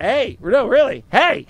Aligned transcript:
Hey, 0.00 0.38
no, 0.40 0.66
really. 0.68 1.04
Hey. 1.10 1.46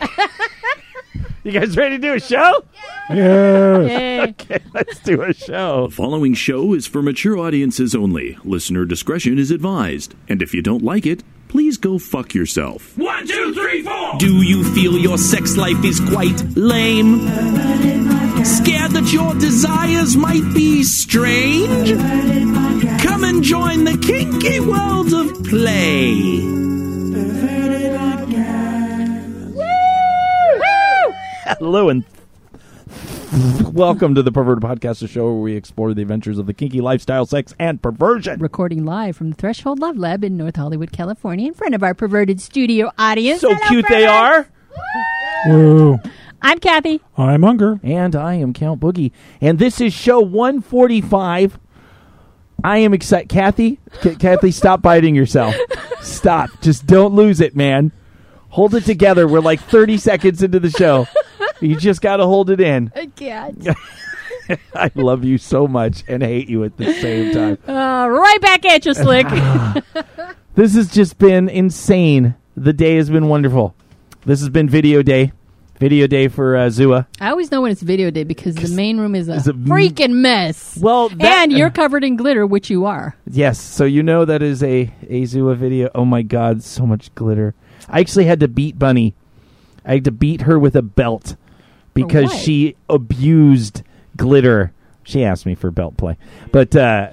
you 1.44 1.52
guys 1.52 1.76
ready 1.76 1.96
to 1.96 2.02
do 2.02 2.14
a 2.14 2.20
show? 2.20 2.64
Yeah. 3.10 3.80
Yay. 3.80 4.08
Okay, 4.40 4.58
let's 4.74 4.98
do 5.00 5.22
a 5.22 5.32
show. 5.32 5.86
The 5.88 5.94
following 5.94 6.34
show 6.34 6.74
is 6.74 6.86
for 6.86 7.02
mature 7.02 7.38
audiences 7.38 7.94
only. 7.94 8.36
Listener 8.44 8.84
discretion 8.84 9.38
is 9.38 9.50
advised. 9.50 10.14
And 10.28 10.42
if 10.42 10.52
you 10.54 10.60
don't 10.62 10.82
like 10.82 11.06
it, 11.06 11.22
please 11.48 11.76
go 11.76 11.98
fuck 11.98 12.34
yourself. 12.34 12.96
One, 12.98 13.26
two, 13.26 13.54
three, 13.54 13.82
four. 13.82 14.14
Do 14.18 14.42
you 14.42 14.64
feel 14.74 14.98
your 14.98 15.18
sex 15.18 15.56
life 15.56 15.82
is 15.84 16.00
quite 16.00 16.40
lame? 16.56 17.20
Scared 18.44 18.92
that 18.92 19.10
your 19.12 19.34
desires 19.34 20.16
might 20.16 20.52
be 20.54 20.82
strange? 20.82 21.90
Come 23.02 23.24
and 23.24 23.42
join 23.42 23.84
the 23.84 23.98
kinky 23.98 24.60
world 24.60 25.12
of 25.12 25.44
play. 25.44 26.67
Hello 31.56 31.88
and 31.88 32.04
welcome 33.72 34.14
to 34.14 34.22
the 34.22 34.30
Perverted 34.32 34.62
Podcast, 34.62 35.00
the 35.00 35.08
show 35.08 35.24
where 35.24 35.34
we 35.34 35.54
explore 35.56 35.94
the 35.94 36.02
adventures 36.02 36.38
of 36.38 36.46
the 36.46 36.54
kinky 36.54 36.80
lifestyle, 36.80 37.24
sex, 37.26 37.54
and 37.58 37.80
perversion. 37.82 38.38
Recording 38.40 38.84
live 38.84 39.16
from 39.16 39.30
the 39.30 39.36
Threshold 39.36 39.78
Love 39.78 39.96
Lab 39.96 40.24
in 40.24 40.36
North 40.36 40.56
Hollywood, 40.56 40.92
California, 40.92 41.46
in 41.48 41.54
front 41.54 41.74
of 41.74 41.82
our 41.82 41.94
perverted 41.94 42.40
studio 42.40 42.90
audience. 42.98 43.40
So 43.40 43.48
Hello, 43.54 43.68
cute 43.68 43.86
they 43.88 44.06
perverts. 44.06 44.48
are. 45.46 45.48
Woo. 45.52 45.98
I'm 46.42 46.58
Kathy. 46.58 47.00
I'm 47.16 47.42
Unger. 47.44 47.80
And 47.82 48.14
I 48.14 48.34
am 48.34 48.52
Count 48.52 48.80
Boogie. 48.80 49.12
And 49.40 49.58
this 49.58 49.80
is 49.80 49.92
show 49.94 50.20
145. 50.20 51.58
I 52.62 52.78
am 52.78 52.92
excited. 52.92 53.28
Kathy, 53.28 53.78
K- 54.02 54.16
Kathy, 54.16 54.50
stop 54.50 54.82
biting 54.82 55.14
yourself. 55.14 55.54
Stop. 56.00 56.50
Just 56.60 56.86
don't 56.86 57.14
lose 57.14 57.40
it, 57.40 57.56
man. 57.56 57.92
Hold 58.50 58.74
it 58.74 58.84
together. 58.84 59.28
We're 59.28 59.40
like 59.40 59.60
30 59.60 59.98
seconds 59.98 60.42
into 60.42 60.58
the 60.58 60.70
show. 60.70 61.06
You 61.60 61.76
just 61.76 62.00
got 62.00 62.18
to 62.18 62.26
hold 62.26 62.50
it 62.50 62.60
in. 62.60 62.92
I 62.94 63.06
can't. 63.06 63.66
I 64.74 64.90
love 64.94 65.24
you 65.24 65.36
so 65.38 65.66
much 65.68 66.04
and 66.08 66.22
hate 66.22 66.48
you 66.48 66.64
at 66.64 66.76
the 66.76 66.92
same 66.94 67.32
time. 67.34 67.58
Uh, 67.68 68.08
right 68.08 68.38
back 68.40 68.64
at 68.64 68.86
you, 68.86 68.94
Slick. 68.94 69.26
This 70.54 70.74
has 70.74 70.90
just 70.90 71.18
been 71.18 71.48
insane. 71.48 72.34
The 72.56 72.72
day 72.72 72.96
has 72.96 73.08
been 73.10 73.28
wonderful. 73.28 73.76
This 74.26 74.40
has 74.40 74.48
been 74.48 74.68
video 74.68 75.02
day. 75.02 75.30
Video 75.78 76.08
day 76.08 76.26
for 76.26 76.56
uh, 76.56 76.66
Zua. 76.66 77.06
I 77.20 77.30
always 77.30 77.52
know 77.52 77.62
when 77.62 77.70
it's 77.70 77.80
video 77.82 78.10
day 78.10 78.24
because 78.24 78.56
the 78.56 78.74
main 78.74 78.98
room 78.98 79.14
is 79.14 79.28
a, 79.28 79.34
a- 79.34 79.54
freaking 79.54 80.14
mess. 80.14 80.76
Well, 80.80 81.10
that- 81.10 81.22
and 81.44 81.52
you're 81.52 81.70
covered 81.70 82.02
in 82.02 82.16
glitter, 82.16 82.44
which 82.44 82.70
you 82.70 82.86
are. 82.86 83.14
Yes, 83.30 83.60
so 83.60 83.84
you 83.84 84.02
know 84.02 84.24
that 84.24 84.42
is 84.42 84.60
a 84.64 84.92
a 85.08 85.22
Zua 85.22 85.56
video. 85.56 85.90
Oh 85.94 86.04
my 86.04 86.22
god, 86.22 86.64
so 86.64 86.84
much 86.84 87.14
glitter. 87.14 87.54
I 87.88 88.00
actually 88.00 88.24
had 88.24 88.40
to 88.40 88.48
beat 88.48 88.76
Bunny. 88.80 89.14
I 89.84 89.92
had 89.94 90.04
to 90.06 90.10
beat 90.10 90.40
her 90.40 90.58
with 90.58 90.74
a 90.74 90.82
belt 90.82 91.36
because 92.06 92.30
what? 92.30 92.38
she 92.38 92.76
abused 92.88 93.82
glitter. 94.16 94.72
She 95.04 95.24
asked 95.24 95.46
me 95.46 95.54
for 95.54 95.70
belt 95.70 95.96
play, 95.96 96.18
but 96.52 96.76
uh, 96.76 97.10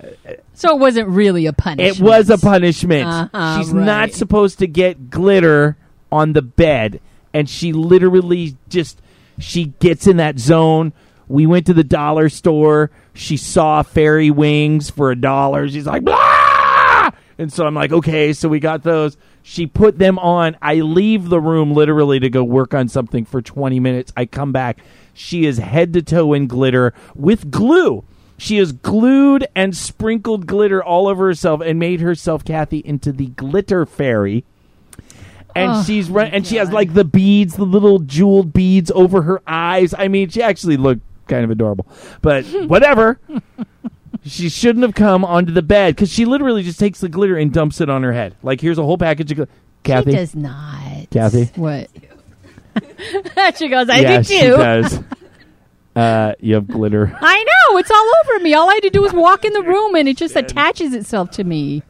So 0.53 0.75
it 0.75 0.79
wasn't 0.79 1.07
really 1.07 1.45
a 1.45 1.53
punishment. 1.53 1.97
it 1.97 2.03
was 2.03 2.29
a 2.29 2.37
punishment. 2.37 3.07
Uh-huh, 3.07 3.57
She's 3.57 3.73
not 3.73 4.11
supposed 4.11 4.59
to 4.59 4.67
get 4.67 5.09
glitter 5.09 5.77
on 6.11 6.33
the 6.33 6.41
bed, 6.41 6.99
and 7.33 7.49
she 7.49 7.71
literally 7.71 8.57
just 8.67 9.01
she 9.39 9.65
gets 9.79 10.07
in 10.07 10.17
that 10.17 10.39
zone. 10.39 10.91
We 11.27 11.45
went 11.45 11.65
to 11.67 11.73
the 11.73 11.83
dollar 11.85 12.29
store. 12.29 12.91
She 13.13 13.37
saw 13.37 13.81
fairy 13.81 14.29
wings 14.29 14.89
for 14.89 15.09
a 15.11 15.15
dollar. 15.15 15.67
She's 15.69 15.87
like, 15.87 16.03
blah! 16.03 17.11
And 17.37 17.51
so 17.51 17.65
I'm 17.65 17.73
like, 17.75 17.91
okay, 17.91 18.33
so 18.33 18.47
we 18.49 18.59
got 18.59 18.83
those. 18.83 19.17
She 19.47 19.67
put 19.67 19.99
them 19.99 20.17
on. 20.17 20.57
I 20.59 20.75
leave 20.81 21.29
the 21.29 21.39
room 21.39 21.71
literally 21.71 22.19
to 22.19 22.31
go 22.31 22.43
work 22.43 22.73
on 22.73 22.87
something 22.87 23.25
for 23.25 23.43
20 23.43 23.79
minutes. 23.79 24.11
I 24.17 24.25
come 24.25 24.51
back. 24.51 24.79
She 25.13 25.45
is 25.45 25.59
head 25.59 25.93
to 25.93 26.01
toe 26.01 26.33
in 26.33 26.47
glitter 26.47 26.95
with 27.13 27.51
glue. 27.51 28.03
She 28.39 28.57
has 28.57 28.71
glued 28.71 29.45
and 29.55 29.77
sprinkled 29.77 30.47
glitter 30.47 30.83
all 30.83 31.07
over 31.07 31.27
herself 31.27 31.61
and 31.61 31.77
made 31.77 32.01
herself, 32.01 32.43
Kathy, 32.43 32.79
into 32.79 33.11
the 33.11 33.27
glitter 33.27 33.85
fairy. 33.85 34.43
And 35.55 35.71
Oh, 35.73 35.83
she's 35.83 36.09
run- 36.09 36.31
and 36.31 36.45
she 36.45 36.55
has 36.55 36.71
like 36.71 36.95
the 36.95 37.05
beads, 37.05 37.55
the 37.55 37.65
little 37.65 37.99
jeweled 37.99 38.51
beads 38.51 38.91
over 38.95 39.21
her 39.21 39.43
eyes. 39.45 39.93
I 39.95 40.07
mean, 40.07 40.27
she 40.29 40.41
actually 40.41 40.75
looked 40.77 41.01
kind 41.27 41.43
of 41.45 41.51
adorable. 41.51 41.85
But 42.23 42.45
whatever. 42.67 43.19
She 44.25 44.49
shouldn't 44.49 44.83
have 44.83 44.95
come 44.95 45.23
onto 45.23 45.51
the 45.53 45.61
bed 45.61 45.95
because 45.95 46.11
she 46.11 46.25
literally 46.25 46.63
just 46.63 46.79
takes 46.79 46.99
the 46.99 47.09
glitter 47.09 47.37
and 47.37 47.53
dumps 47.53 47.79
it 47.81 47.89
on 47.89 48.03
her 48.03 48.13
head. 48.13 48.35
Like 48.43 48.61
here's 48.61 48.77
a 48.77 48.83
whole 48.83 48.97
package 48.97 49.31
of 49.31 49.37
glitter. 49.37 49.51
Kathy, 49.83 50.11
She 50.11 50.17
does 50.17 50.35
not. 50.35 51.09
Kathy? 51.11 51.45
What? 51.55 51.89
she 53.55 53.69
goes, 53.69 53.87
I 53.87 53.99
yeah, 53.99 54.17
do 54.17 54.23
she 54.23 54.39
does. 54.41 54.99
Uh, 55.95 56.33
you 56.41 56.55
have 56.55 56.67
glitter. 56.67 57.17
I 57.21 57.41
know. 57.41 57.77
It's 57.77 57.89
all 57.89 58.11
over 58.25 58.43
me. 58.43 58.53
All 58.53 58.69
I 58.69 58.73
had 58.73 58.83
to 58.83 58.89
do 58.89 59.01
was 59.01 59.13
walk 59.13 59.45
in 59.45 59.53
the 59.53 59.61
room 59.61 59.95
and 59.95 60.09
it 60.09 60.17
just 60.17 60.35
attaches 60.35 60.93
itself 60.93 61.31
to 61.31 61.43
me. 61.45 61.83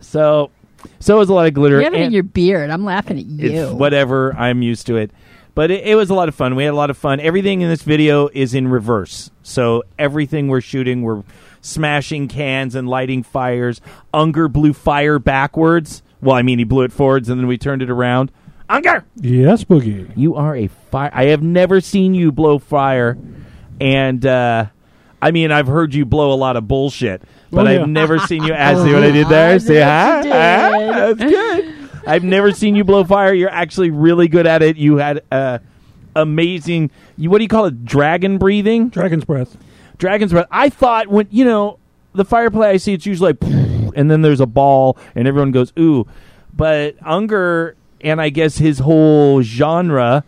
So, 0.00 0.50
so 0.98 1.14
it 1.14 1.18
was 1.18 1.28
a 1.28 1.34
lot 1.34 1.46
of 1.46 1.54
glitter. 1.54 1.78
You 1.78 1.84
have 1.84 1.94
it 1.94 2.00
in 2.00 2.10
your 2.12 2.24
beard. 2.24 2.70
I'm 2.70 2.84
laughing 2.84 3.20
at 3.20 3.26
you. 3.26 3.72
Whatever. 3.72 4.34
I'm 4.34 4.62
used 4.62 4.88
to 4.88 4.96
it. 4.96 5.12
But 5.54 5.70
it, 5.70 5.84
it 5.84 5.94
was 5.94 6.10
a 6.10 6.14
lot 6.14 6.28
of 6.28 6.34
fun. 6.34 6.56
We 6.56 6.64
had 6.64 6.72
a 6.72 6.76
lot 6.76 6.90
of 6.90 6.96
fun. 6.96 7.20
Everything 7.20 7.60
in 7.60 7.68
this 7.68 7.82
video 7.82 8.28
is 8.32 8.52
in 8.52 8.66
reverse. 8.66 9.30
So 9.44 9.84
everything 9.96 10.48
we're 10.48 10.60
shooting, 10.60 11.02
we're 11.02 11.22
smashing 11.60 12.28
cans 12.28 12.74
and 12.74 12.88
lighting 12.88 13.22
fires. 13.22 13.80
Unger 14.14 14.48
blew 14.48 14.72
fire 14.72 15.18
backwards. 15.18 16.02
Well, 16.22 16.36
I 16.36 16.42
mean, 16.42 16.58
he 16.58 16.64
blew 16.64 16.82
it 16.84 16.92
forwards 16.92 17.28
and 17.28 17.40
then 17.40 17.46
we 17.46 17.58
turned 17.58 17.82
it 17.82 17.90
around. 17.90 18.30
Unger, 18.68 19.04
Yes, 19.16 19.64
Boogie. 19.64 20.10
you 20.16 20.36
are 20.36 20.54
a 20.54 20.68
fire. 20.68 21.10
I 21.12 21.24
have 21.26 21.42
never 21.42 21.80
seen 21.80 22.14
you 22.14 22.30
blow 22.30 22.58
fire. 22.58 23.18
And, 23.80 24.24
uh, 24.24 24.66
I 25.20 25.30
mean, 25.32 25.50
I've 25.50 25.66
heard 25.66 25.92
you 25.94 26.04
blow 26.04 26.32
a 26.32 26.36
lot 26.36 26.56
of 26.56 26.68
bullshit, 26.68 27.22
but 27.50 27.66
Oh, 27.66 27.70
yeah. 27.70 27.82
I've 27.82 27.88
never 27.88 28.18
seen 28.20 28.44
you. 28.44 28.54
I 28.54 28.74
see 28.74 28.92
what 28.92 29.02
I 29.02 29.10
did 29.10 29.28
there. 29.28 29.58
See, 29.58 29.74
That's 29.74 30.26
huh? 30.26 30.30
what 30.30 30.94
Huh? 30.94 31.14
That's 31.14 31.30
good. 31.32 31.74
I've 32.06 32.24
never 32.24 32.52
seen 32.52 32.76
you 32.76 32.84
blow 32.84 33.04
fire. 33.04 33.34
You're 33.34 33.50
actually 33.50 33.90
really 33.90 34.28
good 34.28 34.46
at 34.46 34.62
it. 34.62 34.76
You 34.76 34.96
had 34.98 35.22
uh, 35.32 35.58
amazing. 36.16 36.90
You 37.16 37.28
what 37.30 37.38
do 37.38 37.44
you 37.44 37.48
call 37.48 37.66
it? 37.66 37.84
Dragon 37.84 38.38
breathing. 38.38 38.88
Dragon's 38.88 39.24
Breath. 39.24 39.56
Dragon's 40.00 40.32
breath. 40.32 40.48
I 40.50 40.68
thought 40.68 41.06
when 41.06 41.28
you 41.30 41.44
know 41.44 41.78
the 42.12 42.24
fire 42.24 42.50
play, 42.50 42.70
I 42.70 42.76
see 42.78 42.92
it's 42.92 43.06
usually 43.06 43.32
like, 43.32 43.42
and 43.96 44.10
then 44.10 44.22
there's 44.22 44.40
a 44.40 44.46
ball, 44.46 44.98
and 45.14 45.28
everyone 45.28 45.52
goes 45.52 45.72
ooh. 45.78 46.06
But 46.52 46.96
Unger 47.04 47.76
and 48.00 48.20
I 48.20 48.30
guess 48.30 48.58
his 48.58 48.80
whole 48.80 49.42
genre 49.42 50.24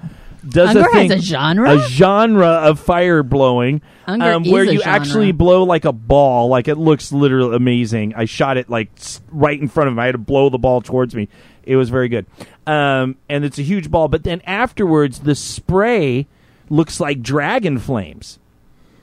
does 0.49 0.77
Unger 0.77 0.89
a 0.89 0.95
has 0.95 1.11
a 1.11 1.19
genre? 1.19 1.77
a 1.77 1.89
genre 1.89 2.47
of 2.47 2.81
fire 2.81 3.23
blowing, 3.23 3.81
Unger 4.07 4.33
um, 4.33 4.45
where 4.45 4.65
you 4.65 4.81
genre. 4.81 4.93
actually 4.93 5.33
blow 5.33 5.65
like 5.65 5.85
a 5.85 5.93
ball. 5.93 6.49
Like 6.49 6.69
it 6.69 6.77
looks 6.77 7.13
literally 7.13 7.57
amazing. 7.57 8.15
I 8.15 8.25
shot 8.25 8.57
it 8.57 8.69
like 8.69 8.91
right 9.31 9.61
in 9.61 9.69
front 9.69 9.89
of 9.89 9.95
him. 9.95 9.99
I 9.99 10.07
had 10.07 10.13
to 10.13 10.19
blow 10.19 10.49
the 10.49 10.59
ball 10.59 10.81
towards 10.81 11.15
me. 11.15 11.29
It 11.65 11.77
was 11.77 11.91
very 11.91 12.09
good, 12.09 12.27
um, 12.67 13.17
and 13.29 13.45
it's 13.45 13.59
a 13.59 13.63
huge 13.63 13.91
ball. 13.91 14.09
But 14.09 14.25
then 14.25 14.41
afterwards, 14.45 15.21
the 15.21 15.35
spray 15.35 16.27
looks 16.69 16.99
like 16.99 17.23
dragon 17.23 17.79
flames. 17.79 18.39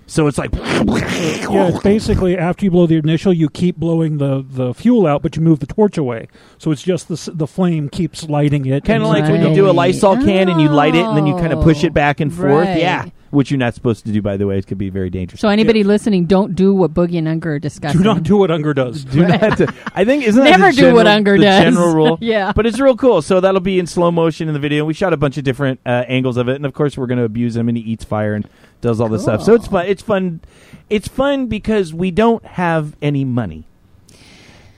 So 0.09 0.27
it's 0.27 0.37
like 0.37 0.51
Yeah, 0.53 1.67
it's 1.69 1.83
basically 1.83 2.37
after 2.37 2.65
you 2.65 2.71
blow 2.71 2.87
the 2.87 2.97
initial, 2.97 3.31
you 3.31 3.49
keep 3.49 3.75
blowing 3.77 4.17
the, 4.17 4.43
the 4.47 4.73
fuel 4.73 5.05
out, 5.05 5.21
but 5.21 5.35
you 5.35 5.41
move 5.41 5.59
the 5.59 5.67
torch 5.67 5.97
away. 5.97 6.27
So 6.57 6.71
it's 6.71 6.81
just 6.81 7.07
the 7.07 7.31
the 7.33 7.47
flame 7.47 7.89
keeps 7.89 8.27
lighting 8.27 8.65
it. 8.65 8.83
kind 8.83 9.03
of 9.03 9.09
and- 9.09 9.19
like 9.19 9.31
when 9.31 9.47
you 9.47 9.53
do 9.53 9.69
a 9.69 9.71
Lysol 9.71 10.17
can 10.17 10.49
and 10.49 10.59
you 10.59 10.69
light 10.69 10.95
it 10.95 11.05
and 11.05 11.15
then 11.15 11.27
you 11.27 11.35
kind 11.35 11.53
of 11.53 11.61
push 11.63 11.83
it 11.83 11.93
back 11.93 12.19
and 12.19 12.33
forth. 12.33 12.49
Oh, 12.49 12.55
right. 12.57 12.77
Yeah, 12.79 13.05
which 13.31 13.51
you're 13.51 13.57
not 13.57 13.73
supposed 13.75 14.05
to 14.05 14.11
do, 14.11 14.21
by 14.21 14.37
the 14.37 14.47
way. 14.47 14.57
It 14.57 14.67
could 14.67 14.77
be 14.77 14.89
very 14.89 15.09
dangerous. 15.09 15.39
So 15.41 15.49
anybody 15.49 15.83
listening, 15.83 16.25
don't 16.25 16.55
do 16.55 16.73
what 16.73 16.93
Boogie 16.93 17.17
and 17.17 17.27
Unger 17.27 17.53
are 17.53 17.59
discussing. 17.59 17.99
Do 17.99 18.03
not 18.03 18.23
do 18.23 18.37
what 18.37 18.51
Unger 18.51 18.73
does. 18.73 19.03
do 19.05 19.25
not. 19.27 19.57
do- 19.57 19.67
I 19.95 20.05
think 20.05 20.23
isn't 20.23 20.43
that 20.43 20.51
Never 20.51 20.67
the 20.67 20.71
do 20.71 20.77
general, 20.77 20.95
what 20.95 21.07
Unger 21.07 21.37
the 21.37 21.43
does. 21.43 21.63
general 21.63 21.93
rule? 21.93 22.17
Yeah. 22.21 22.51
but 22.55 22.65
it's 22.65 22.79
real 22.79 22.95
cool. 22.97 23.21
So 23.21 23.39
that'll 23.39 23.61
be 23.61 23.79
in 23.79 23.87
slow 23.87 24.11
motion 24.11 24.47
in 24.47 24.53
the 24.53 24.59
video. 24.59 24.85
We 24.85 24.93
shot 24.93 25.13
a 25.13 25.17
bunch 25.17 25.37
of 25.37 25.43
different 25.43 25.79
uh, 25.85 26.05
angles 26.07 26.37
of 26.37 26.49
it, 26.49 26.55
and 26.55 26.65
of 26.65 26.73
course 26.73 26.97
we're 26.97 27.07
going 27.07 27.19
to 27.19 27.23
abuse 27.25 27.55
him, 27.55 27.67
and 27.69 27.77
he 27.77 27.83
eats 27.83 28.03
fire 28.03 28.33
and 28.33 28.47
does 28.81 28.99
all 29.01 29.09
this 29.09 29.23
stuff. 29.23 29.43
So 29.43 29.53
it's 29.53 29.67
fun. 29.67 29.85
It's 29.87 30.01
fun. 30.01 30.41
It's 30.89 31.07
fun 31.07 31.47
because 31.47 31.93
we 31.93 32.11
don't 32.11 32.43
have 32.45 32.95
any 33.01 33.23
money. 33.25 33.65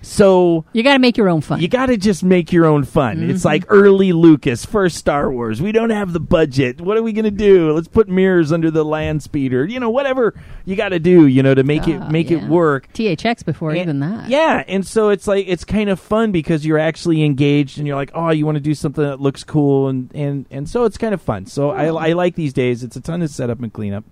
So 0.03 0.65
You 0.74 0.81
got 0.81 0.94
to 0.94 1.00
make 1.00 1.15
your 1.15 1.30
own 1.30 1.42
fun. 1.42 1.62
you 1.62 1.68
got 1.68 1.86
to 1.88 1.98
just 1.98 2.24
make 2.24 2.51
your 2.51 2.65
own 2.65 2.83
fun. 2.86 3.30
It's 3.30 3.45
like 3.45 3.65
early 3.69 4.13
Lucas, 4.13 4.65
first 4.65 4.98
Star 4.98 5.31
Wars. 5.31 5.62
We 5.62 5.71
don't 5.71 5.92
have 5.92 6.12
the 6.12 6.19
budget. 6.19 6.81
What 6.81 6.98
are 6.98 7.03
we 7.03 7.13
going 7.13 7.25
to 7.25 7.31
do? 7.31 7.71
Let's 7.74 7.88
put 7.88 8.09
mirrors 8.09 8.51
under 8.51 8.71
the 8.71 8.83
land 8.83 9.21
speeder. 9.21 9.63
You 9.65 9.80
know, 9.80 9.92
whatever 9.92 10.33
you 10.65 10.75
got 10.75 10.89
to 10.89 11.00
do, 11.00 11.27
you 11.27 11.44
know, 11.44 11.53
to 11.53 11.63
make 11.63 11.88
it 11.88 12.01
Ah, 12.01 12.09
make 12.09 12.31
it 12.31 12.44
work. 12.44 12.92
THX 12.94 13.45
before 13.45 13.69
And- 13.71 13.80
even 13.80 14.00
that. 14.00 14.27
Yeah, 14.27 14.63
and 14.68 14.86
so 14.86 15.09
it's 15.09 15.27
like 15.27 15.45
it's 15.48 15.63
kind 15.63 15.89
of 15.89 16.00
fun 16.00 16.31
because 16.31 16.65
you're 16.65 16.80
actually 16.80 17.24
engaged 17.24 17.77
and 17.77 17.86
you're 17.86 17.95
like, 17.95 18.12
oh, 18.15 18.31
you 18.31 18.45
want 18.45 18.56
to 18.56 18.62
do 18.62 18.74
something 18.74 19.03
that 19.03 19.21
looks 19.21 19.44
cool 19.44 19.88
and 19.88 20.09
and 20.15 20.45
and 20.50 20.68
so 20.68 20.86
it's 20.86 20.98
kind 20.98 21.13
of 21.13 21.21
fun. 21.21 21.45
So 21.45 21.69
I 21.69 21.86
I 22.09 22.13
like 22.13 22.33
these 22.36 22.53
days. 22.53 22.83
It's 22.83 22.95
a 22.95 23.01
ton 23.01 23.21
of 23.21 23.30
setup 23.30 23.62
and 23.62 23.71
cleanup. 23.71 24.03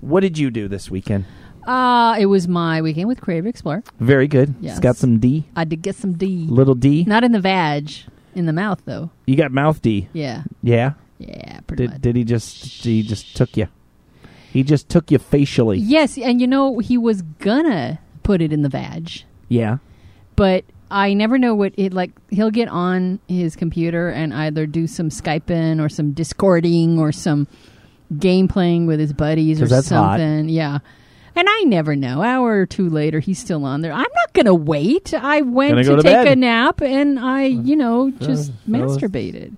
What 0.00 0.20
did 0.20 0.38
you 0.38 0.50
do 0.50 0.68
this 0.68 0.88
weekend? 0.90 1.24
Uh, 1.66 2.16
it 2.18 2.26
was 2.26 2.48
my 2.48 2.80
weekend 2.82 3.08
with 3.08 3.20
Creative 3.20 3.46
Explorer. 3.46 3.82
Very 3.98 4.26
good. 4.28 4.54
Yes. 4.60 4.72
It's 4.72 4.80
got 4.80 4.96
some 4.96 5.18
D, 5.18 5.44
I 5.54 5.64
did 5.64 5.82
get 5.82 5.94
some 5.96 6.14
D. 6.14 6.46
little 6.48 6.74
D. 6.74 7.04
Not 7.06 7.24
in 7.24 7.32
the 7.32 7.40
vag. 7.40 7.90
in 8.34 8.46
the 8.46 8.52
mouth, 8.52 8.80
though. 8.84 9.10
You 9.26 9.36
got 9.36 9.50
mouth 9.52 9.82
D. 9.82 10.08
Yeah, 10.12 10.44
Yeah. 10.62 10.92
yeah, 11.18 11.60
pretty 11.66 11.84
Did 11.84 11.90
much. 11.92 12.00
did 12.02 12.16
he 12.16 12.24
just 12.24 12.64
he 12.84 13.02
just 13.02 13.36
took 13.36 13.56
you? 13.56 13.66
He 14.52 14.62
just 14.62 14.88
took 14.88 15.10
you 15.10 15.18
facially. 15.18 15.78
Yes, 15.78 16.16
and 16.18 16.40
you 16.40 16.46
know 16.46 16.78
he 16.78 16.96
was 16.98 17.22
gonna 17.22 17.98
put 18.22 18.40
it 18.42 18.52
in 18.52 18.62
the 18.62 18.68
vag, 18.68 19.10
Yeah. 19.48 19.78
but 20.36 20.64
I 20.92 21.14
never 21.14 21.38
know 21.38 21.54
what 21.54 21.72
it 21.76 21.92
like. 21.92 22.10
He'll 22.30 22.50
get 22.50 22.68
on 22.68 23.20
his 23.28 23.54
computer 23.54 24.08
and 24.08 24.32
either 24.34 24.66
do 24.66 24.86
some 24.88 25.08
skyping 25.08 25.80
or 25.80 25.88
some 25.88 26.12
discording 26.12 26.98
or 26.98 27.12
some 27.12 27.46
game 28.18 28.48
playing 28.48 28.86
with 28.86 28.98
his 28.98 29.12
buddies 29.12 29.62
or 29.62 29.66
that's 29.68 29.88
hot. 29.90 30.18
something. 30.18 30.48
Yeah. 30.48 30.78
And 31.36 31.46
I 31.48 31.62
never 31.62 31.94
know. 31.96 32.22
Hour 32.22 32.60
or 32.60 32.66
two 32.66 32.88
later, 32.88 33.20
he's 33.20 33.38
still 33.38 33.64
on 33.64 33.80
there. 33.82 33.92
I'm 33.92 34.00
not 34.00 34.32
going 34.32 34.46
to 34.46 34.54
wait. 34.54 35.14
I 35.14 35.42
went 35.42 35.70
Gonna 35.72 35.84
to, 35.84 36.02
take 36.02 36.04
bed. 36.04 36.26
a 36.28 36.36
nap 36.36 36.80
and 36.82 37.18
I, 37.18 37.44
you 37.44 37.76
know, 37.76 38.10
just 38.10 38.52
fellas. 38.68 38.96
masturbated. 38.98 39.56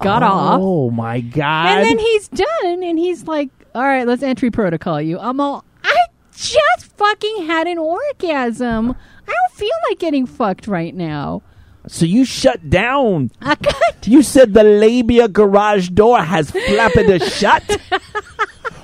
Got 0.00 0.22
oh 0.22 0.26
off. 0.26 0.60
Oh 0.62 0.90
my 0.90 1.20
god. 1.20 1.78
And 1.78 1.86
then 1.86 1.98
he's 1.98 2.28
done, 2.28 2.82
and 2.82 2.98
he's 2.98 3.26
like, 3.26 3.48
"All 3.74 3.82
right, 3.82 4.06
let's 4.06 4.22
entry 4.22 4.50
protocol 4.50 5.00
you." 5.00 5.18
I'm 5.18 5.40
all, 5.40 5.64
I 5.82 5.96
just 6.36 6.86
fucking 6.96 7.46
had 7.46 7.66
an 7.66 7.78
orgasm. 7.78 8.90
I 8.90 9.32
don't 9.32 9.52
feel 9.54 9.70
like 9.88 9.98
getting 10.00 10.26
fucked 10.26 10.66
right 10.66 10.94
now. 10.94 11.42
so 11.86 12.04
you 12.04 12.24
shut 12.26 12.68
down. 12.68 13.30
I 13.40 13.54
got 13.54 14.06
You 14.06 14.22
said 14.22 14.52
the 14.52 14.64
labia 14.64 15.28
garage 15.28 15.88
door 15.88 16.20
has 16.22 16.50
flapped 16.50 17.22
shut. 17.32 17.62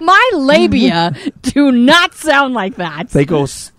my 0.00 0.30
labia 0.34 1.12
do 1.42 1.72
not 1.72 2.14
sound 2.14 2.54
like 2.54 2.76
that. 2.76 3.10
They 3.10 3.24
go 3.24 3.42
s- 3.44 3.72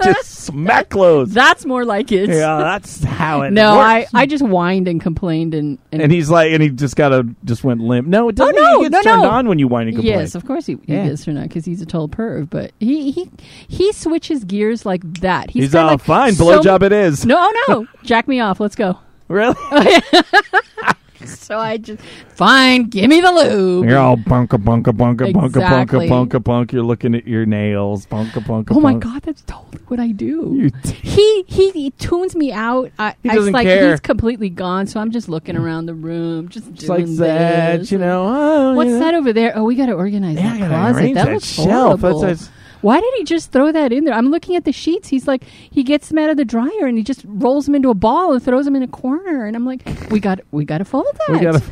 just 0.00 0.30
smack 0.44 0.90
closed. 0.90 1.32
That's 1.32 1.66
more 1.66 1.84
like 1.84 2.12
it. 2.12 2.28
Yeah, 2.28 2.58
that's 2.58 3.02
how 3.02 3.42
it 3.42 3.50
no, 3.52 3.70
I, 3.80 4.00
works. 4.00 4.10
I 4.14 4.26
just 4.26 4.44
whined 4.44 4.86
and 4.86 5.00
complained 5.00 5.54
and, 5.54 5.76
and, 5.90 6.00
and 6.02 6.12
he's 6.12 6.30
like, 6.30 6.52
and 6.52 6.62
he 6.62 6.68
just 6.68 6.94
got 6.94 7.12
a 7.12 7.26
just 7.44 7.64
went 7.64 7.80
limp. 7.80 8.06
No, 8.06 8.28
it 8.28 8.38
oh, 8.40 8.44
doesn't. 8.46 8.56
Oh, 8.58 8.60
no, 8.60 8.78
he 8.82 8.88
gets 8.88 9.04
no, 9.04 9.10
turned 9.10 9.22
no. 9.24 9.30
on 9.30 9.48
when 9.48 9.58
you 9.58 9.66
whine 9.66 9.88
and 9.88 9.96
complain. 9.96 10.18
yes, 10.20 10.36
of 10.36 10.44
course 10.46 10.66
he, 10.66 10.74
he 10.86 10.94
Yeah. 10.94 11.08
gets 11.08 11.26
or 11.26 11.32
not 11.32 11.44
because 11.48 11.64
he's 11.64 11.82
a 11.82 11.86
total 11.86 12.08
perv. 12.08 12.48
But 12.48 12.70
he 12.78 13.10
he 13.10 13.30
he 13.66 13.92
switches 13.92 14.44
gears 14.44 14.86
like 14.86 15.02
that. 15.20 15.50
He's, 15.50 15.64
He's 15.64 15.74
all 15.74 15.88
uh, 15.88 15.92
like 15.92 16.00
fine. 16.02 16.34
so- 16.34 16.44
Blowjob 16.44 16.82
it 16.82 16.92
is. 16.92 17.26
No, 17.26 17.36
Oh 17.36 17.64
no, 17.68 17.86
jack 18.04 18.28
me 18.28 18.38
off. 18.40 18.60
Let's 18.60 18.76
go. 18.76 18.98
Really? 19.28 19.54
Oh, 19.58 20.00
So 21.48 21.58
I 21.58 21.76
just 21.78 22.00
fine. 22.34 22.84
Give 22.84 23.08
me 23.08 23.20
the 23.20 23.32
lube. 23.32 23.86
You're 23.88 23.98
all 23.98 24.16
bunka 24.16 24.58
bunka 24.62 24.92
bunka 24.92 25.32
bunka 25.32 25.46
Exactly. 25.46 26.08
bunka 26.08 26.28
bunka 26.28 26.42
bunka. 26.42 26.72
You're 26.72 26.82
looking 26.82 27.14
at 27.14 27.26
your 27.26 27.46
nails. 27.46 28.06
Bunka 28.06 28.40
bunka. 28.44 28.68
Oh 28.76 28.80
my 28.80 28.94
bunka. 28.94 29.00
god, 29.00 29.22
that's 29.22 29.42
totally 29.42 29.82
what 29.88 29.98
I 30.00 30.08
do. 30.12 30.70
He, 31.02 31.42
he 31.46 31.70
he 31.70 31.90
tunes 31.92 32.36
me 32.36 32.52
out. 32.52 32.90
I, 32.98 33.14
He 33.22 33.30
I 33.30 33.34
doesn't 33.34 33.52
like 33.52 33.66
care. 33.66 33.90
he's 33.90 34.00
completely 34.00 34.50
gone, 34.50 34.86
so 34.86 35.00
I'm 35.00 35.10
just 35.10 35.28
looking 35.28 35.56
around 35.56 35.86
the 35.86 35.94
room, 35.94 36.48
just 36.48 36.68
It's 36.68 36.88
like 36.88 37.04
doing 37.06 37.16
that, 37.18 37.80
this. 37.80 37.92
you 37.92 37.98
know. 37.98 38.26
Oh, 38.28 38.74
What's 38.74 38.88
you 38.88 38.94
know. 38.94 39.00
that 39.00 39.14
over 39.14 39.32
there? 39.32 39.52
Oh, 39.56 39.64
we 39.64 39.74
got 39.74 39.86
to 39.86 39.92
organize 39.94 40.36
Yeah, 40.36 40.52
I 40.54 40.58
that 40.58 40.68
closet. 40.68 41.14
That, 41.14 41.24
that 41.26 41.34
was 41.34 41.44
shelf. 41.46 41.66
That's- 42.00 42.00
horrible. 42.00 42.20
that's- 42.20 42.50
Why 42.80 43.00
did 43.00 43.12
he 43.16 43.24
just 43.24 43.50
throw 43.50 43.72
that 43.72 43.92
in 43.92 44.04
there? 44.04 44.14
I'm 44.14 44.30
looking 44.30 44.54
at 44.56 44.64
the 44.64 44.72
sheets. 44.72 45.08
He's 45.08 45.26
like, 45.26 45.42
he 45.44 45.82
gets 45.82 46.08
them 46.08 46.18
out 46.18 46.30
of 46.30 46.36
the 46.36 46.44
dryer 46.44 46.86
and 46.86 46.96
he 46.96 47.02
just 47.04 47.24
rolls 47.26 47.66
them 47.66 47.74
into 47.74 47.90
a 47.90 47.94
ball 47.94 48.32
and 48.32 48.42
throws 48.42 48.64
them 48.64 48.76
in 48.76 48.82
a 48.82 48.88
corner. 48.88 49.46
And 49.46 49.56
I'm 49.56 49.64
like, 49.64 49.82
we 50.10 50.20
got, 50.20 50.40
we 50.52 50.64
got 50.64 50.78
to 50.78 50.84
fold 50.84 51.06
that. 51.12 51.28
We 51.32 51.40
gotta. 51.40 51.62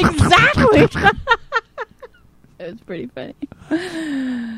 exactly. 0.00 0.80
it 2.58 2.72
was 2.72 2.80
pretty 2.82 3.06
funny. 3.06 3.34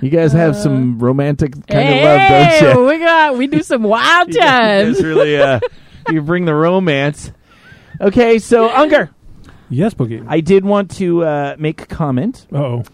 You 0.03 0.11
guys 0.11 0.33
have 0.33 0.57
some 0.57 0.99
romantic 0.99 1.53
kind 1.53 1.89
hey, 1.89 1.99
of 1.99 2.05
love, 2.05 2.61
don't 2.61 2.83
you? 2.83 2.89
we 2.89 2.99
got, 2.99 3.39
we 3.39 3.47
do 3.47 3.63
some 3.63 3.83
wild 3.85 4.33
times. 4.39 4.97
guys 4.97 5.05
really, 5.05 5.39
uh, 5.39 5.61
you 6.11 6.21
bring 6.23 6.45
the 6.45 6.55
romance. 6.55 7.33
Okay, 8.01 8.39
so 8.39 8.69
Unger, 8.71 9.11
Yes, 9.71 9.95
Boogie. 9.95 10.25
I 10.27 10.41
did 10.41 10.65
want 10.65 10.91
to 10.97 11.25
uh, 11.25 11.57
make 11.59 11.83
a 11.83 11.87
comment 11.87 12.47
oh. 12.53 12.85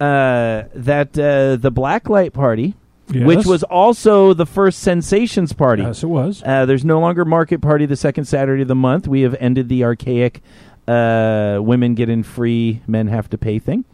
Uh, 0.00 0.64
that 0.74 1.18
uh, 1.18 1.56
the 1.56 1.70
Blacklight 1.72 2.32
Party, 2.32 2.74
Yes. 3.12 3.26
which 3.26 3.44
was 3.46 3.62
also 3.64 4.32
the 4.32 4.46
first 4.46 4.78
Sensations 4.80 5.52
Party, 5.52 5.82
Yes, 5.82 6.02
it 6.02 6.06
was. 6.06 6.42
Uh, 6.44 6.64
there's 6.64 6.84
no 6.86 7.00
longer 7.00 7.24
Market 7.26 7.60
Party 7.60 7.84
the 7.86 7.96
second 7.96 8.24
Saturday 8.24 8.62
of 8.62 8.68
the 8.68 8.74
month. 8.74 9.06
We 9.06 9.20
have 9.22 9.36
ended 9.38 9.68
the 9.68 9.84
archaic 9.84 10.40
uh, 10.88 11.58
women 11.62 11.94
get 11.94 12.08
in 12.08 12.22
free, 12.22 12.80
men 12.86 13.08
have 13.08 13.28
to 13.30 13.38
pay 13.38 13.58
thing, 13.58 13.84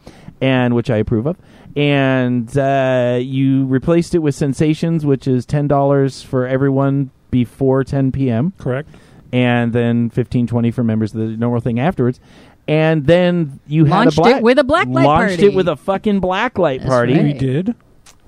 and 0.40 0.74
which 0.74 0.90
I 0.90 0.96
approve 0.98 1.26
of. 1.26 1.36
And 1.76 2.56
uh, 2.56 3.18
you 3.20 3.66
replaced 3.66 4.14
it 4.14 4.18
with 4.20 4.34
Sensations, 4.34 5.04
which 5.04 5.26
is 5.28 5.44
ten 5.46 5.66
dollars 5.68 6.22
for 6.22 6.46
everyone 6.46 7.10
before 7.30 7.84
10 7.84 8.10
p.m. 8.12 8.52
Correct. 8.58 8.88
and 9.32 9.72
then 9.72 10.10
15 10.10 10.48
20 10.48 10.70
for 10.72 10.82
members 10.82 11.14
of 11.14 11.20
the 11.20 11.36
normal 11.36 11.60
thing 11.60 11.78
afterwards. 11.78 12.18
And 12.70 13.04
then 13.06 13.58
you 13.66 13.84
Launched 13.84 14.16
had 14.16 14.18
a 14.18 14.22
black, 14.22 14.36
it 14.38 14.42
with 14.44 14.58
a 14.58 14.62
blacklight 14.62 15.04
launched 15.04 15.28
party. 15.38 15.46
it 15.46 15.54
with 15.54 15.66
a 15.68 15.76
fucking 15.76 16.20
blacklight 16.20 16.78
That's 16.78 16.88
party. 16.88 17.14
right. 17.14 17.24
We 17.24 17.32
did. 17.32 17.74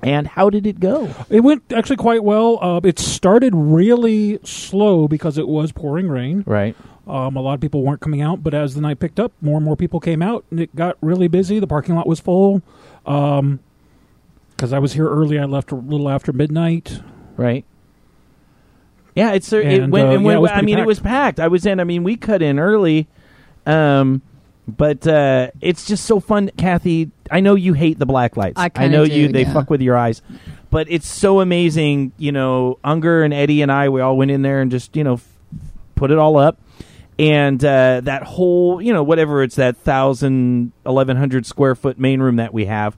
And 0.02 0.26
how 0.26 0.50
did 0.50 0.66
it 0.66 0.80
go? 0.80 1.08
It 1.30 1.40
went 1.40 1.62
actually 1.72 1.96
quite 1.96 2.24
well. 2.24 2.58
Uh, 2.60 2.80
it 2.82 2.98
started 2.98 3.54
really 3.54 4.40
slow 4.42 5.06
because 5.06 5.38
it 5.38 5.46
was 5.46 5.70
pouring 5.70 6.08
rain. 6.08 6.42
Right. 6.44 6.74
Um, 7.06 7.36
a 7.36 7.40
lot 7.40 7.54
of 7.54 7.60
people 7.60 7.82
weren't 7.82 8.00
coming 8.00 8.20
out, 8.20 8.42
but 8.42 8.52
as 8.52 8.74
the 8.74 8.80
night 8.80 8.98
picked 8.98 9.20
up, 9.20 9.30
more 9.40 9.56
and 9.58 9.64
more 9.64 9.76
people 9.76 10.00
came 10.00 10.22
out, 10.22 10.44
and 10.50 10.58
it 10.58 10.74
got 10.74 10.96
really 11.00 11.28
busy. 11.28 11.60
The 11.60 11.66
parking 11.68 11.94
lot 11.94 12.08
was 12.08 12.18
full. 12.18 12.62
Because 13.04 14.72
I 14.72 14.78
was 14.80 14.92
here 14.94 15.08
early, 15.08 15.38
I 15.38 15.44
left 15.44 15.70
a 15.70 15.76
little 15.76 16.08
after 16.08 16.32
midnight. 16.32 17.00
right? 17.36 17.64
Yeah, 19.14 19.32
it's 19.32 19.52
it 19.52 19.66
And, 19.66 19.92
went. 19.92 20.08
uh, 20.08 20.12
it 20.12 20.20
yeah, 20.22 20.32
it 20.32 20.40
was 20.40 20.50
I 20.50 20.54
pretty 20.54 20.66
mean, 20.66 20.74
it 20.78 20.80
packed. 20.80 20.86
was 20.86 21.00
packed. 21.00 21.40
I 21.40 21.48
was 21.48 21.64
in. 21.66 21.78
I 21.80 21.84
mean, 21.84 22.02
we 22.02 22.16
cut 22.16 22.40
in 22.42 22.58
early, 22.58 23.08
um, 23.66 24.22
but 24.66 25.06
uh, 25.06 25.50
it's 25.60 25.86
just 25.86 26.04
so 26.04 26.20
fun, 26.20 26.50
Kathy. 26.56 27.10
I 27.30 27.40
know 27.40 27.54
you 27.54 27.72
hate 27.72 27.98
the 27.98 28.06
black 28.06 28.36
lights. 28.36 28.60
I 28.60 28.68
kinda 28.68 28.96
know 28.96 29.06
do, 29.06 29.12
you. 29.12 29.28
They 29.28 29.42
yeah. 29.42 29.52
fuck 29.52 29.70
with 29.70 29.80
your 29.80 29.96
eyes, 29.96 30.22
but 30.70 30.86
it's 30.90 31.06
so 31.06 31.40
amazing. 31.40 32.12
You 32.16 32.32
know, 32.32 32.78
Unger 32.84 33.22
and 33.22 33.34
Eddie 33.34 33.62
and 33.62 33.72
I, 33.72 33.88
we 33.88 34.00
all 34.00 34.16
went 34.16 34.30
in 34.30 34.42
there 34.42 34.60
and 34.60 34.70
just 34.70 34.96
you 34.96 35.04
know 35.04 35.14
f- 35.14 35.28
put 35.94 36.10
it 36.10 36.18
all 36.18 36.36
up. 36.36 36.60
And 37.18 37.62
uh, 37.62 38.00
that 38.04 38.22
whole, 38.22 38.80
you 38.80 38.92
know, 38.92 39.02
whatever 39.02 39.42
it's 39.42 39.56
that 39.56 39.76
thousand, 39.76 40.72
eleven 40.86 41.16
hundred 41.16 41.44
square 41.44 41.74
foot 41.74 41.98
main 41.98 42.20
room 42.20 42.36
that 42.36 42.54
we 42.54 42.64
have, 42.66 42.96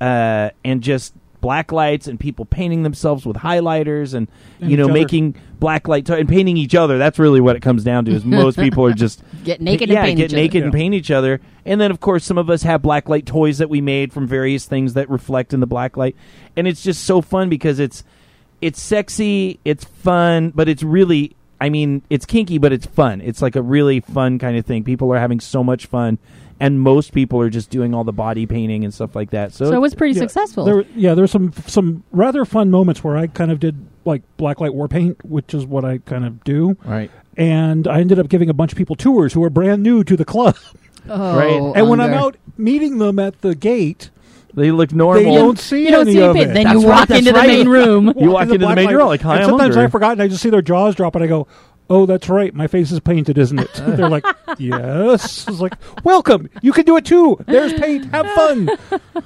uh, 0.00 0.50
and 0.64 0.82
just 0.82 1.12
black 1.40 1.70
lights 1.72 2.06
and 2.06 2.18
people 2.18 2.44
painting 2.44 2.82
themselves 2.82 3.24
with 3.24 3.36
highlighters 3.36 4.14
and, 4.14 4.28
And 4.60 4.70
you 4.70 4.76
know 4.76 4.88
making 4.88 5.36
black 5.60 5.88
light 5.88 6.06
to- 6.06 6.16
and 6.16 6.28
painting 6.28 6.56
each 6.56 6.74
other. 6.74 6.98
That's 6.98 7.18
really 7.18 7.40
what 7.40 7.56
it 7.56 7.60
comes 7.62 7.84
down 7.84 8.04
to. 8.06 8.12
Is 8.12 8.24
most 8.24 8.58
people 8.58 8.84
are 8.86 8.92
just 8.92 9.22
Get 9.44 9.60
naked 9.60 9.88
yeah, 9.88 9.98
and 10.00 10.06
paint 10.06 10.16
get 10.18 10.24
each 10.30 10.32
naked 10.36 10.56
other. 10.62 10.64
and 10.66 10.72
paint 10.74 10.94
each 10.94 11.10
other. 11.10 11.40
And 11.64 11.80
then 11.80 11.90
of 11.90 12.00
course 12.00 12.24
some 12.24 12.38
of 12.38 12.50
us 12.50 12.62
have 12.62 12.82
black 12.82 13.08
light 13.08 13.26
toys 13.26 13.58
that 13.58 13.68
we 13.70 13.80
made 13.80 14.12
from 14.12 14.26
various 14.26 14.64
things 14.66 14.94
that 14.94 15.08
reflect 15.10 15.52
in 15.54 15.60
the 15.60 15.66
black 15.66 15.96
light. 15.96 16.16
And 16.56 16.66
it's 16.66 16.82
just 16.82 17.04
so 17.04 17.20
fun 17.20 17.48
because 17.48 17.78
it's 17.78 18.04
it's 18.60 18.80
sexy, 18.82 19.60
it's 19.64 19.84
fun, 19.84 20.50
but 20.54 20.68
it's 20.68 20.82
really 20.82 21.34
I 21.60 21.70
mean, 21.70 22.02
it's 22.10 22.24
kinky 22.26 22.58
but 22.58 22.72
it's 22.72 22.86
fun. 22.86 23.20
It's 23.20 23.42
like 23.42 23.56
a 23.56 23.62
really 23.62 24.00
fun 24.00 24.38
kind 24.38 24.56
of 24.56 24.64
thing. 24.66 24.84
People 24.84 25.12
are 25.12 25.18
having 25.18 25.40
so 25.40 25.62
much 25.64 25.86
fun 25.86 26.18
and 26.60 26.80
most 26.80 27.12
people 27.12 27.40
are 27.40 27.50
just 27.50 27.70
doing 27.70 27.94
all 27.94 28.04
the 28.04 28.12
body 28.12 28.46
painting 28.46 28.84
and 28.84 28.92
stuff 28.92 29.14
like 29.14 29.30
that. 29.30 29.52
So, 29.52 29.66
So 29.70 29.74
it 29.76 29.80
was 29.80 29.94
pretty 29.94 30.14
Yeah, 30.14 30.20
successful. 30.22 30.64
There, 30.64 30.84
yeah, 30.96 31.14
there 31.14 31.22
were 31.22 31.26
some 31.28 31.52
some 31.66 32.02
rather 32.12 32.44
fun 32.44 32.70
moments 32.70 33.02
where 33.04 33.16
I 33.16 33.26
kind 33.28 33.50
of 33.50 33.60
did 33.60 33.76
like 34.04 34.22
blacklight 34.38 34.74
war 34.74 34.88
paint, 34.88 35.24
which 35.24 35.54
is 35.54 35.66
what 35.66 35.84
I 35.84 35.98
kind 35.98 36.24
of 36.24 36.42
do, 36.44 36.76
right. 36.84 37.10
and 37.36 37.86
I 37.86 38.00
ended 38.00 38.18
up 38.18 38.28
giving 38.28 38.48
a 38.50 38.54
bunch 38.54 38.72
of 38.72 38.78
people 38.78 38.96
tours 38.96 39.32
who 39.34 39.44
are 39.44 39.50
brand 39.50 39.82
new 39.82 40.02
to 40.04 40.16
the 40.16 40.24
club. 40.24 40.56
oh, 41.08 41.36
Right. 41.38 41.76
and 41.76 41.88
when 41.90 42.00
I'm 42.00 42.14
out 42.14 42.36
meeting 42.56 42.98
them 42.98 43.18
at 43.18 43.40
the 43.42 43.54
gate, 43.54 44.10
They 44.54 44.70
look 44.70 44.92
normal. 44.92 45.22
they 45.22 45.28
normal. 45.28 45.46
don't 45.48 45.58
see 45.58 45.84
you 45.84 45.90
don't 45.90 46.08
any 46.08 46.12
see 46.14 46.22
of 46.22 46.36
it. 46.36 46.40
it. 46.50 46.54
Then 46.54 46.64
That's 46.64 46.80
you 46.80 46.86
walk 46.88 47.08
that's 47.08 47.18
into 47.20 47.32
the 47.32 47.38
right. 47.38 47.46
main 47.48 47.68
room. 47.68 48.12
You 48.18 48.30
walk 48.30 48.44
into 48.44 48.58
the 48.58 48.74
main 48.74 48.86
blacklight, 48.88 48.90
door 48.92 49.04
like, 49.04 49.20
"Hi, 49.22 49.34
and 49.36 49.44
I'm 49.44 49.50
sometimes 49.50 49.76
Unger." 49.76 49.86
I 49.86 49.90
forgot, 49.90 50.12
and 50.12 50.22
I 50.22 50.28
just 50.28 50.42
see 50.42 50.50
their 50.50 50.62
jaws 50.62 50.94
drop, 50.96 51.14
and 51.14 51.22
I 51.22 51.26
go, 51.26 51.46
"Oh, 51.90 52.06
that's 52.06 52.28
right, 52.28 52.54
my 52.54 52.66
face 52.66 52.92
is 52.92 53.00
painted, 53.00 53.38
isn't 53.38 53.58
it?" 53.58 53.72
They're 53.76 54.08
like, 54.08 54.24
"Yes." 54.58 55.46
It's 55.48 55.60
like, 55.60 55.74
"Welcome, 56.04 56.48
you 56.62 56.72
can 56.72 56.84
do 56.84 56.96
it 56.96 57.04
too. 57.04 57.38
There's 57.46 57.72
paint. 57.74 58.06
Have 58.06 58.26
fun." 58.34 58.70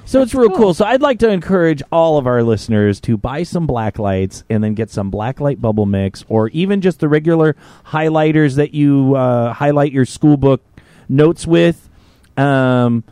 So 0.05 0.21
it's 0.21 0.33
real 0.33 0.49
cool. 0.55 0.73
So 0.73 0.85
I'd 0.85 1.01
like 1.01 1.19
to 1.19 1.29
encourage 1.29 1.81
all 1.91 2.17
of 2.17 2.27
our 2.27 2.43
listeners 2.43 2.99
to 3.01 3.17
buy 3.17 3.43
some 3.43 3.67
black 3.67 3.99
lights 3.99 4.43
and 4.49 4.63
then 4.63 4.73
get 4.73 4.89
some 4.89 5.09
black 5.09 5.39
light 5.39 5.61
bubble 5.61 5.85
mix 5.85 6.25
or 6.27 6.49
even 6.49 6.81
just 6.81 6.99
the 6.99 7.07
regular 7.09 7.55
highlighters 7.85 8.55
that 8.55 8.73
you 8.73 9.15
uh, 9.15 9.53
highlight 9.53 9.91
your 9.91 10.05
school 10.05 10.37
book 10.37 10.61
notes 11.09 11.45
with. 11.47 11.89
Um, 12.37 13.03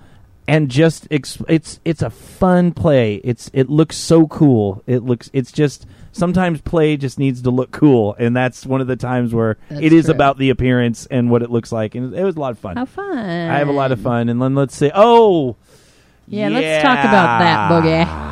and 0.48 0.70
just 0.70 1.08
ex- 1.12 1.41
it's 1.48 1.79
it's 1.86 2.01
a 2.01 2.10
fun 2.10 2.74
play. 2.74 3.22
It's 3.24 3.50
it 3.53 3.70
looks 3.70 3.96
so 3.96 4.27
cool. 4.27 4.84
It 4.88 5.03
looks 5.03 5.29
it's 5.34 5.51
just 5.51 5.86
sometimes 6.12 6.62
play 6.62 6.98
just 6.98 7.18
needs 7.20 7.41
to 7.44 7.50
look 7.51 7.72
cool, 7.72 8.15
and 8.20 8.36
that's 8.36 8.65
one 8.65 8.82
of 8.82 8.88
the 8.88 8.96
times 8.96 9.34
where 9.34 9.58
That's 9.70 9.82
it 9.82 9.94
is 9.94 10.06
true. 10.06 10.13
about 10.13 10.38
the 10.38 10.50
appearance 10.50 11.06
and 11.08 11.30
what 11.30 11.41
it 11.41 11.50
looks 11.50 11.72
like, 11.72 11.96
and 11.96 12.13
it 12.13 12.24
was 12.24 12.36
a 12.36 12.39
lot 12.39 12.51
of 12.51 12.60
fun. 12.60 12.77
How 12.77 12.86
fun! 12.86 13.18
I 13.18 13.58
have 13.58 13.68
a 13.70 13.74
lot 13.74 13.91
of 13.91 14.00
fun, 14.00 14.30
and 14.30 14.41
then 14.41 14.56
let's 14.56 14.75
say, 14.75 14.91
oh, 14.94 15.56
Yeah, 16.27 16.50
let's 16.50 16.84
talk 16.84 17.00
about 17.00 17.39
that, 17.39 17.72
Boogie. 17.72 18.32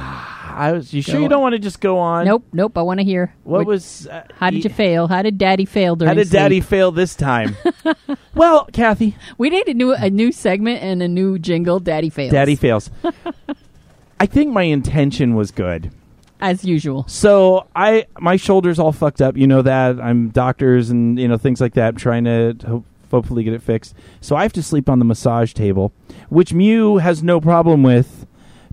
I 0.52 0.74
was. 0.74 0.94
You 0.94 1.02
sure 1.02 1.14
Go 1.14 1.20
you 1.20 1.24
on. 1.26 1.30
don't 1.30 1.42
want 1.42 1.54
to 1.54 1.60
just 1.60 1.80
go 1.80 1.98
on? 2.00 2.26
Nope, 2.26 2.44
nope. 2.52 2.78
I 2.78 2.82
want 2.82 3.00
to 3.00 3.06
hear. 3.06 3.34
What 3.46 3.66
was? 3.66 4.08
Uh, 4.08 4.24
How 4.36 4.50
did 4.50 4.66
you 4.66 4.70
fail? 4.70 5.08
How 5.08 5.22
did 5.22 5.38
Daddy 5.38 5.64
fail 5.64 5.96
during 5.96 6.10
How 6.10 6.14
did 6.16 6.30
Daddy 6.30 6.60
sleep? 6.60 6.70
fail 6.70 6.92
this 6.92 7.16
time? 7.16 7.56
well, 8.36 8.66
Kathy, 8.74 9.16
We 9.38 9.50
need 9.50 9.70
a 9.70 9.74
new 9.74 9.94
a 9.94 10.10
new 10.10 10.34
segment 10.34 10.84
and 10.84 11.02
a 11.02 11.08
new 11.08 11.40
jingle. 11.40 11.80
Daddy 11.80 12.10
fails. 12.10 12.34
Daddy 12.34 12.58
fails. 12.58 12.90
I 14.20 14.26
think 14.26 14.52
my 14.52 14.64
intention 14.64 15.34
was 15.36 15.52
good. 15.52 15.92
As 16.40 16.64
usual. 16.66 17.06
So 17.08 17.68
I 17.76 18.06
my 18.20 18.36
shoulders 18.36 18.80
all 18.80 18.92
fucked 18.92 19.22
up. 19.22 19.38
You 19.38 19.48
know 19.48 19.62
that 19.62 20.00
I'm 20.00 20.30
doctors 20.30 20.90
and 20.90 21.20
you 21.20 21.28
know 21.28 21.38
things 21.38 21.62
like 21.62 21.74
that. 21.74 21.96
trying 21.98 22.24
to 22.26 22.56
ho- 22.68 22.84
hopefully 23.12 23.44
get 23.44 23.54
it 23.54 23.62
fixed. 23.62 23.94
So 24.22 24.36
I 24.36 24.44
have 24.44 24.54
to 24.54 24.64
sleep 24.64 24.90
on 24.90 25.00
the 25.00 25.06
massage 25.06 25.54
table, 25.54 25.92
which 26.30 26.54
Mew 26.54 26.98
has 26.98 27.24
no 27.24 27.42
problem 27.42 27.84
with 27.84 28.26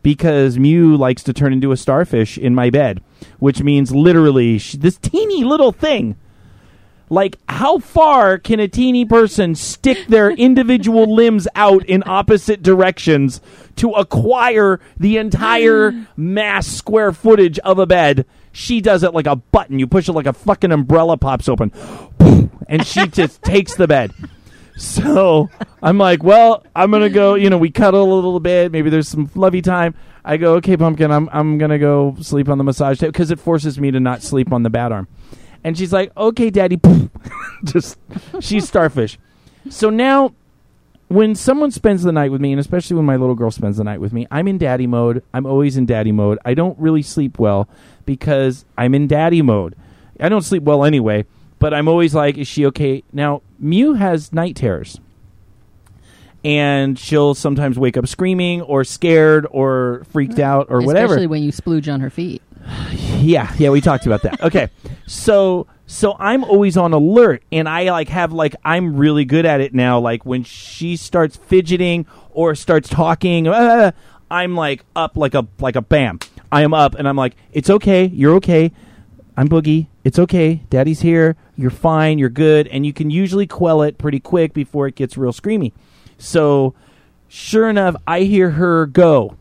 because 0.03 0.59
Mew 0.59 0.97
likes 0.97 1.23
to 1.25 1.33
turn 1.33 1.53
into 1.53 1.73
a 1.73 1.77
starfish 1.77 2.39
in 2.39 2.55
my 2.55 2.71
bed, 2.71 3.03
which 3.39 3.63
means 3.63 3.93
literally 3.95 4.59
sh- 4.59 4.75
this 4.79 4.99
teeny 4.99 5.43
little 5.43 5.73
thing. 5.73 6.17
Like, 7.09 7.39
how 7.49 7.79
far 7.79 8.39
can 8.39 8.59
a 8.59 8.69
teeny 8.69 9.05
person 9.05 9.55
stick 9.55 10.07
their 10.09 10.31
individual 10.31 11.15
limbs 11.15 11.47
out 11.55 11.85
in 11.85 12.03
opposite 12.07 12.63
directions 12.63 13.41
to 13.77 13.93
acquire 13.93 14.81
the 14.97 15.19
entire 15.19 15.93
mm. 15.93 16.07
mass 16.17 16.67
square 16.67 17.13
footage 17.13 17.59
of 17.61 17.79
a 17.79 17.87
bed? 17.87 18.27
She 18.53 18.81
does 18.81 19.03
it 19.03 19.15
like 19.15 19.27
a 19.27 19.37
button. 19.37 19.79
You 19.79 19.87
push 19.87 20.09
it 20.09 20.13
like 20.13 20.27
a 20.27 20.33
fucking 20.33 20.73
umbrella 20.73 21.17
pops 21.17 21.49
open, 21.49 21.73
and 22.69 22.85
she 22.85 23.07
just 23.07 23.43
takes 23.43 23.75
the 23.75 23.87
bed. 23.87 24.13
So 24.77 25.49
I'm 25.83 25.99
like, 25.99 26.23
well, 26.23 26.65
I'm 26.75 26.91
gonna 26.91 27.09
go. 27.09 27.35
You 27.35 27.51
know, 27.51 27.59
we 27.59 27.71
cuddle 27.71 28.13
a 28.13 28.15
little 28.15 28.41
bit. 28.41 28.73
Maybe 28.73 28.91
there's 28.91 29.09
some 29.09 29.31
lovey 29.35 29.63
time. 29.63 29.95
I 30.25 30.39
go, 30.39 30.55
okay, 30.55 30.77
pumpkin. 30.77 31.11
I'm 31.11 31.29
I'm 31.33 31.59
gonna 31.59 31.79
go 31.79 32.17
sleep 32.21 32.49
on 32.49 32.59
the 32.59 32.65
massage 32.65 32.99
table 32.99 33.13
because 33.13 33.31
it 33.31 33.39
forces 33.39 33.79
me 33.79 33.91
to 33.91 34.01
not 34.01 34.23
sleep 34.23 34.53
on 34.53 34.63
the 34.63 34.71
bad 34.71 34.93
arm. 34.93 35.09
And 35.67 35.77
she's 35.77 35.93
like, 35.93 36.17
okay, 36.17 36.49
daddy. 36.49 36.81
Just 37.65 37.99
she's 38.41 38.69
starfish. 38.69 39.19
So 39.69 39.91
now, 39.91 40.33
when 41.09 41.35
someone 41.35 41.73
spends 41.73 42.05
the 42.05 42.13
night 42.13 42.31
with 42.31 42.41
me, 42.41 42.53
and 42.53 42.61
especially 42.61 42.95
when 42.95 43.05
my 43.05 43.17
little 43.17 43.35
girl 43.35 43.51
spends 43.51 43.77
the 43.77 43.83
night 43.83 44.01
with 44.01 44.13
me, 44.13 44.29
I'm 44.31 44.47
in 44.47 44.59
daddy 44.59 44.87
mode. 44.87 45.25
I'm 45.35 45.45
always 45.45 45.77
in 45.77 45.85
daddy 45.85 46.13
mode. 46.13 46.39
I 46.45 46.55
don't 46.55 46.79
really 46.79 47.03
sleep 47.03 47.41
well 47.41 47.69
because 48.05 48.65
I'm 48.79 48.95
in 48.95 49.09
daddy 49.09 49.43
mode. 49.43 49.75
I 50.21 50.29
don't 50.29 50.43
sleep 50.43 50.63
well 50.63 50.85
anyway, 50.85 51.25
but 51.59 51.75
I'm 51.75 51.89
always 51.89 52.15
like, 52.15 52.39
is 52.39 52.47
she 52.47 52.65
okay? 52.67 53.03
Now, 53.13 53.43
Mew 53.59 53.95
has 53.95 54.33
night 54.33 54.55
terrors. 54.55 55.01
And 56.45 56.97
she'll 56.97 57.35
sometimes 57.35 57.77
wake 57.77 57.97
up 57.97 58.07
screaming 58.07 58.63
or 58.63 58.85
scared 58.85 59.49
or 59.51 60.05
freaked 60.11 60.39
out 60.39 60.69
or 60.71 60.81
whatever. 60.83 61.15
Especially 61.15 61.27
when 61.27 61.43
you 61.43 61.51
splooge 61.51 61.93
on 61.93 61.99
her 61.99 62.11
feet. 62.11 62.41
Yeah, 63.19 63.53
yeah, 63.59 63.71
we 63.71 63.81
talked 63.81 64.07
about 64.07 64.23
that. 64.23 64.43
Okay. 64.43 64.69
So 65.07 65.67
so 65.87 66.17
I'm 66.19 66.45
always 66.45 66.77
on 66.77 66.93
alert 66.93 67.43
and 67.53 67.69
I 67.69 67.91
like 67.91 68.09
have 68.09 68.33
like 68.33 68.57
I'm 68.65 68.97
really 68.97 69.25
good 69.25 69.47
at 69.47 69.61
it 69.61 69.75
now 69.75 69.99
like 70.01 70.27
when 70.27 70.43
she 70.43 70.97
starts 70.97 71.37
fidgeting 71.37 72.07
or 72.31 72.55
starts 72.55 72.89
talking 72.89 73.47
uh, 73.47 73.93
I'm 74.31 74.57
like 74.57 74.85
up 74.97 75.17
like 75.17 75.35
a 75.35 75.47
like 75.61 75.77
a 75.77 75.83
bam. 75.83 76.19
I 76.51 76.63
am 76.63 76.75
up 76.75 76.95
and 76.95 77.09
I'm 77.09 77.17
like 77.17 77.37
it's 77.53 77.71
okay, 77.71 78.07
you're 78.07 78.35
okay. 78.37 78.73
I'm 79.37 79.49
Boogie. 79.49 79.89
It's 80.03 80.19
okay. 80.19 80.63
Daddy's 80.71 81.01
here. 81.01 81.37
You're 81.57 81.71
fine. 81.71 82.19
You're 82.19 82.31
good. 82.31 82.69
And 82.69 82.87
you 82.87 82.95
can 82.95 83.11
usually 83.11 83.47
quell 83.47 83.83
it 83.83 83.99
pretty 83.99 84.19
quick 84.19 84.55
before 84.55 84.87
it 84.87 84.95
gets 84.95 85.19
real 85.19 85.33
screamy. 85.33 85.73
So, 86.17 86.75
sure 87.29 87.69
enough, 87.69 87.97
I 88.07 88.21
hear 88.21 88.53
her 88.53 88.87
go 88.87 89.37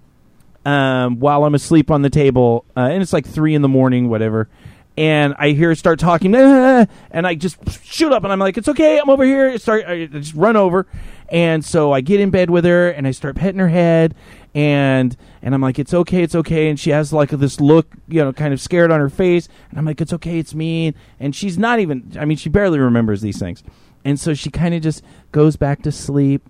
um, 0.65 1.19
while 1.19 1.43
I'm 1.43 1.55
asleep 1.55 1.91
on 1.91 2.01
the 2.01 2.09
table, 2.09 2.65
uh, 2.75 2.81
and 2.91 3.01
it's 3.01 3.13
like 3.13 3.25
three 3.25 3.55
in 3.55 3.61
the 3.61 3.69
morning, 3.69 4.09
whatever. 4.09 4.49
And 4.97 5.35
I 5.37 5.49
hear 5.49 5.75
start 5.75 5.99
talking, 5.99 6.33
and 6.35 6.87
I 7.27 7.35
just 7.35 7.57
shoot 7.83 8.11
up, 8.11 8.23
and 8.23 8.31
I'm 8.31 8.39
like, 8.39 8.57
"It's 8.57 8.69
okay, 8.69 8.97
I'm 8.97 9.09
over 9.09 9.23
here." 9.23 9.57
Start, 9.57 9.85
I 9.85 10.05
just 10.05 10.33
run 10.33 10.55
over, 10.55 10.87
and 11.29 11.63
so 11.63 11.91
I 11.91 12.01
get 12.01 12.19
in 12.19 12.29
bed 12.29 12.49
with 12.49 12.65
her, 12.65 12.89
and 12.89 13.05
I 13.05 13.11
start 13.11 13.35
petting 13.35 13.59
her 13.59 13.67
head, 13.67 14.15
and 14.53 15.15
and 15.41 15.53
I'm 15.53 15.61
like, 15.61 15.79
"It's 15.79 15.93
okay, 15.93 16.23
it's 16.23 16.33
okay," 16.33 16.69
and 16.69 16.79
she 16.79 16.91
has 16.91 17.11
like 17.11 17.29
this 17.29 17.59
look, 17.59 17.87
you 18.07 18.23
know, 18.23 18.31
kind 18.31 18.53
of 18.53 18.61
scared 18.61 18.89
on 18.89 19.01
her 19.01 19.09
face, 19.09 19.49
and 19.69 19.77
I'm 19.77 19.85
like, 19.85 19.99
"It's 19.99 20.13
okay, 20.13 20.39
it's 20.39 20.55
me," 20.55 20.93
and 21.19 21.35
she's 21.35 21.57
not 21.57 21.79
even, 21.79 22.13
I 22.17 22.23
mean, 22.23 22.37
she 22.37 22.47
barely 22.47 22.79
remembers 22.79 23.19
these 23.21 23.37
things, 23.37 23.63
and 24.05 24.17
so 24.17 24.33
she 24.33 24.49
kind 24.49 24.73
of 24.73 24.81
just 24.81 25.03
goes 25.33 25.57
back 25.57 25.81
to 25.81 25.91
sleep, 25.91 26.47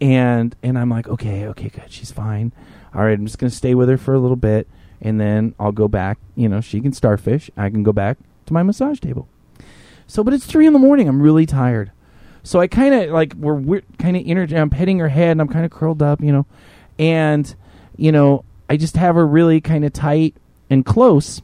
and 0.00 0.54
and 0.62 0.78
I'm 0.78 0.88
like, 0.88 1.08
okay, 1.08 1.46
okay, 1.48 1.68
good, 1.68 1.90
she's 1.90 2.12
fine. 2.12 2.52
All 2.94 3.02
right, 3.02 3.18
I'm 3.18 3.26
just 3.26 3.38
gonna 3.38 3.50
stay 3.50 3.74
with 3.74 3.88
her 3.88 3.98
for 3.98 4.14
a 4.14 4.18
little 4.18 4.36
bit, 4.36 4.68
and 5.00 5.20
then 5.20 5.54
I'll 5.58 5.72
go 5.72 5.88
back. 5.88 6.18
You 6.34 6.48
know, 6.48 6.60
she 6.60 6.80
can 6.80 6.92
starfish. 6.92 7.50
I 7.56 7.70
can 7.70 7.82
go 7.82 7.92
back 7.92 8.18
to 8.46 8.52
my 8.52 8.62
massage 8.62 9.00
table. 9.00 9.28
So, 10.06 10.24
but 10.24 10.32
it's 10.32 10.46
three 10.46 10.66
in 10.66 10.72
the 10.72 10.78
morning. 10.78 11.08
I'm 11.08 11.20
really 11.20 11.46
tired. 11.46 11.92
So 12.42 12.60
I 12.60 12.66
kind 12.66 12.94
of 12.94 13.10
like 13.10 13.34
we're, 13.34 13.54
we're 13.54 13.82
kind 13.98 14.16
of 14.16 14.22
energy. 14.26 14.56
I'm 14.56 14.70
petting 14.70 14.98
her 15.00 15.08
head, 15.08 15.32
and 15.32 15.40
I'm 15.40 15.48
kind 15.48 15.64
of 15.64 15.70
curled 15.70 16.02
up, 16.02 16.20
you 16.22 16.32
know, 16.32 16.46
and 16.98 17.54
you 17.96 18.10
know 18.10 18.44
I 18.70 18.76
just 18.76 18.96
have 18.96 19.16
her 19.16 19.26
really 19.26 19.60
kind 19.60 19.84
of 19.84 19.92
tight 19.92 20.34
and 20.70 20.84
close, 20.84 21.42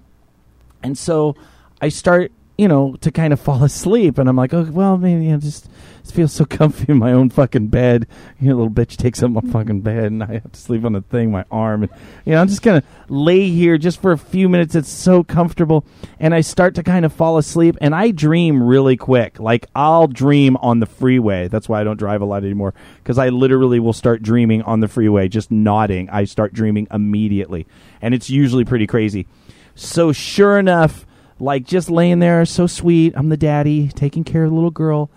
and 0.82 0.96
so 0.96 1.36
I 1.80 1.88
start, 1.90 2.32
you 2.56 2.68
know, 2.68 2.96
to 3.00 3.10
kind 3.10 3.32
of 3.32 3.40
fall 3.40 3.64
asleep, 3.64 4.18
and 4.18 4.28
I'm 4.28 4.36
like, 4.36 4.54
oh 4.54 4.64
well, 4.64 4.96
maybe 4.96 5.32
I 5.32 5.36
just 5.36 5.68
just 6.02 6.14
feel 6.14 6.28
so 6.28 6.44
comfy 6.48 6.86
in 6.88 6.98
my 6.98 7.12
own 7.12 7.30
fucking 7.30 7.68
bed. 7.68 8.06
You 8.40 8.50
know, 8.50 8.56
little 8.56 8.70
bitch 8.70 8.96
takes 8.96 9.22
up 9.22 9.30
my 9.30 9.40
mm-hmm. 9.40 9.52
fucking 9.52 9.80
bed, 9.80 10.04
and 10.04 10.22
I 10.22 10.34
have 10.34 10.52
to 10.52 10.60
sleep 10.60 10.84
on 10.84 10.92
the 10.92 11.00
thing, 11.00 11.32
my 11.32 11.44
arm, 11.50 11.82
and 11.82 11.92
you 12.24 12.32
know, 12.32 12.40
I'm 12.40 12.48
just 12.48 12.62
gonna 12.62 12.82
lay 13.08 13.48
here 13.48 13.78
just 13.78 14.00
for 14.00 14.12
a 14.12 14.18
few 14.18 14.48
minutes. 14.48 14.74
It's 14.74 14.88
so 14.88 15.24
comfortable, 15.24 15.84
and 16.20 16.34
I 16.34 16.42
start 16.42 16.74
to 16.76 16.82
kind 16.82 17.04
of 17.04 17.12
fall 17.12 17.38
asleep, 17.38 17.76
and 17.80 17.94
I 17.94 18.10
dream 18.10 18.62
really 18.62 18.96
quick. 18.96 19.40
Like 19.40 19.66
I'll 19.74 20.06
dream 20.06 20.56
on 20.58 20.80
the 20.80 20.86
freeway. 20.86 21.48
That's 21.48 21.68
why 21.68 21.80
I 21.80 21.84
don't 21.84 21.98
drive 21.98 22.22
a 22.22 22.26
lot 22.26 22.44
anymore 22.44 22.74
because 23.02 23.18
I 23.18 23.30
literally 23.30 23.80
will 23.80 23.92
start 23.92 24.22
dreaming 24.22 24.62
on 24.62 24.80
the 24.80 24.88
freeway, 24.88 25.28
just 25.28 25.50
nodding. 25.50 26.08
I 26.10 26.24
start 26.24 26.52
dreaming 26.52 26.86
immediately, 26.90 27.66
and 28.00 28.14
it's 28.14 28.30
usually 28.30 28.64
pretty 28.64 28.86
crazy. 28.86 29.26
So 29.74 30.12
sure 30.12 30.58
enough, 30.58 31.04
like 31.44 31.64
just 31.64 31.90
laying 31.90 32.20
there, 32.20 32.44
so 32.46 32.66
sweet. 32.66 33.12
I'm 33.16 33.28
the 33.28 33.36
daddy 33.36 33.88
taking 33.88 34.24
care 34.24 34.44
of 34.44 34.50
the 34.50 34.54
little 34.54 34.70
girl. 34.70 35.10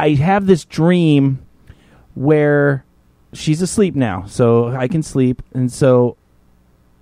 I 0.00 0.10
have 0.10 0.46
this 0.46 0.64
dream 0.64 1.44
where 2.14 2.84
she's 3.34 3.60
asleep 3.60 3.94
now, 3.94 4.24
so 4.26 4.68
I 4.68 4.88
can 4.88 5.02
sleep, 5.02 5.42
and 5.52 5.70
so 5.70 6.16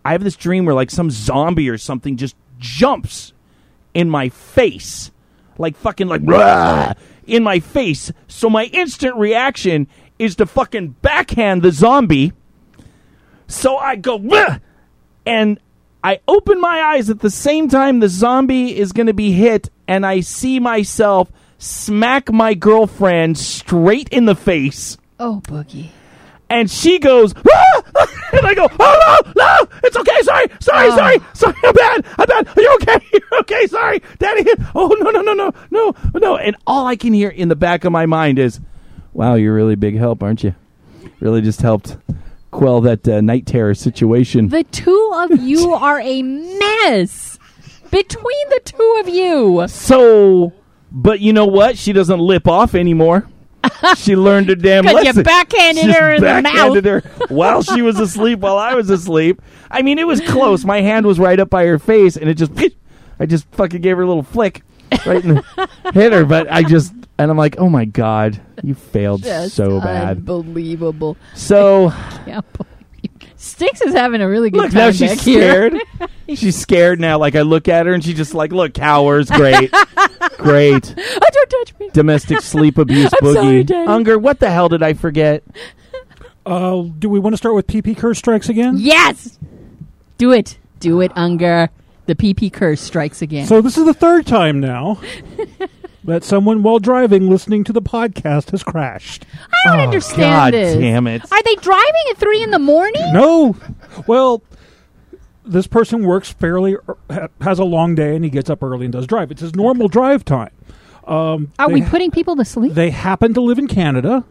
I 0.04 0.12
have 0.12 0.24
this 0.24 0.36
dream 0.36 0.64
where 0.64 0.74
like 0.74 0.90
some 0.90 1.10
zombie 1.10 1.68
or 1.68 1.78
something 1.78 2.16
just 2.16 2.34
jumps 2.58 3.32
in 3.94 4.10
my 4.10 4.28
face, 4.30 5.12
like 5.56 5.76
fucking 5.76 6.08
like 6.08 6.22
in 7.26 7.42
my 7.42 7.60
face. 7.60 8.12
So 8.26 8.50
my 8.50 8.64
instant 8.64 9.16
reaction 9.16 9.86
is 10.18 10.34
to 10.36 10.46
fucking 10.46 10.96
backhand 11.02 11.62
the 11.62 11.70
zombie. 11.70 12.32
So 13.46 13.76
I 13.76 13.96
go 13.96 14.18
and 15.24 15.60
I 16.06 16.20
open 16.28 16.60
my 16.60 16.80
eyes 16.82 17.10
at 17.10 17.18
the 17.18 17.30
same 17.30 17.68
time 17.68 17.98
the 17.98 18.08
zombie 18.08 18.78
is 18.78 18.92
going 18.92 19.08
to 19.08 19.12
be 19.14 19.32
hit, 19.32 19.70
and 19.88 20.06
I 20.06 20.20
see 20.20 20.60
myself 20.60 21.32
smack 21.58 22.30
my 22.32 22.54
girlfriend 22.54 23.36
straight 23.38 24.08
in 24.10 24.26
the 24.26 24.36
face, 24.36 24.98
Oh, 25.18 25.40
Boogie. 25.48 25.88
and 26.48 26.70
she 26.70 27.00
goes, 27.00 27.34
"Ah!" 27.36 27.82
and 28.34 28.46
I 28.46 28.54
go, 28.54 28.68
"Oh 28.78 29.20
no, 29.26 29.32
no, 29.42 29.78
it's 29.82 29.96
okay, 29.96 30.22
sorry, 30.22 30.46
sorry, 30.60 30.88
Oh. 30.90 30.96
sorry, 30.96 31.16
sorry, 31.32 31.54
I'm 31.64 31.74
bad, 31.74 32.06
I'm 32.18 32.26
bad. 32.26 32.48
Are 32.56 32.62
you 32.62 32.78
okay? 32.82 33.00
You're 33.12 33.40
okay, 33.40 33.66
sorry, 33.66 34.00
Daddy 34.20 34.44
hit. 34.44 34.60
Oh 34.76 34.94
no, 35.00 35.10
no, 35.10 35.22
no, 35.22 35.32
no, 35.32 35.52
no, 35.72 35.94
no." 36.14 36.36
And 36.36 36.54
all 36.68 36.86
I 36.86 36.94
can 36.94 37.14
hear 37.14 37.30
in 37.30 37.48
the 37.48 37.56
back 37.56 37.84
of 37.84 37.90
my 37.90 38.06
mind 38.06 38.38
is, 38.38 38.60
"Wow, 39.12 39.34
you're 39.34 39.54
really 39.54 39.74
big 39.74 39.96
help, 39.96 40.22
aren't 40.22 40.44
you? 40.44 40.54
Really 41.18 41.40
just 41.42 41.62
helped." 41.62 41.96
Quell 42.56 42.80
that 42.80 43.06
uh, 43.06 43.20
night 43.20 43.44
terror 43.46 43.74
situation. 43.74 44.48
The 44.48 44.64
two 44.64 45.12
of 45.14 45.42
you 45.42 45.74
are 45.74 46.00
a 46.00 46.22
mess. 46.22 47.38
Between 47.90 48.48
the 48.48 48.60
two 48.64 48.96
of 49.00 49.08
you. 49.08 49.66
So, 49.68 50.52
but 50.90 51.20
you 51.20 51.32
know 51.32 51.46
what? 51.46 51.76
She 51.76 51.92
doesn't 51.92 52.18
lip 52.18 52.48
off 52.48 52.74
anymore. 52.74 53.28
she 53.96 54.16
learned 54.16 54.48
her 54.48 54.54
damn 54.54 54.84
'Cause 54.84 55.04
you 55.04 55.22
backhanded 55.22 55.84
Just 55.84 55.98
her 55.98 56.14
in 56.14 56.20
the 56.22 56.26
backhanded 56.26 56.84
her 56.84 57.00
while 57.28 57.62
she 57.62 57.82
was 57.82 57.98
asleep, 58.00 58.38
while 58.40 58.56
I 58.58 58.74
was 58.74 58.88
asleep. 58.90 59.42
I 59.70 59.82
mean, 59.82 59.98
it 59.98 60.06
was 60.06 60.20
close. 60.20 60.64
My 60.64 60.80
hand 60.80 61.04
was 61.04 61.18
right 61.18 61.38
up 61.38 61.50
by 61.50 61.66
her 61.66 61.78
face, 61.78 62.16
and 62.16 62.30
it 62.30 62.34
just, 62.34 62.52
I 63.20 63.26
just 63.26 63.46
fucking 63.52 63.80
gave 63.82 63.96
her 63.96 64.02
a 64.02 64.06
little 64.06 64.22
flick, 64.22 64.62
right 65.06 65.24
in 65.24 65.34
the, 65.36 65.68
hit 65.94 66.12
her. 66.12 66.24
But 66.24 66.50
I 66.50 66.62
just, 66.62 66.92
and 67.18 67.30
I'm 67.30 67.36
like, 67.36 67.56
oh 67.58 67.68
my 67.68 67.84
god, 67.84 68.40
you 68.62 68.74
failed 68.74 69.22
Just 69.22 69.54
so 69.56 69.80
bad. 69.80 70.18
Unbelievable. 70.18 71.16
So 71.34 71.90
Can't. 72.24 72.44
Sticks 73.38 73.80
is 73.82 73.92
having 73.92 74.22
a 74.22 74.28
really 74.28 74.50
good 74.50 74.62
look, 74.62 74.70
time 74.72 74.78
now 74.78 74.86
back 74.88 74.94
she's 74.94 75.22
here. 75.22 75.70
scared. 75.70 76.10
she's 76.34 76.56
scared 76.56 76.98
now. 76.98 77.18
Like 77.18 77.36
I 77.36 77.42
look 77.42 77.68
at 77.68 77.86
her, 77.86 77.92
and 77.92 78.02
she 78.02 78.14
just 78.14 78.34
like, 78.34 78.50
look, 78.50 78.72
cowers. 78.74 79.30
Great, 79.30 79.70
great. 80.38 80.94
Oh, 80.96 81.28
don't 81.32 81.50
touch 81.50 81.78
me. 81.78 81.90
domestic 81.92 82.40
sleep 82.40 82.78
abuse 82.78 83.12
I'm 83.12 83.18
boogie. 83.28 83.34
sorry, 83.34 83.64
Daddy. 83.64 83.86
Unger, 83.88 84.18
what 84.18 84.40
the 84.40 84.50
hell 84.50 84.68
did 84.68 84.82
I 84.82 84.94
forget? 84.94 85.44
Uh, 86.44 86.82
do 86.98 87.08
we 87.08 87.18
want 87.18 87.34
to 87.34 87.36
start 87.36 87.54
with 87.54 87.66
PP 87.66 87.96
curse 87.96 88.18
strikes 88.18 88.48
again? 88.48 88.76
Yes. 88.78 89.38
Do 90.18 90.32
it. 90.32 90.58
Do 90.80 91.00
it, 91.00 91.12
Unger. 91.14 91.70
The 92.06 92.14
PP 92.14 92.52
curse 92.52 92.80
strikes 92.80 93.20
again. 93.22 93.46
So 93.46 93.60
this 93.60 93.76
is 93.76 93.84
the 93.84 93.94
third 93.94 94.26
time 94.26 94.60
now 94.60 95.00
that 96.04 96.22
someone 96.24 96.62
while 96.62 96.78
driving 96.78 97.28
listening 97.28 97.64
to 97.64 97.72
the 97.72 97.82
podcast 97.82 98.50
has 98.52 98.62
crashed. 98.62 99.24
I 99.64 99.70
don't 99.70 99.80
understand 99.80 100.22
Oh, 100.22 100.36
God 100.36 100.54
this. 100.54 100.76
damn 100.76 101.06
it. 101.08 101.22
Are 101.32 101.42
they 101.42 101.54
driving 101.56 102.02
at 102.10 102.16
three 102.18 102.42
in 102.42 102.50
the 102.52 102.58
morning? 102.60 103.02
No. 103.12 103.56
Well, 104.06 104.42
this 105.44 105.66
person 105.66 106.04
works 106.04 106.30
fairly 106.32 106.76
ha- 107.10 107.28
has 107.40 107.58
a 107.58 107.64
long 107.64 107.94
day 107.96 108.14
and 108.14 108.24
he 108.24 108.30
gets 108.30 108.50
up 108.50 108.62
early 108.62 108.86
and 108.86 108.92
does 108.92 109.06
drive. 109.06 109.30
It's 109.32 109.40
his 109.40 109.54
normal 109.56 109.88
drive 109.88 110.24
time. 110.24 110.50
Um, 111.06 111.52
Are 111.58 111.68
we 111.70 111.82
putting 111.82 112.10
people 112.10 112.34
to 112.36 112.44
sleep? 112.44 112.74
They 112.74 112.90
happen 112.90 113.32
to 113.34 113.40
live 113.40 113.58
in 113.58 113.68
Canada. 113.68 114.24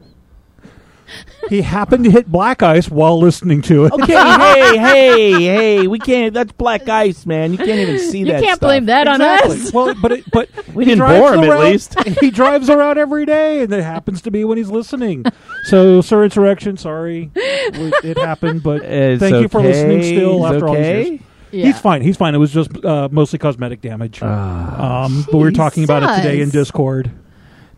He 1.49 1.61
happened 1.61 2.03
to 2.05 2.11
hit 2.11 2.27
black 2.31 2.63
ice 2.63 2.89
while 2.89 3.19
listening 3.19 3.61
to 3.63 3.85
it. 3.85 3.93
Okay, 3.93 4.13
hey, 4.13 4.77
hey, 4.77 5.31
hey, 5.43 5.87
we 5.87 5.99
can't. 5.99 6.33
That's 6.33 6.51
black 6.53 6.87
ice, 6.89 7.25
man. 7.25 7.51
You 7.51 7.57
can't 7.57 7.69
even 7.79 7.99
see 7.99 8.19
you 8.19 8.25
that. 8.27 8.41
You 8.41 8.47
can't 8.47 8.57
stuff. 8.57 8.67
blame 8.67 8.85
that 8.85 9.07
on 9.07 9.21
us. 9.21 9.71
Well, 9.73 9.93
but 10.01 10.11
it, 10.11 10.23
but 10.31 10.49
We 10.73 10.83
he 10.85 10.91
didn't 10.91 10.99
drives 10.99 11.19
bore 11.19 11.33
him, 11.35 11.43
at 11.43 11.49
around- 11.49 11.63
least. 11.63 11.99
he 12.21 12.31
drives 12.31 12.69
around 12.69 12.97
every 12.97 13.25
day, 13.25 13.61
and 13.61 13.71
it 13.73 13.83
happens 13.83 14.21
to 14.23 14.31
be 14.31 14.43
when 14.43 14.57
he's 14.57 14.69
listening. 14.69 15.25
So, 15.65 16.01
Sir 16.01 16.23
Insurrection, 16.23 16.77
sorry, 16.77 17.31
it 17.35 18.17
happened, 18.17 18.63
but 18.63 18.83
It's 18.83 19.19
thank 19.21 19.35
you 19.41 19.47
for 19.47 19.61
listening. 19.61 20.03
Still, 20.03 20.45
It's 20.45 20.53
after 20.55 20.67
all 20.67 20.75
these 20.75 21.07
years, 21.09 21.19
Yeah. 21.51 21.65
he's 21.67 21.79
fine. 21.79 22.01
He's 22.01 22.17
fine. 22.17 22.35
It 22.35 22.39
was 22.39 22.51
just 22.51 22.83
uh, 22.83 23.07
mostly 23.11 23.39
cosmetic 23.39 23.81
damage. 23.81 24.19
Ah. 24.21 25.05
um, 25.05 25.23
but 25.31 25.37
we 25.37 25.43
were 25.43 25.51
talking 25.51 25.83
about 25.83 26.03
it 26.03 26.21
today 26.21 26.41
in 26.41 26.49
Discord. 26.49 27.11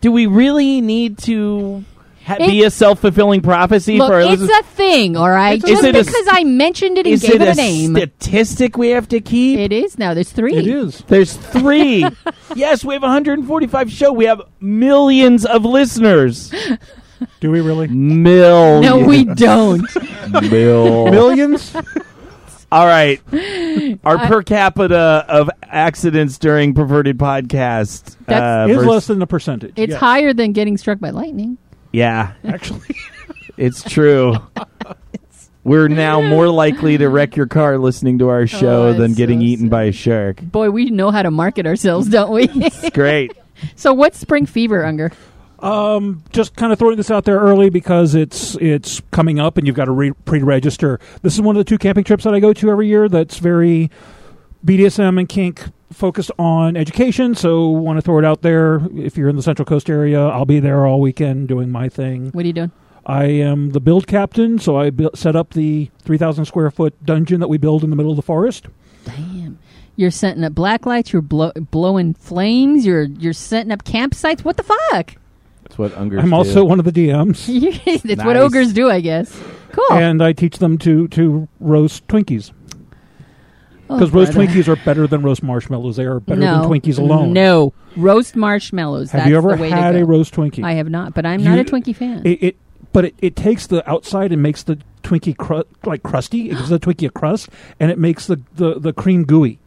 Do 0.01 0.11
we 0.11 0.25
really 0.27 0.79
need 0.81 1.17
to 1.19 1.83
ha- 2.27 2.35
It- 2.39 2.47
be 2.47 2.63
a 2.63 2.69
self 2.69 2.99
fulfilling 2.99 3.41
prophecy 3.41 3.97
Look, 3.97 4.09
for 4.09 4.15
our 4.15 4.21
it's 4.33 4.41
a 4.43 4.63
thing, 4.63 5.15
all 5.17 5.29
right? 5.29 5.55
It's 5.55 5.63
a 5.63 5.67
Just 5.67 5.81
thing. 5.81 5.93
because 5.93 6.27
I 6.29 6.43
mentioned 6.43 6.97
it 6.97 7.05
and 7.07 7.13
Is 7.13 7.21
gave 7.23 7.35
it 7.35 7.41
it, 7.41 7.47
a 7.47 7.51
a 7.51 7.55
name. 7.55 7.95
statistic 7.95 8.77
we 8.77 8.89
have 8.89 9.07
to 9.09 9.19
keep? 9.21 9.59
it 9.59 9.71
is 9.71 9.97
now. 9.97 10.13
There's 10.13 10.31
three. 10.31 10.55
It 10.55 10.67
is. 10.67 11.03
There's 11.07 11.33
three. 11.33 12.05
yes, 12.55 12.83
we 12.85 12.93
have 12.93 13.01
145 13.03 13.91
show. 13.91 14.11
We 14.13 14.25
have 14.25 14.41
millions 14.59 15.45
of 15.45 15.65
listeners. 15.65 16.51
Do 17.39 17.49
we 17.49 17.61
really? 17.61 17.87
Millions. 17.87 18.83
No, 18.85 18.99
we 18.99 19.23
don't. 19.25 19.83
Mil- 20.51 21.05
Millions? 21.11 21.75
All 22.71 22.85
right. 22.85 23.21
Our 24.03 24.17
per 24.27 24.43
capita 24.43 25.25
of 25.27 25.49
accidents 25.63 26.37
during 26.37 26.73
perverted 26.73 27.17
podcast 27.17 28.17
uh, 28.27 28.67
is 28.69 28.75
vers- 28.77 28.85
less 28.85 29.07
than 29.07 29.19
the 29.19 29.25
percentage. 29.25 29.73
It's 29.77 29.91
yes. 29.91 29.99
higher 29.99 30.33
than 30.33 30.51
getting 30.51 30.77
struck 30.77 30.99
by 30.99 31.09
lightning. 31.11 31.57
Yeah, 31.97 32.33
actually. 32.43 32.95
it's 33.57 33.81
true. 33.81 34.35
We're 35.63 35.87
now 35.87 36.21
more 36.21 36.47
likely 36.47 36.95
to 36.99 37.09
wreck 37.09 37.35
your 37.35 37.47
car 37.47 37.79
listening 37.79 38.19
to 38.19 38.29
our 38.29 38.45
show 38.45 38.89
Oh, 38.89 38.93
than 38.93 39.11
it's 39.11 39.17
getting 39.17 39.39
so 39.39 39.45
eaten 39.45 39.67
by 39.67 39.85
a 39.85 39.91
shark. 39.91 40.39
Boy, 40.43 40.69
we 40.69 40.91
know 40.91 41.09
how 41.09 41.23
to 41.23 41.31
market 41.31 41.65
ourselves, 41.65 42.07
don't 42.07 42.31
we? 42.31 42.47
It's 42.53 42.91
great. 42.91 43.35
so, 43.75 43.95
what's 43.95 44.19
spring 44.19 44.45
fever, 44.45 44.85
Unger? 44.85 45.11
Um, 45.57 46.23
just 46.29 46.55
kind 46.55 46.71
of 46.71 46.77
throwing 46.77 46.97
this 46.97 47.09
out 47.09 47.25
there 47.25 47.39
early 47.39 47.71
because 47.71 48.13
it's 48.13 48.53
it's 48.61 49.01
coming 49.09 49.39
up 49.39 49.57
and 49.57 49.65
you've 49.65 49.75
got 49.75 49.85
to 49.85 49.91
re- 49.91 50.11
pre-register. 50.25 50.99
This 51.23 51.33
is 51.33 51.41
one 51.41 51.55
of 51.55 51.65
the 51.65 51.67
two 51.67 51.79
camping 51.79 52.03
trips 52.03 52.25
that 52.25 52.35
I 52.35 52.39
go 52.39 52.53
to 52.53 52.69
every 52.69 52.87
year. 52.87 53.09
That's 53.09 53.39
very 53.39 53.89
BDSM 54.63 55.17
and 55.17 55.27
kink 55.27 55.65
focused 55.91 56.31
on 56.37 56.75
education. 56.75 57.35
So 57.35 57.67
want 57.67 57.97
to 57.97 58.01
throw 58.01 58.19
it 58.19 58.25
out 58.25 58.41
there. 58.41 58.81
If 58.95 59.17
you're 59.17 59.29
in 59.29 59.35
the 59.35 59.43
Central 59.43 59.65
Coast 59.65 59.89
area, 59.89 60.19
I'll 60.27 60.45
be 60.45 60.59
there 60.59 60.85
all 60.85 60.99
weekend 61.01 61.47
doing 61.47 61.71
my 61.71 61.89
thing. 61.89 62.29
What 62.31 62.43
are 62.43 62.47
you 62.47 62.53
doing? 62.53 62.71
I 63.05 63.25
am 63.25 63.71
the 63.71 63.79
build 63.79 64.05
captain, 64.05 64.59
so 64.59 64.75
I 64.77 64.89
built, 64.89 65.17
set 65.17 65.35
up 65.35 65.51
the 65.51 65.89
3,000 66.01 66.43
square 66.45 66.69
foot 66.71 66.93
dungeon 67.05 67.39
that 67.39 67.47
we 67.47 67.57
build 67.57 67.83
in 67.85 67.89
the 67.89 67.95
middle 67.95 68.11
of 68.11 68.17
the 68.17 68.21
forest. 68.21 68.67
Damn. 69.05 69.59
You're 69.95 70.11
setting 70.11 70.43
up 70.43 70.53
black 70.53 70.85
lights. 70.85 71.13
You're 71.13 71.21
blow- 71.21 71.53
blowing 71.71 72.13
flames. 72.15 72.85
You're 72.85 73.03
you're 73.03 73.33
setting 73.33 73.71
up 73.71 73.83
campsites. 73.85 74.43
What 74.43 74.57
the 74.57 74.63
fuck? 74.63 75.15
That's 75.63 75.77
what 75.77 75.97
Unger. 75.97 76.19
I'm 76.19 76.33
also 76.33 76.63
one 76.65 76.79
of 76.79 76.85
the 76.85 76.91
DMs, 76.91 77.47
That's 78.03 78.23
what 78.23 78.33
Nice. 78.33 78.43
ogres 78.43 78.73
do, 78.73 78.89
I 78.91 78.99
guess. 78.99 79.35
Cool. 79.71 79.97
and 79.97 80.21
I 80.21 80.33
teach 80.33 80.57
them 80.59 80.77
to 80.79 81.07
to 81.09 81.47
roast 81.59 82.07
Twinkies. 82.07 82.51
Oh, 83.89 83.97
Because 83.97 84.11
roast. 84.11 84.33
Twinkies 84.33 84.67
are 84.67 84.75
better 84.83 85.07
than 85.07 85.21
roast 85.21 85.41
marshmallows. 85.41 85.95
They 85.95 86.05
are 86.05 86.19
better 86.19 86.41
no. 86.41 86.61
than 86.61 86.69
Twinkies 86.69 86.99
alone. 86.99 87.33
No, 87.33 87.73
roast 87.95 88.35
marshmallows. 88.35 89.11
Have 89.11 89.19
That's 89.19 89.29
you 89.29 89.37
ever 89.37 89.55
the 89.55 89.61
way 89.61 89.69
had 89.69 89.95
a 89.95 90.05
roast 90.05 90.33
Twinkie? 90.33 90.63
I 90.63 90.73
have 90.73 90.89
not, 90.89 91.13
but 91.13 91.25
I'm 91.25 91.43
not 91.43 91.59
a 91.59 91.63
Twinkie 91.63 91.95
fan. 91.95 92.21
It, 92.25 92.43
it 92.43 92.57
but 92.91 93.05
it, 93.05 93.15
it 93.21 93.35
takes 93.35 93.67
the 93.67 93.87
outside 93.89 94.31
and 94.31 94.41
makes 94.41 94.63
the 94.63 94.79
Twinkie 95.03 95.37
cru- 95.37 95.63
like 95.85 96.03
crusty. 96.03 96.49
It 96.49 96.55
gives 96.55 96.69
the 96.69 96.79
Twinkie 96.79 97.07
a 97.07 97.11
crust, 97.11 97.49
and 97.79 97.91
it 97.91 97.97
makes 97.97 98.27
the, 98.27 98.41
the, 98.55 98.79
the 98.79 98.93
cream 98.93 99.23
gooey. 99.23 99.59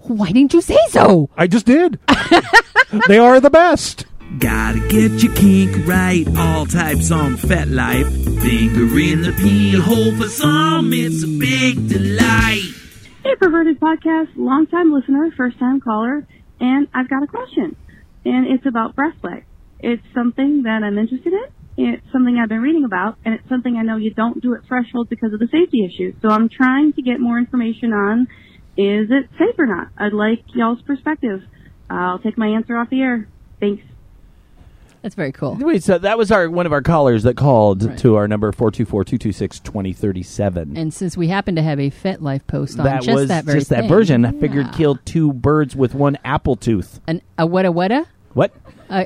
Why 0.00 0.32
didn't 0.32 0.54
you 0.54 0.60
say 0.60 0.78
so? 0.88 1.28
I 1.36 1.46
just 1.46 1.66
did. 1.66 1.98
they 3.08 3.18
are 3.18 3.40
the 3.40 3.50
best. 3.50 4.06
Gotta 4.38 4.80
get 4.88 5.22
your 5.22 5.34
kink 5.34 5.86
right, 5.86 6.26
all 6.36 6.66
types 6.66 7.10
on 7.10 7.36
FetLife. 7.36 8.42
Finger 8.42 8.98
in 8.98 9.22
the 9.22 9.32
pee 9.32 9.72
hole 9.78 10.14
for 10.16 10.28
some, 10.28 10.92
it's 10.92 11.24
a 11.24 11.28
big 11.28 11.88
delight. 11.88 12.77
Hey, 13.28 13.36
Perverted 13.36 13.78
Podcast, 13.78 14.28
longtime 14.36 14.90
listener, 14.90 15.28
first 15.36 15.58
time 15.58 15.82
caller, 15.82 16.26
and 16.60 16.88
I've 16.94 17.10
got 17.10 17.22
a 17.22 17.26
question. 17.26 17.76
And 18.24 18.46
it's 18.46 18.64
about 18.64 18.96
breast 18.96 19.20
play. 19.20 19.44
It's 19.80 20.02
something 20.14 20.62
that 20.62 20.80
I'm 20.82 20.96
interested 20.96 21.34
in. 21.34 21.44
It's 21.76 22.06
something 22.10 22.38
I've 22.38 22.48
been 22.48 22.62
reading 22.62 22.86
about, 22.86 23.18
and 23.26 23.34
it's 23.34 23.46
something 23.50 23.76
I 23.76 23.82
know 23.82 23.98
you 23.98 24.14
don't 24.14 24.40
do 24.40 24.54
at 24.54 24.64
Threshold 24.66 25.10
because 25.10 25.34
of 25.34 25.40
the 25.40 25.48
safety 25.52 25.84
issues. 25.84 26.14
So 26.22 26.30
I'm 26.30 26.48
trying 26.48 26.94
to 26.94 27.02
get 27.02 27.20
more 27.20 27.38
information 27.38 27.92
on 27.92 28.28
is 28.78 29.10
it 29.10 29.28
safe 29.38 29.56
or 29.58 29.66
not? 29.66 29.88
I'd 29.98 30.14
like 30.14 30.40
y'all's 30.54 30.80
perspective. 30.86 31.40
I'll 31.90 32.20
take 32.20 32.38
my 32.38 32.46
answer 32.46 32.78
off 32.78 32.88
the 32.88 33.02
air. 33.02 33.28
Thanks. 33.60 33.82
That's 35.08 35.16
very 35.16 35.32
cool. 35.32 35.56
Wait, 35.58 35.82
so 35.82 35.96
that 35.96 36.18
was 36.18 36.30
our 36.30 36.50
one 36.50 36.66
of 36.66 36.72
our 36.74 36.82
callers 36.82 37.22
that 37.22 37.34
called 37.34 37.82
Right. 37.82 37.96
to 38.00 38.16
our 38.16 38.28
number 38.28 38.52
424-226-2037. 38.52 40.76
And 40.76 40.92
since 40.92 41.16
we 41.16 41.28
happen 41.28 41.56
to 41.56 41.62
have 41.62 41.80
a 41.80 41.90
FetLife 41.90 42.46
post 42.46 42.78
on 42.78 42.84
that 42.84 43.04
just 43.04 43.14
was 43.14 43.28
that 43.28 43.46
very 43.46 43.60
just 43.60 43.70
that 43.70 43.80
thing, 43.80 43.88
version. 43.88 44.26
I 44.26 44.32
figured 44.32 44.66
yeah. 44.66 44.72
kill 44.72 44.98
two 45.06 45.32
birds 45.32 45.74
with 45.74 45.94
one 45.94 46.18
apple 46.26 46.56
tooth. 46.56 47.00
An, 47.06 47.22
a 47.38 47.46
what 47.46 47.64
a 47.64 47.72
what 47.72 47.90
a? 47.90 48.06
What? 48.34 48.52
Uh, 48.90 49.04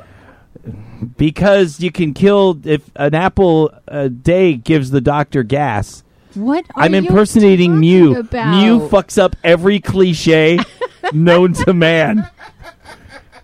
Because 1.17 1.79
you 1.79 1.93
can 1.93 2.15
kill 2.15 2.59
if 2.65 2.91
an 2.97 3.15
apple 3.15 3.71
a 3.87 4.09
day 4.09 4.55
gives 4.55 4.91
the 4.91 5.01
doctor 5.01 5.45
gas. 5.45 6.03
what 6.35 6.65
are 6.75 6.83
I'm 6.83 6.95
impersonating 6.95 7.79
Mew. 7.79 8.17
About? 8.17 8.61
Mew 8.61 8.89
fucks 8.89 9.23
up 9.23 9.37
every 9.45 9.79
cliche 9.79 10.59
known 11.13 11.53
to 11.53 11.73
man. 11.73 12.29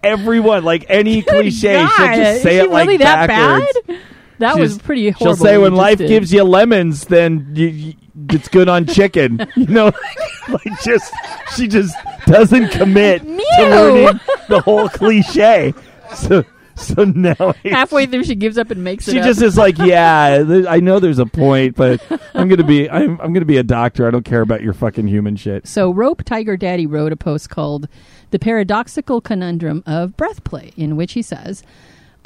Everyone, 0.02 0.64
like 0.64 0.86
any 0.88 1.22
cliche, 1.22 1.74
God, 1.74 1.90
she'll 1.96 2.14
just 2.24 2.42
say 2.42 2.50
she 2.60 2.64
it 2.66 2.70
like 2.70 2.86
really 2.86 2.98
that 2.98 3.26
backwards. 3.28 3.78
bad? 3.86 4.00
That 4.38 4.54
She's- 4.54 4.60
was 4.60 4.78
pretty 4.78 5.10
She'll 5.12 5.34
say 5.36 5.58
when 5.58 5.74
life 5.74 5.98
did. 5.98 6.08
gives 6.08 6.32
you 6.32 6.44
lemons, 6.44 7.06
then 7.06 7.50
you, 7.54 7.66
you, 7.66 7.94
it's 8.30 8.46
good 8.48 8.68
on 8.68 8.86
chicken. 8.86 9.44
you 9.56 9.66
know, 9.66 9.90
like 10.48 10.80
just 10.84 11.12
she 11.56 11.66
just 11.66 11.94
doesn't 12.26 12.68
commit 12.70 13.24
Mew. 13.24 13.38
to 13.58 13.62
learning 13.68 14.20
the 14.48 14.60
whole 14.60 14.88
cliche. 14.88 15.74
So 16.14 16.44
so 16.76 17.02
now 17.02 17.54
halfway 17.64 18.06
through 18.06 18.22
she 18.22 18.36
gives 18.36 18.56
up 18.56 18.70
and 18.70 18.84
makes 18.84 19.08
it 19.08 19.12
she 19.14 19.18
just 19.18 19.42
is 19.42 19.56
like, 19.58 19.76
yeah, 19.80 20.44
th- 20.44 20.66
I 20.68 20.78
know 20.78 21.00
there's 21.00 21.18
a 21.18 21.26
point, 21.26 21.74
but 21.74 22.00
I'm 22.34 22.46
gonna 22.48 22.62
be 22.62 22.88
I'm 22.88 23.20
I'm 23.20 23.32
gonna 23.32 23.44
be 23.44 23.56
a 23.56 23.64
doctor. 23.64 24.06
I 24.06 24.12
don't 24.12 24.24
care 24.24 24.42
about 24.42 24.62
your 24.62 24.72
fucking 24.72 25.08
human 25.08 25.34
shit. 25.34 25.66
So, 25.66 25.90
Rope 25.90 26.22
Tiger 26.22 26.56
Daddy 26.56 26.86
wrote 26.86 27.10
a 27.10 27.16
post 27.16 27.50
called 27.50 27.88
The 28.30 28.38
Paradoxical 28.38 29.22
Conundrum 29.22 29.82
of 29.86 30.14
Breath 30.18 30.44
Play, 30.44 30.72
in 30.76 30.96
which 30.96 31.14
he 31.14 31.22
says, 31.22 31.62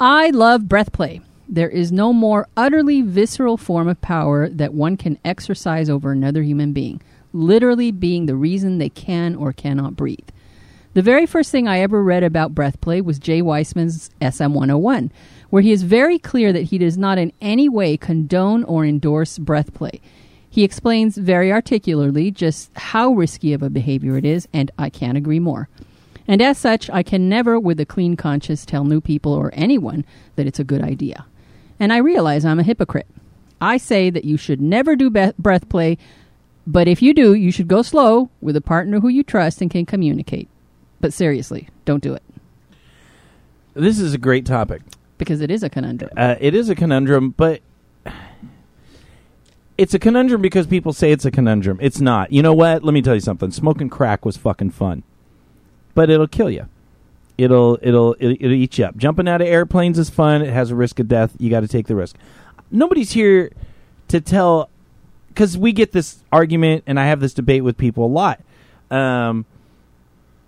I 0.01 0.31
love 0.31 0.67
breath 0.67 0.91
play. 0.91 1.21
There 1.47 1.69
is 1.69 1.93
no 1.93 2.11
more 2.11 2.49
utterly 2.57 3.01
visceral 3.01 3.55
form 3.55 3.87
of 3.87 4.01
power 4.01 4.49
that 4.49 4.73
one 4.73 4.97
can 4.97 5.17
exercise 5.23 5.89
over 5.89 6.11
another 6.11 6.43
human 6.43 6.73
being, 6.73 7.01
literally 7.31 7.89
being 7.91 8.25
the 8.25 8.35
reason 8.35 8.79
they 8.79 8.89
can 8.89 9.33
or 9.33 9.53
cannot 9.53 9.95
breathe. 9.95 10.27
The 10.93 11.01
very 11.01 11.25
first 11.25 11.51
thing 11.51 11.69
I 11.69 11.79
ever 11.79 12.03
read 12.03 12.23
about 12.23 12.53
breath 12.53 12.81
play 12.81 12.99
was 12.99 13.17
Jay 13.17 13.41
Wiseman's 13.41 14.09
SM 14.21 14.53
101, 14.53 15.09
where 15.51 15.61
he 15.61 15.71
is 15.71 15.83
very 15.83 16.19
clear 16.19 16.51
that 16.51 16.63
he 16.63 16.77
does 16.77 16.97
not 16.97 17.17
in 17.17 17.31
any 17.39 17.69
way 17.69 17.95
condone 17.95 18.65
or 18.65 18.83
endorse 18.83 19.39
breath 19.39 19.73
play. 19.73 20.01
He 20.49 20.65
explains 20.65 21.17
very 21.17 21.51
articulately 21.51 22.29
just 22.29 22.71
how 22.75 23.13
risky 23.13 23.53
of 23.53 23.63
a 23.63 23.69
behavior 23.69 24.17
it 24.17 24.25
is, 24.25 24.49
and 24.51 24.69
I 24.77 24.89
can't 24.89 25.17
agree 25.17 25.39
more. 25.39 25.69
And 26.27 26.41
as 26.41 26.57
such, 26.57 26.89
I 26.89 27.03
can 27.03 27.27
never, 27.27 27.59
with 27.59 27.79
a 27.79 27.85
clean 27.85 28.15
conscience, 28.15 28.65
tell 28.65 28.85
new 28.85 29.01
people 29.01 29.33
or 29.33 29.51
anyone 29.53 30.05
that 30.35 30.47
it's 30.47 30.59
a 30.59 30.63
good 30.63 30.81
idea. 30.81 31.25
And 31.79 31.91
I 31.91 31.97
realize 31.97 32.45
I'm 32.45 32.59
a 32.59 32.63
hypocrite. 32.63 33.07
I 33.59 33.77
say 33.77 34.09
that 34.09 34.25
you 34.25 34.37
should 34.37 34.61
never 34.61 34.95
do 34.95 35.09
be- 35.09 35.31
breath 35.37 35.67
play, 35.69 35.97
but 36.65 36.87
if 36.87 37.01
you 37.01 37.13
do, 37.13 37.33
you 37.33 37.51
should 37.51 37.67
go 37.67 37.81
slow 37.81 38.29
with 38.41 38.55
a 38.55 38.61
partner 38.61 38.99
who 39.01 39.09
you 39.09 39.23
trust 39.23 39.61
and 39.61 39.69
can 39.69 39.85
communicate. 39.85 40.47
But 41.01 41.11
seriously, 41.13 41.67
don't 41.83 42.01
do 42.03 42.13
it 42.13 42.23
This 43.73 43.99
is 43.99 44.13
a 44.13 44.17
great 44.17 44.45
topic. 44.45 44.81
because 45.17 45.41
it 45.41 45.51
is 45.51 45.61
a 45.63 45.69
conundrum. 45.69 46.11
Uh, 46.15 46.35
it 46.39 46.55
is 46.55 46.69
a 46.69 46.75
conundrum, 46.75 47.31
but 47.31 47.61
it's 49.77 49.93
a 49.93 49.99
conundrum 49.99 50.41
because 50.41 50.67
people 50.67 50.93
say 50.93 51.11
it's 51.11 51.25
a 51.25 51.31
conundrum. 51.31 51.79
It's 51.81 51.99
not. 51.99 52.31
You 52.31 52.41
know 52.41 52.53
what? 52.53 52.83
Let 52.83 52.93
me 52.93 53.01
tell 53.01 53.15
you 53.15 53.19
something. 53.21 53.51
Smoking 53.51 53.89
crack 53.89 54.23
was 54.25 54.37
fucking 54.37 54.69
fun, 54.71 55.03
but 55.93 56.09
it'll 56.09 56.27
kill 56.27 56.49
you. 56.49 56.67
It'll 57.37 57.79
it'll 57.81 58.15
it'll, 58.19 58.51
eat 58.51 58.77
you 58.77 58.85
up. 58.85 58.97
Jumping 58.97 59.27
out 59.27 59.41
of 59.41 59.47
airplanes 59.47 59.97
is 59.97 60.09
fun. 60.09 60.41
It 60.41 60.53
has 60.53 60.71
a 60.71 60.75
risk 60.75 60.99
of 60.99 61.07
death. 61.07 61.35
You 61.39 61.49
got 61.49 61.61
to 61.61 61.67
take 61.67 61.87
the 61.87 61.95
risk. 61.95 62.15
Nobody's 62.69 63.11
here 63.11 63.51
to 64.09 64.21
tell 64.21 64.69
because 65.29 65.57
we 65.57 65.71
get 65.71 65.91
this 65.91 66.23
argument, 66.31 66.83
and 66.85 66.99
I 66.99 67.07
have 67.07 67.19
this 67.19 67.33
debate 67.33 67.63
with 67.63 67.77
people 67.77 68.05
a 68.05 68.07
lot. 68.07 68.41
Um, 68.91 69.45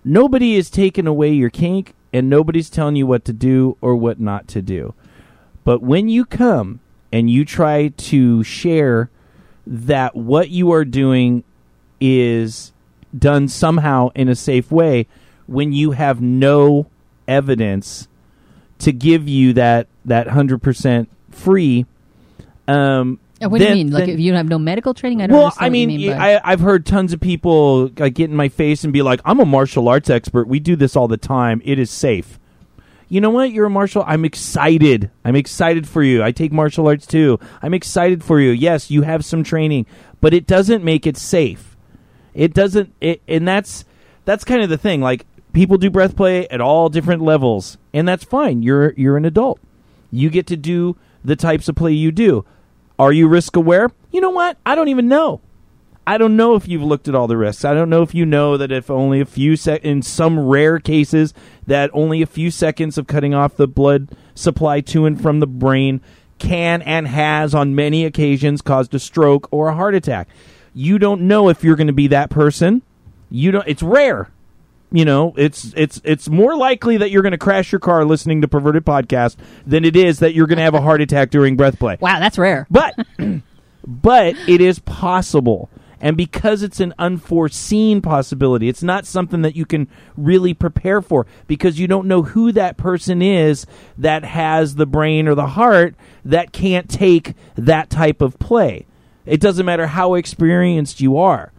nobody 0.04 0.54
is 0.54 0.70
taking 0.70 1.08
away 1.08 1.32
your 1.32 1.50
kink, 1.50 1.94
and 2.12 2.30
nobody's 2.30 2.70
telling 2.70 2.94
you 2.94 3.06
what 3.06 3.24
to 3.24 3.32
do 3.32 3.76
or 3.80 3.96
what 3.96 4.20
not 4.20 4.46
to 4.48 4.62
do. 4.62 4.94
But 5.64 5.82
when 5.82 6.08
you 6.08 6.24
come 6.24 6.78
and 7.12 7.28
you 7.28 7.44
try 7.44 7.88
to 7.88 8.44
share 8.44 9.10
that 9.66 10.14
what 10.14 10.50
you 10.50 10.70
are 10.70 10.84
doing 10.84 11.42
is 12.00 12.72
done 13.16 13.48
somehow 13.48 14.10
in 14.14 14.28
a 14.28 14.36
safe 14.36 14.70
way, 14.70 15.08
when 15.46 15.72
you 15.72 15.92
have 15.92 16.20
no 16.20 16.86
evidence 17.28 18.08
to 18.78 18.92
give 18.92 19.28
you 19.28 19.52
that 19.54 19.86
that 20.04 20.28
hundred 20.28 20.62
percent 20.62 21.08
free, 21.30 21.86
um, 22.68 23.18
What 23.40 23.58
do 23.58 23.64
you 23.64 23.68
then- 23.68 23.76
mean? 23.76 23.90
Like 23.90 24.04
then- 24.06 24.10
if 24.14 24.20
you 24.20 24.30
don't 24.32 24.36
have 24.38 24.48
no 24.48 24.58
medical 24.58 24.94
training? 24.94 25.22
I 25.22 25.26
don't 25.26 25.36
well, 25.38 25.52
I 25.58 25.68
mean, 25.68 25.88
mean 25.88 26.12
I, 26.12 26.40
I've 26.44 26.60
heard 26.60 26.86
tons 26.86 27.12
of 27.12 27.20
people 27.20 27.90
like, 27.98 28.14
get 28.14 28.30
in 28.30 28.36
my 28.36 28.48
face 28.48 28.84
and 28.84 28.92
be 28.92 29.02
like, 29.02 29.20
"I'm 29.24 29.40
a 29.40 29.44
martial 29.46 29.88
arts 29.88 30.10
expert. 30.10 30.48
We 30.48 30.60
do 30.60 30.76
this 30.76 30.96
all 30.96 31.08
the 31.08 31.16
time. 31.16 31.60
It 31.64 31.78
is 31.78 31.90
safe." 31.90 32.38
You 33.08 33.20
know 33.20 33.30
what? 33.30 33.52
You're 33.52 33.66
a 33.66 33.70
martial. 33.70 34.02
I'm 34.04 34.24
excited. 34.24 35.10
I'm 35.24 35.36
excited 35.36 35.86
for 35.86 36.02
you. 36.02 36.24
I 36.24 36.32
take 36.32 36.50
martial 36.52 36.88
arts 36.88 37.06
too. 37.06 37.38
I'm 37.62 37.72
excited 37.72 38.24
for 38.24 38.40
you. 38.40 38.50
Yes, 38.50 38.90
you 38.90 39.02
have 39.02 39.24
some 39.24 39.44
training, 39.44 39.86
but 40.20 40.34
it 40.34 40.44
doesn't 40.46 40.82
make 40.82 41.06
it 41.06 41.16
safe. 41.16 41.76
It 42.34 42.52
doesn't. 42.52 42.92
It, 43.00 43.22
and 43.28 43.46
that's 43.46 43.84
that's 44.24 44.42
kind 44.44 44.60
of 44.62 44.68
the 44.68 44.76
thing. 44.78 45.00
Like 45.00 45.24
people 45.56 45.78
do 45.78 45.90
breath 45.90 46.14
play 46.14 46.46
at 46.48 46.60
all 46.60 46.90
different 46.90 47.22
levels, 47.22 47.78
and 47.94 48.06
that's 48.06 48.22
fine. 48.22 48.62
You're 48.62 48.92
you're 48.92 49.16
an 49.16 49.24
adult. 49.24 49.58
You 50.12 50.28
get 50.28 50.46
to 50.48 50.56
do 50.56 50.96
the 51.24 51.34
types 51.34 51.66
of 51.66 51.74
play 51.74 51.92
you 51.92 52.12
do. 52.12 52.44
Are 52.98 53.12
you 53.12 53.26
risk 53.26 53.56
aware? 53.56 53.90
You 54.12 54.20
know 54.20 54.30
what? 54.30 54.58
I 54.66 54.74
don't 54.74 54.88
even 54.88 55.08
know. 55.08 55.40
I 56.06 56.18
don't 56.18 56.36
know 56.36 56.54
if 56.54 56.68
you've 56.68 56.82
looked 56.82 57.08
at 57.08 57.14
all 57.14 57.26
the 57.26 57.38
risks. 57.38 57.64
I 57.64 57.74
don't 57.74 57.90
know 57.90 58.02
if 58.02 58.14
you 58.14 58.26
know 58.26 58.56
that 58.58 58.70
if 58.70 58.90
only 58.90 59.20
a 59.20 59.24
few 59.24 59.56
sec 59.56 59.82
in 59.82 60.02
some 60.02 60.38
rare 60.38 60.78
cases 60.78 61.34
that 61.66 61.90
only 61.92 62.22
a 62.22 62.26
few 62.26 62.50
seconds 62.50 62.96
of 62.96 63.06
cutting 63.06 63.34
off 63.34 63.56
the 63.56 63.66
blood 63.66 64.10
supply 64.34 64.82
to 64.82 65.06
and 65.06 65.20
from 65.20 65.40
the 65.40 65.46
brain 65.46 66.00
can 66.38 66.82
and 66.82 67.08
has 67.08 67.54
on 67.54 67.74
many 67.74 68.04
occasions 68.04 68.60
caused 68.60 68.94
a 68.94 68.98
stroke 68.98 69.48
or 69.50 69.68
a 69.68 69.74
heart 69.74 69.94
attack. 69.94 70.28
You 70.74 70.98
don't 70.98 71.22
know 71.22 71.48
if 71.48 71.64
you're 71.64 71.76
going 71.76 71.86
to 71.86 71.92
be 71.94 72.08
that 72.08 72.28
person. 72.28 72.82
You 73.30 73.50
don't 73.50 73.66
it's 73.66 73.82
rare. 73.82 74.30
You 74.92 75.04
know, 75.04 75.34
it's 75.36 75.72
it's 75.76 76.00
it's 76.04 76.28
more 76.28 76.56
likely 76.56 76.96
that 76.98 77.10
you're 77.10 77.22
going 77.22 77.32
to 77.32 77.38
crash 77.38 77.72
your 77.72 77.80
car 77.80 78.04
listening 78.04 78.42
to 78.42 78.48
perverted 78.48 78.84
podcast 78.84 79.36
than 79.66 79.84
it 79.84 79.96
is 79.96 80.20
that 80.20 80.32
you're 80.32 80.46
going 80.46 80.58
to 80.58 80.64
have 80.64 80.74
a 80.74 80.80
heart 80.80 81.00
attack 81.00 81.30
during 81.30 81.56
breath 81.56 81.78
play. 81.78 81.98
wow, 82.00 82.20
that's 82.20 82.38
rare. 82.38 82.66
But 82.70 82.94
but 83.86 84.36
it 84.48 84.60
is 84.60 84.78
possible. 84.78 85.70
And 86.00 86.16
because 86.16 86.62
it's 86.62 86.78
an 86.80 86.92
unforeseen 86.98 88.02
possibility, 88.02 88.68
it's 88.68 88.82
not 88.82 89.06
something 89.06 89.42
that 89.42 89.56
you 89.56 89.64
can 89.64 89.88
really 90.16 90.52
prepare 90.52 91.00
for 91.00 91.26
because 91.46 91.80
you 91.80 91.86
don't 91.88 92.06
know 92.06 92.22
who 92.22 92.52
that 92.52 92.76
person 92.76 93.22
is 93.22 93.66
that 93.96 94.22
has 94.22 94.74
the 94.74 94.86
brain 94.86 95.26
or 95.26 95.34
the 95.34 95.46
heart 95.46 95.94
that 96.24 96.52
can't 96.52 96.90
take 96.90 97.34
that 97.56 97.88
type 97.88 98.20
of 98.20 98.38
play. 98.38 98.86
It 99.24 99.40
doesn't 99.40 99.66
matter 99.66 99.86
how 99.86 100.14
experienced 100.14 101.00
you 101.00 101.16
are. 101.16 101.50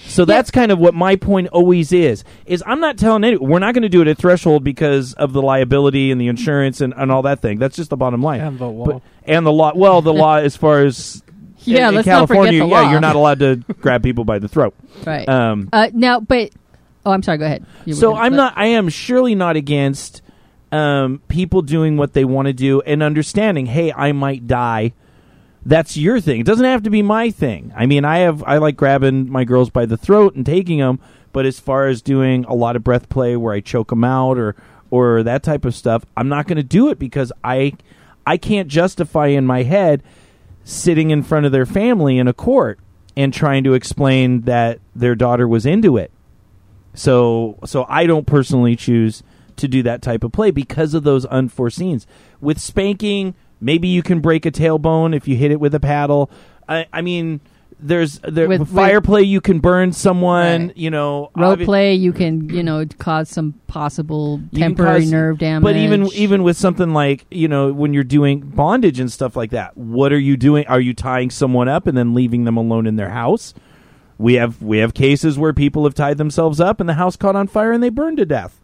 So 0.00 0.24
that's 0.24 0.50
kind 0.50 0.70
of 0.72 0.78
what 0.78 0.94
my 0.94 1.16
point 1.16 1.48
always 1.48 1.92
is. 1.92 2.24
Is 2.46 2.62
I'm 2.66 2.80
not 2.80 2.98
telling 2.98 3.24
anyone 3.24 3.50
we're 3.50 3.58
not 3.58 3.74
going 3.74 3.82
to 3.82 3.88
do 3.88 4.02
it 4.02 4.08
at 4.08 4.18
threshold 4.18 4.64
because 4.64 5.14
of 5.14 5.32
the 5.32 5.42
liability 5.42 6.10
and 6.10 6.20
the 6.20 6.28
insurance 6.28 6.80
and, 6.80 6.92
and 6.96 7.10
all 7.10 7.22
that 7.22 7.40
thing. 7.40 7.58
That's 7.58 7.76
just 7.76 7.90
the 7.90 7.96
bottom 7.96 8.22
line. 8.22 8.40
And 8.40 8.58
the 8.58 8.68
law. 8.68 8.86
But- 8.86 9.02
and 9.24 9.46
the 9.46 9.52
law. 9.52 9.72
Well, 9.74 10.02
the 10.02 10.12
law 10.12 10.36
as 10.36 10.56
far 10.56 10.82
as 10.82 11.22
Yeah, 11.64 11.84
in, 11.84 11.88
in 11.90 11.94
let's 11.96 12.06
not 12.06 12.26
forget 12.28 12.36
California, 12.36 12.60
the 12.64 12.66
yeah, 12.68 12.80
law. 12.80 12.90
you're 12.90 13.00
not 13.00 13.16
allowed 13.16 13.38
to 13.40 13.56
grab 13.80 14.02
people 14.02 14.24
by 14.24 14.38
the 14.38 14.48
throat. 14.48 14.74
Right. 15.06 15.28
Um, 15.28 15.68
uh, 15.72 15.90
now, 15.92 16.20
but 16.20 16.50
oh, 17.04 17.10
I'm 17.10 17.24
sorry. 17.24 17.38
Go 17.38 17.44
ahead. 17.46 17.66
You 17.84 17.94
so 17.94 18.14
I'm 18.14 18.36
not. 18.36 18.52
I 18.56 18.66
am 18.66 18.88
surely 18.88 19.34
not 19.34 19.56
against 19.56 20.22
um, 20.70 21.20
people 21.26 21.62
doing 21.62 21.96
what 21.96 22.12
they 22.12 22.24
want 22.24 22.46
to 22.46 22.52
do 22.52 22.82
and 22.82 23.02
understanding. 23.02 23.66
Hey, 23.66 23.92
I 23.92 24.12
might 24.12 24.46
die. 24.46 24.92
That's 25.64 25.96
your 25.96 26.20
thing. 26.20 26.40
It 26.40 26.46
doesn't 26.46 26.64
have 26.64 26.82
to 26.82 26.90
be 26.90 27.02
my 27.02 27.30
thing. 27.30 27.72
I 27.76 27.86
mean, 27.86 28.04
I 28.04 28.18
have. 28.18 28.42
I 28.44 28.58
like 28.58 28.76
grabbing 28.76 29.30
my 29.30 29.44
girls 29.44 29.70
by 29.70 29.86
the 29.86 29.96
throat 29.96 30.34
and 30.34 30.44
taking 30.44 30.78
them. 30.78 30.98
But 31.32 31.46
as 31.46 31.58
far 31.58 31.86
as 31.86 32.02
doing 32.02 32.44
a 32.44 32.54
lot 32.54 32.76
of 32.76 32.84
breath 32.84 33.08
play 33.08 33.36
where 33.36 33.54
I 33.54 33.60
choke 33.60 33.88
them 33.88 34.04
out 34.04 34.38
or 34.38 34.56
or 34.90 35.22
that 35.22 35.42
type 35.42 35.64
of 35.64 35.74
stuff, 35.74 36.04
I'm 36.16 36.28
not 36.28 36.46
going 36.46 36.56
to 36.56 36.62
do 36.62 36.90
it 36.90 36.98
because 36.98 37.32
I 37.44 37.74
I 38.26 38.36
can't 38.36 38.68
justify 38.68 39.28
in 39.28 39.46
my 39.46 39.62
head 39.62 40.02
sitting 40.64 41.10
in 41.10 41.22
front 41.22 41.46
of 41.46 41.52
their 41.52 41.66
family 41.66 42.18
in 42.18 42.28
a 42.28 42.32
court 42.32 42.78
and 43.16 43.32
trying 43.32 43.64
to 43.64 43.74
explain 43.74 44.42
that 44.42 44.80
their 44.94 45.14
daughter 45.14 45.46
was 45.46 45.64
into 45.64 45.96
it. 45.96 46.10
So 46.94 47.58
so 47.64 47.86
I 47.88 48.06
don't 48.06 48.26
personally 48.26 48.76
choose 48.76 49.22
to 49.56 49.68
do 49.68 49.82
that 49.84 50.02
type 50.02 50.24
of 50.24 50.32
play 50.32 50.50
because 50.50 50.92
of 50.92 51.04
those 51.04 51.24
unforeseens. 51.26 52.04
With 52.40 52.58
spanking, 52.58 53.34
maybe 53.62 53.88
you 53.88 54.02
can 54.02 54.20
break 54.20 54.44
a 54.44 54.50
tailbone 54.50 55.14
if 55.16 55.26
you 55.26 55.36
hit 55.36 55.50
it 55.50 55.60
with 55.60 55.74
a 55.74 55.80
paddle. 55.80 56.30
I, 56.68 56.86
I 56.92 57.00
mean, 57.00 57.40
there's 57.80 58.18
there 58.20 58.46
With- 58.48 58.60
with, 58.60 58.74
fire 58.74 59.00
play 59.00 59.22
you 59.22 59.40
can 59.40 59.58
burn 59.58 59.92
someone. 59.92 60.68
Right. 60.68 60.76
You 60.76 60.90
know, 60.90 61.30
rope 61.36 61.58
obvi- 61.58 61.64
play. 61.64 61.94
You 61.94 62.12
can 62.12 62.48
you 62.48 62.62
know 62.62 62.84
cause 62.98 63.28
some 63.28 63.54
possible 63.66 64.40
temporary 64.54 65.00
cause- 65.00 65.10
nerve 65.10 65.38
damage. 65.38 65.64
But 65.64 65.76
even 65.76 66.06
even 66.14 66.42
with 66.42 66.56
something 66.56 66.92
like 66.92 67.26
you 67.30 67.48
know 67.48 67.72
when 67.72 67.92
you're 67.94 68.04
doing 68.04 68.40
bondage 68.40 69.00
and 69.00 69.10
stuff 69.10 69.36
like 69.36 69.50
that, 69.50 69.76
what 69.76 70.12
are 70.12 70.18
you 70.18 70.36
doing? 70.36 70.66
Are 70.66 70.80
you 70.80 70.94
tying 70.94 71.30
someone 71.30 71.68
up 71.68 71.86
and 71.86 71.96
then 71.96 72.14
leaving 72.14 72.44
them 72.44 72.56
alone 72.56 72.86
in 72.86 72.96
their 72.96 73.10
house? 73.10 73.54
We 74.18 74.34
have 74.34 74.62
we 74.62 74.78
have 74.78 74.94
cases 74.94 75.36
where 75.36 75.52
people 75.52 75.82
have 75.84 75.94
tied 75.94 76.18
themselves 76.18 76.60
up 76.60 76.78
and 76.78 76.88
the 76.88 76.94
house 76.94 77.16
caught 77.16 77.34
on 77.34 77.48
fire 77.48 77.72
and 77.72 77.82
they 77.82 77.88
burned 77.90 78.18
to 78.18 78.26
death. 78.26 78.60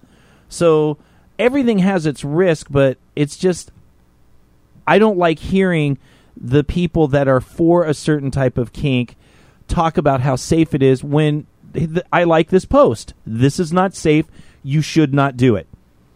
So 0.48 0.98
everything 1.38 1.80
has 1.80 2.06
its 2.06 2.22
risk, 2.22 2.68
but 2.70 2.98
it's 3.16 3.36
just 3.36 3.72
I 4.88 4.98
don't 4.98 5.18
like 5.18 5.38
hearing 5.38 5.98
the 6.36 6.64
people 6.64 7.08
that 7.08 7.28
are 7.28 7.40
for 7.40 7.84
a 7.84 7.92
certain 7.94 8.30
type 8.30 8.56
of 8.58 8.72
kink 8.72 9.16
talk 9.68 9.98
about 9.98 10.22
how 10.22 10.34
safe 10.36 10.74
it 10.74 10.82
is 10.82 11.04
when 11.04 11.46
I 12.12 12.24
like 12.24 12.48
this 12.48 12.64
post. 12.64 13.12
This 13.26 13.60
is 13.60 13.72
not 13.72 13.94
safe. 13.94 14.26
You 14.62 14.80
should 14.80 15.12
not 15.12 15.36
do 15.36 15.56
it. 15.56 15.66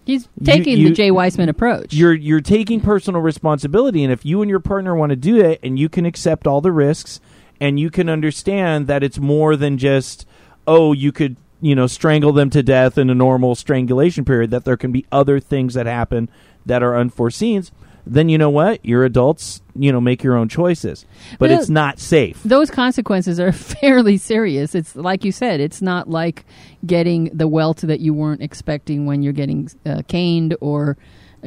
he's 0.04 0.28
taking 0.42 0.78
you- 0.78 0.88
the 0.88 0.94
Jay 0.94 1.10
Wiseman 1.10 1.48
approach. 1.48 1.92
You're 1.92 2.14
you're 2.14 2.40
taking 2.40 2.80
personal 2.80 3.20
responsibility, 3.20 4.02
and 4.02 4.12
if 4.12 4.24
you 4.24 4.40
and 4.42 4.48
your 4.50 4.58
partner 4.60 4.96
want 4.96 5.10
to 5.10 5.16
do 5.16 5.38
it, 5.38 5.60
and 5.62 5.78
you 5.78 5.88
can 5.88 6.06
accept 6.06 6.46
all 6.46 6.60
the 6.60 6.72
risks, 6.72 7.20
and 7.60 7.78
you 7.78 7.90
can 7.90 8.08
understand 8.08 8.86
that 8.88 9.02
it's 9.04 9.18
more 9.18 9.54
than 9.54 9.78
just 9.78 10.26
oh, 10.66 10.92
you 10.92 11.12
could 11.12 11.36
you 11.60 11.74
know 11.74 11.86
strangle 11.86 12.32
them 12.32 12.50
to 12.50 12.62
death 12.62 12.96
in 12.98 13.10
a 13.10 13.14
normal 13.14 13.54
strangulation 13.54 14.24
period. 14.24 14.50
That 14.50 14.64
there 14.64 14.76
can 14.76 14.92
be 14.92 15.04
other 15.12 15.38
things 15.38 15.74
that 15.74 15.86
happen 15.86 16.28
that 16.66 16.82
are 16.82 16.96
unforeseen. 16.96 17.64
Then 18.06 18.28
you 18.28 18.36
know 18.38 18.50
what? 18.50 18.84
You're 18.84 19.04
adults. 19.04 19.62
You 19.74 19.90
know, 19.92 20.00
make 20.00 20.22
your 20.22 20.36
own 20.36 20.48
choices, 20.50 21.06
but 21.38 21.48
Well, 21.48 21.58
it's 21.58 21.70
not 21.70 21.98
safe. 21.98 22.42
those 22.44 22.70
consequences 22.70 23.40
are 23.40 23.52
fairly 23.80 24.18
serious. 24.18 24.74
It's 24.74 24.94
like 24.94 25.24
you 25.24 25.32
said, 25.32 25.60
it's 25.60 25.80
not 25.80 26.10
like 26.10 26.44
getting 26.84 27.30
the 27.32 27.48
welt 27.48 27.78
that 27.78 28.00
you 28.00 28.12
weren't 28.12 28.42
expecting 28.42 29.06
when 29.06 29.22
you're 29.22 29.32
getting 29.32 29.70
uh, 29.86 30.02
caned 30.08 30.56
or 30.60 30.98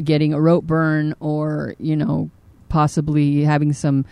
getting 0.03 0.33
a 0.33 0.41
rope 0.41 0.65
burn 0.65 1.13
or, 1.19 1.75
you 1.77 1.95
know, 1.95 2.31
possibly 2.67 3.43
having 3.43 3.71
some 3.73 4.05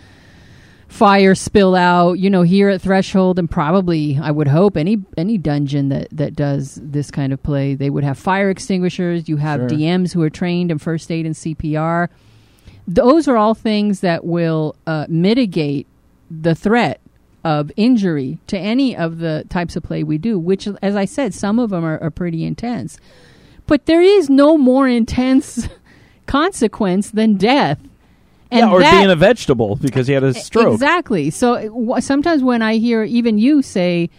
fire 0.87 1.33
spill 1.35 1.75
out. 1.75 2.19
You 2.19 2.29
know, 2.29 2.43
here 2.43 2.69
at 2.69 2.81
Threshold 2.81 3.39
and 3.39 3.49
probably 3.49 4.19
I 4.21 4.29
would 4.31 4.47
hope 4.47 4.77
any 4.77 4.97
any 5.17 5.37
dungeon 5.39 5.89
that 5.89 6.07
that 6.11 6.35
does 6.35 6.79
this 6.83 7.09
kind 7.09 7.33
of 7.33 7.41
play, 7.41 7.73
they 7.75 7.89
would 7.89 8.03
have 8.03 8.17
fire 8.19 8.49
extinguishers, 8.51 9.27
you 9.27 9.37
have 9.37 9.61
Sure. 9.61 9.69
DMs 9.69 10.13
who 10.13 10.21
are 10.21 10.29
trained 10.29 10.69
in 10.71 10.77
first 10.77 11.09
aid 11.11 11.25
and 11.25 11.33
CPR 11.35 12.09
those 12.87 13.27
are 13.27 13.37
all 13.37 13.53
things 13.53 14.01
that 14.01 14.25
will 14.25 14.75
uh, 14.87 15.05
mitigate 15.09 15.87
the 16.29 16.55
threat 16.55 16.99
of 17.43 17.71
injury 17.75 18.39
to 18.47 18.57
any 18.57 18.95
of 18.95 19.17
the 19.19 19.45
types 19.49 19.75
of 19.75 19.83
play 19.83 20.03
we 20.03 20.17
do, 20.17 20.39
which, 20.39 20.67
as 20.81 20.95
I 20.95 21.05
said, 21.05 21.33
some 21.33 21.59
of 21.59 21.69
them 21.71 21.83
are, 21.83 22.01
are 22.01 22.09
pretty 22.11 22.43
intense. 22.45 22.97
But 23.67 23.85
there 23.85 24.01
is 24.01 24.29
no 24.29 24.57
more 24.57 24.87
intense 24.87 25.67
consequence 26.25 27.11
than 27.11 27.35
death. 27.35 27.79
And 28.51 28.59
yeah, 28.67 28.71
or 28.71 28.79
that- 28.81 28.91
being 28.99 29.09
a 29.09 29.15
vegetable 29.15 29.75
because 29.77 30.07
he 30.07 30.13
had 30.13 30.23
a 30.23 30.33
stroke. 30.33 30.73
Exactly. 30.73 31.29
So 31.31 31.69
wh- 31.69 32.01
sometimes 32.01 32.43
when 32.43 32.61
I 32.61 32.75
hear 32.75 33.03
even 33.03 33.37
you 33.37 33.61
say, 33.61 34.09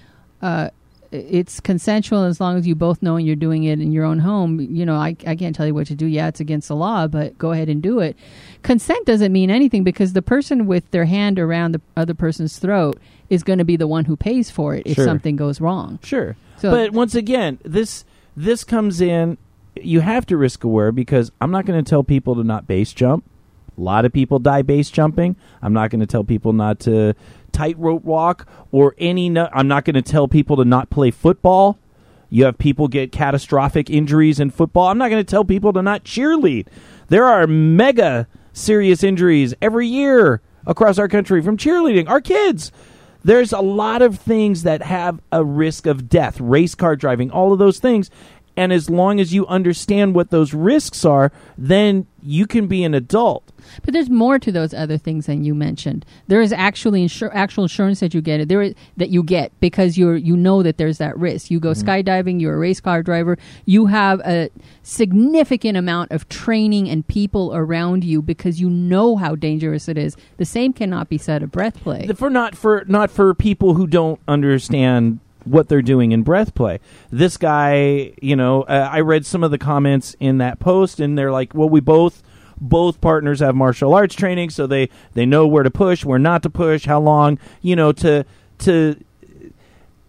uh, 0.43 0.71
it's 1.15 1.61
consensual 1.61 2.25
as 2.25 2.41
long 2.41 2.57
as 2.57 2.67
you 2.67 2.75
both 2.75 3.03
know 3.03 3.17
and 3.17 3.27
you're 3.27 3.37
doing 3.37 3.65
it 3.65 3.81
in 3.81 3.93
your 3.93 4.05
own 4.05 4.19
home. 4.19 4.61
You 4.61 4.85
know, 4.85 4.97
I, 4.97 5.17
I 5.27 5.37
can't 5.37 5.55
tell 5.55 5.67
you 5.67 5.75
what 5.75 5.87
to 5.87 5.95
do. 5.95 6.07
Yeah, 6.07 6.29
it's 6.29 6.41
against 6.41 6.69
the 6.69 6.77
law, 6.77 7.07
but 7.07 7.39
go 7.39 7.53
ahead 7.53 7.69
and 7.69 7.83
do 7.83 8.01
it. 8.01 8.17
Consent 8.63 9.07
doesn't 9.07 9.33
mean 9.33 9.51
anything 9.51 9.85
because 9.85 10.13
the 10.13 10.23
person 10.23 10.67
with 10.67 10.91
their 10.91 11.05
hand 11.05 11.39
around 11.39 11.73
the 11.73 11.81
other 11.97 12.15
person's 12.15 12.59
throat 12.59 12.99
is 13.31 13.43
going 13.43 13.59
to 13.59 13.65
be 13.65 13.77
the 13.77 13.87
one 13.87 14.05
who 14.05 14.17
pays 14.17 14.51
for 14.51 14.75
it 14.75 14.83
if 14.87 14.97
Sure. 14.97 15.05
something 15.05 15.37
goes 15.37 15.61
wrong. 15.61 15.99
Sure. 16.03 16.37
So- 16.59 16.71
but 16.71 16.93
once 16.93 17.15
again, 17.15 17.59
this 17.65 18.05
this 18.37 18.65
comes 18.65 19.01
in 19.01 19.39
you 19.83 20.01
have 20.01 20.25
to 20.27 20.37
risk 20.37 20.63
aware 20.65 20.93
because 20.93 21.33
I'm 21.41 21.51
not 21.51 21.67
going 21.67 21.83
to 21.83 21.89
tell 21.89 22.05
people 22.05 22.37
to 22.37 22.45
not 22.45 22.67
base 22.67 22.93
jump. 22.93 23.25
A 23.77 23.81
lot 23.81 24.05
of 24.05 24.13
people 24.13 24.39
die 24.39 24.63
base 24.63 24.89
jumping. 24.89 25.35
I'm 25.63 25.73
not 25.73 25.91
going 25.91 26.01
to 26.01 26.07
tell 26.07 26.23
people 26.23 26.53
not 26.53 26.79
to 26.81 27.15
tightrope 27.55 28.05
walk 28.05 28.47
or 28.71 28.95
any 28.99 29.31
no- 29.31 29.49
I'm 29.53 29.69
not 29.69 29.85
going 29.85 29.95
to 29.95 30.03
tell 30.03 30.29
people 30.29 30.57
to 30.57 30.65
not 30.65 30.91
play 30.91 31.11
football. 31.11 31.79
You 32.29 32.45
have 32.45 32.59
people 32.59 32.89
get 32.89 33.13
catastrophic 33.13 33.89
injuries 33.89 34.41
in 34.41 34.51
football. 34.51 34.89
I'm 34.89 34.99
not 34.99 35.09
going 35.09 35.25
to 35.25 35.31
tell 35.31 35.45
people 35.45 35.73
to 35.73 35.83
not 35.83 36.05
cheerlead. 36.05 36.67
There 37.09 37.25
are 37.25 37.47
mega 37.47 38.27
serious 38.53 39.03
injuries 39.03 39.55
every 39.63 39.87
year 39.87 40.43
across 40.67 40.99
our 40.99 41.09
country 41.09 41.41
from 41.43 41.57
cheerleading. 41.57 42.09
Our 42.09 42.21
kids. 42.21 42.73
There's 43.23 43.53
a 43.53 43.61
lot 43.61 44.03
of 44.03 44.19
things 44.19 44.65
that 44.65 44.83
have 44.83 45.19
a 45.33 45.43
risk 45.43 45.87
of 45.87 46.11
death, 46.11 46.39
race 46.41 46.75
car 46.75 46.95
driving, 46.95 47.31
all 47.31 47.55
of 47.55 47.59
those 47.59 47.79
things. 47.79 48.11
And 48.57 48.73
as 48.73 48.89
long 48.89 49.21
as 49.21 49.35
you 49.35 49.47
understand 49.47 50.15
what 50.15 50.31
those 50.31 50.55
risks 50.55 51.05
are, 51.05 51.33
then 51.59 52.07
you 52.23 52.47
can 52.47 52.67
be 52.67 52.85
an 52.85 52.95
adult. 52.95 53.53
But 53.85 53.93
there's 53.93 54.11
more 54.11 54.39
to 54.39 54.53
those 54.53 54.73
other 54.73 54.97
things 54.97 55.27
than 55.27 55.45
you 55.45 55.55
mentioned. 55.55 56.05
There 56.27 56.41
is 56.41 56.53
actually 56.53 57.05
insur- 57.05 57.31
actual 57.35 57.65
insurance 57.65 58.01
that 58.01 58.15
you 58.15 58.21
get 58.21 58.49
there 58.49 58.63
is, 58.63 58.75
that 58.97 59.11
you 59.11 59.23
get 59.23 59.53
because 59.61 59.99
you're 59.99 60.17
you 60.17 60.37
know 60.37 60.63
that 60.63 60.79
there's 60.79 60.99
that 60.99 61.17
risk. 61.19 61.51
You 61.51 61.61
go 61.61 61.73
mm-hmm. 61.73 61.89
skydiving, 61.89 62.41
you're 62.41 62.55
a 62.55 62.59
race 62.59 62.81
car 62.81 63.03
driver, 63.03 63.39
you 63.65 63.87
have 63.87 64.21
a 64.21 64.51
significant 64.83 65.77
amount 65.77 66.13
of 66.13 66.29
training 66.29 66.89
and 66.89 67.07
people 67.07 67.55
around 67.55 68.05
you 68.05 68.23
because 68.23 68.61
you 68.61 68.71
know 68.71 69.17
how 69.17 69.35
dangerous 69.35 69.89
it 69.89 69.99
is. 69.99 70.17
The 70.37 70.45
same 70.45 70.73
cannot 70.73 71.09
be 71.09 71.19
said 71.19 71.43
of 71.43 71.51
breath 71.51 71.83
play. 71.83 72.07
for 72.15 72.31
not 72.31 72.57
for 72.57 72.85
not 72.87 73.11
for 73.11 73.35
people 73.35 73.75
who 73.75 73.87
don't 73.87 74.21
understand 74.29 75.21
what 75.45 75.69
they're 75.69 75.83
doing 75.83 76.13
in 76.13 76.23
breath 76.23 76.55
play. 76.55 76.81
This 77.11 77.37
guy, 77.37 78.13
you 78.21 78.37
know, 78.37 78.63
uh, 78.63 78.89
I 78.91 79.01
read 79.01 79.27
some 79.27 79.45
of 79.45 79.51
the 79.51 79.59
comments 79.59 80.17
in 80.21 80.39
that 80.39 80.59
post, 80.59 81.01
and 81.01 81.17
they're 81.17 81.33
like, 81.33 81.55
"Well, 81.55 81.69
we 81.69 81.81
both." 81.81 82.23
Both 82.61 83.01
partners 83.01 83.41
have 83.41 83.57
martial 83.57 83.93
arts 83.95 84.15
training, 84.15 84.51
so 84.51 84.69
they 84.69 84.89
they 85.13 85.27
know 85.27 85.45
where 85.45 85.65
to 85.65 85.73
push, 85.73 86.05
where 86.05 86.21
not 86.21 86.45
to 86.45 86.51
push, 86.51 86.87
how 86.87 87.01
long, 87.01 87.41
you 87.61 87.75
know, 87.75 87.91
to 87.91 88.25
to 88.59 88.97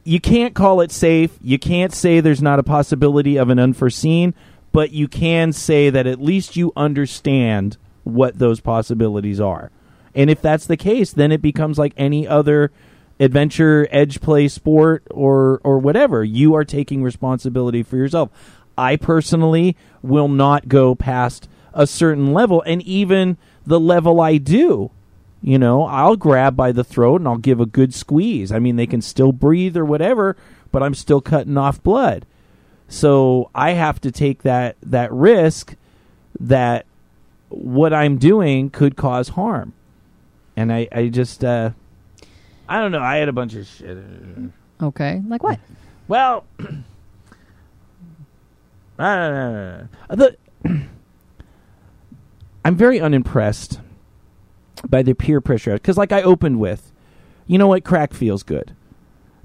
you 0.05 0.21
can't 0.21 0.53
call 0.53 0.79
it 0.79 0.91
safe. 0.91 1.37
You 1.41 1.57
can't 1.57 1.91
say 1.91 2.19
there's 2.19 2.43
not 2.43 2.59
a 2.59 2.63
possibility 2.63 3.37
of 3.37 3.49
an 3.49 3.57
unforeseen, 3.57 4.35
but 4.71 4.91
you 4.91 5.07
can 5.07 5.51
say 5.51 5.89
that 5.89 6.05
at 6.05 6.21
least 6.21 6.55
you 6.55 6.71
understand 6.77 7.77
what 8.03 8.37
those 8.37 8.59
possibilities 8.59 9.41
are. 9.41 9.71
And 10.13 10.29
if 10.29 10.41
that's 10.41 10.67
the 10.67 10.77
case, 10.77 11.11
then 11.11 11.31
it 11.31 11.41
becomes 11.41 11.77
like 11.77 11.93
any 11.97 12.27
other 12.27 12.71
adventure, 13.19 13.87
edge 13.91 14.21
play 14.21 14.47
sport 14.47 15.03
or 15.11 15.61
or 15.63 15.79
whatever. 15.79 16.23
You 16.23 16.55
are 16.55 16.65
taking 16.65 17.03
responsibility 17.03 17.83
for 17.83 17.97
yourself. 17.97 18.29
I 18.77 18.95
personally 18.95 19.77
will 20.01 20.27
not 20.27 20.67
go 20.67 20.95
past 20.95 21.47
a 21.73 21.87
certain 21.87 22.33
level 22.33 22.61
and 22.65 22.81
even 22.81 23.37
the 23.65 23.79
level 23.79 24.21
I 24.21 24.37
do 24.37 24.91
you 25.45 25.59
know, 25.59 25.85
I'll 25.85 26.15
grab 26.15 26.55
by 26.55 26.71
the 26.71 26.83
throat 26.83 27.21
and 27.21 27.27
I'll 27.27 27.37
give 27.37 27.59
a 27.59 27.67
good 27.67 27.93
squeeze. 27.93 28.51
I 28.51 28.57
mean, 28.57 28.77
they 28.77 28.87
can 28.87 29.03
still 29.03 29.31
breathe 29.31 29.77
or 29.77 29.85
whatever, 29.85 30.35
but 30.71 30.81
I'm 30.81 30.95
still 30.95 31.21
cutting 31.21 31.55
off 31.55 31.83
blood. 31.83 32.25
So 32.87 33.51
I 33.53 33.73
have 33.73 34.01
to 34.01 34.11
take 34.11 34.41
that 34.41 34.75
that 34.81 35.13
risk 35.13 35.75
that 36.39 36.87
what 37.49 37.93
I'm 37.93 38.17
doing 38.17 38.71
could 38.71 38.95
cause 38.95 39.29
harm. 39.29 39.73
And 40.57 40.73
I, 40.73 40.87
I 40.91 41.09
just 41.09 41.43
uh 41.43 41.71
I 42.67 42.79
don't 42.79 42.91
know, 42.91 43.01
I 43.01 43.17
had 43.17 43.29
a 43.29 43.33
bunch 43.33 43.53
of 43.55 43.67
shit. 43.67 43.97
okay, 44.81 45.21
like 45.27 45.43
what? 45.43 45.59
Well, 46.07 46.45
uh, 48.99 49.83
the, 50.09 50.37
I'm 52.65 52.75
very 52.75 52.99
unimpressed 52.99 53.79
by 54.89 55.03
the 55.03 55.13
peer 55.13 55.41
pressure 55.41 55.73
because, 55.73 55.97
like 55.97 56.11
I 56.11 56.21
opened 56.21 56.59
with, 56.59 56.91
you 57.47 57.57
know 57.57 57.67
what, 57.67 57.83
crack 57.83 58.13
feels 58.13 58.43
good. 58.43 58.75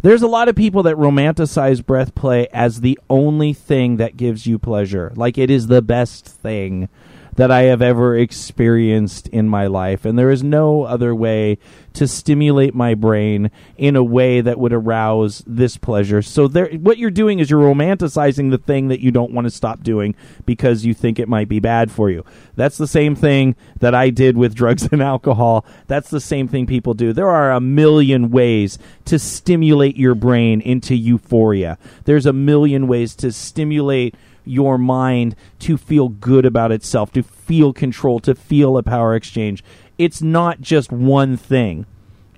There's 0.03 0.23
a 0.23 0.29
lot 0.29 0.49
of 0.49 0.57
people 0.57 0.83
that 0.85 0.97
romanticize 0.97 1.85
breath 1.85 2.15
play 2.15 2.49
as 2.55 2.81
the 2.81 2.99
only 3.11 3.53
thing 3.53 3.99
that 3.99 4.17
gives 4.17 4.47
you 4.47 4.59
pleasure, 4.59 5.13
like 5.15 5.37
it 5.37 5.51
is 5.51 5.67
the 5.67 5.83
best 5.83 6.27
thing 6.27 6.89
that 7.37 7.51
I 7.51 7.63
have 7.63 7.83
ever 7.83 8.17
experienced 8.17 9.29
in 9.29 9.49
my 9.49 9.67
life. 9.67 10.05
And 10.05 10.19
there 10.19 10.31
is 10.31 10.43
no 10.43 10.85
other 10.85 11.15
way 11.15 11.59
to 11.93 12.07
stimulate 12.07 12.75
my 12.75 12.95
brain 12.95 13.51
in 13.77 13.97
a 13.97 14.05
way 14.05 14.41
that 14.41 14.59
would 14.59 14.73
arouse 14.73 15.43
this 15.47 15.77
pleasure. 15.77 16.23
So 16.23 16.47
there 16.47 16.69
what 16.71 16.99
you're 16.99 17.11
doing 17.11 17.39
is 17.39 17.51
you're 17.51 17.61
romanticizing 17.61 18.51
the 18.51 18.59
thing 18.59 18.89
that 18.89 19.01
you 19.01 19.11
don't 19.11 19.33
want 19.33 19.47
to 19.47 19.51
stop 19.51 19.83
doing 19.83 20.15
because 20.47 20.85
you 20.85 20.95
think 20.95 21.19
it 21.19 21.29
might 21.29 21.49
be 21.49 21.59
bad 21.59 21.91
for 21.91 22.11
you. 22.11 22.25
That's 22.55 22.79
the 22.79 22.87
same 22.87 23.17
thing 23.17 23.57
that 23.81 23.95
I 23.95 24.11
did 24.11 24.37
with 24.37 24.55
drugs 24.55 24.89
and 24.91 25.03
alcohol. 25.03 25.65
That's 25.87 26.11
the 26.11 26.21
same 26.21 26.49
thing 26.49 26.67
people 26.67 26.95
do. 26.95 27.13
There 27.13 27.29
are 27.29 27.53
a 27.53 27.61
million 27.61 28.31
ways 28.31 28.79
to 29.07 29.19
stimulate 29.19 29.97
your 29.97 30.15
brain 30.15 30.61
into 30.61 30.95
euphoria. 30.95 31.79
There's 32.05 32.27
a 32.27 32.33
million 32.33 32.87
ways 32.87 33.15
to 33.17 33.33
stimulate 33.33 34.15
your 34.45 34.79
mind 34.79 35.37
to 35.61 35.77
feel 35.77 36.09
good 36.09 36.45
about 36.45 36.73
itself, 36.73 37.13
to 37.13 37.23
feel 37.23 37.73
control, 37.73 38.21
to 38.21 38.35
feel 38.35 38.77
a 38.77 38.83
power 38.83 39.15
exchange. 39.15 39.65
It's 39.99 40.23
not 40.23 40.61
just 40.61 40.91
one 40.91 41.37
thing. 41.37 41.87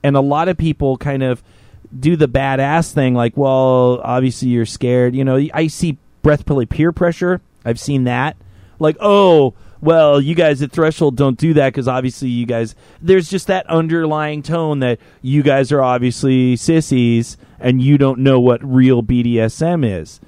And 0.02 0.16
a 0.16 0.20
lot 0.20 0.48
of 0.48 0.56
people 0.56 0.96
kind 0.96 1.22
of 1.22 1.42
do 1.98 2.16
the 2.16 2.28
badass 2.28 2.92
thing 2.92 3.14
like, 3.14 3.36
well, 3.36 4.00
obviously 4.02 4.48
you're 4.48 4.66
scared. 4.66 5.14
You 5.14 5.24
know, 5.24 5.46
I 5.52 5.66
see 5.66 5.98
breath 6.22 6.46
play 6.46 6.66
peer 6.66 6.92
pressure. 6.92 7.40
I've 7.64 7.78
seen 7.78 8.04
that. 8.04 8.36
Like, 8.78 8.96
oh, 9.00 9.54
well, 9.80 10.20
you 10.20 10.34
guys 10.34 10.62
at 10.62 10.72
Threshold 10.72 11.16
don't 11.16 11.36
do 11.36 11.54
that 11.54 11.68
because 11.68 11.88
obviously 11.88 12.28
you 12.28 12.46
guys, 12.46 12.74
there's 13.00 13.28
just 13.28 13.48
that 13.48 13.66
underlying 13.66 14.42
tone 14.42 14.78
that 14.78 15.00
you 15.20 15.42
guys 15.42 15.72
are 15.72 15.82
obviously 15.82 16.56
sissies 16.56 17.36
and 17.58 17.82
you 17.82 17.98
don't 17.98 18.20
know 18.20 18.40
what 18.40 18.64
real 18.64 19.02
BDSM 19.02 19.84
is. 19.84 20.20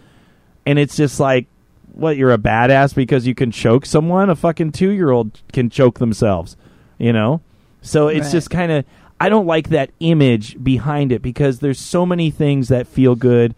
And 0.67 0.79
it's 0.79 0.97
just 0.97 1.21
like, 1.21 1.47
what 1.95 2.17
you're 2.17 2.33
a 2.33 2.39
badass 2.39 2.95
because 2.95 3.27
you 3.27 3.35
can 3.35 3.51
choke 3.51 3.87
someone? 3.87 4.29
A 4.31 4.37
fucking 4.37 4.73
two 4.73 4.91
year 4.91 5.11
old 5.11 5.41
can 5.53 5.71
choke 5.71 5.99
themselves 5.99 6.57
you 6.99 7.13
know? 7.13 7.41
So 7.83 8.07
it's 8.09 8.27
Right. 8.27 8.33
just 8.33 8.51
kind 8.51 8.71
of 8.73 8.85
i 9.21 9.29
don't 9.29 9.47
like 9.47 9.69
that 9.71 9.91
image 10.01 10.63
behind 10.63 11.13
it 11.13 11.23
because 11.23 11.61
there's 11.61 11.79
so 11.79 12.05
many 12.07 12.31
things 12.31 12.69
that 12.69 12.87
feel 12.87 13.15
good 13.15 13.55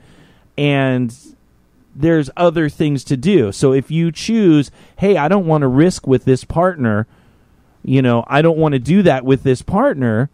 and 0.59 1.15
there's 1.95 2.29
other 2.37 2.69
things 2.69 3.05
to 3.05 3.17
do. 3.17 3.53
So 3.53 3.73
if 3.73 3.91
you 3.91 4.11
choose 4.13 4.71
hey 4.97 5.17
i 5.17 5.29
don't 5.29 5.47
want 5.47 5.63
to 5.63 5.69
risk 5.69 6.07
with 6.07 6.25
this 6.25 6.45
partner 6.45 7.07
you 7.85 8.03
know 8.03 8.25
i 8.27 8.43
don't 8.43 8.59
want 8.59 8.73
to 8.73 8.79
do 8.79 9.03
that 9.03 9.25
with 9.25 9.43
this 9.45 9.63
partner 9.63 10.29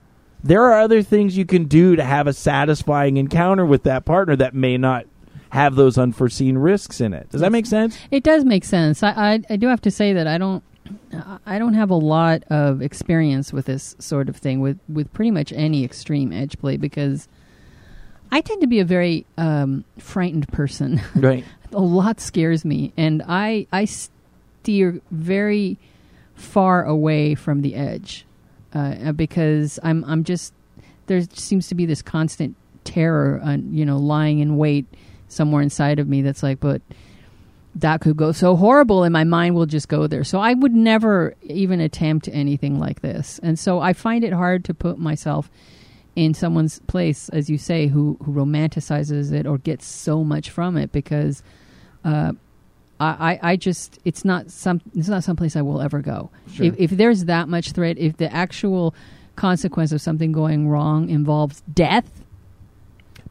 there 0.44 0.62
are 0.62 0.80
other 0.80 1.02
things 1.02 1.36
you 1.36 1.44
can 1.44 1.64
do 1.64 1.94
to 1.94 2.02
have 2.02 2.26
a 2.26 2.32
satisfying 2.32 3.16
encounter 3.16 3.64
with 3.64 3.82
that 3.84 4.04
partner 4.04 4.34
that 4.34 4.54
may 4.54 4.76
not 4.76 5.04
have 5.52 5.74
those 5.74 5.98
unforeseen 5.98 6.56
risks 6.56 6.98
in 6.98 7.12
it. 7.12 7.28
Does 7.28 7.42
that 7.42 7.52
make 7.52 7.66
sense? 7.66 7.98
It 8.10 8.22
does 8.22 8.42
make 8.42 8.64
sense. 8.64 9.02
I, 9.02 9.10
I 9.10 9.40
I 9.50 9.56
do 9.56 9.68
have 9.68 9.82
to 9.82 9.90
say 9.90 10.14
that 10.14 10.26
I 10.26 10.38
don't 10.38 10.64
I 11.44 11.58
don't 11.58 11.74
have 11.74 11.90
a 11.90 11.94
lot 11.94 12.42
of 12.48 12.80
experience 12.80 13.52
with 13.52 13.66
this 13.66 13.94
sort 13.98 14.30
of 14.30 14.36
thing 14.36 14.60
with 14.60 14.78
with 14.88 15.12
pretty 15.12 15.30
much 15.30 15.52
any 15.52 15.84
extreme 15.84 16.32
edge 16.32 16.58
play 16.58 16.78
because 16.78 17.28
I 18.30 18.40
tend 18.40 18.62
to 18.62 18.66
be 18.66 18.80
a 18.80 18.84
very 18.86 19.26
um, 19.36 19.84
frightened 19.98 20.48
person. 20.48 21.02
Right. 21.14 21.44
a 21.70 21.80
lot 21.80 22.18
scares 22.18 22.64
me, 22.64 22.94
and 22.96 23.22
I 23.28 23.66
I 23.70 23.84
steer 23.84 25.02
very 25.10 25.78
far 26.34 26.82
away 26.82 27.34
from 27.34 27.60
the 27.60 27.74
edge 27.74 28.24
uh, 28.72 29.12
because 29.12 29.78
I'm 29.82 30.02
I'm 30.04 30.24
just 30.24 30.54
there 31.08 31.20
seems 31.34 31.66
to 31.66 31.74
be 31.74 31.84
this 31.84 32.00
constant 32.00 32.56
terror, 32.84 33.38
on, 33.44 33.70
you 33.70 33.84
know, 33.84 33.98
lying 33.98 34.38
in 34.38 34.56
wait 34.56 34.86
somewhere 35.32 35.62
inside 35.62 35.98
of 35.98 36.08
me 36.08 36.22
that's 36.22 36.42
like, 36.42 36.60
but 36.60 36.82
that 37.76 38.00
could 38.02 38.16
go 38.16 38.32
so 38.32 38.54
horrible, 38.54 39.02
and 39.02 39.12
my 39.12 39.24
mind 39.24 39.54
will 39.54 39.66
just 39.66 39.88
go 39.88 40.06
there. 40.06 40.24
So 40.24 40.38
I 40.38 40.52
would 40.54 40.74
never 40.74 41.34
even 41.42 41.80
attempt 41.80 42.28
anything 42.30 42.78
like 42.78 43.00
this, 43.00 43.40
and 43.42 43.58
so 43.58 43.80
I 43.80 43.92
find 43.94 44.24
it 44.24 44.32
hard 44.32 44.64
to 44.66 44.74
put 44.74 44.98
myself 44.98 45.50
in 46.14 46.34
someone's 46.34 46.78
place, 46.80 47.30
as 47.30 47.48
you 47.48 47.56
say, 47.56 47.86
who 47.86 48.18
who 48.22 48.32
romanticizes 48.32 49.32
it 49.32 49.46
or 49.46 49.58
gets 49.58 49.86
so 49.86 50.22
much 50.24 50.50
from 50.50 50.76
it 50.76 50.92
because. 50.92 51.42
Uh, 52.04 52.32
I, 53.00 53.38
I 53.42 53.52
I 53.52 53.56
just 53.56 53.98
it's 54.04 54.24
not 54.24 54.50
some 54.50 54.80
it's 54.94 55.08
not 55.08 55.24
someplace 55.24 55.56
I 55.56 55.62
will 55.62 55.80
ever 55.80 56.00
go. 56.00 56.30
Sure. 56.52 56.66
If, 56.66 56.74
if 56.78 56.90
there's 56.90 57.24
that 57.24 57.48
much 57.48 57.72
threat, 57.72 57.98
if 57.98 58.16
the 58.16 58.32
actual 58.32 58.94
consequence 59.34 59.92
of 59.92 60.00
something 60.00 60.30
going 60.30 60.68
wrong 60.68 61.08
involves 61.08 61.62
death, 61.72 62.22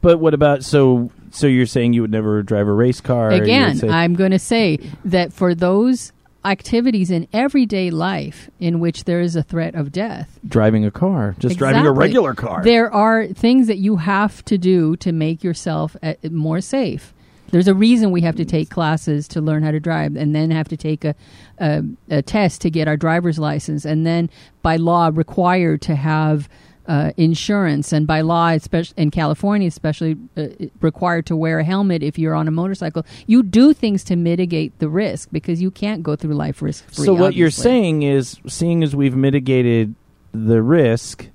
But 0.02 0.18
what 0.20 0.34
about 0.34 0.64
so 0.64 1.12
So 1.32 1.48
you're 1.48 1.66
saying 1.66 1.94
you 1.94 2.02
would 2.02 2.12
never 2.12 2.44
drive 2.44 2.68
a 2.68 2.74
race 2.74 3.02
car? 3.02 3.32
Again, 3.32 3.78
say- 3.78 3.90
I'm 3.90 4.16
going 4.16 4.32
to 4.32 4.40
say 4.40 4.80
that 5.06 5.34
for 5.34 5.56
those 5.56 6.12
activities 6.44 7.12
in 7.12 7.28
everyday 7.34 7.92
life 7.92 8.50
in 8.60 8.80
which 8.80 9.04
there 9.04 9.22
is 9.22 9.36
a 9.36 9.44
threat 9.44 9.76
of 9.76 9.92
death, 9.92 10.40
driving 10.48 10.84
a 10.86 10.92
car, 10.92 11.36
just 11.38 11.58
driving 11.58 11.86
a 11.86 11.92
regular 11.92 12.34
car. 12.34 12.64
there 12.64 12.92
are 12.92 13.28
things 13.28 13.68
that 13.68 13.78
you 13.78 13.98
have 13.98 14.44
to 14.46 14.58
do 14.58 14.96
to 14.98 15.12
make 15.12 15.44
yourself 15.44 15.96
uh, 16.02 16.14
more 16.32 16.60
safe. 16.60 17.14
There's 17.52 17.68
a 17.68 17.76
reason 17.76 18.12
we 18.12 18.22
have 18.22 18.38
to 18.38 18.46
take 18.46 18.70
classes 18.70 19.28
to 19.30 19.42
learn 19.42 19.62
how 19.62 19.72
to 19.72 19.80
drive, 19.80 20.16
and 20.16 20.34
then 20.34 20.52
have 20.52 20.70
to 20.70 20.78
take 20.78 21.04
a, 21.06 21.14
a, 21.60 21.84
a 22.10 22.22
test 22.22 22.62
to 22.62 22.70
get 22.72 22.88
our 22.88 22.98
driver's 22.98 23.38
license, 23.38 23.86
and 23.86 24.04
then 24.06 24.30
by 24.64 24.78
law 24.78 25.12
required 25.14 25.82
to 25.84 25.96
have 25.96 26.48
uh, 26.88 27.12
insurance, 27.18 27.94
and 27.94 28.08
by 28.08 28.22
law, 28.22 28.50
especially 28.50 28.96
in 28.98 29.12
California, 29.12 29.68
especially 29.68 30.18
uh, 30.36 30.48
required 30.82 31.26
to 31.28 31.36
wear 31.36 31.60
a 31.60 31.64
helmet 31.64 32.02
if 32.04 32.18
you're 32.18 32.34
on 32.34 32.48
a 32.48 32.52
motorcycle. 32.52 33.06
You 33.28 33.44
do 33.44 33.74
things 33.74 34.04
to 34.06 34.16
mitigate 34.16 34.78
the 34.80 34.90
risk 34.90 35.30
because 35.32 35.62
you 35.62 35.72
can't 35.72 36.04
go 36.04 36.16
through 36.16 36.34
life 36.34 36.62
risk 36.62 36.90
free. 36.92 37.06
so 37.06 37.14
what 37.14 37.36
you're 37.36 37.52
saying 37.52 38.04
is, 38.04 38.40
seeing 38.48 38.84
as 38.84 38.96
we've 38.96 39.16
mitigated 39.16 39.96
the 40.32 40.62
risk 40.62 41.28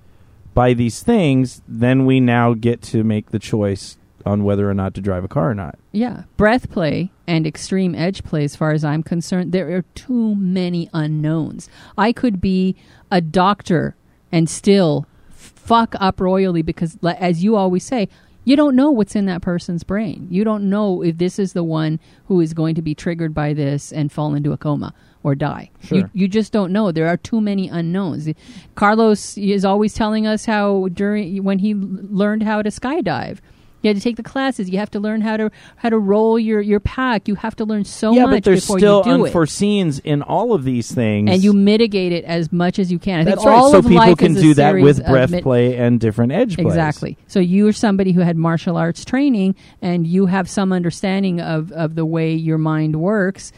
by 0.55 0.73
these 0.73 1.03
things, 1.03 1.63
then 1.69 2.07
we 2.07 2.19
now 2.19 2.55
get 2.55 2.83
to 2.83 3.05
make 3.05 3.31
the 3.31 3.39
choice 3.39 3.99
on 4.25 4.43
whether 4.43 4.69
or 4.69 4.75
not 4.75 4.93
to 4.95 5.01
drive 5.01 5.23
a 5.23 5.29
car 5.29 5.51
or 5.51 5.55
not. 5.55 5.79
Yeah, 5.93 6.25
breath 6.37 6.69
play 6.69 7.13
and 7.29 7.47
extreme 7.47 7.95
edge 7.95 8.25
play, 8.25 8.43
as 8.43 8.57
far 8.57 8.73
as 8.73 8.85
I'm 8.85 9.03
concerned, 9.03 9.53
there 9.53 9.75
are 9.77 9.83
too 9.95 10.35
many 10.35 10.91
unknowns. 10.93 11.69
I 11.97 12.13
could 12.13 12.41
be 12.41 12.75
a 13.11 13.21
doctor 13.21 13.95
and 14.33 14.51
still 14.51 15.07
fuck 15.67 15.95
up 15.99 16.21
royally 16.21 16.63
because, 16.63 16.99
as 17.03 17.43
you 17.43 17.57
always 17.57 17.85
say, 17.85 18.09
you 18.45 18.55
don't 18.55 18.77
know 18.77 18.93
what's 18.93 19.17
in 19.17 19.27
that 19.27 19.43
person's 19.43 19.83
brain. 19.83 20.29
You 20.31 20.45
don't 20.45 20.71
know 20.71 21.03
if 21.03 21.19
this 21.19 21.39
is 21.39 21.53
the 21.53 21.65
one 21.65 21.99
who 22.27 22.41
is 22.41 22.55
going 22.55 22.77
to 22.77 22.83
be 22.83 22.95
triggered 22.95 23.35
by 23.35 23.53
this 23.53 23.93
and 23.93 24.13
fall 24.13 24.35
into 24.35 24.53
a 24.53 24.57
coma 24.57 24.95
or 25.25 25.35
die. 25.35 25.71
Sure. 25.83 25.99
You, 25.99 26.11
you 26.13 26.29
just 26.29 26.53
don't 26.53 26.73
know. 26.73 26.93
There 26.93 27.09
are 27.09 27.17
too 27.17 27.41
many 27.41 27.69
unknowns. 27.69 28.29
Carlos 28.77 29.37
is 29.37 29.65
always 29.65 29.95
telling 29.95 30.29
us 30.29 30.45
how 30.45 30.87
during 30.93 31.43
when 31.43 31.59
he 31.59 31.75
learned 31.75 32.45
how 32.45 32.63
to 32.63 32.71
skydive. 32.71 33.39
You 33.87 33.91
had 33.91 33.97
to 33.97 34.03
take 34.03 34.17
the 34.17 34.23
classes. 34.23 34.69
You 34.69 34.79
have 34.79 34.91
to 34.91 35.01
learn 35.01 35.21
how 35.21 35.37
to 35.37 35.51
how 35.77 35.91
to 35.91 35.99
roll 35.99 36.39
your, 36.39 36.61
your 36.61 36.81
pack. 36.81 37.29
You 37.29 37.37
have 37.37 37.55
to 37.57 37.65
learn 37.65 37.85
so 37.85 38.13
yeah, 38.13 38.25
much 38.25 38.31
but 38.31 38.45
there's 38.45 38.63
before 38.63 38.79
still 38.79 38.99
you 38.99 39.05
do 39.05 39.25
unforeseens 39.25 40.01
in 40.03 40.23
all 40.23 40.53
of 40.53 40.65
these 40.65 40.93
things, 40.93 41.31
and 41.31 41.43
you 41.43 41.53
mitigate 41.53 42.13
it 42.13 42.25
as 42.25 42.53
much 42.53 42.81
as 42.81 42.91
you 42.91 42.99
can. 42.99 43.21
I 43.21 43.25
That's 43.25 43.45
think 43.45 43.47
all 43.47 43.65
right. 43.65 43.71
So 43.71 43.79
of 43.79 43.85
people 43.85 43.97
life 43.99 44.19
can 44.19 44.33
is 44.33 44.39
a 44.39 44.41
do 44.41 44.55
that 44.55 44.71
series 44.71 44.85
with 44.85 45.01
of 45.01 45.07
breath 45.07 45.31
mit- 45.31 45.43
play 45.45 45.77
and 45.77 46.01
different 46.01 46.33
edge 46.33 46.57
plays. 46.57 46.67
Exactly. 46.67 47.17
So 47.29 47.39
you're 47.39 47.73
somebody 47.73 48.13
who 48.13 48.23
had 48.23 48.37
martial 48.37 48.77
arts 48.77 49.05
training 49.05 49.55
and 49.81 50.07
you 50.07 50.27
have 50.27 50.51
some 50.51 50.73
understanding 50.73 51.41
of, 51.41 51.71
of 51.71 51.95
the 51.95 52.05
way 52.05 52.35
your 52.35 52.59
mind 52.59 52.97
works. 52.97 53.53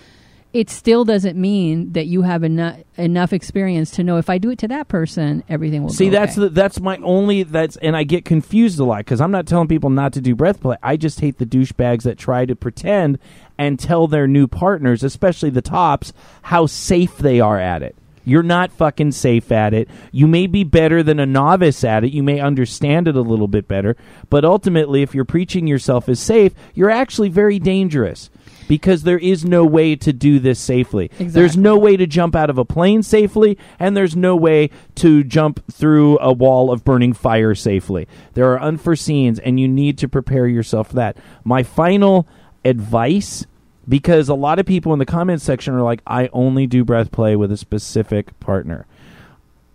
It 0.52 0.70
still 0.70 1.04
doesn't 1.04 1.38
mean 1.38 1.92
that 1.92 2.06
you 2.06 2.22
have 2.22 2.42
enough 2.42 2.78
enough 2.96 3.32
experience 3.34 3.90
to 3.92 4.02
know 4.02 4.16
if 4.16 4.30
I 4.30 4.38
do 4.38 4.50
it 4.50 4.58
to 4.60 4.68
that 4.68 4.88
person, 4.88 5.44
everything 5.48 5.82
will 5.82 5.90
See, 5.90 6.08
that's 6.08 6.38
okay. 6.38 6.42
the, 6.42 6.48
that's 6.48 6.80
my 6.80 6.96
only 7.02 7.42
that's 7.42 7.76
and 7.76 7.94
I 7.94 8.04
get 8.04 8.24
confused 8.24 8.78
a 8.78 8.84
lot 8.84 8.98
because 8.98 9.20
I'm 9.20 9.30
not 9.30 9.46
telling 9.46 9.68
people 9.68 9.90
not 9.90 10.14
to 10.14 10.22
do 10.22 10.34
breath 10.34 10.60
play. 10.60 10.76
I 10.82 10.96
just 10.96 11.20
hate 11.20 11.36
the 11.36 11.44
douchebags 11.44 12.04
that 12.04 12.16
try 12.16 12.46
to 12.46 12.56
pretend 12.56 13.18
and 13.58 13.78
tell 13.78 14.06
their 14.06 14.26
new 14.26 14.46
partners, 14.46 15.02
especially 15.02 15.50
the 15.50 15.60
tops, 15.62 16.14
how 16.42 16.64
safe 16.64 17.18
they 17.18 17.40
are 17.40 17.58
at 17.58 17.82
it. 17.82 17.94
You're 18.24 18.42
not 18.42 18.72
fucking 18.72 19.12
safe 19.12 19.50
at 19.50 19.72
it. 19.72 19.88
You 20.12 20.26
may 20.26 20.46
be 20.46 20.62
better 20.62 21.02
than 21.02 21.18
a 21.18 21.24
novice 21.24 21.82
at 21.82 22.04
it. 22.04 22.12
You 22.12 22.22
may 22.22 22.40
understand 22.40 23.08
it 23.08 23.16
a 23.16 23.22
little 23.22 23.48
bit 23.48 23.66
better, 23.66 23.96
but 24.28 24.44
ultimately, 24.44 25.02
if 25.02 25.14
you're 25.14 25.24
preaching 25.24 25.66
yourself 25.66 26.08
as 26.10 26.20
safe, 26.20 26.52
you're 26.74 26.90
actually 26.90 27.30
very 27.30 27.58
dangerous 27.58 28.28
because 28.68 29.02
there 29.02 29.18
is 29.18 29.44
no 29.44 29.64
way 29.64 29.96
to 29.96 30.12
do 30.12 30.38
this 30.38 30.60
safely. 30.60 31.10
There's 31.18 31.56
no 31.56 31.76
way 31.76 31.96
to 31.96 32.06
jump 32.06 32.36
out 32.36 32.50
of 32.50 32.58
a 32.58 32.64
plane 32.64 33.02
safely, 33.02 33.58
and 33.80 33.96
there's 33.96 34.14
no 34.14 34.36
way 34.36 34.70
to 34.96 35.24
jump 35.24 35.64
through 35.72 36.18
a 36.20 36.32
wall 36.32 36.70
of 36.70 36.84
burning 36.84 37.14
fire 37.14 37.54
safely. 37.54 38.06
There 38.34 38.54
are 38.54 38.60
unforeseens, 38.60 39.40
and 39.42 39.58
you 39.58 39.66
need 39.66 39.98
to 39.98 40.08
prepare 40.08 40.46
yourself 40.46 40.88
for 40.88 40.96
that. 40.96 41.16
My 41.42 41.62
final 41.62 42.28
advice, 42.64 43.46
because 43.88 44.28
a 44.28 44.34
lot 44.34 44.58
of 44.58 44.66
people 44.66 44.92
in 44.92 44.98
the 44.98 45.06
comments 45.06 45.42
section 45.42 45.74
are 45.74 45.82
like, 45.82 46.02
I 46.06 46.28
only 46.32 46.66
do 46.66 46.84
breath 46.84 47.10
play 47.10 47.34
with 47.34 47.50
a 47.50 47.56
specific 47.56 48.38
partner. 48.38 48.86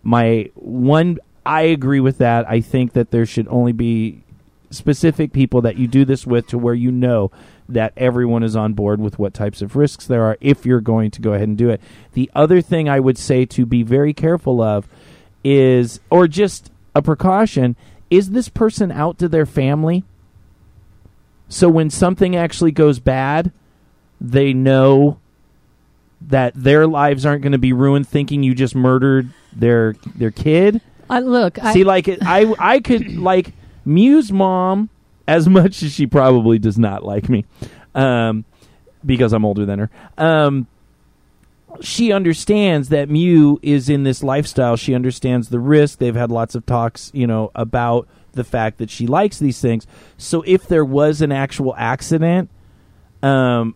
My 0.03 0.49
one, 0.53 1.17
I 1.45 1.63
agree 1.63 1.99
with 1.99 2.19
that. 2.19 2.47
I 2.47 2.61
think 2.61 2.93
that 2.93 3.11
there 3.11 3.25
should 3.25 3.47
only 3.47 3.71
be 3.71 4.23
specific 4.73 5.33
people 5.33 5.61
that 5.61 5.77
you 5.77 5.87
do 5.87 6.05
this 6.05 6.25
with 6.25 6.47
to 6.47 6.57
where 6.57 6.73
you 6.73 6.91
know 6.91 7.31
that 7.69 7.93
everyone 7.95 8.43
is 8.43 8.55
on 8.55 8.73
board 8.73 8.99
with 8.99 9.17
what 9.17 9.33
types 9.33 9.61
of 9.61 9.75
risks 9.75 10.05
there 10.05 10.23
are 10.23 10.37
if 10.41 10.65
you're 10.65 10.81
going 10.81 11.11
to 11.11 11.21
go 11.21 11.33
ahead 11.33 11.47
and 11.47 11.57
do 11.57 11.69
it. 11.69 11.81
The 12.13 12.29
other 12.35 12.61
thing 12.61 12.89
I 12.89 12.99
would 12.99 13.17
say 13.17 13.45
to 13.45 13.65
be 13.65 13.83
very 13.83 14.13
careful 14.13 14.61
of 14.61 14.87
is, 15.43 15.99
or 16.09 16.27
just 16.27 16.71
a 16.95 17.01
precaution, 17.01 17.75
is 18.09 18.31
this 18.31 18.49
person 18.49 18.91
out 18.91 19.17
to 19.19 19.29
their 19.29 19.45
family? 19.45 20.03
So 21.49 21.69
when 21.69 21.89
something 21.89 22.35
actually 22.35 22.71
goes 22.71 22.99
bad, 22.99 23.51
they 24.19 24.53
know 24.53 25.19
that 26.21 26.53
their 26.55 26.87
lives 26.87 27.25
aren't 27.25 27.41
going 27.41 27.51
to 27.51 27.57
be 27.57 27.73
ruined 27.73 28.07
thinking 28.07 28.43
you 28.43 28.55
just 28.55 28.75
murdered 28.75 29.29
their 29.55 29.95
their 30.15 30.31
kid. 30.31 30.81
Uh, 31.09 31.19
look, 31.19 31.61
I, 31.61 31.73
See, 31.73 31.83
like 31.83 32.07
it, 32.07 32.19
I, 32.23 32.53
I 32.57 32.79
could 32.79 33.17
like 33.17 33.53
Mew's 33.85 34.31
mom 34.31 34.89
as 35.27 35.47
much 35.47 35.83
as 35.83 35.91
she 35.91 36.05
probably 36.07 36.59
does 36.59 36.77
not 36.77 37.03
like 37.03 37.29
me, 37.29 37.45
um, 37.95 38.45
because 39.05 39.33
I'm 39.33 39.45
older 39.45 39.65
than 39.65 39.79
her. 39.79 39.89
Um, 40.17 40.67
she 41.81 42.11
understands 42.11 42.89
that 42.89 43.09
Mew 43.09 43.59
is 43.61 43.89
in 43.89 44.03
this 44.03 44.21
lifestyle. 44.21 44.75
She 44.75 44.93
understands 44.93 45.49
the 45.49 45.59
risk. 45.59 45.99
They've 45.99 46.15
had 46.15 46.31
lots 46.31 46.55
of 46.55 46.65
talks, 46.65 47.09
you 47.13 47.25
know, 47.25 47.51
about 47.55 48.07
the 48.33 48.43
fact 48.43 48.77
that 48.79 48.89
she 48.89 49.07
likes 49.07 49.39
these 49.39 49.59
things. 49.59 49.87
So 50.17 50.43
if 50.45 50.67
there 50.67 50.85
was 50.85 51.21
an 51.21 51.31
actual 51.31 51.73
accident, 51.77 52.49
um, 53.21 53.75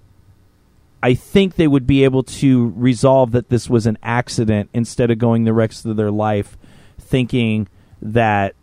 I 1.02 1.13
think 1.13 1.56
they 1.56 1.67
would 1.67 1.88
be 1.88 2.04
able 2.04 2.24
to 2.24 2.74
resolve 2.76 3.32
that 3.32 3.50
this 3.50 3.70
was 3.70 3.86
an 3.86 3.98
accident 4.04 4.70
instead 4.74 5.12
of 5.12 5.20
going 5.20 5.43
the 5.43 5.54
rest 5.54 5.86
of 5.86 5.96
their 5.96 6.12
life 6.12 6.58
thinking 7.00 7.67
that 8.02 8.56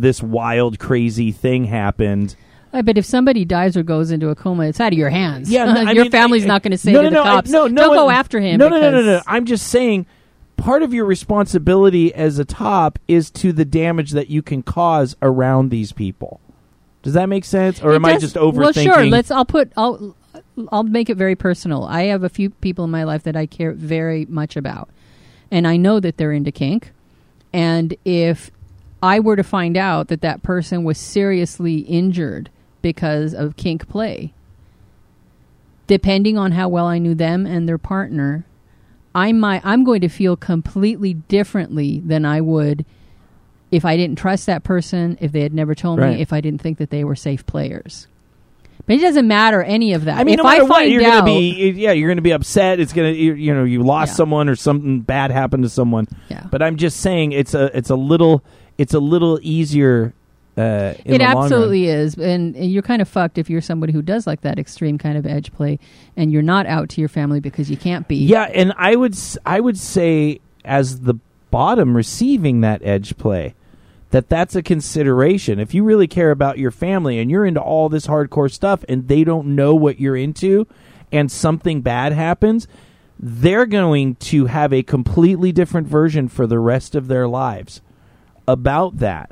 this 0.00 0.22
wild, 0.22 0.78
crazy 0.78 1.32
thing 1.32 1.64
happened. 1.64 2.36
Uh, 2.72 2.80
but 2.82 2.96
if 2.96 3.04
somebody 3.04 3.44
dies 3.44 3.76
or 3.76 3.82
goes 3.82 4.10
into 4.10 4.30
a 4.30 4.34
coma, 4.34 4.64
it's 4.64 4.80
out 4.80 4.92
of 4.92 4.98
your 4.98 5.10
hands. 5.10 5.50
Yeah, 5.50 5.64
no, 5.74 5.80
your 5.92 6.04
mean, 6.04 6.10
family's 6.10 6.44
I- 6.44 6.48
not 6.48 6.62
going 6.62 6.70
to 6.72 6.78
say 6.78 6.92
no, 6.92 7.02
to 7.02 7.10
no, 7.10 7.22
the 7.22 7.24
no, 7.24 7.30
I- 7.30 7.42
no, 7.46 7.66
no 7.68 7.82
"Don't 7.88 7.94
go 7.96 8.10
after 8.10 8.40
him." 8.40 8.58
No, 8.58 8.68
no, 8.68 8.80
no, 8.80 8.90
no, 8.90 9.02
no. 9.02 9.20
I'm 9.26 9.44
just 9.44 9.66
saying, 9.68 10.06
part 10.56 10.82
of 10.82 10.94
your 10.94 11.04
responsibility 11.04 12.14
as 12.14 12.38
a 12.38 12.44
top 12.44 12.98
is 13.08 13.30
to 13.32 13.52
the 13.52 13.64
damage 13.66 14.12
that 14.12 14.28
you 14.28 14.42
can 14.42 14.62
cause 14.62 15.14
around 15.20 15.70
these 15.70 15.92
people. 15.92 16.40
Does 17.02 17.14
that 17.14 17.28
make 17.28 17.44
sense, 17.44 17.82
or 17.82 17.92
It 17.92 17.96
am 17.96 18.04
I 18.04 18.16
just 18.16 18.36
overthinking? 18.36 18.56
Well, 18.56 18.72
sure. 18.94 19.04
Let's. 19.06 19.30
I'll 19.30 19.44
put. 19.44 19.72
I'll. 19.76 20.16
I'll 20.70 20.82
make 20.84 21.10
it 21.10 21.16
very 21.16 21.36
personal. 21.36 21.84
I 21.84 22.04
have 22.04 22.22
a 22.22 22.28
few 22.30 22.48
people 22.50 22.84
in 22.84 22.90
my 22.90 23.04
life 23.04 23.24
that 23.24 23.36
I 23.36 23.44
care 23.44 23.72
very 23.72 24.24
much 24.26 24.56
about, 24.56 24.88
and 25.50 25.66
I 25.66 25.76
know 25.76 26.00
that 26.00 26.16
they're 26.16 26.32
into 26.32 26.52
kink. 26.52 26.92
And 27.52 27.94
if 28.04 28.50
I 29.02 29.18
were 29.20 29.36
to 29.36 29.42
find 29.42 29.76
out 29.76 30.08
that 30.08 30.20
that 30.20 30.42
person 30.42 30.84
was 30.84 30.96
seriously 30.98 31.78
injured 31.80 32.50
because 32.82 33.34
of 33.34 33.56
kink 33.56 33.88
play, 33.88 34.32
depending 35.86 36.38
on 36.38 36.52
how 36.52 36.68
well 36.68 36.86
I 36.86 36.98
knew 36.98 37.14
them 37.14 37.46
and 37.46 37.68
their 37.68 37.78
partner, 37.78 38.44
I 39.14 39.32
might. 39.32 39.60
I'm 39.64 39.84
going 39.84 40.00
to 40.02 40.08
feel 40.08 40.36
completely 40.36 41.14
differently 41.14 42.00
than 42.04 42.24
I 42.24 42.40
would 42.40 42.84
if 43.70 43.84
I 43.84 43.96
didn't 43.96 44.18
trust 44.18 44.46
that 44.46 44.64
person, 44.64 45.16
if 45.20 45.32
they 45.32 45.40
had 45.40 45.54
never 45.54 45.74
told 45.74 45.98
Right. 45.98 46.16
me, 46.16 46.22
if 46.22 46.32
I 46.32 46.40
didn't 46.40 46.60
think 46.60 46.78
that 46.78 46.90
they 46.90 47.04
were 47.04 47.16
safe 47.16 47.44
players. 47.46 48.06
But 48.86 48.96
it 48.96 49.00
doesn't 49.00 49.28
matter 49.28 49.62
any 49.62 49.92
of 49.94 50.04
that. 50.06 50.18
I 50.18 50.24
mean, 50.24 50.34
if 50.34 50.38
no 50.38 50.44
matter 50.44 50.62
I 50.64 50.66
what, 50.66 50.90
you're 50.90 51.04
out, 51.04 51.20
gonna 51.20 51.24
be 51.38 51.70
yeah, 51.76 51.92
you're 51.92 52.10
gonna 52.10 52.20
be 52.20 52.32
upset. 52.32 52.80
It's 52.80 52.92
gonna 52.92 53.10
you, 53.12 53.34
you 53.34 53.54
know 53.54 53.62
you 53.64 53.82
lost 53.82 54.10
Yeah. 54.10 54.14
someone 54.16 54.48
or 54.48 54.56
something 54.56 55.00
bad 55.00 55.30
happened 55.30 55.62
to 55.62 55.68
someone. 55.68 56.08
Yeah. 56.28 56.44
But 56.50 56.62
I'm 56.62 56.76
just 56.76 56.98
saying 57.00 57.32
it's 57.32 57.54
a 57.54 57.74
it's 57.76 57.90
a 57.90 57.94
little 57.96 58.42
it's 58.78 58.94
a 58.94 59.00
little 59.00 59.38
easier. 59.42 60.14
Uh, 60.56 60.92
in 61.06 61.14
it 61.14 61.18
the 61.18 61.24
long 61.24 61.34
run. 61.34 61.44
absolutely 61.44 61.86
is, 61.86 62.14
and, 62.14 62.54
and 62.54 62.70
you're 62.70 62.82
kind 62.82 63.00
of 63.00 63.08
fucked 63.08 63.38
if 63.38 63.48
you're 63.48 63.62
somebody 63.62 63.90
who 63.90 64.02
does 64.02 64.26
like 64.26 64.42
that 64.42 64.58
extreme 64.58 64.98
kind 64.98 65.16
of 65.16 65.24
edge 65.26 65.50
play, 65.52 65.78
and 66.14 66.30
you're 66.30 66.42
not 66.42 66.66
out 66.66 66.90
to 66.90 67.00
your 67.00 67.08
family 67.08 67.40
because 67.40 67.70
you 67.70 67.76
can't 67.78 68.06
be. 68.06 68.16
Yeah, 68.16 68.42
and 68.42 68.72
I 68.76 68.96
would 68.96 69.16
I 69.46 69.60
would 69.60 69.78
say 69.78 70.40
as 70.62 71.00
the 71.00 71.14
bottom 71.50 71.96
receiving 71.96 72.60
that 72.60 72.82
edge 72.84 73.16
play 73.16 73.54
that 74.12 74.28
that's 74.28 74.54
a 74.54 74.62
consideration. 74.62 75.58
If 75.58 75.74
you 75.74 75.84
really 75.84 76.06
care 76.06 76.30
about 76.30 76.58
your 76.58 76.70
family 76.70 77.18
and 77.18 77.30
you're 77.30 77.46
into 77.46 77.60
all 77.60 77.88
this 77.88 78.06
hardcore 78.06 78.50
stuff 78.50 78.84
and 78.88 79.08
they 79.08 79.24
don't 79.24 79.56
know 79.56 79.74
what 79.74 79.98
you're 79.98 80.16
into 80.16 80.66
and 81.10 81.32
something 81.32 81.80
bad 81.80 82.12
happens, 82.12 82.68
they're 83.18 83.66
going 83.66 84.16
to 84.16 84.46
have 84.46 84.72
a 84.72 84.82
completely 84.82 85.50
different 85.50 85.88
version 85.88 86.28
for 86.28 86.46
the 86.46 86.58
rest 86.58 86.94
of 86.94 87.08
their 87.08 87.26
lives 87.26 87.80
about 88.48 88.98
that. 88.98 89.30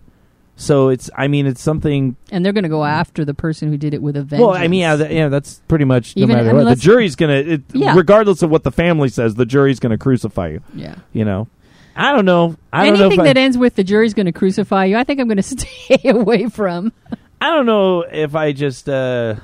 So 0.56 0.90
it's 0.90 1.08
I 1.16 1.28
mean 1.28 1.46
it's 1.46 1.60
something. 1.62 2.16
And 2.30 2.44
they're 2.44 2.52
going 2.52 2.64
to 2.64 2.68
go 2.70 2.84
after 2.84 3.24
the 3.24 3.32
person 3.34 3.68
who 3.70 3.78
did 3.78 3.94
it 3.94 4.02
with 4.02 4.16
a 4.16 4.22
vengeance. 4.22 4.46
Well, 4.46 4.54
I 4.56 4.68
mean 4.68 4.80
yeah, 4.80 4.96
that, 4.96 5.10
yeah, 5.10 5.28
that's 5.28 5.62
pretty 5.68 5.86
much 5.86 6.16
no 6.16 6.24
Even- 6.24 6.36
matter 6.36 6.48
I 6.50 6.52
mean, 6.52 6.56
what. 6.58 6.62
The 6.64 6.68
let's- 6.70 6.80
jury's 6.82 7.16
gonna, 7.16 7.60
Yeah. 7.72 7.94
regardless 7.96 8.42
of 8.42 8.50
what 8.50 8.62
the 8.64 8.70
family 8.72 9.08
says, 9.08 9.34
the 9.36 9.46
jury's 9.46 9.80
gonna 9.80 9.96
crucify 9.98 10.48
you. 10.48 10.60
yeah. 10.74 10.96
You 11.14 11.24
know, 11.24 11.48
I 11.96 12.12
don't 12.12 12.24
know. 12.26 12.56
I 12.72 12.86
don't 12.86 12.98
know. 12.98 13.06
Anything 13.06 13.20
If 13.20 13.24
that 13.24 13.36
I, 13.38 13.40
ends 13.42 13.56
with 13.58 13.74
the 13.74 13.84
jury's 13.84 14.14
going 14.14 14.26
to 14.26 14.32
crucify 14.32 14.84
you, 14.86 14.96
I 14.96 15.04
think 15.04 15.18
I'm 15.20 15.26
going 15.28 15.36
to 15.42 15.42
stay 15.42 16.08
away 16.08 16.48
from. 16.48 16.92
I 17.40 17.48
don't 17.50 17.66
know 17.66 18.02
if 18.02 18.34
I 18.34 18.52
just. 18.52 18.88
uh 18.88 19.36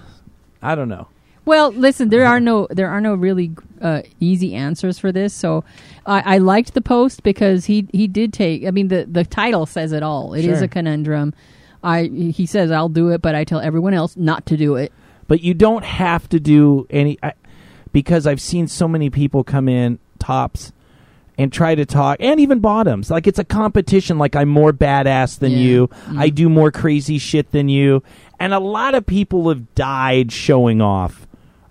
I 0.62 0.74
don't 0.74 0.88
know. 0.88 1.08
Well, 1.46 1.70
listen, 1.70 2.10
there 2.10 2.26
are 2.26 2.40
no 2.40 2.66
there 2.70 2.88
are 2.90 3.00
no 3.00 3.14
really 3.14 3.52
uh, 3.80 4.02
easy 4.20 4.54
answers 4.54 4.98
for 4.98 5.12
this. 5.12 5.32
So 5.32 5.64
I, 6.04 6.34
I 6.34 6.38
liked 6.38 6.74
the 6.74 6.80
post 6.82 7.22
because 7.22 7.64
he 7.66 7.88
he 7.92 8.06
did 8.08 8.32
take. 8.32 8.66
I 8.66 8.70
mean, 8.72 8.88
the 8.88 9.06
the 9.10 9.24
title 9.24 9.64
says 9.64 9.92
it 9.92 10.02
all. 10.02 10.34
It 10.34 10.44
is 10.44 10.58
Sure. 10.58 10.64
a 10.64 10.68
conundrum. 10.68 11.32
I 11.84 12.04
he 12.04 12.46
says 12.46 12.70
I'll 12.72 12.88
do 12.88 13.10
it, 13.10 13.22
but 13.22 13.34
I 13.34 13.44
tell 13.44 13.60
everyone 13.60 13.94
else 13.94 14.16
not 14.16 14.44
to 14.46 14.56
do 14.56 14.74
it. 14.76 14.92
but 15.28 15.40
you 15.40 15.54
don't 15.54 15.84
have 15.84 16.28
to 16.30 16.38
do 16.40 16.86
any 16.90 17.16
I, 17.22 17.32
because 17.92 18.26
I've 18.26 18.40
seen 18.40 18.66
so 18.68 18.86
many 18.88 19.08
people 19.10 19.42
come 19.44 19.68
in 19.68 19.98
tops 20.18 20.72
and 21.38 21.52
try 21.52 21.74
to 21.74 21.84
talk 21.84 22.16
and 22.20 22.40
even 22.40 22.60
bottoms 22.60 23.10
like 23.10 23.26
it's 23.26 23.38
a 23.38 23.44
competition 23.44 24.18
like 24.18 24.34
I'm 24.34 24.48
more 24.48 24.72
badass 24.72 25.38
than 25.38 25.52
Yeah. 25.52 25.58
you 25.58 25.88
Mm. 26.08 26.18
I 26.18 26.28
do 26.30 26.48
more 26.48 26.70
crazy 26.72 27.18
shit 27.18 27.50
than 27.52 27.68
you 27.68 28.02
and 28.40 28.54
a 28.54 28.58
lot 28.58 28.94
of 28.94 29.04
people 29.04 29.48
have 29.50 29.74
died 29.74 30.32
showing 30.32 30.80
off 30.80 31.25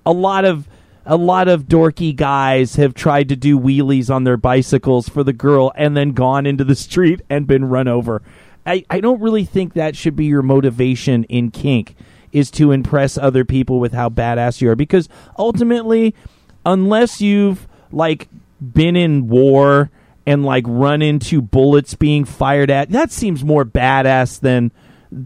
a 0.06 0.12
lot 0.12 0.46
of 0.46 0.68
a 1.06 1.16
lot 1.16 1.48
of 1.48 1.64
dorky 1.66 2.16
guys 2.16 2.78
have 2.78 2.94
tried 2.94 3.30
to 3.30 3.36
do 3.36 3.60
wheelies 3.60 4.14
on 4.14 4.24
their 4.24 4.38
bicycles 4.38 5.08
for 5.08 5.24
the 5.24 5.34
girl 5.34 5.72
and 5.76 5.96
then 5.96 6.12
gone 6.12 6.48
into 6.48 6.64
the 6.64 6.76
street 6.76 7.22
and 7.30 7.46
been 7.46 7.66
run 7.66 7.88
over. 7.88 8.24
I, 8.66 8.84
I 8.90 9.00
don't 9.02 9.22
really 9.22 9.46
think 9.46 9.74
that 9.74 9.96
should 9.96 10.16
be 10.16 10.26
your 10.26 10.42
motivation 10.42 11.24
in 11.26 11.52
kink 11.52 11.96
is 12.32 12.50
to 12.52 12.72
impress 12.72 13.18
other 13.18 13.46
people 13.46 13.80
with 13.80 13.94
how 13.94 14.10
badass 14.10 14.62
you 14.62 14.70
are 14.70 14.76
because 14.76 15.08
ultimately 15.38 16.16
unless 16.66 17.22
you've 17.22 17.68
like 17.92 18.28
been 18.74 18.96
in 18.96 19.28
war 19.28 19.92
and 20.26 20.44
like 20.44 20.66
run 20.68 21.04
into 21.04 21.42
bullets 21.42 21.94
being 21.94 22.26
fired 22.26 22.72
at 22.72 22.90
that 22.90 23.12
seems 23.12 23.44
more 23.44 23.64
badass 23.64 24.40
than 24.40 24.72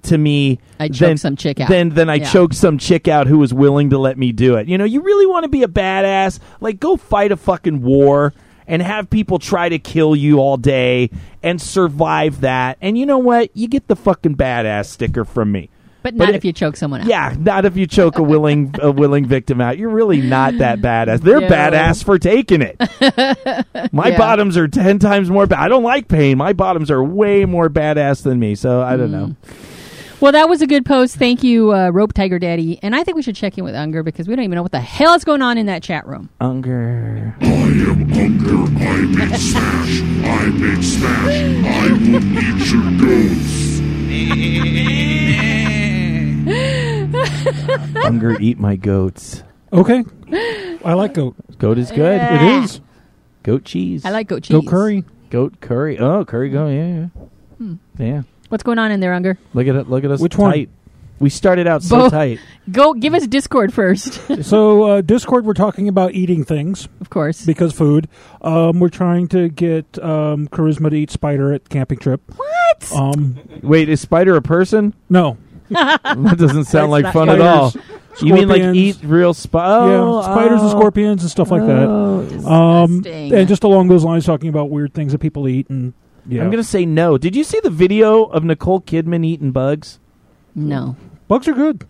to 0.04 0.18
me 0.18 0.60
I 0.80 0.88
choked 0.88 1.00
than- 1.00 1.18
some 1.18 1.36
chick 1.36 1.60
out. 1.60 1.70
than 1.70 1.90
than 1.90 2.10
I 2.10 2.16
Yeah. 2.16 2.30
choked 2.30 2.56
some 2.56 2.78
chick 2.78 3.08
out 3.08 3.28
who 3.28 3.38
was 3.38 3.54
willing 3.54 3.90
to 3.92 3.98
let 3.98 4.18
me 4.18 4.32
do 4.32 4.56
it. 4.56 4.68
You 4.68 4.78
know, 4.78 4.86
you 4.86 5.02
really 5.02 5.26
want 5.26 5.44
to 5.44 5.50
be 5.50 5.64
a 5.64 5.68
badass? 5.68 6.40
Like, 6.62 6.80
go 6.80 6.96
fight 6.98 7.32
a 7.32 7.38
fucking 7.38 7.82
war 7.82 8.34
and 8.68 8.82
have 8.82 9.10
people 9.10 9.40
try 9.40 9.68
to 9.70 9.80
kill 9.80 10.16
you 10.16 10.38
all 10.40 10.56
day 10.58 11.10
and 11.42 11.60
survive 11.62 12.42
that. 12.42 12.78
And 12.82 12.98
you 12.98 13.06
know 13.06 13.18
what? 13.18 13.50
You 13.56 13.68
get 13.68 13.88
the 13.88 13.96
fucking 13.96 14.36
badass 14.36 14.86
sticker 14.86 15.26
from 15.26 15.52
me. 15.52 15.70
But 16.02 16.16
not 16.16 16.30
if 16.34 16.46
you 16.46 16.54
choke 16.54 16.78
someone 16.78 17.02
out. 17.02 17.08
Yeah, 17.08 17.36
not 17.38 17.66
if 17.66 17.76
you 17.76 17.86
choke 17.86 18.20
a 18.20 18.24
willing 18.24 18.74
a 18.82 18.90
willing 18.90 19.26
victim 19.26 19.60
out. 19.60 19.78
You're 19.78 19.90
really 19.90 20.22
not 20.22 20.58
that 20.60 20.80
badass. 20.80 21.20
They're 21.20 21.42
No. 21.42 21.50
badass 21.50 22.06
for 22.06 22.18
taking 22.18 22.62
it. 22.62 22.78
My 23.92 24.10
Yeah. 24.10 24.18
bottoms 24.18 24.56
are 24.56 24.68
ten 24.70 24.98
times 25.00 25.30
more. 25.30 25.46
Ba- 25.46 25.60
I 25.60 25.68
don't 25.68 25.84
like 25.84 26.08
pain. 26.08 26.38
My 26.38 26.54
bottoms 26.54 26.90
are 26.90 27.04
way 27.04 27.44
more 27.44 27.70
badass 27.70 28.24
than 28.24 28.40
me. 28.40 28.56
So 28.56 28.82
I 28.82 28.96
don't 28.96 29.12
know. 29.12 29.36
Mm. 29.36 29.36
Well, 30.22 30.34
that 30.34 30.49
was 30.49 30.61
a 30.61 30.67
good 30.67 30.86
post. 30.86 31.15
Thank 31.15 31.43
you, 31.43 31.74
uh, 31.74 31.91
Rope 31.91 32.11
Tiger 32.13 32.39
Daddy. 32.39 32.78
And 32.84 32.93
I 32.93 33.05
think 33.05 33.15
we 33.15 33.22
should 33.22 33.38
check 33.38 33.57
in 33.57 33.63
with 33.63 33.74
Unger 33.74 34.03
because 34.03 34.28
we 34.28 34.36
don't 34.36 34.43
even 34.43 34.57
know 34.57 34.61
what 34.63 34.74
the 34.74 34.82
hell 34.82 35.13
is 35.13 35.24
going 35.24 35.41
on 35.41 35.57
in 35.57 35.65
that 35.67 35.82
chat 35.82 36.05
room. 36.05 36.30
Unger. 36.41 37.34
I 37.39 37.45
am 37.45 38.11
Unger. 38.11 38.84
I 38.84 39.01
make 39.05 39.36
smash. 39.39 40.01
I 40.01 40.49
make 40.49 40.84
smash. 40.84 41.41
I 41.65 41.91
will 41.93 42.22
eat 42.38 42.70
your 42.70 42.91
goats. 42.99 43.70
Unger, 48.05 48.38
eat 48.41 48.59
my 48.59 48.76
goats. 48.76 49.43
Okay, 49.72 50.03
I 50.84 50.93
like 50.95 51.13
goat. 51.13 51.36
Goat 51.59 51.78
is 51.78 51.91
good. 51.91 52.20
Yeah. 52.20 52.57
It 52.59 52.63
is 52.65 52.82
Goat 53.43 53.63
cheese. 53.63 54.03
I 54.03 54.09
like 54.09 54.28
goat 54.28 54.43
cheese. 54.43 54.51
goat 54.59 54.67
curry. 54.67 55.05
goat 55.30 55.61
curry. 55.61 55.97
Oh, 55.97 56.26
curry 56.26 56.49
go. 56.49 56.67
Yeah, 56.67 57.07
yeah. 57.59 57.76
Yeah. 57.97 58.22
What's 58.50 58.64
going 58.64 58.80
on 58.80 58.91
in 58.91 59.00
there, 59.00 59.14
Unger? 59.14 59.38
Look 59.54 59.68
at 59.68 59.76
it. 59.76 59.89
Look 59.89 60.04
at 60.04 60.12
us. 60.12 60.20
Which 60.20 60.38
one? 60.38 60.52
tight. 60.52 60.70
We 61.20 61.30
started 61.30 61.68
out 61.68 61.84
so 61.84 61.97
Bo- 62.04 62.10
tight. 62.10 62.39
Go 62.72 62.93
give 62.93 63.14
us 63.14 63.28
Discord 63.28 63.74
first, 63.74 64.14
so 64.43 64.84
uh, 64.84 65.02
Discord, 65.02 65.45
we're 65.45 65.54
talking 65.54 65.89
about 65.89 66.14
eating 66.14 66.45
things 66.45 66.88
of 67.02 67.10
course. 67.10 67.45
because 67.45 67.74
food. 67.74 68.08
Um, 68.41 68.80
we're 68.80 68.88
trying 68.89 69.28
to 69.30 69.50
get 69.50 70.00
um, 70.02 70.47
Charisma 70.47 70.89
to 70.89 70.95
eat 70.95 71.12
spider 71.12 71.52
at 71.52 71.68
camping 71.68 71.97
trip. 72.00 72.22
What? 72.38 72.91
Um, 72.95 73.38
Wait, 73.62 73.89
is 73.89 74.00
spider 74.00 74.36
a 74.38 74.41
person? 74.41 74.93
no, 75.10 75.38
that 75.70 76.36
doesn't 76.38 76.66
sound 76.66 76.89
like 76.89 77.04
not 77.04 77.14
fun 77.14 77.30
at 77.30 77.41
all. 77.41 77.72
spiders, 77.72 78.22
You 78.22 78.34
mean 78.36 78.47
like 78.47 78.62
scorpions. 78.62 78.78
eat 78.78 78.97
real 79.04 79.34
spider? 79.34 79.91
yeah, 79.91 80.22
spiders 80.22 80.62
and 80.62 80.70
scorpions 80.72 81.22
and 81.24 81.30
stuff 81.30 81.52
like 81.52 81.66
that. 81.66 81.89
Um, 82.50 83.02
Disgusting. 83.02 83.34
and 83.36 83.47
just 83.50 83.64
along 83.66 83.89
those 83.89 84.06
lines, 84.06 84.26
talking 84.26 84.47
about 84.47 84.70
weird 84.70 84.93
things 84.93 85.12
that 85.12 85.20
people 85.20 85.50
eat 85.50 85.70
and 85.70 85.93
yeah, 86.30 86.44
I'm 86.44 86.52
gonna 86.52 86.64
say 86.64 86.86
no. 86.86 87.18
Did 87.18 87.36
you 87.36 87.44
see 87.44 87.60
the 87.62 87.70
video 87.70 88.24
of 88.26 88.44
Nicole 88.44 88.82
Kidman 88.82 89.26
eating 89.26 89.52
bugs? 89.52 90.00
no. 90.56 90.96
bugs 91.28 91.48
are 91.48 91.54
good. 91.54 91.86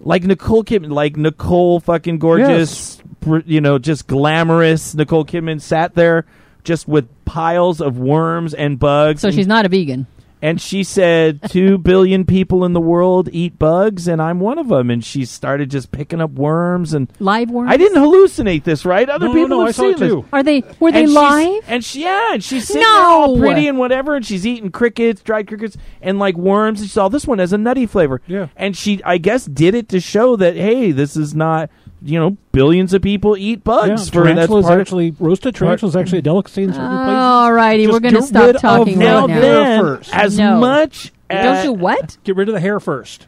Like 0.00 0.24
Nicole 0.24 0.62
Kidman, 0.64 0.90
like 0.90 1.16
Nicole 1.16 1.80
fucking 1.80 2.18
gorgeous, 2.18 2.96
br- 3.20 3.40
you 3.46 3.60
know, 3.60 3.78
just 3.78 4.06
glamorous. 4.06 4.94
Nicole 4.94 5.24
Kidman 5.24 5.60
sat 5.60 5.94
there 5.94 6.26
just 6.64 6.86
with 6.86 7.08
piles 7.24 7.80
of 7.80 7.98
worms 7.98 8.54
and 8.54 8.78
bugs. 8.78 9.20
So 9.22 9.28
and- 9.28 9.34
she's 9.34 9.46
not 9.46 9.64
a 9.66 9.68
vegan. 9.68 10.06
And 10.46 10.60
she 10.60 10.84
said 10.84 11.40
two 11.50 11.76
billion 11.76 12.24
people 12.24 12.64
in 12.64 12.72
the 12.72 12.80
world 12.80 13.28
eat 13.32 13.58
bugs, 13.58 14.06
and 14.06 14.22
I'm 14.22 14.38
one 14.38 14.58
of 14.58 14.68
them. 14.68 14.90
And 14.90 15.04
she 15.04 15.24
started 15.24 15.72
just 15.72 15.90
picking 15.90 16.20
up 16.20 16.30
worms, 16.30 16.94
and 16.94 17.12
Live 17.18 17.50
worms. 17.50 17.68
I 17.68 17.76
didn't 17.76 18.00
hallucinate 18.00 18.62
this, 18.62 18.84
right? 18.84 19.08
Other 19.08 19.26
No, 19.26 19.34
people 19.34 19.48
no, 19.48 19.58
have 19.60 19.68
I 19.70 19.72
saw 19.72 19.82
seen 19.82 19.90
it 19.94 19.98
this. 19.98 20.08
too. 20.12 20.24
Are 20.32 20.44
they? 20.44 20.62
Were 20.78 20.92
they 20.92 21.02
and 21.02 21.12
live? 21.12 21.64
And 21.66 21.84
she, 21.84 22.02
yeah, 22.04 22.34
and 22.34 22.44
she's 22.44 22.68
sitting 22.68 22.82
there 22.82 22.90
all 22.92 23.36
pretty 23.36 23.66
and 23.66 23.76
whatever, 23.76 24.14
and 24.14 24.24
she's 24.24 24.46
eating 24.46 24.70
crickets, 24.70 25.20
dried 25.20 25.48
crickets, 25.48 25.76
and 26.00 26.20
like 26.20 26.36
worms. 26.36 26.80
And 26.80 26.88
she 26.88 26.92
saw 26.92 27.08
this 27.08 27.26
one 27.26 27.40
has 27.40 27.52
a 27.52 27.58
nutty 27.58 27.86
flavor. 27.86 28.22
Yeah. 28.28 28.46
and 28.54 28.76
she, 28.76 29.02
I 29.02 29.18
guess, 29.18 29.46
did 29.46 29.74
it 29.74 29.88
to 29.88 29.98
show 29.98 30.36
that 30.36 30.54
hey, 30.54 30.92
this 30.92 31.16
is 31.16 31.34
not, 31.34 31.70
you 32.02 32.18
know, 32.18 32.36
billions 32.52 32.92
of 32.94 33.02
people 33.02 33.36
eat 33.36 33.58
Yeah, 33.58 33.62
bugs. 33.64 34.08
for 34.10 34.24
that's 34.24 34.34
tarantulas 34.36 34.66
part 34.66 34.74
of. 34.76 34.80
actually 34.82 35.10
roasted 35.18 35.54
tarantulas 35.54 35.96
actually 35.96 36.18
a 36.18 36.22
delicacy 36.22 36.62
in 36.64 36.72
certain 36.72 36.88
places. 36.88 37.14
All 37.14 37.52
righty, 37.52 37.86
we're 37.88 38.00
going 38.00 38.14
to 38.14 38.22
stop 38.22 38.46
rid 38.46 38.56
talking 38.58 38.98
the 38.98 39.04
Now 39.04 39.20
right 39.22 39.28
now. 39.28 39.40
then, 39.40 39.80
first. 39.80 40.14
as 40.14 40.38
No. 40.38 40.60
much. 40.60 41.12
Don't 41.30 41.38
as, 41.40 41.64
do 41.64 41.72
what? 41.72 42.18
Get 42.24 42.36
rid 42.36 42.48
of 42.48 42.54
the 42.54 42.60
hair 42.60 42.78
first. 42.80 43.26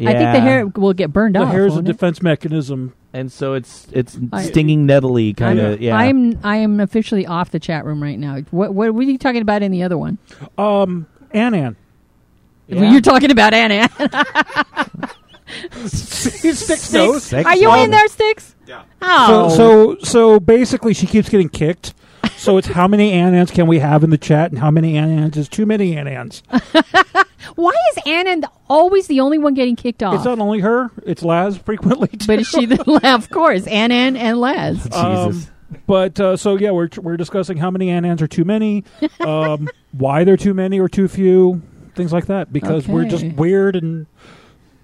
I 0.00 0.04
think 0.14 0.18
the 0.32 0.40
hair 0.40 0.66
will 0.66 0.92
get 0.92 1.12
burned 1.12 1.34
The 1.34 1.40
off. 1.40 1.50
hair 1.50 1.66
is 1.66 1.72
a 1.72 1.76
won't 1.76 1.88
it? 1.88 1.92
defense 1.92 2.22
mechanism. 2.22 2.94
and 3.12 3.32
so 3.32 3.54
it's 3.54 3.88
it's 3.92 4.16
I- 4.32 4.44
stinging 4.44 4.86
nettily 4.86 5.34
kind 5.34 5.58
of. 5.58 5.80
Yeah, 5.82 5.96
I'm 5.96 6.38
I 6.44 6.58
am 6.58 6.78
officially 6.78 7.26
off 7.26 7.50
the 7.50 7.58
chat 7.58 7.84
room 7.84 8.00
right 8.00 8.18
now. 8.18 8.38
What 8.52 8.72
what 8.74 8.94
were 8.94 9.02
you 9.02 9.18
talking 9.18 9.42
about 9.42 9.62
in 9.64 9.72
the 9.72 9.82
other 9.82 9.98
one? 9.98 10.18
Um, 10.56 11.06
Anan. 11.34 11.74
Yeah. 12.68 12.92
You're 12.92 13.00
talking 13.00 13.30
about 13.32 13.52
Anna. 13.54 13.88
Sticks 15.86 16.92
nose. 16.92 17.24
Sex 17.24 17.46
Are 17.46 17.56
you 17.56 17.68
bomb. 17.68 17.84
in 17.84 17.90
there, 17.90 18.08
Sticks? 18.08 18.54
Yeah. 18.66 18.82
Oh, 19.02 19.48
So, 19.48 19.96
so, 19.96 20.04
so 20.04 20.40
basically, 20.40 20.94
she 20.94 21.06
keeps 21.06 21.28
getting 21.28 21.48
kicked. 21.48 21.94
So 22.36 22.56
it's 22.56 22.68
how 22.68 22.86
many 22.86 23.12
Anans 23.12 23.52
can 23.52 23.66
we 23.66 23.80
have 23.80 24.04
in 24.04 24.10
the 24.10 24.18
chat, 24.18 24.50
and 24.50 24.58
how 24.60 24.70
many 24.70 24.94
Anans 24.94 25.36
is 25.36 25.48
too 25.48 25.66
many 25.66 25.94
Anans. 25.94 26.42
why 27.56 27.72
is 27.92 28.02
Anna 28.06 28.48
always 28.68 29.08
the 29.08 29.20
only 29.20 29.38
one 29.38 29.54
getting 29.54 29.74
kicked 29.74 30.02
off? 30.04 30.14
It's 30.14 30.24
not 30.24 30.38
only 30.38 30.60
her; 30.60 30.90
it's 31.04 31.22
Laz 31.22 31.56
frequently. 31.58 32.08
Too. 32.18 32.26
but 32.26 32.38
is 32.38 32.48
she 32.48 32.66
the 32.66 33.00
of 33.02 33.28
course 33.30 33.66
Anna 33.66 33.94
and 33.94 34.38
Les? 34.40 34.74
Jesus. 34.76 34.94
Um, 34.94 35.46
but 35.86 36.18
uh, 36.20 36.36
so 36.36 36.56
yeah, 36.56 36.70
we're 36.70 36.88
we're 36.98 37.16
discussing 37.16 37.56
how 37.56 37.70
many 37.70 37.88
Anans 37.88 38.20
are 38.22 38.28
too 38.28 38.44
many, 38.44 38.84
um, 39.20 39.68
why 39.92 40.24
they're 40.24 40.36
too 40.36 40.54
many 40.54 40.78
or 40.78 40.88
too 40.88 41.08
few, 41.08 41.60
things 41.94 42.12
like 42.12 42.26
that. 42.26 42.52
Because 42.52 42.86
we're 42.86 43.04
just 43.04 43.26
weird, 43.36 43.74
and 43.76 44.06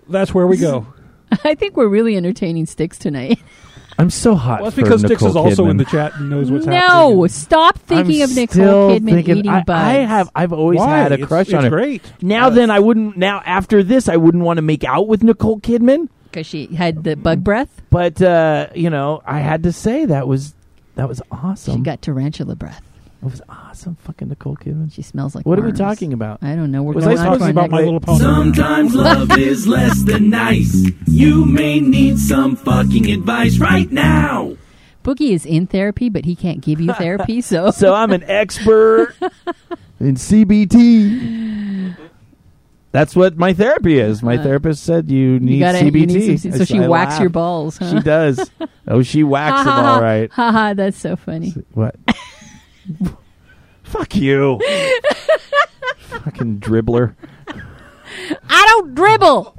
that's 0.08 0.32
where 0.34 0.46
we 0.46 0.56
go. 0.56 0.86
I 1.44 1.54
think 1.54 1.76
we're 1.76 1.88
really 1.88 2.16
entertaining 2.16 2.66
Sticks 2.66 2.98
tonight. 2.98 3.38
I'm 3.98 4.10
so 4.10 4.34
hot. 4.34 4.60
Well, 4.60 4.70
that's 4.70 4.74
for 4.74 4.82
because 4.82 5.02
Dix 5.02 5.22
Nicole 5.22 5.28
is 5.28 5.36
also 5.36 5.66
in 5.68 5.76
the 5.76 5.84
chat 5.84 6.16
and 6.16 6.28
knows 6.28 6.50
what's 6.50 6.64
happening. 6.66 7.16
no, 7.16 7.26
stop 7.28 7.78
thinking 7.78 8.22
I'm 8.22 8.30
of 8.30 8.34
Nicole 8.36 8.46
still 8.54 8.90
Kidman 8.90 9.10
thinking- 9.10 9.36
eating 9.38 9.50
I, 9.52 9.62
bugs. 9.62 9.80
I 9.84 9.92
have. 9.98 10.30
I've 10.34 10.52
always 10.52 10.78
Why? 10.80 10.98
had 10.98 11.12
a 11.12 11.14
It's- 11.14 11.28
crush 11.28 11.46
it's 11.46 11.54
on 11.54 11.62
her. 11.64 11.70
great. 11.70 12.02
Now 12.20 12.50
then, 12.50 12.70
I 12.70 12.80
wouldn't. 12.80 13.16
Now 13.16 13.40
after 13.46 13.84
this, 13.84 14.08
I 14.08 14.16
wouldn't 14.16 14.42
want 14.42 14.56
to 14.58 14.62
make 14.62 14.82
out 14.82 15.06
with 15.06 15.22
Nicole 15.22 15.60
Kidman. 15.60 16.08
because 16.24 16.44
she 16.46 16.66
had 16.66 17.04
the 17.04 17.14
bug 17.14 17.44
breath. 17.44 17.82
But 17.90 18.20
uh, 18.20 18.66
you 18.74 18.90
know, 18.90 19.22
I 19.24 19.38
had 19.38 19.62
to 19.62 19.70
say 19.72 20.06
that 20.06 20.26
was 20.26 20.54
that 20.96 21.08
was 21.08 21.22
awesome. 21.30 21.76
She 21.76 21.82
got 21.82 22.02
tarantula 22.02 22.56
breath. 22.56 22.82
It 23.24 23.30
was 23.30 23.42
awesome. 23.48 23.96
Fucking 23.96 24.28
Nicole 24.28 24.56
Kidman. 24.56 24.92
She 24.92 25.02
smells 25.02 25.34
like. 25.34 25.46
What 25.46 25.58
are 25.58 25.62
we 25.62 25.72
talking 25.72 26.12
about? 26.12 26.38
I 26.42 26.54
don't 26.54 26.70
know. 26.70 26.82
We're 26.82 26.92
Was 26.94 27.04
going 27.04 27.18
I 27.18 27.20
on 27.20 27.38
supposed 27.38 27.40
to 27.48 27.52
to 27.54 27.60
our 27.60 27.66
about 27.66 27.70
My 27.70 27.80
Little 27.82 28.00
Pony. 28.00 28.18
Sometimes 28.20 28.94
love 28.94 29.30
is 29.38 29.66
less 29.66 30.02
than 30.04 30.30
nice. 30.30 30.90
You 31.06 31.44
may 31.44 31.80
need 31.80 32.18
some 32.18 32.56
fucking 32.56 33.10
advice 33.10 33.58
right 33.58 33.90
now. 33.90 34.56
Boogie 35.02 35.32
is 35.32 35.44
in 35.44 35.66
therapy, 35.66 36.08
but 36.08 36.24
he 36.24 36.34
can't 36.36 36.60
give 36.62 36.80
you 36.80 36.92
therapy. 36.94 37.40
So, 37.40 37.70
So 37.72 37.92
I'm 37.94 38.10
an 38.12 38.22
expert 38.24 39.14
in 40.00 40.14
CBT. 40.16 41.96
That's 42.92 43.16
what 43.16 43.36
my 43.36 43.52
therapy 43.52 43.98
is. 43.98 44.22
My 44.22 44.36
Uh, 44.38 44.42
therapist 44.44 44.84
said 44.84 45.10
you 45.10 45.40
need 45.40 45.54
you 45.54 45.58
gotta, 45.60 45.78
CBT. 45.78 46.00
you 46.00 46.06
need 46.06 46.40
some, 46.40 46.52
I 46.52 46.56
so 46.58 46.64
she 46.64 46.74
said, 46.74 46.84
I 46.84 46.88
whacks 46.88 47.18
your 47.18 47.28
balls. 47.28 47.76
Huh? 47.78 47.90
She 47.90 48.00
does. 48.00 48.50
Oh, 48.86 49.02
she 49.02 49.24
whacks 49.24 49.64
them 49.64 49.72
all 49.74 50.00
right. 50.00 50.30
Haha, 50.30 50.74
that's 50.74 50.96
so 50.98 51.16
funny. 51.16 51.54
What? 51.72 51.96
Fuck 53.82 54.16
you. 54.16 54.60
Fucking 55.98 56.60
dribbler. 56.60 57.14
I 58.48 58.64
don't 58.68 58.94
dribble. 58.94 59.54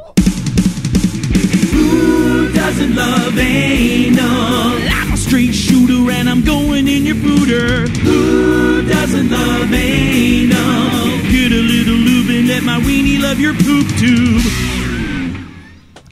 Who 1.71 2.53
doesn't 2.53 2.95
love 2.95 3.37
anal? 3.37 4.19
I'm 4.21 5.13
a 5.13 5.17
straight 5.17 5.53
shooter 5.53 6.11
and 6.11 6.29
I'm 6.29 6.43
going 6.43 6.87
in 6.87 7.05
your 7.05 7.15
booter. 7.15 7.87
Who 7.87 8.87
doesn't 8.87 9.29
love 9.29 9.73
anal? 9.73 11.31
Get 11.31 11.51
a 11.51 11.61
little 11.61 11.95
lube 11.95 12.29
and 12.29 12.47
let 12.47 12.63
my 12.63 12.79
weenie 12.79 13.21
love 13.21 13.39
your 13.39 13.53
poop 13.53 13.87
tube. 13.97 14.41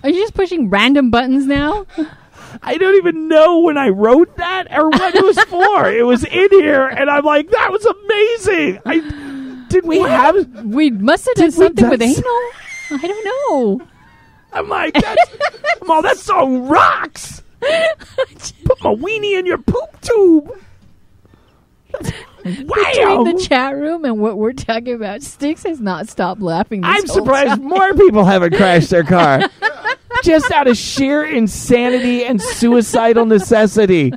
Are 0.03 0.09
you 0.09 0.22
just 0.22 0.34
pushing 0.34 0.70
random 0.70 1.09
buttons 1.11 1.45
now? 1.45 1.86
I 2.66 2.78
don't 2.78 2.95
even 2.95 3.28
know 3.28 3.59
when 3.59 3.78
I 3.78 3.89
wrote 3.89 4.38
that 4.38 4.68
or 4.72 4.89
what 4.89 5.16
it 5.16 5.24
was 5.24 5.39
for. 5.45 5.89
it 5.91 6.03
was 6.05 6.24
in 6.24 6.49
here, 6.51 6.88
and 6.88 7.09
I'm 7.09 7.26
like, 7.26 7.49
that 7.51 7.72
was 7.72 7.86
amazing. 7.86 8.80
I 8.86 9.66
did 9.70 9.86
we 9.86 9.99
have? 9.99 10.66
We 10.66 10.91
must 10.91 11.26
have 11.26 11.36
done 11.36 11.51
something 11.51 11.89
with 11.89 12.01
anal. 12.01 12.24
I 12.91 12.99
don't 13.01 13.26
know. 13.26 13.88
I'm 14.53 14.70
like, 14.70 14.93
that's, 14.93 15.36
oh, 15.82 16.01
that 16.03 16.18
song 16.18 16.68
rocks. 16.68 17.41
Put 17.61 18.84
my 18.84 18.93
weenie 18.93 19.39
in 19.39 19.45
your 19.45 19.57
poop 19.57 19.99
tube. 20.01 20.51
Between 22.43 22.68
Wow. 22.68 23.24
the 23.24 23.45
chat 23.47 23.76
room 23.76 24.03
and 24.03 24.20
what 24.20 24.38
we're 24.38 24.51
talking 24.53 24.93
about, 24.95 25.22
Sticks 25.24 25.64
has 25.64 25.80
not 25.80 26.09
stopped 26.09 26.41
laughing. 26.41 26.82
This 26.82 26.89
I'm 26.93 27.07
surprised 27.07 27.49
time. 27.51 27.64
more 27.64 27.93
people 27.93 28.26
haven't 28.26 28.55
crashed 28.55 28.89
their 28.89 29.03
car. 29.03 29.43
Just 30.24 30.51
out 30.51 30.67
of 30.67 30.78
sheer 30.78 31.24
insanity 31.24 32.24
and 32.24 32.41
suicidal 32.41 33.26
necessity. 33.26 34.13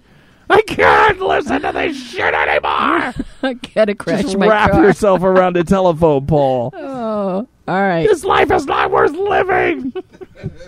I 0.49 0.63
can't 0.63 1.19
listen 1.21 1.63
to 1.63 1.73
this 1.73 1.97
shit 2.11 2.33
anymore. 2.33 3.13
I 3.43 3.55
gotta 3.75 3.95
crash 3.95 4.23
Just 4.23 4.39
my 4.39 4.47
wrap 4.49 4.71
car. 4.71 4.85
yourself 4.85 5.23
around 5.23 5.57
a 5.57 5.65
telephone 5.65 6.27
pole. 6.27 6.73
Oh, 7.27 7.49
all 7.67 7.83
right. 7.83 8.07
This 8.07 8.23
life 8.25 8.53
is 8.53 8.67
not 8.67 8.93
worth 8.93 9.11
living. 9.13 9.93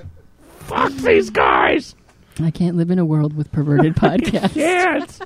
Fuck 0.61 0.93
these 0.95 1.31
guys. 1.31 1.95
I 2.43 2.51
can't 2.51 2.77
live 2.77 2.91
in 2.91 2.99
a 2.99 3.05
world 3.05 3.37
with 3.37 3.53
perverted 3.53 3.95
podcasts. 3.95 4.55
Can't. 4.55 5.21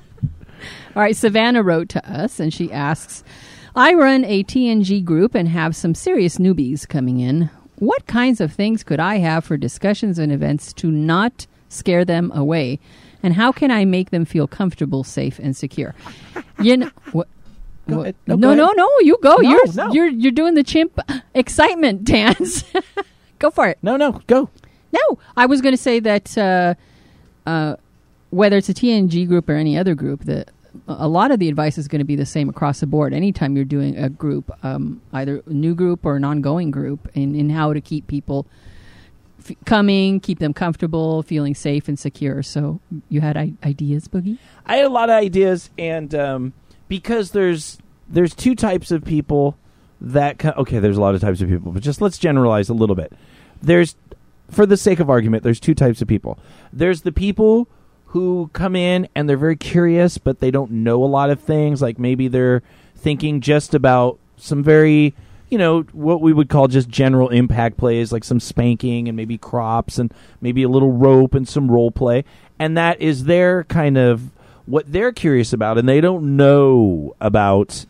All 0.95 1.01
right, 1.01 1.15
Savannah 1.15 1.63
wrote 1.63 1.89
to 1.89 2.07
us 2.09 2.39
and 2.39 2.53
she 2.53 2.71
asks 2.71 3.23
I 3.75 3.93
run 3.95 4.23
a 4.25 4.43
TNG 4.43 5.03
group 5.03 5.33
and 5.33 5.47
have 5.47 5.75
some 5.75 5.95
serious 5.95 6.37
newbies 6.37 6.87
coming 6.87 7.19
in. 7.19 7.49
What 7.83 8.05
kinds 8.07 8.39
of 8.39 8.53
things 8.53 8.83
could 8.83 8.99
I 8.99 9.17
have 9.17 9.43
for 9.43 9.57
discussions 9.57 10.17
and 10.17 10.31
events 10.31 10.71
to 10.73 10.89
not 10.89 11.47
scare 11.69 12.05
them 12.05 12.31
away? 12.33 12.79
And 13.21 13.33
how 13.33 13.51
can 13.51 13.71
I 13.71 13.83
make 13.85 14.09
them 14.09 14.25
feel 14.25 14.47
comfortable, 14.47 15.03
safe, 15.03 15.39
and 15.39 15.55
secure? 15.55 15.93
You 16.61 16.77
know, 16.77 16.91
what? 17.11 17.27
What- 17.85 18.15
No, 18.27 18.35
No, 18.35 18.53
no, 18.53 18.71
no. 18.71 18.89
You 19.01 19.17
go. 19.21 19.35
No, 19.37 19.49
you're 19.49 19.73
no. 19.73 19.91
you're 19.93 20.07
you're 20.07 20.31
doing 20.31 20.53
the 20.55 20.63
chimp 20.63 20.97
excitement 21.33 22.05
dance. 22.05 22.63
go 23.39 23.49
for 23.51 23.67
it. 23.67 23.77
No, 23.81 23.97
no, 23.97 24.21
go. 24.27 24.49
No, 24.93 25.19
I 25.35 25.45
was 25.45 25.59
going 25.61 25.73
to 25.73 25.81
say 25.89 25.99
that 25.99 26.37
uh, 26.37 26.75
uh, 27.45 27.75
whether 28.29 28.57
it's 28.57 28.69
a 28.69 28.73
TNG 28.73 29.27
group 29.27 29.49
or 29.49 29.55
any 29.55 29.77
other 29.77 29.95
group, 29.95 30.23
that 30.25 30.49
a 30.87 31.07
lot 31.07 31.31
of 31.31 31.39
the 31.39 31.49
advice 31.49 31.77
is 31.77 31.87
going 31.87 31.99
to 31.99 32.05
be 32.05 32.15
the 32.15 32.25
same 32.25 32.49
across 32.49 32.79
the 32.79 32.87
board. 32.87 33.13
Anytime 33.13 33.55
you're 33.55 33.65
doing 33.65 33.97
a 33.97 34.09
group, 34.09 34.51
um, 34.63 35.01
either 35.13 35.41
a 35.45 35.53
new 35.53 35.75
group 35.75 36.05
or 36.05 36.15
an 36.15 36.23
ongoing 36.23 36.71
group, 36.71 37.09
in, 37.13 37.35
in 37.35 37.49
how 37.49 37.73
to 37.73 37.81
keep 37.81 38.07
people 38.07 38.47
f- 39.39 39.55
coming, 39.65 40.19
keep 40.19 40.39
them 40.39 40.53
comfortable, 40.53 41.23
feeling 41.23 41.53
safe 41.55 41.87
and 41.87 41.97
secure. 41.97 42.41
So 42.43 42.79
you 43.09 43.21
had 43.21 43.37
I- 43.37 43.53
ideas, 43.63 44.07
Boogie? 44.07 44.37
I 44.65 44.77
had 44.77 44.85
a 44.85 44.89
lot 44.89 45.09
of 45.09 45.15
ideas, 45.15 45.69
and 45.77 46.13
um, 46.15 46.53
because 46.87 47.31
there's 47.31 47.77
there's 48.09 48.33
two 48.35 48.55
types 48.55 48.91
of 48.91 49.05
people 49.05 49.57
that 50.01 50.39
co- 50.39 50.53
okay, 50.57 50.79
there's 50.79 50.97
a 50.97 51.01
lot 51.01 51.15
of 51.15 51.21
types 51.21 51.41
of 51.41 51.49
people, 51.49 51.71
but 51.71 51.81
just 51.83 52.01
let's 52.01 52.17
generalize 52.17 52.69
a 52.69 52.73
little 52.73 52.95
bit. 52.95 53.13
There's, 53.61 53.95
for 54.51 54.65
the 54.65 54.75
sake 54.75 54.99
of 54.99 55.09
argument, 55.09 55.43
there's 55.43 55.59
two 55.59 55.73
types 55.73 56.01
of 56.01 56.07
people. 56.07 56.37
There's 56.73 57.03
the 57.03 57.13
people 57.13 57.69
who 58.13 58.47
come 58.53 58.75
in 58.75 59.07
and 59.15 59.27
they're 59.27 59.35
very 59.35 59.55
curious, 59.55 60.19
but 60.19 60.39
they 60.39 60.51
don't 60.51 60.69
know 60.69 61.03
a 61.03 61.05
lot 61.05 61.31
of 61.31 61.39
things. 61.39 61.81
Like 61.81 61.97
maybe 61.97 62.27
they're 62.27 62.61
thinking 62.95 63.41
just 63.41 63.73
about 63.73 64.19
some 64.37 64.63
very 64.63 65.15
you 65.49 65.57
know 65.57 65.81
what 65.93 66.21
we 66.21 66.31
would 66.31 66.47
call 66.47 66.67
just 66.67 66.87
general 66.89 67.29
impact 67.29 67.75
plays 67.75 68.11
like 68.11 68.23
some 68.23 68.39
spanking 68.39 69.07
and 69.07 69.15
maybe 69.15 69.37
crops 69.37 69.97
and 69.97 70.13
maybe 70.41 70.61
a 70.61 70.69
little 70.69 70.91
rope 70.91 71.33
and 71.33 71.47
some 71.47 71.69
role 71.69 71.91
play 71.91 72.23
and 72.59 72.77
that 72.77 72.99
is 73.01 73.25
their 73.25 73.63
kind 73.65 73.97
of 73.97 74.29
what 74.65 74.91
they're 74.91 75.11
curious 75.11 75.53
about 75.53 75.77
and 75.77 75.87
they 75.87 76.01
don't 76.01 76.35
know 76.35 77.15
about 77.19 77.85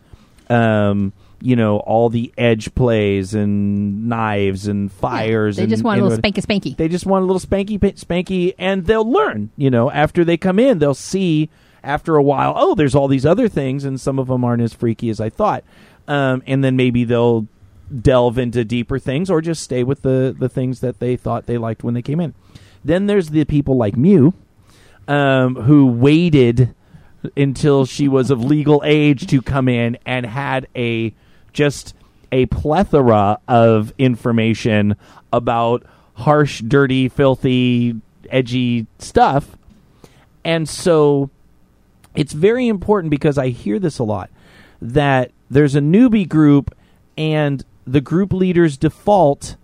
um 0.50 1.12
you 1.44 1.54
know 1.54 1.76
all 1.80 2.08
the 2.08 2.32
edge 2.38 2.74
plays 2.74 3.34
and 3.34 4.08
knives 4.08 4.66
and 4.66 4.90
fires 4.90 5.56
They 5.56 5.64
and, 5.64 5.70
just 5.70 5.84
want 5.84 6.00
a 6.00 6.04
little 6.04 6.18
spanky 6.18 6.42
spanky. 6.42 6.76
they 6.76 6.88
just 6.88 7.04
want 7.04 7.22
a 7.22 7.26
little 7.26 7.40
spanky 7.40 7.78
spanky 7.78 8.54
and 8.58 8.86
they'll 8.86 9.08
learn 9.08 9.50
you 9.56 9.70
know 9.70 9.90
after 9.90 10.24
they 10.24 10.38
come 10.38 10.58
in 10.58 10.78
they'll 10.78 10.94
see 10.94 11.50
after 11.82 12.16
a 12.16 12.22
while 12.22 12.54
oh 12.56 12.74
there's 12.74 12.94
all 12.94 13.08
these 13.08 13.26
other 13.26 13.46
things 13.46 13.84
and 13.84 14.00
some 14.00 14.18
of 14.18 14.28
them 14.28 14.42
aren't 14.42 14.62
as 14.62 14.72
freaky 14.72 15.10
as 15.10 15.20
i 15.20 15.28
thought 15.28 15.62
um, 16.08 16.42
and 16.46 16.64
then 16.64 16.76
maybe 16.76 17.04
they'll 17.04 17.46
delve 18.00 18.38
into 18.38 18.64
deeper 18.64 18.98
things 18.98 19.30
or 19.30 19.42
just 19.42 19.62
stay 19.62 19.84
with 19.84 20.00
the 20.02 20.34
the 20.38 20.48
things 20.48 20.80
that 20.80 20.98
they 20.98 21.14
thought 21.14 21.44
they 21.46 21.58
liked 21.58 21.84
when 21.84 21.92
they 21.92 22.02
came 22.02 22.20
in 22.20 22.34
then 22.82 23.06
there's 23.06 23.30
the 23.30 23.44
people 23.44 23.76
like 23.76 23.96
mew 23.96 24.32
um, 25.08 25.54
who 25.56 25.86
waited 25.86 26.74
until 27.36 27.84
she 27.84 28.08
was 28.08 28.30
of 28.30 28.42
legal 28.42 28.82
age 28.84 29.26
to 29.26 29.42
come 29.42 29.68
in 29.68 29.98
and 30.06 30.24
had 30.24 30.66
a 30.74 31.14
just 31.54 31.94
a 32.30 32.46
plethora 32.46 33.38
of 33.48 33.92
information 33.96 34.96
about 35.32 35.84
harsh, 36.14 36.60
dirty, 36.60 37.08
filthy, 37.08 37.94
edgy 38.28 38.86
stuff. 38.98 39.56
And 40.44 40.68
so 40.68 41.30
it's 42.14 42.32
very 42.32 42.68
important 42.68 43.10
because 43.10 43.38
I 43.38 43.48
hear 43.48 43.78
this 43.78 43.98
a 43.98 44.04
lot 44.04 44.30
that 44.82 45.30
there's 45.48 45.74
a 45.74 45.80
newbie 45.80 46.28
group 46.28 46.74
and 47.16 47.64
the 47.86 48.00
group 48.00 48.32
leaders 48.32 48.76
default 48.76 49.56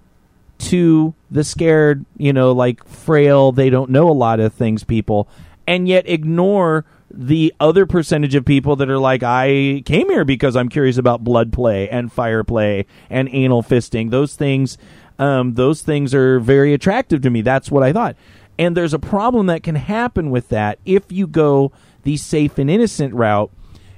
to 0.58 1.14
the 1.30 1.42
scared, 1.42 2.04
you 2.16 2.32
know, 2.32 2.52
like 2.52 2.86
frail, 2.86 3.52
they 3.52 3.70
don't 3.70 3.90
know 3.90 4.08
a 4.08 4.12
lot 4.12 4.40
of 4.40 4.52
things 4.52 4.84
people, 4.84 5.28
and 5.66 5.88
yet 5.88 6.08
ignore 6.08 6.84
the 7.12 7.52
other 7.58 7.86
percentage 7.86 8.34
of 8.34 8.44
people 8.44 8.76
that 8.76 8.88
are 8.88 8.98
like, 8.98 9.22
I 9.22 9.82
came 9.84 10.08
here 10.08 10.24
because 10.24 10.56
I'm 10.56 10.68
curious 10.68 10.96
about 10.96 11.24
blood 11.24 11.52
play 11.52 11.88
and 11.88 12.12
fire 12.12 12.44
play 12.44 12.86
and 13.08 13.28
anal 13.32 13.62
fisting. 13.62 14.10
Those 14.10 14.34
things, 14.36 14.78
um, 15.18 15.54
those 15.54 15.82
things 15.82 16.14
are 16.14 16.38
very 16.38 16.72
attractive 16.72 17.22
to 17.22 17.30
me. 17.30 17.42
That's 17.42 17.70
what 17.70 17.82
I 17.82 17.92
thought. 17.92 18.16
And 18.58 18.76
there's 18.76 18.94
a 18.94 18.98
problem 18.98 19.46
that 19.46 19.62
can 19.62 19.74
happen 19.74 20.30
with 20.30 20.48
that 20.50 20.78
if 20.84 21.10
you 21.10 21.26
go 21.26 21.72
the 22.02 22.16
safe 22.16 22.58
and 22.58 22.70
innocent 22.70 23.14
route 23.14 23.50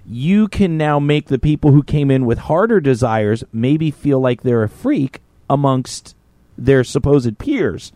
you 0.04 0.48
can 0.48 0.76
now 0.76 0.98
make 0.98 1.26
the 1.26 1.38
people 1.38 1.70
who 1.70 1.82
came 1.82 2.10
in 2.10 2.26
with 2.26 2.38
harder 2.38 2.80
desires 2.80 3.44
maybe 3.52 3.90
feel 3.90 4.20
like 4.20 4.42
they're 4.42 4.64
a 4.64 4.68
freak 4.68 5.20
amongst 5.48 6.16
their 6.58 6.82
supposed 6.82 7.38
peers 7.38 7.92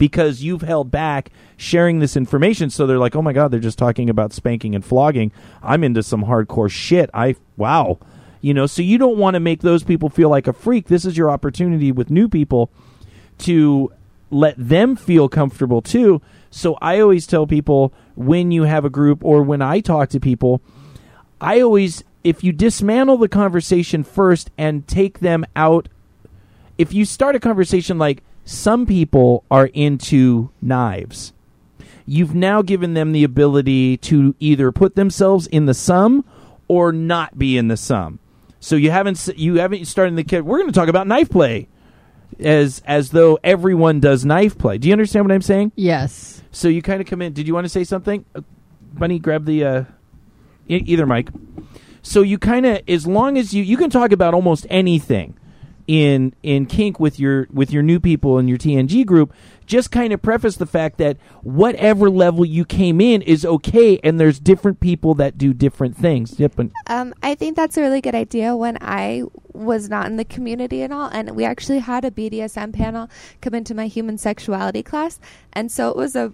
because 0.00 0.42
you've 0.42 0.62
held 0.62 0.90
back 0.90 1.30
sharing 1.56 2.00
this 2.00 2.16
information. 2.16 2.70
So 2.70 2.86
they're 2.86 2.98
like 2.98 3.14
oh 3.14 3.22
my 3.22 3.32
god 3.32 3.52
they're 3.52 3.60
just 3.60 3.78
talking 3.78 4.10
about 4.10 4.32
spanking 4.32 4.74
and 4.74 4.84
flogging. 4.84 5.30
I'm 5.62 5.84
into 5.84 6.02
some 6.02 6.24
hardcore 6.24 6.70
shit. 6.70 7.08
I 7.14 7.36
wow. 7.56 7.98
You 8.40 8.54
know 8.54 8.66
so 8.66 8.82
you 8.82 8.98
don't 8.98 9.18
want 9.18 9.34
to 9.34 9.40
make 9.40 9.60
those 9.60 9.84
people 9.84 10.08
feel 10.08 10.28
like 10.28 10.48
a 10.48 10.52
freak. 10.52 10.88
This 10.88 11.04
is 11.04 11.16
your 11.16 11.30
opportunity 11.30 11.92
with 11.92 12.10
new 12.10 12.28
people 12.28 12.70
to 13.38 13.92
let 14.30 14.54
them 14.56 14.96
feel 14.96 15.28
comfortable 15.28 15.82
too. 15.82 16.20
So 16.50 16.76
i 16.80 16.98
always 16.98 17.28
tell 17.28 17.46
people 17.46 17.92
when 18.16 18.50
you 18.50 18.64
have 18.64 18.84
a 18.84 18.90
group 18.90 19.24
or 19.24 19.42
when 19.44 19.62
i 19.62 19.78
talk 19.78 20.08
to 20.08 20.18
people 20.18 20.60
I 21.40 21.60
always, 21.62 22.04
if 22.22 22.44
you 22.44 22.52
dismantle 22.52 23.16
the 23.16 23.28
conversation 23.28 24.04
first 24.04 24.50
and 24.58 24.86
take 24.86 25.20
them 25.20 25.46
out, 25.56 25.88
if 26.76 26.92
you 26.92 27.04
start 27.04 27.34
a 27.34 27.40
conversation 27.40 27.98
like 27.98 28.22
some 28.50 28.84
people 28.84 29.44
are 29.48 29.66
into 29.66 30.50
knives, 30.60 31.32
you've 32.04 32.34
now 32.34 32.62
given 32.62 32.94
them 32.94 33.12
the 33.12 33.22
ability 33.22 33.96
to 33.98 34.34
either 34.40 34.72
put 34.72 34.96
themselves 34.96 35.46
in 35.46 35.66
the 35.66 35.74
sum 35.74 36.24
or 36.66 36.90
not 36.92 37.38
be 37.38 37.56
in 37.56 37.68
the 37.68 37.76
sum. 37.76 38.18
So 38.58 38.74
you 38.74 38.90
haven't 38.90 39.28
you 39.36 39.56
haven't 39.56 39.86
started 39.86 40.16
the 40.16 40.24
kid. 40.24 40.44
We're 40.44 40.58
going 40.58 40.68
to 40.68 40.74
talk 40.74 40.88
about 40.88 41.06
knife 41.06 41.30
play 41.30 41.68
as 42.40 42.82
as 42.84 43.10
though 43.10 43.38
everyone 43.44 44.00
does 44.00 44.24
knife 44.24 44.58
play. 44.58 44.78
Do 44.78 44.88
you 44.88 44.92
understand 44.92 45.26
what 45.26 45.32
I'm 45.32 45.42
saying? 45.42 45.72
Yes. 45.76 46.42
So 46.50 46.66
you 46.66 46.82
kind 46.82 47.00
of 47.00 47.06
come 47.06 47.22
in. 47.22 47.32
Did 47.32 47.46
you 47.46 47.54
want 47.54 47.66
to 47.66 47.70
say 47.70 47.84
something? 47.84 48.24
Uh, 48.34 48.40
Bunny, 48.92 49.20
grab 49.20 49.44
the 49.44 49.64
uh, 49.64 49.84
e- 50.68 50.82
either 50.86 51.06
mic. 51.06 51.28
So 52.02 52.22
you 52.22 52.38
kind 52.38 52.66
of, 52.66 52.80
as 52.88 53.06
long 53.06 53.38
as 53.38 53.54
you 53.54 53.62
you 53.62 53.76
can 53.76 53.90
talk 53.90 54.10
about 54.10 54.34
almost 54.34 54.66
anything 54.68 55.38
in 55.90 56.32
in 56.44 56.66
kink 56.66 57.00
with 57.00 57.18
your 57.18 57.48
with 57.52 57.72
your 57.72 57.82
new 57.82 57.98
people 57.98 58.38
in 58.38 58.46
your 58.46 58.56
TNG 58.56 59.04
group 59.04 59.34
just 59.66 59.90
kind 59.90 60.12
of 60.12 60.22
preface 60.22 60.56
the 60.56 60.66
fact 60.66 60.98
that 60.98 61.16
whatever 61.42 62.08
level 62.08 62.44
you 62.44 62.64
came 62.64 63.00
in 63.00 63.20
is 63.22 63.44
okay 63.44 63.98
and 64.04 64.20
there's 64.20 64.38
different 64.38 64.78
people 64.78 65.14
that 65.14 65.36
do 65.36 65.52
different 65.52 65.96
things 65.96 66.30
different 66.30 66.72
Um, 66.86 67.12
I 67.24 67.34
think 67.34 67.56
that's 67.56 67.76
a 67.76 67.80
really 67.80 68.00
good 68.00 68.14
idea. 68.14 68.54
When 68.54 68.78
I 68.80 69.24
was 69.52 69.88
not 69.88 70.06
in 70.06 70.16
the 70.16 70.24
community 70.24 70.84
at 70.84 70.92
all, 70.92 71.08
and 71.12 71.34
we 71.34 71.44
actually 71.44 71.80
had 71.80 72.04
a 72.04 72.10
BDSM 72.12 72.72
panel 72.72 73.10
come 73.40 73.54
into 73.54 73.74
my 73.74 73.88
human 73.88 74.16
sexuality 74.16 74.84
class, 74.84 75.18
and 75.52 75.72
so 75.72 75.88
it 75.88 75.96
was 75.96 76.14
a 76.14 76.32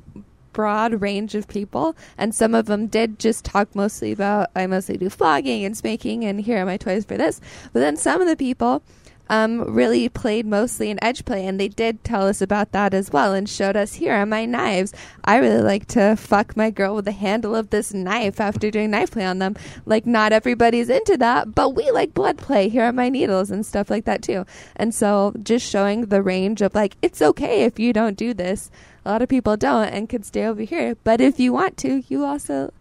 broad 0.52 1.00
range 1.00 1.34
of 1.34 1.48
people, 1.48 1.96
and 2.18 2.34
some 2.34 2.54
of 2.54 2.66
them 2.66 2.88
did 2.88 3.18
just 3.18 3.42
talk 3.42 3.74
mostly 3.74 4.12
about 4.12 4.50
I 4.54 4.66
mostly 4.66 4.98
do 4.98 5.08
flogging 5.08 5.64
and 5.64 5.74
spanking, 5.74 6.26
and 6.26 6.42
here 6.42 6.58
are 6.58 6.66
my 6.66 6.76
toys 6.76 7.06
for 7.06 7.16
this. 7.16 7.40
But 7.72 7.80
then 7.80 7.96
some 7.96 8.20
of 8.20 8.28
the 8.28 8.36
people 8.36 8.82
um, 9.28 9.62
really 9.74 10.08
played 10.08 10.46
mostly 10.46 10.90
in 10.90 11.02
edge 11.02 11.24
play, 11.24 11.46
and 11.46 11.58
they 11.58 11.68
did 11.68 12.04
tell 12.04 12.26
us 12.26 12.40
about 12.40 12.72
that 12.72 12.94
as 12.94 13.10
well 13.10 13.32
and 13.34 13.48
showed 13.48 13.76
us 13.76 13.94
here 13.94 14.12
are 14.12 14.26
my 14.26 14.44
knives. 14.44 14.92
I 15.24 15.36
really 15.36 15.62
like 15.62 15.86
to 15.88 16.16
fuck 16.16 16.56
my 16.56 16.70
girl 16.70 16.94
with 16.94 17.04
the 17.04 17.12
handle 17.12 17.54
of 17.54 17.70
this 17.70 17.92
knife 17.92 18.40
after 18.40 18.70
doing 18.70 18.90
knife 18.90 19.10
play 19.12 19.24
on 19.24 19.38
them. 19.38 19.56
Like, 19.84 20.06
not 20.06 20.32
everybody's 20.32 20.88
into 20.88 21.16
that, 21.18 21.54
but 21.54 21.74
we 21.74 21.90
like 21.90 22.14
blood 22.14 22.38
play. 22.38 22.68
Here 22.68 22.84
are 22.84 22.92
my 22.92 23.08
needles 23.08 23.50
and 23.50 23.66
stuff 23.66 23.90
like 23.90 24.04
that 24.04 24.22
too. 24.22 24.46
And 24.76 24.94
so, 24.94 25.34
just 25.42 25.68
showing 25.68 26.06
the 26.06 26.22
range 26.22 26.62
of 26.62 26.74
like, 26.74 26.96
it's 27.02 27.22
okay 27.22 27.64
if 27.64 27.78
you 27.78 27.92
don't 27.92 28.16
do 28.16 28.32
this. 28.34 28.70
A 29.04 29.10
lot 29.10 29.22
of 29.22 29.28
people 29.28 29.56
don't 29.56 29.88
and 29.88 30.08
could 30.08 30.24
stay 30.24 30.44
over 30.44 30.62
here, 30.62 30.96
but 31.04 31.20
if 31.20 31.38
you 31.38 31.52
want 31.52 31.76
to, 31.78 32.02
you 32.08 32.24
also 32.24 32.72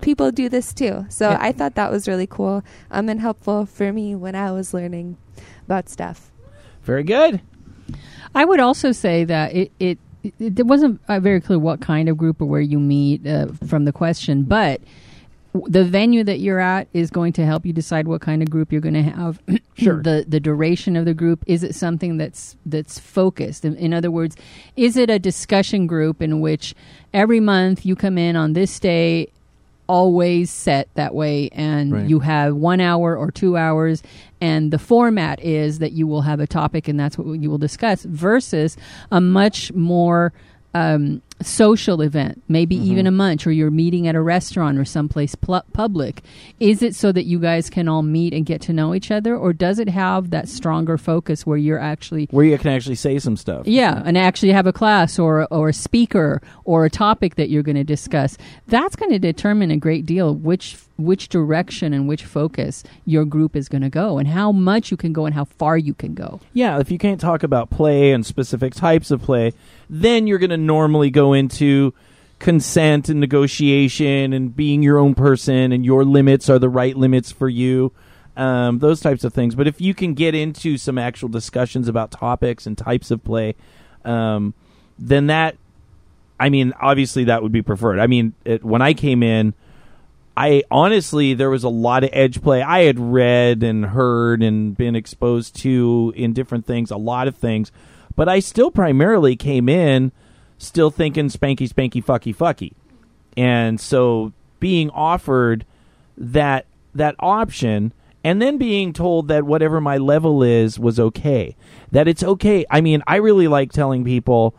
people 0.00 0.30
do 0.30 0.48
this 0.48 0.72
too. 0.72 1.06
So 1.08 1.30
Yeah. 1.30 1.38
I 1.40 1.52
thought 1.52 1.74
that 1.74 1.90
was 1.90 2.08
really 2.08 2.26
cool 2.26 2.62
um, 2.90 3.08
and 3.08 3.20
helpful 3.20 3.66
for 3.66 3.92
me 3.92 4.14
when 4.14 4.34
I 4.34 4.52
was 4.52 4.74
learning 4.74 5.16
about 5.70 5.88
stuff. 5.88 6.32
very 6.82 7.04
good 7.04 7.40
I 8.34 8.44
would 8.44 8.60
also 8.60 8.92
say 8.92 9.24
that 9.24 9.54
it 9.54 9.72
it, 9.78 9.98
it, 10.22 10.58
it 10.58 10.66
wasn't 10.66 11.00
uh, 11.08 11.20
very 11.20 11.40
clear 11.40 11.58
what 11.58 11.80
kind 11.80 12.08
of 12.08 12.16
group 12.16 12.40
or 12.40 12.46
where 12.46 12.60
you 12.60 12.78
meet 12.78 13.26
uh, 13.26 13.48
from 13.66 13.84
the 13.84 13.92
question, 13.92 14.44
but 14.44 14.80
the 15.66 15.82
venue 15.82 16.22
that 16.22 16.38
you're 16.38 16.60
at 16.60 16.86
is 16.92 17.10
going 17.10 17.32
to 17.32 17.44
help 17.44 17.66
you 17.66 17.72
decide 17.72 18.06
what 18.06 18.20
kind 18.20 18.40
of 18.40 18.48
group 18.48 18.70
you're 18.70 18.80
going 18.80 18.94
to 18.94 19.02
have. 19.02 19.40
Sure. 19.74 20.02
the 20.02 20.26
the 20.28 20.40
duration 20.40 20.94
of 20.94 21.06
the 21.06 21.14
group 21.14 21.42
is 21.46 21.62
it 21.62 21.74
something 21.74 22.18
that's 22.18 22.54
that's 22.66 22.98
focused? 22.98 23.64
In, 23.64 23.76
in 23.76 23.94
other 23.94 24.10
words, 24.10 24.36
is 24.76 24.94
it 24.94 25.08
a 25.08 25.18
discussion 25.18 25.86
group 25.86 26.20
in 26.20 26.40
which 26.40 26.74
every 27.14 27.40
month 27.40 27.86
you 27.86 27.96
come 27.96 28.18
in 28.18 28.36
on 28.36 28.52
this 28.52 28.78
day 28.78 29.32
always 29.90 30.50
set 30.52 30.88
that 30.94 31.12
way 31.16 31.48
and 31.50 31.92
Right. 31.92 32.08
you 32.08 32.20
have 32.20 32.54
one 32.54 32.80
hour 32.80 33.16
or 33.16 33.32
two 33.32 33.56
hours 33.56 34.04
and 34.40 34.70
the 34.70 34.78
format 34.78 35.40
is 35.42 35.80
that 35.80 35.90
you 35.90 36.06
will 36.06 36.20
have 36.22 36.38
a 36.38 36.46
topic 36.46 36.86
and 36.86 36.98
that's 36.98 37.18
what 37.18 37.40
you 37.40 37.50
will 37.50 37.58
discuss 37.58 38.04
versus 38.04 38.76
a 39.10 39.20
much 39.20 39.72
more 39.72 40.32
um, 40.74 41.20
social 41.42 42.02
event 42.02 42.42
maybe 42.48 42.76
mm-hmm. 42.76 42.90
even 42.92 43.06
a 43.06 43.10
munch 43.10 43.46
or 43.46 43.52
you're 43.52 43.70
meeting 43.70 44.06
at 44.06 44.14
a 44.14 44.20
restaurant 44.20 44.78
or 44.78 44.84
someplace 44.84 45.34
pl- 45.34 45.64
public. 45.72 46.22
Is 46.58 46.82
it 46.82 46.94
so 46.94 47.12
that 47.12 47.24
you 47.24 47.38
guys 47.38 47.70
can 47.70 47.88
all 47.88 48.02
meet 48.02 48.32
and 48.34 48.44
get 48.44 48.60
to 48.62 48.72
know 48.72 48.94
each 48.94 49.10
other 49.10 49.36
or 49.36 49.52
does 49.52 49.78
it 49.78 49.88
have 49.88 50.30
that 50.30 50.48
stronger 50.48 50.98
focus 50.98 51.46
where 51.46 51.56
you're 51.56 51.78
actually 51.78 52.28
where 52.30 52.44
you 52.44 52.58
can 52.58 52.70
actually 52.70 52.94
say 52.94 53.18
some 53.18 53.36
stuff. 53.36 53.66
Yeah, 53.66 54.02
and 54.04 54.16
actually 54.16 54.52
have 54.52 54.66
a 54.66 54.72
class 54.72 55.18
or 55.18 55.46
or 55.50 55.70
a 55.70 55.72
speaker 55.72 56.40
or 56.64 56.84
a 56.84 56.90
topic 56.90 57.36
that 57.36 57.50
you're 57.50 57.62
going 57.62 57.76
to 57.76 57.84
discuss. 57.84 58.36
That's 58.66 58.96
going 58.96 59.10
to 59.10 59.18
determine 59.18 59.70
a 59.70 59.76
great 59.76 60.06
deal 60.06 60.34
which 60.34 60.76
which 61.00 61.28
direction 61.28 61.92
and 61.92 62.08
which 62.08 62.24
focus 62.24 62.82
your 63.04 63.24
group 63.24 63.56
is 63.56 63.68
going 63.68 63.82
to 63.82 63.90
go 63.90 64.18
and 64.18 64.28
how 64.28 64.52
much 64.52 64.90
you 64.90 64.96
can 64.96 65.12
go 65.12 65.26
and 65.26 65.34
how 65.34 65.44
far 65.44 65.76
you 65.76 65.94
can 65.94 66.14
go. 66.14 66.40
yeah 66.52 66.78
if 66.78 66.90
you 66.90 66.98
can't 66.98 67.20
talk 67.20 67.42
about 67.42 67.70
play 67.70 68.12
and 68.12 68.24
specific 68.24 68.74
types 68.74 69.10
of 69.10 69.22
play 69.22 69.52
then 69.88 70.26
you're 70.26 70.38
going 70.38 70.50
to 70.50 70.56
normally 70.56 71.10
go 71.10 71.32
into 71.32 71.92
consent 72.40 73.08
and 73.08 73.20
negotiation 73.20 74.32
and 74.32 74.56
being 74.56 74.82
your 74.82 74.98
own 74.98 75.14
person 75.14 75.72
and 75.72 75.84
your 75.84 76.04
limits 76.04 76.48
are 76.48 76.58
the 76.58 76.70
right 76.70 76.96
limits 76.96 77.30
for 77.30 77.48
you 77.48 77.92
um, 78.36 78.78
those 78.78 79.00
types 79.00 79.24
of 79.24 79.34
things 79.34 79.54
but 79.54 79.66
if 79.66 79.80
you 79.80 79.92
can 79.92 80.14
get 80.14 80.34
into 80.34 80.78
some 80.78 80.96
actual 80.96 81.28
discussions 81.28 81.86
about 81.86 82.10
topics 82.10 82.66
and 82.66 82.78
types 82.78 83.10
of 83.10 83.22
play 83.22 83.54
um, 84.06 84.54
then 84.98 85.26
that 85.26 85.56
i 86.38 86.48
mean 86.48 86.72
obviously 86.80 87.24
that 87.24 87.42
would 87.42 87.52
be 87.52 87.60
preferred 87.60 87.98
i 87.98 88.06
mean 88.06 88.32
it, 88.44 88.64
when 88.64 88.80
i 88.80 88.94
came 88.94 89.22
in 89.22 89.52
I 90.36 90.62
honestly, 90.70 91.34
there 91.34 91.50
was 91.50 91.64
a 91.64 91.68
lot 91.68 92.04
of 92.04 92.10
edge 92.12 92.42
play. 92.42 92.62
I 92.62 92.84
had 92.84 92.98
read 92.98 93.62
and 93.62 93.86
heard 93.86 94.42
and 94.42 94.76
been 94.76 94.96
exposed 94.96 95.56
to 95.56 96.12
in 96.16 96.32
different 96.32 96.66
things, 96.66 96.90
a 96.90 96.96
lot 96.96 97.28
of 97.28 97.36
things, 97.36 97.72
but 98.16 98.28
I 98.28 98.40
still 98.40 98.70
primarily 98.70 99.36
came 99.36 99.68
in 99.68 100.12
still 100.58 100.90
thinking 100.90 101.28
spanky, 101.28 101.68
spanky, 101.68 102.04
fucky, 102.04 102.34
fucky, 102.34 102.72
and 103.36 103.80
so 103.80 104.32
being 104.60 104.90
offered 104.90 105.64
that 106.16 106.66
that 106.94 107.14
option 107.18 107.92
and 108.22 108.42
then 108.42 108.58
being 108.58 108.92
told 108.92 109.28
that 109.28 109.44
whatever 109.44 109.80
my 109.80 109.96
level 109.96 110.42
is 110.42 110.78
was 110.78 111.00
okay, 111.00 111.56
that 111.90 112.06
it's 112.06 112.22
okay. 112.22 112.66
I 112.70 112.80
mean, 112.80 113.02
I 113.06 113.16
really 113.16 113.48
like 113.48 113.72
telling 113.72 114.04
people 114.04 114.54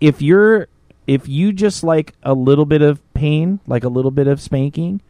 if 0.00 0.22
you're 0.22 0.68
if 1.06 1.28
you 1.28 1.52
just 1.52 1.84
like 1.84 2.14
a 2.22 2.32
little 2.32 2.64
bit 2.64 2.82
of 2.82 3.09
pain, 3.20 3.60
like 3.66 3.84
a 3.84 3.88
little 3.88 4.10
bit 4.10 4.26
of 4.26 4.40
spanking, 4.40 5.02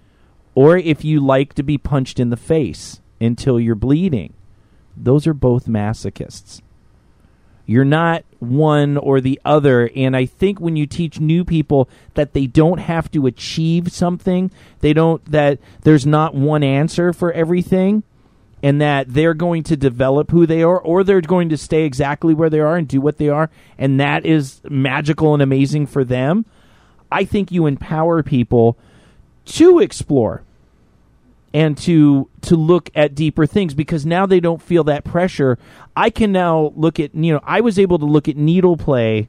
or 0.56 0.76
if 0.76 1.04
you 1.04 1.20
like 1.20 1.54
to 1.54 1.62
be 1.62 1.78
punched 1.78 2.18
in 2.18 2.30
the 2.30 2.36
face 2.36 3.00
until 3.20 3.60
you're 3.60 3.76
bleeding, 3.76 4.32
those 4.96 5.28
are 5.28 5.34
both 5.34 5.66
masochists. 5.66 6.60
You're 7.66 7.84
not 7.84 8.24
one 8.40 8.96
or 8.96 9.20
the 9.20 9.40
other. 9.44 9.88
And 9.94 10.16
I 10.16 10.26
think 10.26 10.58
when 10.58 10.74
you 10.74 10.86
teach 10.86 11.20
new 11.20 11.44
people 11.44 11.88
that 12.14 12.32
they 12.32 12.48
don't 12.48 12.78
have 12.78 13.08
to 13.12 13.26
achieve 13.26 13.92
something, 13.92 14.50
they 14.80 14.92
don't, 14.92 15.24
that 15.30 15.60
there's 15.82 16.04
not 16.04 16.34
one 16.34 16.64
answer 16.64 17.12
for 17.12 17.30
everything, 17.30 18.02
and 18.60 18.80
that 18.80 19.14
they're 19.14 19.34
going 19.34 19.62
to 19.62 19.76
develop 19.76 20.32
who 20.32 20.46
they 20.46 20.64
are, 20.64 20.80
or 20.80 21.04
they're 21.04 21.20
going 21.20 21.48
to 21.50 21.56
stay 21.56 21.84
exactly 21.84 22.34
where 22.34 22.50
they 22.50 22.58
are 22.58 22.76
and 22.76 22.88
do 22.88 23.00
what 23.00 23.18
they 23.18 23.28
are, 23.28 23.50
and 23.78 24.00
that 24.00 24.26
is 24.26 24.60
magical 24.68 25.32
and 25.32 25.42
amazing 25.42 25.86
for 25.86 26.02
them. 26.02 26.44
I 27.10 27.24
think 27.24 27.50
you 27.50 27.66
empower 27.66 28.22
people 28.22 28.76
to 29.46 29.78
explore 29.78 30.42
and 31.52 31.76
to 31.78 32.28
to 32.42 32.56
look 32.56 32.90
at 32.94 33.14
deeper 33.14 33.46
things 33.46 33.74
because 33.74 34.06
now 34.06 34.26
they 34.26 34.40
don't 34.40 34.62
feel 34.62 34.84
that 34.84 35.04
pressure. 35.04 35.58
I 35.96 36.10
can 36.10 36.32
now 36.32 36.72
look 36.76 37.00
at 37.00 37.14
you 37.14 37.32
know 37.32 37.40
I 37.42 37.60
was 37.60 37.78
able 37.78 37.98
to 37.98 38.06
look 38.06 38.28
at 38.28 38.36
needle 38.36 38.76
play 38.76 39.28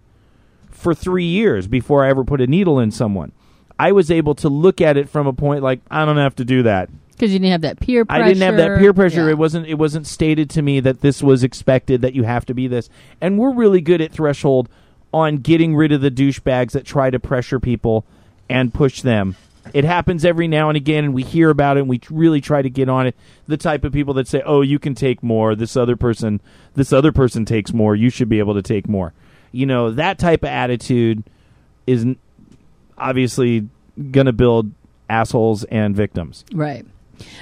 for 0.69 0.93
3 0.93 1.25
years 1.25 1.67
before 1.67 2.05
I 2.05 2.09
ever 2.09 2.23
put 2.23 2.41
a 2.41 2.47
needle 2.47 2.79
in 2.79 2.91
someone. 2.91 3.31
I 3.79 3.91
was 3.91 4.11
able 4.11 4.35
to 4.35 4.49
look 4.49 4.79
at 4.81 4.97
it 4.97 5.09
from 5.09 5.25
a 5.25 5.33
point 5.33 5.63
like 5.63 5.81
I 5.89 6.05
don't 6.05 6.17
have 6.17 6.35
to 6.35 6.45
do 6.45 6.63
that. 6.63 6.89
Because 7.11 7.33
you 7.33 7.39
didn't 7.39 7.51
have 7.51 7.61
that 7.61 7.79
peer 7.79 8.03
pressure. 8.05 8.23
I 8.23 8.27
didn't 8.27 8.41
have 8.41 8.57
that 8.57 8.79
peer 8.79 8.93
pressure. 8.93 9.25
Yeah. 9.25 9.31
It 9.31 9.37
wasn't 9.37 9.67
it 9.67 9.75
wasn't 9.75 10.05
stated 10.05 10.49
to 10.51 10.61
me 10.61 10.79
that 10.79 11.01
this 11.01 11.23
was 11.23 11.43
expected 11.43 12.01
that 12.01 12.13
you 12.13 12.23
have 12.23 12.45
to 12.45 12.53
be 12.53 12.67
this. 12.67 12.89
And 13.19 13.39
we're 13.39 13.53
really 13.53 13.81
good 13.81 14.01
at 14.01 14.11
threshold 14.11 14.69
on 15.13 15.37
getting 15.37 15.75
rid 15.75 15.91
of 15.91 16.01
the 16.01 16.11
douchebags 16.11 16.71
that 16.71 16.85
try 16.85 17.09
to 17.09 17.19
pressure 17.19 17.59
people 17.59 18.05
and 18.49 18.73
push 18.73 19.01
them. 19.01 19.35
It 19.73 19.83
happens 19.83 20.25
every 20.25 20.47
now 20.47 20.69
and 20.69 20.75
again, 20.75 21.05
and 21.05 21.13
we 21.13 21.23
hear 21.23 21.49
about 21.49 21.77
it, 21.77 21.81
and 21.81 21.89
we 21.89 22.01
really 22.09 22.41
try 22.41 22.61
to 22.61 22.69
get 22.69 22.89
on 22.89 23.07
it. 23.07 23.15
The 23.47 23.57
type 23.57 23.83
of 23.83 23.93
people 23.93 24.13
that 24.15 24.27
say, 24.27 24.41
"Oh, 24.45 24.61
you 24.61 24.79
can 24.79 24.95
take 24.95 25.21
more. 25.21 25.55
This 25.55 25.77
other 25.77 25.95
person, 25.95 26.41
this 26.73 26.91
other 26.91 27.11
person 27.11 27.45
takes 27.45 27.71
more. 27.71 27.95
You 27.95 28.09
should 28.09 28.27
be 28.27 28.39
able 28.39 28.55
to 28.55 28.61
take 28.61 28.89
more." 28.89 29.13
You 29.51 29.65
know 29.65 29.91
that 29.91 30.17
type 30.17 30.43
of 30.43 30.49
attitude 30.49 31.23
is 31.85 32.05
obviously 32.97 33.67
going 34.11 34.25
to 34.25 34.33
build 34.33 34.71
assholes 35.09 35.63
and 35.65 35.95
victims. 35.95 36.43
Right. 36.53 36.85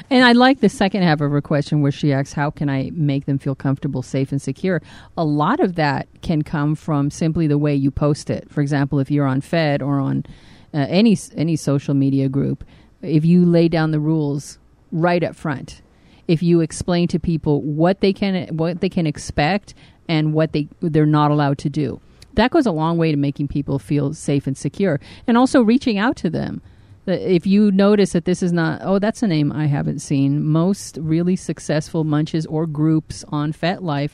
And 0.09 0.23
I 0.23 0.31
like 0.31 0.59
the 0.59 0.69
second 0.69 1.03
half 1.03 1.21
of 1.21 1.31
her 1.31 1.41
question 1.41 1.81
where 1.81 1.91
she 1.91 2.13
asks, 2.13 2.33
How 2.33 2.49
can 2.49 2.69
I 2.69 2.91
make 2.93 3.25
them 3.25 3.37
feel 3.37 3.55
comfortable, 3.55 4.01
safe, 4.01 4.31
and 4.31 4.41
secure? 4.41 4.81
A 5.17 5.25
lot 5.25 5.59
of 5.59 5.75
that 5.75 6.07
can 6.21 6.41
come 6.41 6.75
from 6.75 7.11
simply 7.11 7.47
the 7.47 7.57
way 7.57 7.75
you 7.75 7.91
post 7.91 8.29
it. 8.29 8.49
For 8.49 8.61
example, 8.61 8.99
if 8.99 9.11
you're 9.11 9.27
on 9.27 9.41
Fet 9.41 9.81
or 9.81 9.99
on 9.99 10.25
uh, 10.73 10.85
any, 10.89 11.17
any 11.35 11.55
social 11.55 11.93
media 11.93 12.29
group, 12.29 12.63
if 13.01 13.25
you 13.25 13.45
lay 13.45 13.67
down 13.67 13.91
the 13.91 13.99
rules 13.99 14.59
right 14.91 15.23
up 15.23 15.35
front, 15.35 15.81
if 16.27 16.43
you 16.43 16.61
explain 16.61 17.07
to 17.07 17.19
people 17.19 17.61
what 17.61 18.01
they 18.01 18.13
can 18.13 18.55
what 18.55 18.81
they 18.81 18.89
can 18.89 19.07
expect 19.07 19.73
and 20.07 20.33
what 20.33 20.53
they 20.53 20.67
they're 20.79 21.05
not 21.05 21.31
allowed 21.31 21.57
to 21.57 21.69
do, 21.69 21.99
that 22.33 22.51
goes 22.51 22.65
a 22.65 22.71
long 22.71 22.97
way 22.97 23.11
to 23.11 23.17
making 23.17 23.47
people 23.47 23.79
feel 23.79 24.13
safe 24.13 24.45
and 24.45 24.55
secure, 24.55 24.99
and 25.25 25.37
also 25.37 25.61
reaching 25.61 25.97
out 25.97 26.15
to 26.17 26.29
them. 26.29 26.61
That 27.09 27.27
If 27.27 27.47
you 27.47 27.71
notice 27.71 28.11
that 28.11 28.25
this 28.25 28.43
is 28.43 28.53
not, 28.53 28.81
oh, 28.83 28.99
that's 28.99 29.23
a 29.23 29.27
name 29.27 29.51
I 29.51 29.65
haven't 29.65 29.97
seen. 29.97 30.45
Most 30.45 30.95
really 31.01 31.35
successful 31.35 32.03
munches 32.03 32.45
or 32.45 32.67
groups 32.67 33.25
on 33.29 33.51
FetLife 33.51 34.11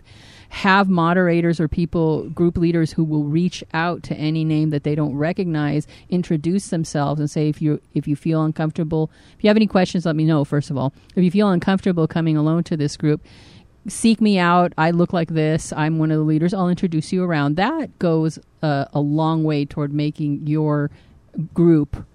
have 0.47 0.87
moderators 0.87 1.59
or 1.59 1.67
people, 1.67 2.29
group 2.29 2.57
leaders 2.57 2.93
who 2.93 3.03
will 3.03 3.25
reach 3.25 3.65
out 3.73 4.01
to 4.03 4.15
any 4.15 4.45
name 4.45 4.69
that 4.69 4.83
they 4.83 4.95
don't 4.95 5.13
recognize, 5.13 5.87
introduce 6.09 6.69
themselves, 6.69 7.19
and 7.19 7.29
say 7.29 7.49
if 7.49 7.61
you 7.61 7.81
if 7.93 8.07
you 8.07 8.15
feel 8.15 8.41
uncomfortable, 8.43 9.11
if 9.37 9.43
you 9.43 9.49
have 9.49 9.57
any 9.57 9.67
questions, 9.67 10.05
let 10.05 10.15
me 10.15 10.23
know. 10.23 10.45
First 10.45 10.71
of 10.71 10.77
all, 10.77 10.93
if 11.17 11.23
you 11.23 11.31
feel 11.31 11.49
uncomfortable 11.49 12.07
coming 12.07 12.37
alone 12.37 12.63
to 12.63 12.77
this 12.77 12.95
group, 12.95 13.21
seek 13.89 14.21
me 14.21 14.39
out. 14.39 14.71
I 14.77 14.91
look 14.91 15.11
like 15.11 15.31
this. 15.31 15.73
I'm 15.73 15.99
one 15.99 16.11
of 16.11 16.17
the 16.17 16.23
leaders. 16.23 16.53
I'll 16.53 16.69
introduce 16.69 17.11
you 17.11 17.25
around. 17.25 17.57
That 17.57 17.99
goes 17.99 18.39
uh, 18.61 18.85
a 18.93 19.01
long 19.01 19.43
way 19.43 19.65
toward 19.65 19.91
making 19.91 20.47
your 20.47 20.91
group 21.53 22.05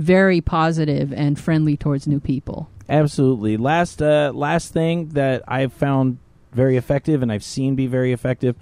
very 0.00 0.40
positive 0.40 1.12
and 1.12 1.38
friendly 1.38 1.76
towards 1.76 2.06
new 2.06 2.18
people. 2.18 2.70
Absolutely. 2.88 3.58
Last 3.58 4.00
uh, 4.00 4.32
last 4.34 4.72
thing 4.72 5.10
that 5.10 5.42
I've 5.46 5.74
found 5.74 6.16
very 6.52 6.78
effective 6.78 7.22
and 7.22 7.30
I've 7.30 7.44
seen 7.44 7.76
be 7.76 7.86
very 7.86 8.12
effective 8.12 8.56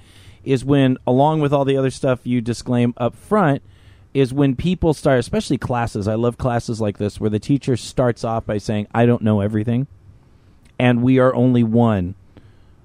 is 0.44 0.64
when, 0.64 0.98
along 1.06 1.40
with 1.40 1.52
all 1.52 1.64
the 1.64 1.76
other 1.76 1.90
stuff 1.90 2.26
you 2.26 2.40
disclaim 2.40 2.92
up 2.96 3.14
front, 3.14 3.62
is 4.12 4.34
when 4.34 4.56
people 4.56 4.92
start, 4.92 5.20
especially 5.20 5.58
classes. 5.58 6.08
I 6.08 6.16
love 6.16 6.38
classes 6.38 6.80
like 6.80 6.98
this 6.98 7.20
where 7.20 7.30
the 7.30 7.38
teacher 7.38 7.76
starts 7.76 8.24
off 8.24 8.44
by 8.44 8.58
saying, 8.58 8.88
"I 8.92 9.06
don't 9.06 9.22
know 9.22 9.40
everything, 9.40 9.86
and 10.76 11.02
we 11.02 11.20
are 11.20 11.32
only 11.34 11.62
one." 11.62 12.16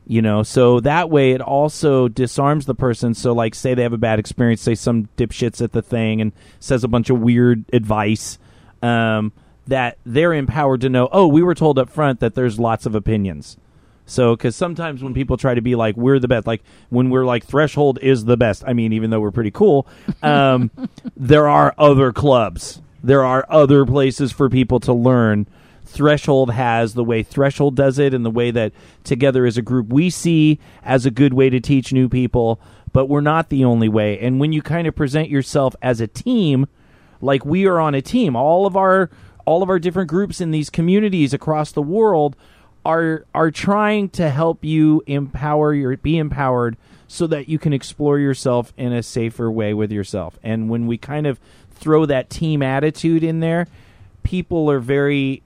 You 0.05 0.21
know, 0.21 0.43
so 0.43 0.79
that 0.81 1.09
way 1.09 1.31
it 1.31 1.41
also 1.41 2.07
disarms 2.07 2.65
the 2.65 2.75
person. 2.75 3.13
So, 3.15 3.33
like, 3.33 3.55
say 3.55 3.73
they 3.73 3.83
have 3.83 3.93
a 3.93 3.97
bad 3.97 4.19
experience, 4.19 4.61
say 4.61 4.75
some 4.75 5.07
dipshits 5.17 5.61
at 5.61 5.71
the 5.71 5.81
thing 5.81 6.21
and 6.21 6.33
says 6.59 6.83
a 6.83 6.89
bunch 6.89 7.09
of 7.09 7.19
weird 7.19 7.63
advice. 7.73 8.37
Um, 8.83 9.31
that 9.67 9.97
they're 10.05 10.33
empowered 10.33 10.81
to 10.81 10.89
know, 10.89 11.07
oh, 11.11 11.27
we 11.27 11.41
were 11.41 11.55
told 11.55 11.79
up 11.79 11.89
front 11.89 12.19
that 12.19 12.35
there's 12.35 12.59
lots 12.59 12.85
of 12.85 12.95
opinions. 12.95 13.57
So, 14.05 14.35
because 14.35 14.55
sometimes 14.55 15.01
when 15.01 15.13
people 15.13 15.37
try 15.37 15.53
to 15.53 15.61
be 15.61 15.75
like, 15.75 15.95
we're 15.95 16.19
the 16.19 16.27
best, 16.27 16.45
like 16.45 16.61
when 16.89 17.09
we're 17.09 17.25
like, 17.25 17.45
threshold 17.45 17.99
is 18.01 18.25
the 18.25 18.35
best, 18.35 18.63
I 18.67 18.73
mean, 18.73 18.91
even 18.91 19.09
though 19.09 19.21
we're 19.21 19.31
pretty 19.31 19.51
cool, 19.51 19.87
um, 20.21 20.71
there 21.17 21.47
are 21.47 21.73
other 21.77 22.11
clubs. 22.11 22.81
There 23.01 23.23
are 23.23 23.45
other 23.49 23.85
places 23.85 24.31
for 24.31 24.49
people 24.49 24.79
to 24.81 24.93
learn. 24.93 25.47
Threshold 25.85 26.51
has 26.51 26.93
the 26.93 27.03
way 27.03 27.23
Threshold 27.23 27.75
does 27.75 27.99
it 27.99 28.13
and 28.13 28.25
the 28.25 28.31
way 28.31 28.51
that 28.51 28.73
together 29.03 29.45
as 29.45 29.57
a 29.57 29.61
group 29.61 29.87
we 29.87 30.09
see 30.09 30.59
as 30.83 31.05
a 31.05 31.11
good 31.11 31.33
way 31.33 31.49
to 31.49 31.59
teach 31.59 31.93
new 31.93 32.09
people, 32.09 32.59
but 32.91 33.07
we're 33.07 33.21
not 33.21 33.49
the 33.49 33.63
only 33.63 33.89
way. 33.89 34.19
And 34.19 34.39
when 34.39 34.53
you 34.53 34.61
kind 34.61 34.87
of 34.87 34.95
present 34.95 35.29
yourself 35.29 35.75
as 35.81 36.01
a 36.01 36.07
team, 36.07 36.67
like 37.23 37.45
we 37.45 37.65
are 37.65 37.79
on 37.79 37.95
a 37.95 38.01
team, 38.01 38.35
all 38.35 38.65
of 38.65 38.75
our 38.75 39.09
all 39.45 39.63
of 39.63 39.69
our 39.69 39.79
different 39.79 40.09
groups 40.09 40.39
in 40.39 40.51
these 40.51 40.69
communities 40.69 41.33
across 41.33 41.71
the 41.71 41.81
world 41.81 42.35
are 42.85 43.25
are 43.33 43.51
trying 43.51 44.09
to 44.09 44.29
help 44.29 44.63
you 44.63 45.01
empower 45.07 45.73
your 45.73 45.95
be 45.97 46.17
empowered 46.17 46.77
so 47.07 47.27
that 47.27 47.47
you 47.47 47.59
can 47.59 47.73
explore 47.73 48.19
yourself 48.19 48.73
in 48.77 48.91
a 48.91 49.03
safer 49.03 49.51
way 49.51 49.73
with 49.73 49.91
yourself. 49.91 50.37
And 50.43 50.69
when 50.69 50.87
we 50.87 50.97
kind 50.97 51.27
of 51.27 51.39
throw 51.71 52.05
that 52.05 52.29
team 52.29 52.61
attitude 52.61 53.23
in 53.23 53.39
there, 53.39 53.67
people 54.23 54.69
are 54.69 54.79
very 54.79 55.43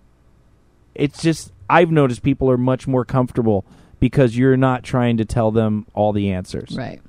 it's 0.95 1.21
just 1.21 1.51
I've 1.69 1.91
noticed 1.91 2.23
people 2.23 2.49
are 2.49 2.57
much 2.57 2.87
more 2.87 3.05
comfortable 3.05 3.65
because 3.99 4.37
you're 4.37 4.57
not 4.57 4.83
trying 4.83 5.17
to 5.17 5.25
tell 5.25 5.51
them 5.51 5.85
all 5.93 6.13
the 6.13 6.31
answers. 6.31 6.75
Right. 6.77 7.01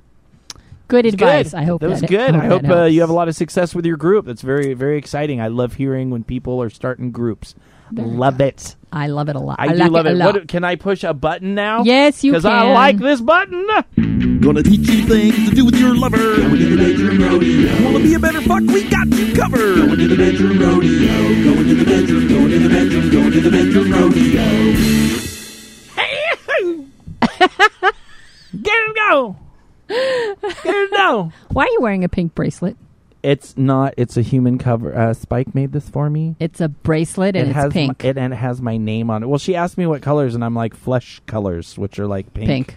Good 0.89 1.05
advice. 1.05 1.51
good. 1.51 1.57
I 1.59 1.63
hope 1.63 1.81
that 1.81 1.89
was 1.89 2.01
that 2.01 2.09
good. 2.09 2.35
I 2.35 2.47
hope 2.47 2.63
that 2.63 2.77
uh, 2.77 2.85
you 2.85 3.01
have 3.01 3.11
a 3.11 3.13
lot 3.13 3.27
of 3.27 3.35
success 3.35 3.75
with 3.75 3.85
your 3.85 3.95
group. 3.95 4.25
That's 4.25 4.41
very 4.41 4.73
very 4.73 4.97
exciting. 4.97 5.39
I 5.39 5.47
love 5.47 5.75
hearing 5.75 6.09
when 6.09 6.23
people 6.23 6.61
are 6.61 6.69
starting 6.69 7.11
groups. 7.11 7.53
Very 7.91 8.09
love 8.09 8.41
it. 8.41 8.75
I 8.91 9.07
love 9.07 9.29
it 9.29 9.35
a 9.35 9.39
lot. 9.39 9.59
I, 9.59 9.65
I, 9.65 9.67
do 9.69 9.75
like 9.75 9.91
love 9.91 10.05
it. 10.07 10.09
it. 10.09 10.13
a 10.13 10.15
lot. 10.15 10.33
What, 10.33 10.47
can 10.47 10.63
I 10.63 10.75
push 10.75 11.03
a 11.03 11.13
button 11.13 11.53
now? 11.53 11.83
Yes, 11.83 12.23
you 12.23 12.31
can. 12.31 12.41
Because 12.41 12.45
I 12.45 12.71
like 12.71 12.97
this 12.97 13.21
button. 13.21 13.67
Gonna 14.41 14.63
teach 14.63 14.89
you 14.89 15.05
things 15.05 15.49
to 15.49 15.55
do 15.55 15.65
with 15.65 15.75
your 15.75 15.95
lover. 15.95 16.17
Going 16.17 16.57
to 16.57 16.75
the 16.75 16.77
bedroom 16.77 17.21
rodeo. 17.21 17.83
Wanna 17.85 17.99
be 17.99 18.13
a 18.15 18.19
better 18.19 18.41
fuck? 18.41 18.61
We 18.61 18.89
got 18.89 19.07
you 19.07 19.35
covered. 19.35 19.75
Going 19.75 19.97
to 19.97 20.07
the 20.07 20.17
bedroom 20.17 20.59
rodeo. 20.59 21.43
Going 21.43 21.67
to 21.67 21.75
the 21.75 21.85
bedroom. 21.85 22.27
Going 22.27 22.49
to 22.49 22.59
the 22.59 22.69
bedroom. 22.69 23.09
Going 23.11 23.31
to 23.31 23.41
the 23.41 23.51
bedroom 23.51 23.91
rodeo. 23.91 25.09
Get 28.61 28.73
it 28.75 28.95
go. 28.95 29.35
Why 30.99 31.63
are 31.65 31.69
you 31.71 31.79
wearing 31.81 32.03
a 32.03 32.09
pink 32.09 32.35
bracelet? 32.35 32.75
It's 33.21 33.57
not. 33.57 33.93
It's 33.97 34.15
a 34.15 34.21
human 34.21 34.57
cover. 34.57 34.97
Uh, 34.97 35.13
Spike 35.13 35.53
made 35.53 35.73
this 35.73 35.89
for 35.89 36.09
me. 36.09 36.35
It's 36.39 36.61
a 36.61 36.69
bracelet 36.69 37.35
and 37.35 37.47
it 37.47 37.49
it's 37.51 37.55
has 37.55 37.73
pink. 37.73 38.03
My, 38.03 38.09
it, 38.09 38.17
and 38.17 38.33
it 38.33 38.37
has 38.37 38.61
my 38.61 38.77
name 38.77 39.09
on 39.09 39.23
it. 39.23 39.27
Well, 39.27 39.39
she 39.39 39.55
asked 39.55 39.77
me 39.77 39.85
what 39.87 40.01
colors, 40.01 40.35
and 40.35 40.43
I'm 40.43 40.55
like 40.55 40.73
flesh 40.73 41.21
colors, 41.25 41.77
which 41.77 41.99
are 41.99 42.07
like 42.07 42.33
pink, 42.33 42.47
Pink. 42.47 42.75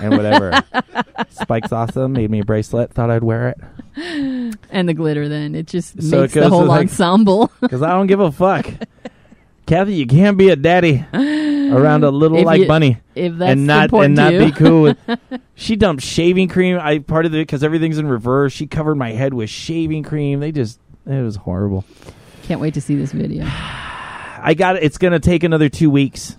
and 0.00 0.16
whatever. 0.16 0.52
Spike's 1.30 1.70
awesome. 1.72 2.12
Made 2.14 2.28
me 2.30 2.40
a 2.40 2.44
bracelet. 2.44 2.92
Thought 2.92 3.10
I'd 3.10 3.22
wear 3.22 3.50
it 3.50 3.60
and 4.70 4.88
the 4.88 4.94
glitter 4.94 5.28
then. 5.28 5.54
It 5.54 5.66
just 5.68 6.02
So 6.02 6.22
makes 6.22 6.34
it 6.34 6.40
the 6.40 6.48
whole 6.48 6.70
ensemble. 6.70 7.52
because 7.60 7.82
I 7.82 7.90
don't 7.90 8.08
give 8.08 8.20
a 8.20 8.32
fuck. 8.32 8.66
Kathy, 9.66 9.94
you 9.94 10.06
can't 10.06 10.36
be 10.36 10.48
a 10.50 10.56
daddy 10.56 11.04
around 11.76 12.04
a 12.04 12.10
little 12.10 12.38
If 12.38 12.44
like 12.46 12.60
you- 12.62 12.66
bunny 12.68 12.98
if 13.14 13.36
that's 13.36 13.52
and 13.52 13.66
not 13.66 13.92
and 13.92 14.14
not 14.14 14.30
be 14.30 14.50
cool. 14.52 14.82
With, 14.82 14.98
she 15.54 15.76
dumped 15.76 16.02
shaving 16.02 16.48
cream. 16.48 16.78
I 16.80 16.98
part 17.00 17.26
of 17.26 17.34
it 17.34 17.38
because 17.38 17.62
everything's 17.64 17.98
in 17.98 18.06
reverse. 18.06 18.52
She 18.52 18.66
covered 18.66 18.94
my 18.96 19.12
head 19.12 19.34
with 19.34 19.50
shaving 19.50 20.02
cream. 20.02 20.40
They 20.40 20.52
just 20.52 20.78
it 21.06 21.22
was 21.22 21.36
horrible. 21.36 21.84
Can't 22.44 22.60
wait 22.60 22.74
to 22.74 22.80
see 22.80 22.94
this 22.94 23.12
video. 23.12 23.44
I 23.48 24.54
got 24.54 24.76
it. 24.76 24.82
It's 24.82 24.98
going 24.98 25.12
to 25.12 25.20
take 25.20 25.42
another 25.42 25.68
two 25.70 25.88
weeks, 25.90 26.36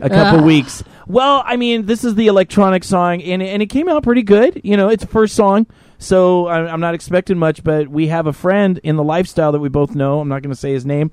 a 0.00 0.08
couple 0.08 0.40
Ah. 0.40 0.44
weeks. 0.44 0.82
Well, 1.06 1.42
I 1.44 1.56
mean, 1.56 1.86
this 1.86 2.04
is 2.04 2.14
the 2.14 2.26
electronic 2.28 2.84
song, 2.84 3.22
and 3.22 3.42
and 3.42 3.62
it 3.62 3.66
came 3.66 3.88
out 3.88 4.02
pretty 4.02 4.22
good. 4.22 4.60
You 4.64 4.76
know, 4.76 4.88
it's 4.88 5.02
the 5.04 5.10
first 5.10 5.34
song, 5.34 5.66
so 5.98 6.46
I'm, 6.48 6.66
I'm 6.68 6.80
not 6.80 6.94
expecting 6.94 7.36
much. 7.38 7.62
But 7.64 7.88
we 7.88 8.08
have 8.08 8.26
a 8.26 8.32
friend 8.32 8.78
in 8.84 8.96
the 8.96 9.02
lifestyle 9.04 9.52
that 9.52 9.58
we 9.60 9.68
both 9.68 9.94
know. 9.94 10.20
I'm 10.20 10.28
not 10.28 10.42
going 10.42 10.52
to 10.54 10.58
say 10.60 10.72
his 10.72 10.86
name, 10.86 11.10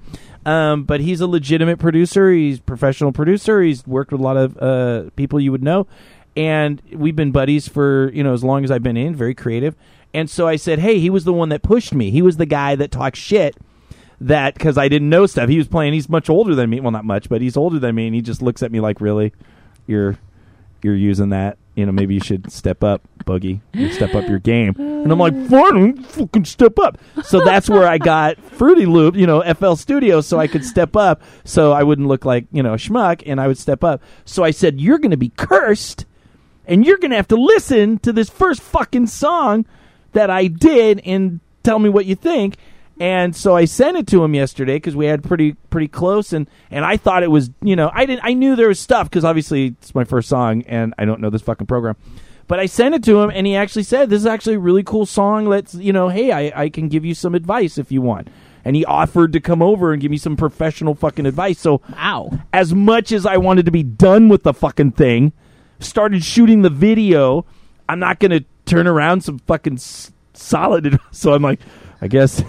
um, 0.47 0.85
but 0.85 1.01
he's 1.01 1.19
a 1.19 1.27
legitimate 1.27 1.77
producer. 1.77 2.31
He's 2.31 2.59
a 2.59 2.61
professional 2.61 3.11
producer. 3.11 3.61
He's 3.61 3.85
worked 3.85 4.13
with 4.13 4.21
a 4.21 4.23
lot 4.23 4.37
of 4.37 4.57
uh, 4.57 5.09
people 5.17 5.41
you 5.41 5.51
would 5.51 5.61
know, 5.61 5.87
and 6.37 6.81
we've 6.93 7.17
been 7.17 7.33
buddies 7.33 7.67
for 7.67 8.09
you 8.13 8.23
know 8.23 8.33
as 8.33 8.45
long 8.45 8.63
as 8.63 8.71
I've 8.71 8.81
been 8.81 8.95
in. 8.95 9.13
Very 9.13 9.35
creative. 9.35 9.75
And 10.13 10.29
so 10.29 10.47
I 10.47 10.55
said, 10.55 10.79
hey, 10.79 10.99
he 10.99 11.09
was 11.09 11.25
the 11.25 11.33
one 11.33 11.49
that 11.49 11.61
pushed 11.61 11.93
me. 11.93 12.11
He 12.11 12.21
was 12.21 12.37
the 12.37 12.45
guy 12.45 12.75
that 12.75 12.91
talked 12.91 13.17
shit 13.17 13.57
that 14.21 14.53
because 14.53 14.77
I 14.77 14.87
didn't 14.87 15.09
know 15.09 15.25
stuff. 15.25 15.49
He 15.49 15.57
was 15.57 15.67
playing. 15.67 15.93
He's 15.93 16.07
much 16.07 16.29
older 16.29 16.55
than 16.55 16.69
me. 16.69 16.79
Well, 16.79 16.91
not 16.91 17.03
much, 17.03 17.27
but 17.27 17.41
he's 17.41 17.57
older 17.57 17.77
than 17.77 17.93
me, 17.93 18.07
and 18.07 18.15
he 18.15 18.21
just 18.21 18.41
looks 18.41 18.63
at 18.63 18.71
me 18.71 18.79
like, 18.79 19.01
"Really, 19.01 19.33
you're 19.85 20.17
you're 20.81 20.95
using 20.95 21.29
that? 21.29 21.57
You 21.77 21.85
know, 21.85 21.91
maybe 21.91 22.15
you 22.15 22.19
should 22.19 22.51
step 22.51 22.83
up, 22.83 23.01
Boogie. 23.25 23.61
You 23.73 23.93
step 23.93 24.15
up 24.15 24.27
your 24.27 24.39
game." 24.39 24.73
And 24.77 25.11
I'm 25.11 25.19
like, 25.19 25.35
"Fine, 25.47 26.03
fucking 26.03 26.45
step 26.45 26.79
up." 26.79 26.97
So 27.23 27.39
that's 27.45 27.69
where 27.69 27.87
I 27.87 27.99
got 27.99 28.37
Fruity 28.43 28.85
Loop, 28.85 29.15
you 29.15 29.27
know, 29.27 29.41
FL 29.41 29.75
Studio, 29.75 30.21
so 30.21 30.39
I 30.39 30.47
could 30.47 30.65
step 30.65 30.95
up, 30.95 31.21
so 31.43 31.71
I 31.71 31.83
wouldn't 31.83 32.07
look 32.07 32.25
like 32.25 32.47
you 32.51 32.63
know 32.63 32.73
a 32.73 32.77
schmuck, 32.77 33.21
and 33.25 33.39
I 33.39 33.47
would 33.47 33.57
step 33.57 33.83
up. 33.83 34.01
So 34.25 34.43
I 34.43 34.51
said, 34.51 34.81
"You're 34.81 34.97
going 34.97 35.11
to 35.11 35.17
be 35.17 35.31
cursed." 35.37 36.05
And 36.69 36.85
you're 36.85 36.97
going 36.97 37.11
to 37.11 37.15
have 37.15 37.29
to 37.29 37.37
listen 37.37 37.97
to 37.99 38.11
this 38.11 38.29
first 38.29 38.61
fucking 38.61 39.07
song 39.07 39.65
that 40.11 40.29
I 40.29 40.47
did 40.47 41.01
and 41.05 41.39
tell 41.63 41.79
me 41.79 41.87
what 41.87 42.05
you 42.05 42.15
think. 42.15 42.57
And 42.99 43.35
so 43.35 43.55
I 43.55 43.65
sent 43.65 43.95
it 43.97 44.07
to 44.07 44.23
him 44.23 44.33
yesterday 44.33 44.75
because 44.77 44.95
we 44.95 45.05
had 45.05 45.23
pretty 45.23 45.53
pretty 45.69 45.87
close, 45.87 46.33
and 46.33 46.49
and 46.71 46.83
I 46.83 46.97
thought 46.97 47.21
it 47.23 47.29
was 47.31 47.51
you 47.61 47.75
know 47.75 47.91
I 47.93 48.05
didn't 48.05 48.21
I 48.23 48.33
knew 48.33 48.55
there 48.55 48.69
was 48.69 48.79
stuff 48.79 49.09
because 49.09 49.23
obviously 49.23 49.67
it's 49.67 49.93
my 49.93 50.03
first 50.03 50.27
song 50.29 50.63
and 50.63 50.93
I 50.97 51.05
don't 51.05 51.21
know 51.21 51.29
this 51.29 51.43
fucking 51.43 51.67
program, 51.67 51.95
but 52.47 52.59
I 52.59 52.65
sent 52.65 52.95
it 52.95 53.03
to 53.03 53.21
him 53.21 53.29
and 53.29 53.45
he 53.45 53.55
actually 53.55 53.83
said 53.83 54.09
this 54.09 54.21
is 54.21 54.25
actually 54.25 54.55
a 54.55 54.59
really 54.59 54.83
cool 54.83 55.05
song. 55.05 55.45
Let's 55.45 55.75
you 55.75 55.93
know 55.93 56.09
hey 56.09 56.31
I 56.31 56.63
I 56.63 56.69
can 56.69 56.87
give 56.87 57.05
you 57.05 57.13
some 57.13 57.35
advice 57.35 57.77
if 57.77 57.91
you 57.91 58.01
want, 58.01 58.29
and 58.65 58.75
he 58.75 58.83
offered 58.85 59.31
to 59.33 59.39
come 59.39 59.61
over 59.61 59.93
and 59.93 60.01
give 60.01 60.09
me 60.09 60.17
some 60.17 60.35
professional 60.35 60.95
fucking 60.95 61.27
advice. 61.27 61.59
So 61.59 61.81
Wow. 61.93 62.31
as 62.51 62.73
much 62.73 63.11
as 63.11 63.27
I 63.27 63.37
wanted 63.37 63.65
to 63.67 63.71
be 63.71 63.83
done 63.83 64.27
with 64.27 64.41
the 64.41 64.53
fucking 64.53 64.93
thing, 64.93 65.33
started 65.79 66.23
shooting 66.23 66.63
the 66.63 66.71
video. 66.71 67.45
I'm 67.87 67.99
not 67.99 68.19
going 68.19 68.31
to 68.31 68.43
turn 68.65 68.85
around 68.87 69.21
some 69.21 69.37
fucking 69.39 69.75
s- 69.75 70.11
solid. 70.33 70.99
So 71.11 71.33
I'm 71.33 71.41
like, 71.41 71.59
I 72.01 72.07
guess, 72.09 72.43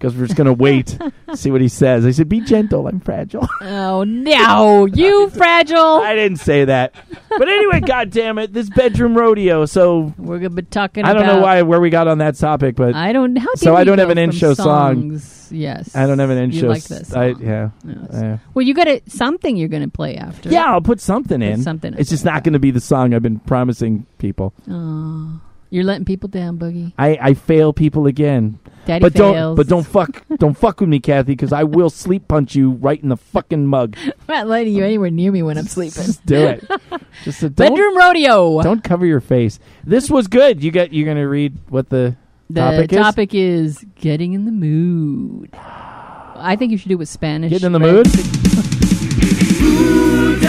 because 0.00 0.16
we're 0.16 0.24
just 0.24 0.36
going 0.36 0.46
to 0.46 0.54
wait, 0.54 0.96
see 1.34 1.50
what 1.50 1.60
he 1.60 1.68
says. 1.68 2.06
I 2.06 2.10
said, 2.12 2.26
be 2.26 2.40
gentle. 2.40 2.88
I'm 2.88 3.00
fragile. 3.00 3.46
Oh 3.62 4.04
no, 4.04 4.86
you 4.86 5.28
fragile. 5.34 5.78
I 5.78 6.14
didn't 6.14 6.38
say 6.38 6.64
that. 6.64 6.94
But 7.28 7.48
anyway, 7.48 7.80
God 7.80 8.10
damn 8.10 8.38
it, 8.38 8.52
this 8.52 8.70
bedroom 8.70 9.16
rodeo. 9.16 9.66
So 9.66 10.14
We're 10.16 10.38
gonna 10.38 10.50
be 10.50 10.62
talking. 10.62 11.04
I 11.04 11.12
don't 11.12 11.26
know 11.26 11.40
why 11.42 11.62
where 11.62 11.80
we 11.80 11.90
got 11.90 12.08
on 12.08 12.18
that 12.18 12.36
topic, 12.36 12.74
but 12.76 12.94
I 12.94 13.12
don't. 13.12 13.36
How 13.36 13.54
So 13.56 13.76
I 13.76 13.84
don't 13.84 13.98
have 13.98 14.08
an 14.08 14.16
from 14.16 14.24
in-show 14.24 14.54
song. 14.54 15.20
Yes, 15.50 15.94
I 15.94 16.06
don't 16.06 16.18
have 16.18 16.30
an 16.30 16.38
in 16.38 16.52
You 16.52 16.60
show. 16.60 16.68
like 16.68 16.84
this? 16.84 17.12
I, 17.12 17.28
yeah. 17.28 17.70
Yes. 17.84 17.96
yeah. 18.12 18.38
Well, 18.54 18.64
you 18.64 18.72
got 18.74 18.86
it. 18.86 19.10
Something 19.10 19.56
you're 19.56 19.68
going 19.68 19.82
to 19.82 19.88
play 19.90 20.16
after. 20.16 20.48
Yeah, 20.48 20.72
I'll 20.72 20.80
put 20.80 21.00
something 21.00 21.40
Put 21.40 21.48
in. 21.48 21.62
something. 21.62 21.94
It's 21.98 22.10
just 22.10 22.24
not 22.24 22.44
going 22.44 22.52
to 22.52 22.58
be 22.58 22.70
the 22.70 22.80
song 22.80 23.14
I've 23.14 23.22
been 23.22 23.40
promising 23.40 24.06
people. 24.18 24.54
Oh, 24.70 25.40
you're 25.70 25.84
letting 25.84 26.04
people 26.04 26.28
down, 26.28 26.58
Boogie. 26.58 26.92
I, 26.98 27.18
I 27.20 27.34
fail 27.34 27.72
people 27.72 28.06
again. 28.06 28.58
Daddy 28.86 29.02
but 29.02 29.12
fails. 29.12 29.34
don't 29.34 29.54
but 29.54 29.68
don't 29.68 29.86
fuck 29.86 30.24
don't 30.38 30.56
fuck 30.56 30.80
with 30.80 30.88
me, 30.88 31.00
Kathy, 31.00 31.32
because 31.32 31.52
I 31.52 31.64
will 31.64 31.90
sleep 31.90 32.26
punch 32.28 32.54
you 32.54 32.72
right 32.72 33.00
in 33.00 33.08
the 33.08 33.16
fucking 33.16 33.66
mug. 33.66 33.96
I'm 34.04 34.12
not 34.28 34.46
letting 34.48 34.74
you 34.74 34.84
anywhere 34.84 35.10
near 35.10 35.30
me 35.30 35.42
when 35.42 35.58
I'm 35.58 35.66
sleeping. 35.66 36.02
Just 36.02 36.26
do 36.26 36.46
it. 36.46 36.68
Just 37.24 37.40
don't, 37.40 37.54
Bedroom 37.54 37.96
rodeo. 37.96 38.62
don't 38.62 38.82
cover 38.82 39.06
your 39.06 39.20
face. 39.20 39.58
This 39.84 40.10
was 40.10 40.26
good. 40.26 40.62
You 40.62 40.72
got 40.72 40.92
you're 40.92 41.06
gonna 41.06 41.28
read 41.28 41.56
what 41.68 41.88
the, 41.88 42.16
the 42.48 42.60
topic, 42.60 42.90
topic 42.90 43.34
is 43.34 43.84
getting 43.94 44.32
in 44.32 44.46
the 44.46 44.52
mood. 44.52 45.50
I 45.54 46.56
think 46.58 46.72
you 46.72 46.78
should 46.78 46.88
do 46.88 46.94
it 46.94 46.98
with 46.98 47.08
Spanish. 47.08 47.52
is? 47.52 47.60
Get 47.60 47.66
in 47.66 47.72
the 47.72 47.80
right? 47.80 47.92
mood. 47.92 48.76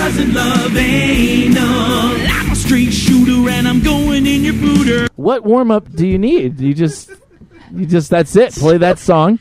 doesn't 0.01 0.33
love 0.33 0.75
anal? 0.75 1.59
I'm 1.61 2.51
a 2.51 2.55
straight 2.55 2.91
shooter 2.91 3.47
and 3.51 3.67
I'm 3.67 3.83
going 3.83 4.25
in 4.25 4.43
your 4.43 4.55
booter. 4.55 5.07
What 5.15 5.43
warm 5.43 5.69
up 5.69 5.91
do 5.93 6.07
you 6.07 6.17
need? 6.17 6.59
You 6.59 6.73
just, 6.73 7.11
you 7.71 7.85
just 7.85 8.09
that's 8.09 8.35
it. 8.35 8.51
Play 8.55 8.79
that 8.79 8.97
song. 8.97 9.37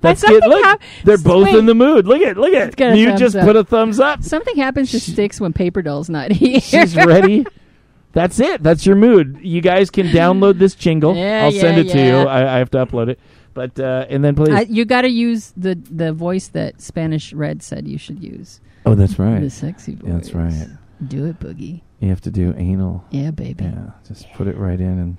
That's 0.00 0.24
it. 0.24 0.42
Look, 0.42 0.64
hap- 0.64 0.80
they're 1.04 1.18
both 1.18 1.44
wait. 1.44 1.56
in 1.56 1.66
the 1.66 1.74
mood. 1.74 2.06
Look 2.06 2.22
at, 2.22 2.38
look 2.38 2.54
at. 2.54 2.76
got 2.76 2.96
You 2.96 3.14
just 3.18 3.36
up. 3.36 3.44
put 3.44 3.56
a 3.56 3.62
thumbs 3.62 4.00
up. 4.00 4.22
Something 4.22 4.56
happens 4.56 4.90
to 4.92 5.00
sticks 5.00 5.38
when 5.38 5.52
Paper 5.52 5.82
Doll's 5.82 6.08
not 6.08 6.32
here. 6.32 6.60
She's 6.60 6.96
ready. 6.96 7.44
That's 8.12 8.40
it. 8.40 8.62
That's 8.62 8.86
your 8.86 8.96
mood. 8.96 9.38
You 9.42 9.60
guys 9.60 9.90
can 9.90 10.06
download 10.06 10.58
this 10.58 10.74
jingle. 10.76 11.14
Yeah, 11.14 11.44
I'll 11.44 11.52
send 11.52 11.76
yeah, 11.76 11.82
it 11.82 11.92
to 11.92 12.06
you. 12.06 12.16
I, 12.26 12.54
I 12.54 12.58
have 12.58 12.70
to 12.70 12.78
upload 12.78 13.08
it, 13.08 13.20
but 13.52 13.78
uh, 13.78 14.06
and 14.08 14.24
then 14.24 14.34
please. 14.34 14.48
Uh, 14.48 14.64
you 14.66 14.86
got 14.86 15.02
to 15.02 15.10
use 15.10 15.52
the 15.58 15.74
the 15.74 16.14
voice 16.14 16.48
that 16.48 16.80
Spanish 16.80 17.34
Red 17.34 17.62
said 17.62 17.86
you 17.86 17.98
should 17.98 18.24
use. 18.24 18.62
Oh, 18.88 18.94
that's 18.94 19.18
right. 19.18 19.40
The 19.40 19.50
sexy 19.50 19.94
voice. 19.94 20.10
That's 20.10 20.32
right. 20.34 20.66
Do 21.06 21.26
it, 21.26 21.38
Boogie. 21.38 21.82
You 22.00 22.08
have 22.08 22.20
to 22.22 22.30
do 22.30 22.54
anal. 22.56 23.04
Yeah, 23.10 23.30
baby. 23.30 23.64
Yeah, 23.64 23.90
just 24.06 24.32
put 24.34 24.46
it 24.48 24.56
right 24.56 24.80
in 24.80 24.98
and. 24.98 25.18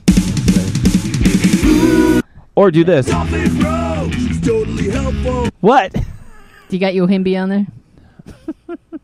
Or 2.56 2.72
do 2.72 2.84
this. 2.84 3.06
Totally 3.06 4.90
helpful. 4.90 5.50
What? 5.62 5.94
Do 5.94 6.02
you 6.72 6.80
got 6.80 6.94
Yohimbi 6.94 7.42
on 7.42 7.50
there? 7.50 7.68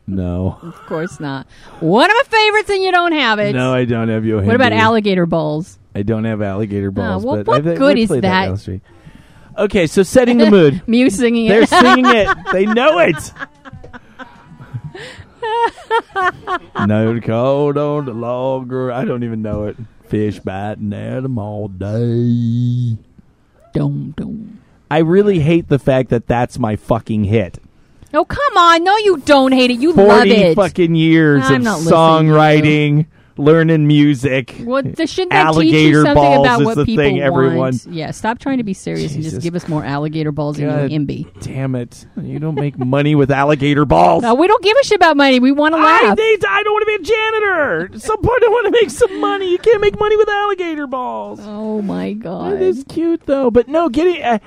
No. 0.08 0.56
Of 0.62 0.76
course 0.86 1.18
not. 1.18 1.48
One 1.80 2.08
of 2.08 2.14
my 2.16 2.22
favorites, 2.28 2.70
and 2.70 2.80
you 2.80 2.92
don't 2.92 3.10
have 3.12 3.40
it. 3.40 3.54
No, 3.54 3.74
I 3.74 3.84
don't 3.86 4.08
have 4.08 4.24
you. 4.24 4.36
What 4.40 4.54
about 4.54 4.72
alligator 4.72 5.26
balls? 5.26 5.80
I 5.96 6.02
don't 6.02 6.22
have 6.24 6.40
alligator 6.42 6.92
balls. 6.92 7.24
well, 7.24 7.36
but 7.38 7.46
what 7.46 7.56
I've, 7.58 7.66
uh, 7.66 7.70
I've 7.72 7.78
good 7.78 7.98
is 7.98 8.06
played 8.08 8.22
that? 8.22 8.44
down 8.44 8.54
the 8.54 8.60
street. 8.60 8.82
Okay, 9.58 9.88
so 9.88 10.04
setting 10.04 10.38
the 10.38 10.48
mood. 10.50 10.80
Mew 10.86 11.10
singing 11.10 11.48
They're 11.48 11.62
it. 11.62 11.68
singing 11.68 12.06
it. 12.06 12.28
They 12.52 12.66
know 12.66 12.98
it. 13.00 13.16
no 16.86 17.20
cold 17.20 17.78
on 17.78 18.06
the 18.06 18.12
logger. 18.14 18.92
I 18.92 19.04
don't 19.04 19.22
even 19.24 19.42
know 19.42 19.66
it. 19.66 19.76
Fish 20.08 20.38
biting 20.40 20.92
at 20.92 21.24
'em 21.24 21.38
all 21.38 21.68
day. 21.68 22.96
Dum, 23.74 24.14
dum. 24.16 24.60
I 24.90 24.98
really 24.98 25.40
hate 25.40 25.68
the 25.68 25.78
fact 25.80 26.10
that 26.10 26.26
that's 26.28 26.58
my 26.58 26.76
fucking 26.76 27.24
hit. 27.24 27.58
Oh, 28.14 28.24
come 28.24 28.56
on. 28.56 28.84
No, 28.84 28.96
you 28.98 29.18
don't 29.18 29.52
hate 29.52 29.70
it. 29.72 29.78
You 29.80 29.92
love 29.92 30.06
Forty 30.18 30.30
it. 30.30 30.54
fucking 30.54 30.94
years 30.94 31.42
I'm 31.44 31.56
of 31.56 31.62
not 31.62 31.78
listening 31.80 31.90
to 31.90 31.96
you. 31.96 32.32
songwriting, 32.32 33.06
learning 33.38 33.86
music. 33.86 34.54
Well, 34.60 34.82
th- 34.82 35.08
shouldn't 35.08 35.30
that 35.32 35.42
teach 35.42 35.54
alligator 35.54 35.88
you 35.88 35.94
something 36.02 36.14
balls 36.14 36.46
about 36.46 36.60
is 36.60 36.66
what 36.66 36.76
the 36.76 36.84
people 36.84 37.04
thing. 37.04 37.14
want? 37.18 37.24
Everyone. 37.24 37.80
Yeah, 37.90 38.10
stop 38.10 38.38
trying 38.38 38.58
to 38.58 38.64
be 38.64 38.74
serious 38.74 39.12
and 39.14 39.22
Jesus. 39.22 39.34
just 39.38 39.42
give 39.42 39.54
us 39.54 39.68
more 39.68 39.84
alligator 39.84 40.32
balls 40.32 40.58
God 40.58 40.90
and 40.90 40.90
your 40.90 41.00
imbi. 41.00 41.40
Damn 41.42 41.74
it! 41.74 42.06
You 42.20 42.38
don't 42.38 42.54
make 42.54 42.78
money 42.78 43.14
with 43.14 43.30
alligator 43.30 43.84
balls. 43.84 44.22
No, 44.22 44.34
we 44.34 44.46
don't 44.46 44.62
give 44.62 44.76
a 44.82 44.84
shit 44.86 44.96
about 44.96 45.16
money. 45.16 45.40
We 45.40 45.52
want 45.52 45.74
to 45.74 45.78
I, 45.78 45.82
laugh. 45.82 46.18
need 46.18 46.44
I 46.48 46.62
don't 46.62 46.72
want 46.72 46.82
to 46.82 46.86
be 46.86 46.94
a 47.02 47.14
janitor. 47.14 47.94
At 47.94 48.00
some 48.02 48.20
point, 48.22 48.42
I 48.44 48.48
want 48.48 48.66
to 48.66 48.70
make 48.80 48.90
some 48.90 49.20
money. 49.20 49.50
You 49.50 49.58
can't 49.58 49.80
make 49.80 49.98
money 49.98 50.16
with 50.16 50.28
alligator 50.28 50.86
balls. 50.86 51.40
Oh 51.42 51.82
my 51.82 52.12
god! 52.14 52.54
It 52.54 52.62
is 52.62 52.84
cute 52.88 53.26
though, 53.26 53.50
but 53.50 53.68
no, 53.68 53.88
getting 53.88 54.22
uh, 54.22 54.38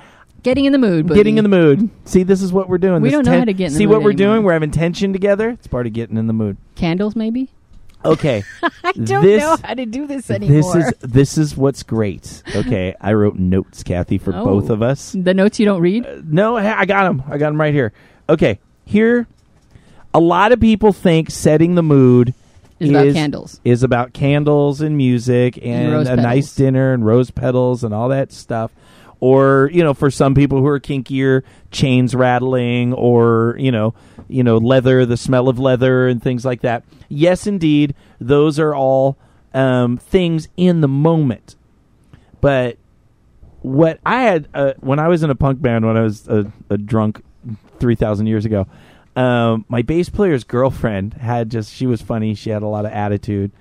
Getting 0.41 0.63
in 0.63 0.71
the 0.71 0.77
mood. 0.77 1.05
Boogie. 1.07 1.15
getting 1.15 1.37
in 1.37 1.43
the 1.43 1.49
mood. 1.49 1.89
See, 2.05 2.23
this 2.23 2.41
is 2.41 2.53
what 2.53 2.69
we're 2.69 2.77
doing. 2.77 3.01
We 3.01 3.09
This 3.09 3.17
don't 3.17 3.25
know 3.25 3.39
how 3.39 3.43
to 3.43 3.51
get 3.51 3.67
in 3.67 3.73
the 3.73 3.77
See 3.77 3.85
mood 3.85 3.95
what 3.95 4.03
we're 4.03 4.11
anymore. 4.11 4.35
doing? 4.35 4.43
We're 4.45 4.53
having 4.53 4.71
tension 4.71 5.11
together. 5.11 5.49
It's 5.49 5.67
part 5.67 5.85
of 5.85 5.91
getting 5.91 6.15
in 6.15 6.27
the 6.27 6.33
mood. 6.33 6.55
candles, 6.75 7.13
maybe. 7.13 7.49
Okay, 8.05 8.43
I 8.83 8.91
don't 8.93 9.23
This- 9.23 9.41
know 9.41 9.57
how 9.63 9.73
to 9.73 9.85
do 9.85 10.07
this 10.07 10.31
anymore. 10.31 10.73
this 10.73 10.75
is 10.75 10.93
this 11.01 11.37
is 11.37 11.57
what's 11.57 11.83
great. 11.83 12.43
Okay, 12.55 12.95
I 13.01 13.13
wrote 13.13 13.35
notes, 13.35 13.83
Kathy, 13.83 14.17
for 14.17 14.33
Oh. 14.33 14.45
both 14.45 14.69
of 14.69 14.81
us. 14.81 15.11
the 15.17 15.33
notes 15.33 15.59
you 15.59 15.65
don't 15.65 15.81
read. 15.81 16.05
Uh, 16.05 16.21
no, 16.25 16.55
I 16.57 16.85
got 16.85 17.03
them. 17.03 17.23
I 17.27 17.37
got 17.37 17.49
them 17.49 17.59
right 17.59 17.73
here. 17.73 17.91
Okay, 18.29 18.59
here. 18.85 19.27
A 20.13 20.19
lot 20.19 20.51
of 20.51 20.59
people 20.59 20.91
think 20.93 21.29
setting 21.29 21.75
the 21.75 21.83
mood 21.83 22.33
Is 22.79 22.89
about 22.89 23.13
candles. 23.13 23.59
Is 23.65 23.83
about 23.83 24.13
candles 24.13 24.81
and 24.81 24.95
music 24.97 25.59
and, 25.61 25.91
rose 25.91 26.07
a 26.07 26.15
nice 26.15 26.55
dinner 26.55 26.93
and 26.93 27.05
rose 27.05 27.29
petals 27.31 27.83
and 27.83 27.93
all 27.93 28.09
that 28.09 28.31
stuff. 28.31 28.71
Or 29.21 29.69
you 29.73 29.83
know, 29.83 29.93
for 29.93 30.09
some 30.09 30.33
people 30.33 30.59
who 30.59 30.67
are 30.67 30.79
kinkier, 30.79 31.43
chains 31.71 32.15
rattling, 32.15 32.93
or 32.93 33.55
you 33.59 33.71
know, 33.71 33.93
you 34.27 34.43
know, 34.43 34.57
leather, 34.57 35.05
the 35.05 35.17
smell 35.17 35.49
of 35.49 35.59
leather 35.59 36.07
and 36.07 36.23
things 36.23 36.45
like 36.45 36.61
that. 36.61 36.83
Yes, 37.09 37.45
indeed, 37.45 37.95
those 38.19 38.59
are 38.59 38.73
all 38.73 39.17
um, 39.53 39.97
things 39.97 40.47
in 40.55 40.81
the 40.81 40.87
moment. 40.87 41.55
But 42.41 42.77
what 43.61 43.99
I 44.05 44.21
had 44.21 44.47
uh, 44.53 44.73
when 44.79 44.99
I 44.99 45.07
was 45.07 45.23
in 45.23 45.29
a 45.29 45.35
punk 45.35 45.61
band 45.61 45.85
when 45.85 45.97
I 45.97 46.01
was 46.01 46.27
a, 46.27 46.51
a 46.69 46.77
drunk 46.77 47.21
three 47.79 47.95
thousand 47.95 48.27
years 48.27 48.45
ago, 48.45 48.67
um, 49.15 49.65
my 49.67 49.81
bass 49.81 50.09
player's 50.09 50.43
girlfriend 50.43 51.15
had 51.15 51.49
just 51.49 51.73
she 51.73 51.85
was 51.85 52.01
funny. 52.01 52.35
She 52.35 52.49
had 52.51 52.63
a 52.63 52.67
lot 52.67 52.85
of 52.85 52.91
attitude, 52.91 53.51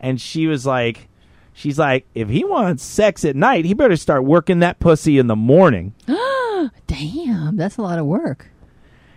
and 0.00 0.20
she 0.20 0.46
was 0.46 0.66
like, 0.66 1.08
she's 1.56 1.78
like, 1.78 2.06
if 2.14 2.28
he 2.28 2.44
wants 2.44 2.84
sex 2.84 3.24
at 3.24 3.34
night, 3.34 3.64
he 3.64 3.74
better 3.74 3.96
start 3.96 4.24
working 4.24 4.60
that 4.60 4.78
pussy 4.78 5.18
in 5.18 5.26
the 5.26 5.34
morning. 5.34 5.94
Damn, 6.86 7.56
that's 7.56 7.78
a 7.78 7.82
lot 7.82 7.98
of 7.98 8.06
work. 8.06 8.50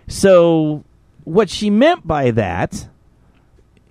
So 0.08 0.82
what 1.24 1.50
she 1.50 1.70
meant 1.70 2.06
by 2.06 2.32
that, 2.32 2.88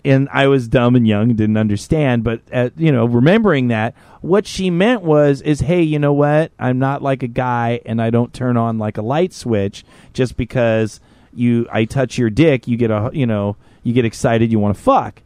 and 0.03 0.27
I 0.33 0.47
was 0.47 0.67
dumb 0.67 0.95
and 0.95 1.07
young 1.07 1.29
and 1.29 1.37
didn't 1.37 1.57
understand, 1.57 2.23
but 2.23 2.41
uh, 2.51 2.71
you 2.75 2.91
know, 2.91 3.05
remembering 3.05 3.67
that, 3.67 3.95
what 4.21 4.47
she 4.47 4.69
meant 4.69 5.03
was, 5.03 5.41
is 5.41 5.59
hey, 5.61 5.83
you 5.83 5.99
know 5.99 6.13
what? 6.13 6.51
I'm 6.59 6.79
not 6.79 7.01
like 7.01 7.21
a 7.21 7.27
guy, 7.27 7.81
and 7.85 8.01
I 8.01 8.09
don't 8.09 8.33
turn 8.33 8.57
on 8.57 8.79
like 8.79 8.97
a 8.97 9.01
light 9.01 9.31
switch 9.31 9.85
just 10.11 10.35
because 10.35 10.99
you 11.33 11.67
I 11.71 11.85
touch 11.85 12.17
your 12.17 12.29
dick, 12.29 12.67
you 12.67 12.77
get 12.77 12.89
a 12.91 13.11
you 13.13 13.27
know 13.27 13.57
you 13.83 13.93
get 13.93 14.05
excited, 14.05 14.51
you 14.51 14.59
want 14.59 14.75
to 14.75 14.81
fuck. 14.81 15.21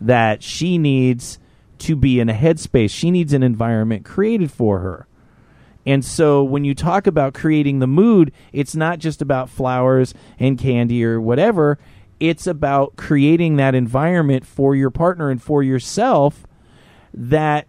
That 0.00 0.42
she 0.42 0.76
needs 0.76 1.38
to 1.84 1.96
be 1.96 2.20
in 2.20 2.28
a 2.28 2.34
headspace. 2.34 2.90
She 2.90 3.10
needs 3.10 3.32
an 3.32 3.42
environment 3.42 4.04
created 4.04 4.50
for 4.50 4.80
her. 4.80 5.06
And 5.86 6.04
so 6.04 6.42
when 6.42 6.64
you 6.64 6.74
talk 6.74 7.06
about 7.06 7.34
creating 7.34 7.78
the 7.78 7.86
mood, 7.86 8.32
it's 8.52 8.74
not 8.74 8.98
just 8.98 9.20
about 9.20 9.50
flowers 9.50 10.14
and 10.38 10.58
candy 10.58 11.04
or 11.04 11.20
whatever. 11.20 11.78
It's 12.20 12.46
about 12.46 12.96
creating 12.96 13.56
that 13.56 13.74
environment 13.74 14.46
for 14.46 14.74
your 14.74 14.90
partner 14.90 15.28
and 15.30 15.42
for 15.42 15.62
yourself 15.62 16.46
that 17.12 17.66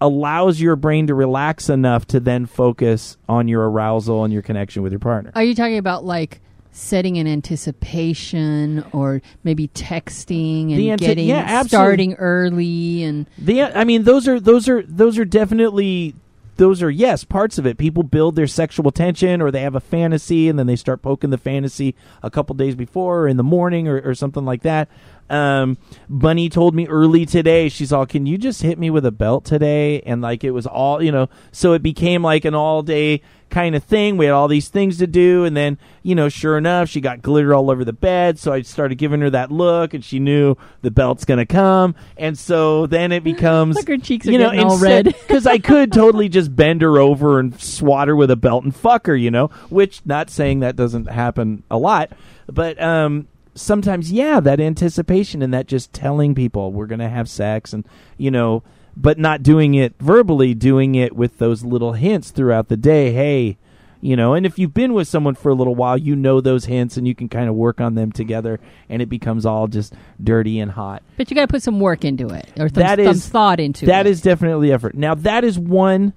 allows 0.00 0.60
your 0.60 0.76
brain 0.76 1.06
to 1.06 1.14
relax 1.14 1.68
enough 1.68 2.06
to 2.06 2.20
then 2.20 2.46
focus 2.46 3.16
on 3.28 3.48
your 3.48 3.68
arousal 3.68 4.24
and 4.24 4.32
your 4.32 4.42
connection 4.42 4.82
with 4.82 4.92
your 4.92 4.98
partner. 4.98 5.30
Are 5.34 5.44
you 5.44 5.54
talking 5.54 5.78
about 5.78 6.04
like 6.04 6.40
setting 6.78 7.18
an 7.18 7.26
anticipation 7.26 8.84
or 8.92 9.20
maybe 9.42 9.68
texting 9.68 10.72
and 10.72 10.80
ante- 10.80 11.06
getting 11.06 11.26
yeah, 11.26 11.62
starting 11.62 12.14
early 12.14 13.02
and 13.02 13.26
The 13.36 13.62
I 13.62 13.84
mean 13.84 14.04
those 14.04 14.28
are 14.28 14.38
those 14.38 14.68
are 14.68 14.82
those 14.82 15.18
are 15.18 15.24
definitely 15.24 16.14
those 16.56 16.82
are 16.82 16.90
yes 16.90 17.24
parts 17.24 17.58
of 17.58 17.66
it. 17.66 17.78
People 17.78 18.02
build 18.02 18.36
their 18.36 18.46
sexual 18.46 18.90
tension 18.90 19.40
or 19.40 19.50
they 19.50 19.62
have 19.62 19.74
a 19.74 19.80
fantasy 19.80 20.48
and 20.48 20.58
then 20.58 20.66
they 20.66 20.76
start 20.76 21.02
poking 21.02 21.30
the 21.30 21.38
fantasy 21.38 21.94
a 22.22 22.30
couple 22.30 22.54
days 22.54 22.74
before 22.74 23.20
or 23.20 23.28
in 23.28 23.36
the 23.36 23.44
morning 23.44 23.88
or, 23.88 24.00
or 24.00 24.14
something 24.14 24.44
like 24.44 24.62
that. 24.62 24.88
Um, 25.30 25.78
Bunny 26.08 26.48
told 26.48 26.74
me 26.74 26.86
early 26.86 27.26
today. 27.26 27.68
She's 27.68 27.92
all, 27.92 28.06
"Can 28.06 28.24
you 28.24 28.38
just 28.38 28.62
hit 28.62 28.78
me 28.78 28.88
with 28.88 29.04
a 29.04 29.10
belt 29.12 29.44
today?" 29.44 30.00
And 30.02 30.22
like 30.22 30.42
it 30.42 30.52
was 30.52 30.66
all 30.66 31.02
you 31.02 31.12
know. 31.12 31.28
So 31.52 31.74
it 31.74 31.82
became 31.82 32.22
like 32.22 32.44
an 32.44 32.54
all 32.54 32.82
day 32.82 33.22
kind 33.50 33.74
of 33.74 33.84
thing. 33.84 34.16
We 34.16 34.26
had 34.26 34.32
all 34.32 34.48
these 34.48 34.68
things 34.68 34.98
to 34.98 35.06
do, 35.06 35.44
and 35.44 35.56
then 35.56 35.78
you 36.02 36.14
know, 36.14 36.28
sure 36.28 36.56
enough, 36.56 36.88
she 36.88 37.00
got 37.00 37.22
glitter 37.22 37.54
all 37.54 37.70
over 37.70 37.84
the 37.84 37.92
bed. 37.92 38.38
So 38.38 38.52
I 38.52 38.62
started 38.62 38.96
giving 38.96 39.20
her 39.20 39.30
that 39.30 39.50
look, 39.50 39.94
and 39.94 40.04
she 40.04 40.18
knew 40.18 40.56
the 40.82 40.90
belt's 40.90 41.24
gonna 41.24 41.46
come. 41.46 41.94
And 42.16 42.38
so 42.38 42.86
then 42.86 43.12
it 43.12 43.24
becomes 43.24 43.76
Look, 43.76 43.88
her 43.88 43.98
cheeks 43.98 44.26
are 44.26 44.32
you 44.32 44.38
know, 44.38 44.52
all 44.56 44.78
red. 44.78 45.04
because 45.26 45.46
I 45.46 45.58
could 45.58 45.92
totally 45.92 46.28
just 46.28 46.54
bend 46.54 46.82
her 46.82 46.98
over 46.98 47.38
and 47.38 47.58
swat 47.60 48.08
her 48.08 48.16
with 48.16 48.30
a 48.30 48.36
belt 48.36 48.64
and 48.64 48.74
fuck 48.74 49.06
her, 49.06 49.16
you 49.16 49.30
know. 49.30 49.48
Which, 49.68 50.02
not 50.04 50.30
saying 50.30 50.60
that 50.60 50.76
doesn't 50.76 51.10
happen 51.10 51.62
a 51.70 51.78
lot, 51.78 52.12
but 52.46 52.80
um, 52.80 53.28
sometimes, 53.54 54.10
yeah, 54.12 54.40
that 54.40 54.60
anticipation 54.60 55.42
and 55.42 55.52
that 55.52 55.66
just 55.66 55.92
telling 55.92 56.34
people 56.34 56.72
we're 56.72 56.86
gonna 56.86 57.08
have 57.08 57.28
sex 57.28 57.72
and 57.72 57.86
you 58.16 58.30
know, 58.30 58.62
but 59.00 59.18
not 59.18 59.42
doing 59.42 59.74
it 59.74 59.94
verbally, 60.00 60.54
doing 60.54 60.94
it 60.96 61.14
with 61.14 61.38
those 61.38 61.62
little 61.64 61.92
hints 61.92 62.30
throughout 62.32 62.68
the 62.68 62.76
day. 62.76 63.12
Hey. 63.12 63.56
You 64.00 64.14
know, 64.14 64.34
and 64.34 64.46
if 64.46 64.60
you've 64.60 64.74
been 64.74 64.92
with 64.92 65.08
someone 65.08 65.34
for 65.34 65.48
a 65.48 65.54
little 65.56 65.74
while, 65.74 65.98
you 65.98 66.14
know 66.14 66.40
those 66.40 66.66
hints 66.66 66.96
and 66.96 67.06
you 67.08 67.16
can 67.16 67.28
kind 67.28 67.48
of 67.48 67.56
work 67.56 67.80
on 67.80 67.96
them 67.96 68.12
together, 68.12 68.60
and 68.88 69.02
it 69.02 69.06
becomes 69.06 69.44
all 69.44 69.66
just 69.66 69.92
dirty 70.22 70.60
and 70.60 70.70
hot. 70.70 71.02
but 71.16 71.28
you 71.30 71.34
got 71.34 71.40
to 71.48 71.48
put 71.52 71.64
some 71.64 71.80
work 71.80 72.04
into 72.04 72.28
it 72.28 72.46
or 72.56 72.68
some, 72.68 72.74
That 72.80 72.98
some 72.98 73.08
is- 73.08 73.28
thought 73.28 73.58
into 73.58 73.86
That 73.86 74.06
it. 74.06 74.10
is 74.10 74.20
definitely 74.20 74.70
effort. 74.72 74.94
Now 74.94 75.16
that 75.16 75.42
is 75.42 75.58
one 75.58 76.12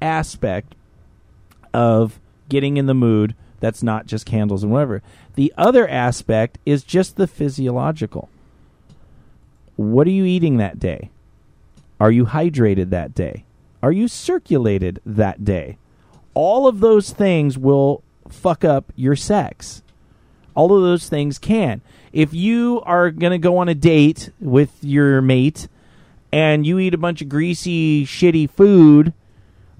aspect 0.00 0.76
of 1.72 2.20
getting 2.48 2.76
in 2.76 2.86
the 2.86 2.94
mood 2.94 3.34
that's 3.58 3.82
not 3.82 4.06
just 4.06 4.26
candles 4.26 4.62
and 4.62 4.70
whatever. 4.70 5.02
The 5.34 5.52
other 5.58 5.88
aspect 5.88 6.58
is 6.64 6.84
just 6.84 7.16
the 7.16 7.26
physiological. 7.26 8.28
What 9.74 10.06
are 10.06 10.10
you 10.10 10.24
eating 10.24 10.58
that 10.58 10.78
day? 10.78 11.10
Are 12.04 12.12
you 12.12 12.26
hydrated 12.26 12.90
that 12.90 13.14
day? 13.14 13.46
Are 13.82 13.90
you 13.90 14.08
circulated 14.08 15.00
that 15.06 15.42
day? 15.42 15.78
All 16.34 16.68
of 16.68 16.80
those 16.80 17.10
things 17.10 17.56
will 17.56 18.02
fuck 18.28 18.62
up 18.62 18.92
your 18.94 19.16
sex. 19.16 19.82
All 20.54 20.76
of 20.76 20.82
those 20.82 21.08
things 21.08 21.38
can. 21.38 21.80
If 22.12 22.34
you 22.34 22.82
are 22.84 23.10
going 23.10 23.30
to 23.30 23.38
go 23.38 23.56
on 23.56 23.70
a 23.70 23.74
date 23.74 24.28
with 24.38 24.70
your 24.82 25.22
mate 25.22 25.66
and 26.30 26.66
you 26.66 26.78
eat 26.78 26.92
a 26.92 26.98
bunch 26.98 27.22
of 27.22 27.30
greasy, 27.30 28.04
shitty 28.04 28.50
food, 28.50 29.14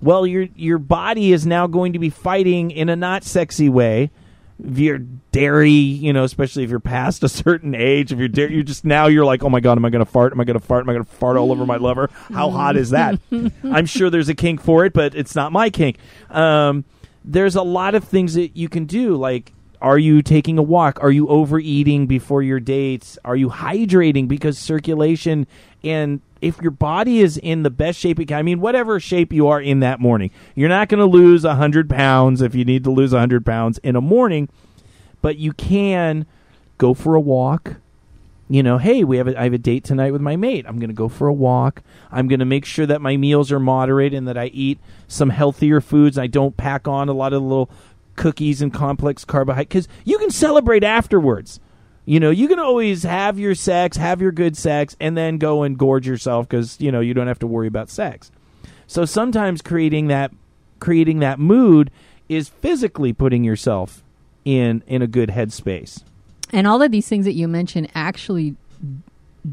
well, 0.01 0.27
your 0.27 0.49
your 0.57 0.79
body 0.79 1.31
is 1.31 1.47
now 1.47 1.67
going 1.67 1.93
to 1.93 1.99
be 1.99 2.09
fighting 2.09 2.71
in 2.71 2.89
a 2.89 2.97
not 2.97 3.25
sexy 3.25 3.69
way. 3.69 4.11
If 4.63 4.79
you're 4.79 4.99
dairy, 4.99 5.71
you 5.71 6.13
know, 6.13 6.25
especially 6.25 6.65
if 6.65 6.71
you're 6.71 6.81
past 6.81 7.23
a 7.23 7.29
certain 7.45 7.75
age, 7.75 8.13
if 8.13 8.19
you're 8.19 8.29
dairy, 8.29 8.55
you're 8.55 8.63
just 8.63 8.85
now 8.85 9.07
you're 9.07 9.25
like, 9.25 9.43
oh 9.43 9.49
my 9.49 9.61
god, 9.61 9.79
am 9.79 9.85
I 9.85 9.91
going 9.91 10.05
to 10.05 10.11
fart? 10.11 10.33
Am 10.33 10.41
I 10.41 10.45
going 10.45 10.59
to 10.59 10.65
fart? 10.65 10.85
Am 10.85 10.91
I 10.91 10.93
going 10.93 11.05
to 11.05 11.11
fart 11.11 11.37
all 11.37 11.51
over 11.51 11.67
my 11.67 11.77
lover? 11.77 12.11
How 12.33 12.51
hot 12.51 12.77
is 12.77 12.91
that? 12.91 13.19
I'm 13.65 13.87
sure 13.87 14.11
there's 14.11 14.29
a 14.29 14.35
kink 14.35 14.61
for 14.61 14.85
it, 14.85 14.93
but 14.93 15.15
it's 15.15 15.35
not 15.35 15.53
my 15.53 15.71
kink. 15.71 15.99
Um, 16.31 16.85
there's 17.25 17.57
a 17.57 17.63
lot 17.63 17.95
of 17.95 18.05
things 18.05 18.35
that 18.35 18.57
you 18.57 18.69
can 18.69 18.85
do, 18.85 19.17
like. 19.17 19.53
Are 19.85 19.99
you 19.99 20.23
taking 20.23 20.57
a 20.57 20.63
walk? 20.63 20.99
Are 21.03 21.11
you 21.11 21.29
overeating 21.29 22.07
before 22.07 22.43
your 22.43 22.59
dates? 22.59 23.19
Are 23.23 23.37
you 23.37 23.51
hydrating 23.51 24.27
because 24.27 24.59
circulation 24.59 25.47
and 25.85 26.23
if 26.41 26.59
your 26.63 26.71
body 26.71 27.21
is 27.21 27.37
in 27.37 27.65
the 27.65 27.71
best 27.71 27.99
shape 27.99 28.19
it 28.19 28.25
can, 28.25 28.39
I 28.39 28.43
mean, 28.43 28.63
whatever 28.63 28.99
shape 28.99 29.31
you 29.31 29.49
are 29.49 29.61
in 29.61 29.81
that 29.81 30.01
morning, 30.01 30.31
you're 30.55 30.71
not 30.71 30.89
going 30.89 31.01
to 31.01 31.05
lose 31.05 31.45
100 31.45 31.91
pounds 31.91 32.41
if 32.41 32.55
you 32.55 32.65
need 32.65 32.83
to 32.85 32.91
lose 32.91 33.13
100 33.13 33.45
pounds 33.45 33.77
in 33.79 33.95
a 33.95 34.01
morning, 34.01 34.49
but 35.21 35.37
you 35.37 35.53
can 35.53 36.25
go 36.79 36.95
for 36.95 37.15
a 37.15 37.21
walk. 37.21 37.75
You 38.49 38.63
know, 38.63 38.79
hey, 38.79 39.05
we 39.05 39.19
have 39.19 39.29
a, 39.29 39.39
I 39.39 39.45
have 39.45 39.53
a 39.53 39.59
date 39.59 39.85
tonight 39.85 40.13
with 40.13 40.23
my 40.23 40.37
mate. 40.37 40.65
I'm 40.67 40.79
going 40.79 40.89
to 40.89 40.95
go 40.95 41.11
for 41.11 41.29
a 41.29 41.33
walk. 41.33 41.83
I'm 42.11 42.27
going 42.29 42.41
to 42.41 42.47
make 42.47 42.65
sure 42.65 42.87
that 42.87 43.03
my 43.03 43.19
meals 43.19 43.53
are 43.53 43.61
moderate 43.61 44.15
and 44.15 44.27
that 44.29 44.39
I 44.39 44.47
eat 44.47 44.79
some 45.09 45.29
healthier 45.29 45.83
foods. 45.83 46.17
I 46.17 46.27
don't 46.27 46.57
pack 46.57 46.89
on 46.89 47.11
a 47.11 47.15
lot 47.15 47.35
of 47.35 47.43
little 47.43 47.71
cookies 48.17 48.63
and 48.63 48.73
complex 48.73 49.25
carbohydrates 49.25 49.87
because 49.87 49.89
you 50.05 50.19
can 50.19 50.31
celebrate 50.31 50.85
afterwards. 50.85 51.61
You 52.07 52.21
know, 52.21 52.31
you 52.31 52.49
can 52.49 52.59
always 52.59 53.03
have 53.05 53.39
your 53.39 53.55
sex, 53.55 53.97
have 53.97 54.21
your 54.21 54.33
good 54.33 54.57
sex, 54.57 54.95
and 55.01 55.17
then 55.17 55.39
go 55.39 55.63
and 55.63 55.79
gorge 55.79 56.07
yourself 56.07 56.49
because 56.49 56.81
you 56.81 56.93
know 56.93 57.01
you 57.01 57.15
don't 57.15 57.29
have 57.29 57.39
to 57.41 57.47
worry 57.47 57.67
about 57.67 57.89
sex. 57.89 58.31
So 58.87 59.05
sometimes 59.05 59.63
creating 59.63 60.09
that 60.09 60.33
creating 60.81 61.21
that 61.21 61.39
mood 61.39 61.91
is 62.29 62.49
physically 62.49 63.13
putting 63.13 63.43
yourself 63.45 64.03
in 64.45 64.83
in 64.87 65.01
a 65.01 65.07
good 65.07 65.31
headspace. 65.31 66.03
And 66.53 66.67
all 66.67 66.83
of 66.83 66.93
these 66.93 67.09
things 67.09 67.25
that 67.25 67.33
you 67.33 67.49
mentioned 67.49 67.89
actually 67.95 68.55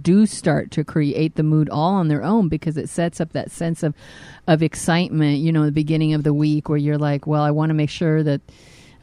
do 0.02 0.26
start 0.26 0.72
to 0.72 0.84
create 0.84 1.36
the 1.36 1.44
mood 1.44 1.70
all 1.70 1.94
on 1.96 2.08
their 2.08 2.24
own 2.24 2.48
because 2.48 2.78
it 2.78 2.88
sets 2.90 3.20
up 3.20 3.34
that 3.34 3.52
sense 3.52 3.84
of 3.84 3.94
of 4.48 4.64
excitement, 4.64 5.40
you 5.40 5.52
know, 5.52 5.66
the 5.66 5.72
beginning 5.72 6.14
of 6.14 6.24
the 6.24 6.34
week 6.34 6.70
where 6.70 6.78
you're 6.78 6.98
like, 6.98 7.28
well, 7.28 7.44
I 7.44 7.52
want 7.52 7.70
to 7.70 7.74
make 7.74 7.90
sure 7.90 8.24
that 8.24 8.42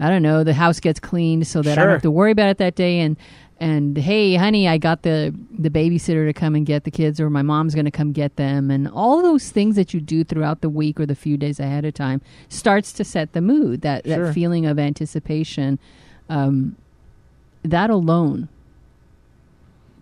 I 0.00 0.08
don't 0.08 0.22
know, 0.22 0.44
the 0.44 0.54
house 0.54 0.80
gets 0.80 1.00
cleaned 1.00 1.46
so 1.46 1.60
that 1.62 1.72
I 1.78 1.82
don't 1.82 1.90
have 1.92 2.02
to 2.02 2.10
worry 2.10 2.30
about 2.30 2.50
it 2.50 2.58
that 2.58 2.74
day 2.74 3.00
and 3.00 3.16
and 3.60 3.98
hey, 3.98 4.36
honey, 4.36 4.68
I 4.68 4.78
got 4.78 5.02
the 5.02 5.34
the 5.58 5.68
babysitter 5.68 6.26
to 6.26 6.32
come 6.32 6.54
and 6.54 6.64
get 6.64 6.84
the 6.84 6.90
kids 6.92 7.20
or 7.20 7.28
my 7.28 7.42
mom's 7.42 7.74
going 7.74 7.84
to 7.86 7.90
come 7.90 8.12
get 8.12 8.36
them 8.36 8.70
and 8.70 8.86
all 8.88 9.20
those 9.20 9.50
things 9.50 9.74
that 9.74 9.92
you 9.92 10.00
do 10.00 10.22
throughout 10.22 10.60
the 10.60 10.68
week 10.70 11.00
or 11.00 11.06
the 11.06 11.16
few 11.16 11.36
days 11.36 11.58
ahead 11.58 11.84
of 11.84 11.92
time 11.94 12.20
starts 12.48 12.92
to 12.92 13.04
set 13.04 13.32
the 13.32 13.40
mood. 13.40 13.80
That 13.82 14.06
Sure. 14.06 14.26
that 14.26 14.34
feeling 14.34 14.64
of 14.66 14.78
anticipation 14.78 15.78
um 16.30 16.76
that 17.62 17.90
alone 17.90 18.48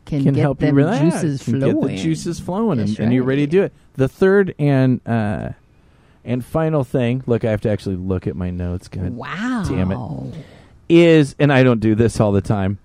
can, 0.07 0.23
Can 0.25 0.35
get 0.35 0.41
help 0.41 0.63
you 0.63 0.71
relax. 0.73 1.03
juices 1.21 1.43
can 1.43 1.61
flowing. 1.61 1.81
Get 1.89 1.97
the 1.97 2.03
juices 2.03 2.41
flowing, 2.41 2.79
and, 2.81 2.89
That's 2.89 2.99
and 3.01 3.13
you're 3.13 3.25
ready 3.25 3.43
to 3.47 3.51
do 3.51 3.63
it. 3.65 3.73
The 3.95 4.09
third 4.09 4.55
and 4.59 5.01
uh, 5.07 5.51
and 6.25 6.45
final 6.45 6.83
thing. 6.85 7.23
Look, 7.27 7.45
I 7.45 7.51
have 7.51 7.61
to 7.63 7.71
actually 7.71 7.97
look 7.97 8.27
at 8.27 8.35
my 8.37 8.51
notes. 8.51 8.89
God 8.89 9.15
Wow. 9.15 9.65
damn 9.69 9.93
it. 9.93 10.35
is, 10.89 11.35
and 11.39 11.53
I 11.53 11.63
don't 11.63 11.81
do 11.81 11.95
this 11.95 12.21
all 12.21 12.33
the 12.33 12.41
time, 12.41 12.79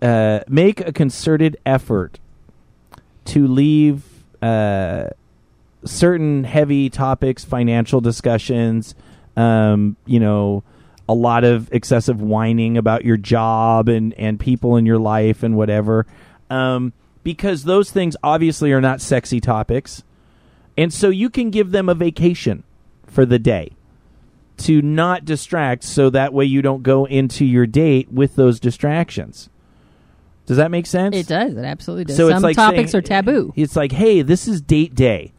uh, 0.00 0.40
make 0.48 0.80
a 0.80 0.92
concerted 0.92 1.56
effort 1.66 2.18
to 3.26 3.46
leave 3.46 4.02
uh, 4.40 5.10
certain 5.84 6.44
heavy 6.44 6.88
topics, 6.90 7.44
financial 7.44 8.00
discussions, 8.00 8.94
um, 9.36 9.96
you 10.06 10.20
know, 10.20 10.62
a 11.10 11.14
lot 11.14 11.42
of 11.42 11.72
excessive 11.72 12.20
whining 12.22 12.76
about 12.78 13.04
your 13.04 13.16
job 13.16 13.88
and, 13.88 14.14
and 14.14 14.38
people 14.38 14.76
in 14.76 14.86
your 14.86 14.98
life 14.98 15.42
and 15.42 15.56
whatever, 15.56 16.06
um, 16.50 16.92
because 17.24 17.64
those 17.64 17.90
things 17.90 18.16
obviously 18.22 18.70
are 18.72 18.80
not 18.80 19.00
sexy 19.00 19.40
topics. 19.40 20.04
And 20.78 20.92
so 20.92 21.08
you 21.08 21.28
can 21.28 21.50
give 21.50 21.72
them 21.72 21.88
a 21.88 21.94
vacation 21.94 22.62
for 23.06 23.26
the 23.26 23.38
day 23.38 23.72
to 24.58 24.80
not 24.80 25.24
distract 25.24 25.82
so 25.82 26.10
that 26.10 26.32
way 26.32 26.44
you 26.44 26.62
don't 26.62 26.82
go 26.82 27.06
into 27.06 27.44
your 27.44 27.66
date 27.66 28.10
with 28.12 28.36
those 28.36 28.60
distractions. 28.60 29.50
Does 30.46 30.58
that 30.58 30.70
make 30.70 30.86
sense? 30.86 31.16
It 31.16 31.26
does. 31.26 31.56
It 31.56 31.64
absolutely 31.64 32.04
does. 32.04 32.16
So 32.16 32.28
it's 32.28 32.36
Some 32.36 32.42
like 32.42 32.56
topics 32.56 32.92
saying- 32.92 32.98
are 33.00 33.02
taboo. 33.02 33.52
It's 33.56 33.74
like, 33.74 33.92
hey, 33.92 34.22
this 34.22 34.46
is 34.46 34.60
date 34.60 34.94
day. 34.94 35.32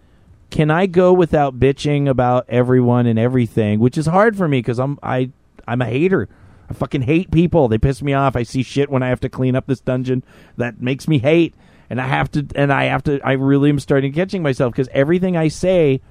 Can 0.50 0.70
I 0.70 0.86
go 0.86 1.14
without 1.14 1.60
bitching 1.60 2.10
about 2.10 2.46
everyone 2.50 3.06
and 3.06 3.18
everything? 3.18 3.80
Which 3.80 3.98
is 3.98 4.06
hard 4.06 4.36
for 4.36 4.48
me 4.50 4.60
because 4.60 4.80
I'm 4.80 5.00
I 5.02 5.32
I'm 5.68 5.82
a 5.82 5.86
hater. 5.86 6.28
I 6.70 6.74
fucking 6.74 7.02
hate 7.04 7.32
people. 7.32 7.68
They 7.68 7.78
piss 7.78 8.02
me 8.02 8.14
off. 8.14 8.36
I 8.36 8.44
see 8.44 8.64
shit 8.64 8.90
when 8.90 9.04
I 9.04 9.10
have 9.10 9.20
to 9.22 9.30
clean 9.30 9.56
up 9.56 9.68
this 9.68 9.82
dungeon 9.82 10.24
that 10.58 10.82
makes 10.82 11.08
me 11.08 11.20
hate, 11.20 11.54
and 11.90 12.00
I 12.00 12.08
have 12.08 12.32
to 12.32 12.46
and 12.56 12.72
I 12.72 12.86
have 12.86 13.04
to. 13.04 13.20
I 13.22 13.34
really 13.34 13.70
am 13.70 13.80
starting 13.80 14.14
catching 14.14 14.42
myself 14.42 14.74
because 14.74 14.88
everything 14.94 15.36
I 15.36 15.50
say 15.50 16.02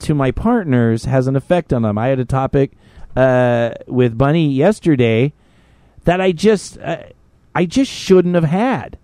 to 0.00 0.14
my 0.14 0.30
partners 0.30 1.04
has 1.04 1.26
an 1.26 1.36
effect 1.36 1.72
on 1.72 1.82
them. 1.82 1.98
I 1.98 2.08
had 2.08 2.20
a 2.20 2.24
topic 2.24 2.72
uh, 3.16 3.70
with 3.86 4.16
Bunny 4.16 4.48
yesterday 4.48 5.32
that 6.04 6.20
I 6.20 6.32
just 6.32 6.78
uh, 6.78 7.02
I 7.54 7.64
just 7.66 7.90
shouldn't 7.90 8.36
have 8.36 8.44
had. 8.44 8.98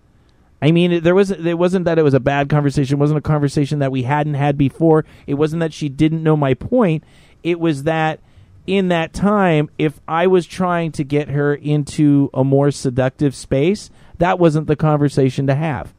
I 0.61 0.71
mean, 0.71 1.03
there 1.03 1.13
was 1.13 1.31
it 1.31 1.57
wasn't 1.57 1.85
that 1.85 1.99
it 1.99 2.03
was 2.03 2.13
a 2.13 2.19
bad 2.19 2.49
conversation. 2.49 2.95
It 2.95 2.99
wasn't 2.99 3.19
a 3.19 3.21
conversation 3.21 3.79
that 3.79 3.91
we 3.91 4.03
hadn't 4.03 4.35
had 4.35 4.57
before. 4.57 5.05
It 5.27 5.35
wasn't 5.35 5.59
that 5.59 5.73
she 5.73 5.89
didn't 5.89 6.23
know 6.23 6.37
my 6.37 6.53
point. 6.53 7.03
It 7.43 7.59
was 7.59 7.83
that 7.83 8.21
in 8.67 8.87
that 8.89 9.13
time, 9.13 9.69
if 9.77 9.99
I 10.07 10.27
was 10.27 10.45
trying 10.45 10.91
to 10.93 11.03
get 11.03 11.29
her 11.29 11.53
into 11.53 12.29
a 12.33 12.43
more 12.43 12.71
seductive 12.71 13.35
space, 13.35 13.89
that 14.17 14.39
wasn't 14.39 14.67
the 14.67 14.75
conversation 14.75 15.47
to 15.47 15.55
have. 15.55 15.93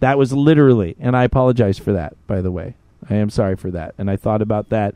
That 0.00 0.18
was 0.18 0.32
literally, 0.32 0.96
and 0.98 1.16
I 1.16 1.24
apologize 1.24 1.78
for 1.78 1.92
that. 1.92 2.14
By 2.26 2.40
the 2.40 2.50
way, 2.50 2.74
I 3.08 3.14
am 3.16 3.30
sorry 3.30 3.56
for 3.56 3.70
that. 3.70 3.94
And 3.98 4.10
I 4.10 4.16
thought 4.16 4.42
about 4.42 4.70
that 4.70 4.94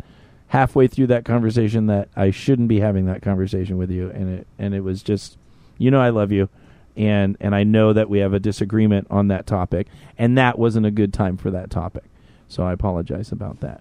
halfway 0.49 0.87
through 0.87 1.09
that 1.09 1.25
conversation 1.25 1.87
that 1.87 2.09
I 2.17 2.31
shouldn't 2.31 2.69
be 2.69 2.81
having 2.81 3.07
that 3.07 3.23
conversation 3.23 3.77
with 3.77 3.91
you, 3.91 4.11
and 4.11 4.39
it 4.39 4.47
and 4.59 4.75
it 4.75 4.81
was 4.81 5.03
just, 5.03 5.37
you 5.79 5.91
know, 5.91 6.01
I 6.01 6.11
love 6.11 6.33
you, 6.33 6.49
and 6.97 7.37
and 7.41 7.55
I 7.55 7.65
know 7.65 7.93
that 7.93 8.09
we 8.09 8.21
have 8.21 8.33
a 8.33 8.41
disagreement 8.41 9.07
on 9.11 9.29
that 9.29 9.47
topic, 9.47 9.89
and 10.17 10.39
that 10.39 10.59
wasn't 10.59 10.87
a 10.87 10.91
good 10.91 11.13
time 11.13 11.37
for 11.37 11.51
that 11.51 11.71
topic. 11.71 12.05
So 12.49 12.63
I 12.63 12.73
apologize 12.73 13.33
about 13.33 13.61
that. 13.61 13.81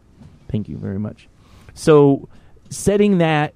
Thank 0.49 0.67
you 0.67 0.77
very 0.77 0.99
much. 0.99 1.27
So 1.73 2.27
setting 2.75 3.19
that 3.19 3.53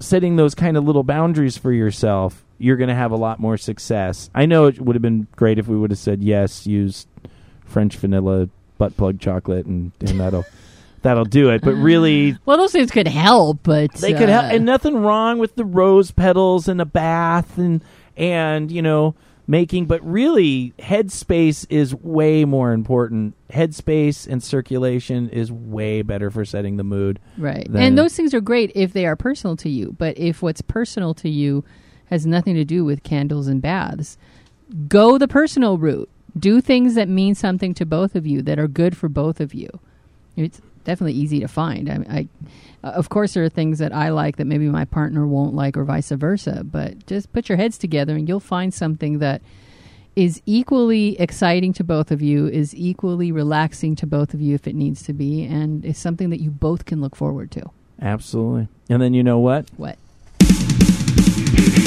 setting 0.00 0.36
those 0.36 0.54
kind 0.54 0.76
of 0.76 0.84
little 0.84 1.04
boundaries 1.04 1.56
for 1.56 1.72
yourself, 1.72 2.44
you're 2.58 2.76
going 2.76 2.88
to 2.88 2.94
have 2.94 3.12
a 3.12 3.16
lot 3.16 3.38
more 3.38 3.56
success. 3.56 4.30
I 4.34 4.46
know 4.46 4.66
it 4.66 4.80
would 4.80 4.96
have 4.96 5.02
been 5.02 5.28
great 5.36 5.58
if 5.58 5.68
we 5.68 5.76
would 5.76 5.90
have 5.90 5.98
said 5.98 6.22
yes, 6.22 6.66
use 6.66 7.06
French 7.64 7.96
vanilla 7.96 8.48
butt 8.78 8.96
plug 8.96 9.20
chocolate, 9.20 9.66
and, 9.66 9.92
and 10.00 10.20
that'll 10.20 10.44
that'll 11.02 11.24
do 11.24 11.50
it. 11.50 11.62
But 11.62 11.74
really, 11.74 12.36
Well, 12.44 12.58
those 12.58 12.72
things 12.72 12.90
could 12.90 13.08
help, 13.08 13.60
but 13.62 13.92
they 13.94 14.12
could 14.12 14.28
uh, 14.28 14.42
have, 14.42 14.52
and 14.52 14.64
nothing 14.64 14.96
wrong 14.96 15.38
with 15.38 15.54
the 15.54 15.64
rose 15.64 16.10
petals 16.10 16.68
and 16.68 16.80
a 16.80 16.86
bath 16.86 17.58
and 17.58 17.82
and 18.16 18.70
you 18.70 18.82
know 18.82 19.14
making. 19.46 19.86
But 19.86 20.04
really, 20.04 20.72
headspace 20.78 21.66
is 21.68 21.94
way 21.94 22.44
more 22.44 22.72
important. 22.72 23.34
Headspace 23.50 24.26
and 24.26 24.42
circulation 24.42 25.28
is 25.28 25.50
way 25.52 26.02
better 26.02 26.30
for 26.30 26.44
setting 26.44 26.76
the 26.76 26.84
mood. 26.84 27.20
Right. 27.38 27.68
and 27.74 27.96
those 27.96 28.14
things 28.14 28.34
are 28.34 28.40
great 28.40 28.72
if 28.74 28.92
they 28.92 29.06
are 29.06 29.16
personal 29.16 29.56
to 29.56 29.68
you. 29.68 29.94
But 29.98 30.18
if 30.18 30.42
what's 30.42 30.62
personal 30.62 31.14
to 31.14 31.28
you 31.28 31.64
has 32.06 32.26
nothing 32.26 32.54
to 32.54 32.64
do 32.64 32.84
with 32.84 33.02
candles 33.02 33.48
and 33.48 33.62
baths, 33.62 34.18
go 34.88 35.18
the 35.18 35.28
personal 35.28 35.78
route. 35.78 36.08
Do 36.38 36.60
things 36.60 36.94
that 36.94 37.08
mean 37.08 37.34
something 37.34 37.74
to 37.74 37.84
both 37.84 38.14
of 38.14 38.26
you 38.26 38.40
that 38.42 38.58
are 38.58 38.68
good 38.68 38.96
for 38.96 39.08
both 39.08 39.38
of 39.38 39.52
you. 39.52 39.68
It's 40.34 40.62
definitely 40.84 41.14
easy 41.14 41.40
to 41.40 41.48
find. 41.48 41.88
I, 41.88 41.94
I 42.08 42.28
uh, 42.84 42.90
of 42.90 43.08
course, 43.08 43.34
there 43.34 43.44
are 43.44 43.48
things 43.48 43.78
that 43.78 43.92
I 43.92 44.10
like 44.10 44.36
that 44.36 44.46
maybe 44.46 44.68
my 44.68 44.84
partner 44.84 45.26
won't 45.26 45.54
like, 45.54 45.76
or 45.76 45.84
vice 45.84 46.10
versa. 46.10 46.64
But 46.64 47.06
just 47.06 47.32
put 47.32 47.48
your 47.48 47.56
heads 47.56 47.78
together, 47.78 48.14
and 48.14 48.28
you'll 48.28 48.40
find 48.40 48.74
something 48.74 49.18
that 49.20 49.40
is 50.14 50.42
equally 50.44 51.18
exciting 51.18 51.72
to 51.74 51.84
both 51.84 52.10
of 52.10 52.20
you, 52.20 52.46
is 52.46 52.74
equally 52.74 53.32
relaxing 53.32 53.96
to 53.96 54.06
both 54.06 54.34
of 54.34 54.40
you 54.40 54.54
if 54.54 54.66
it 54.66 54.74
needs 54.74 55.02
to 55.04 55.12
be, 55.12 55.44
and 55.44 55.84
is 55.84 55.96
something 55.96 56.30
that 56.30 56.40
you 56.40 56.50
both 56.50 56.84
can 56.84 57.00
look 57.00 57.16
forward 57.16 57.50
to. 57.52 57.62
Absolutely. 58.00 58.68
And 58.90 59.00
then 59.00 59.14
you 59.14 59.22
know 59.22 59.38
what? 59.38 59.66
What? 59.76 59.96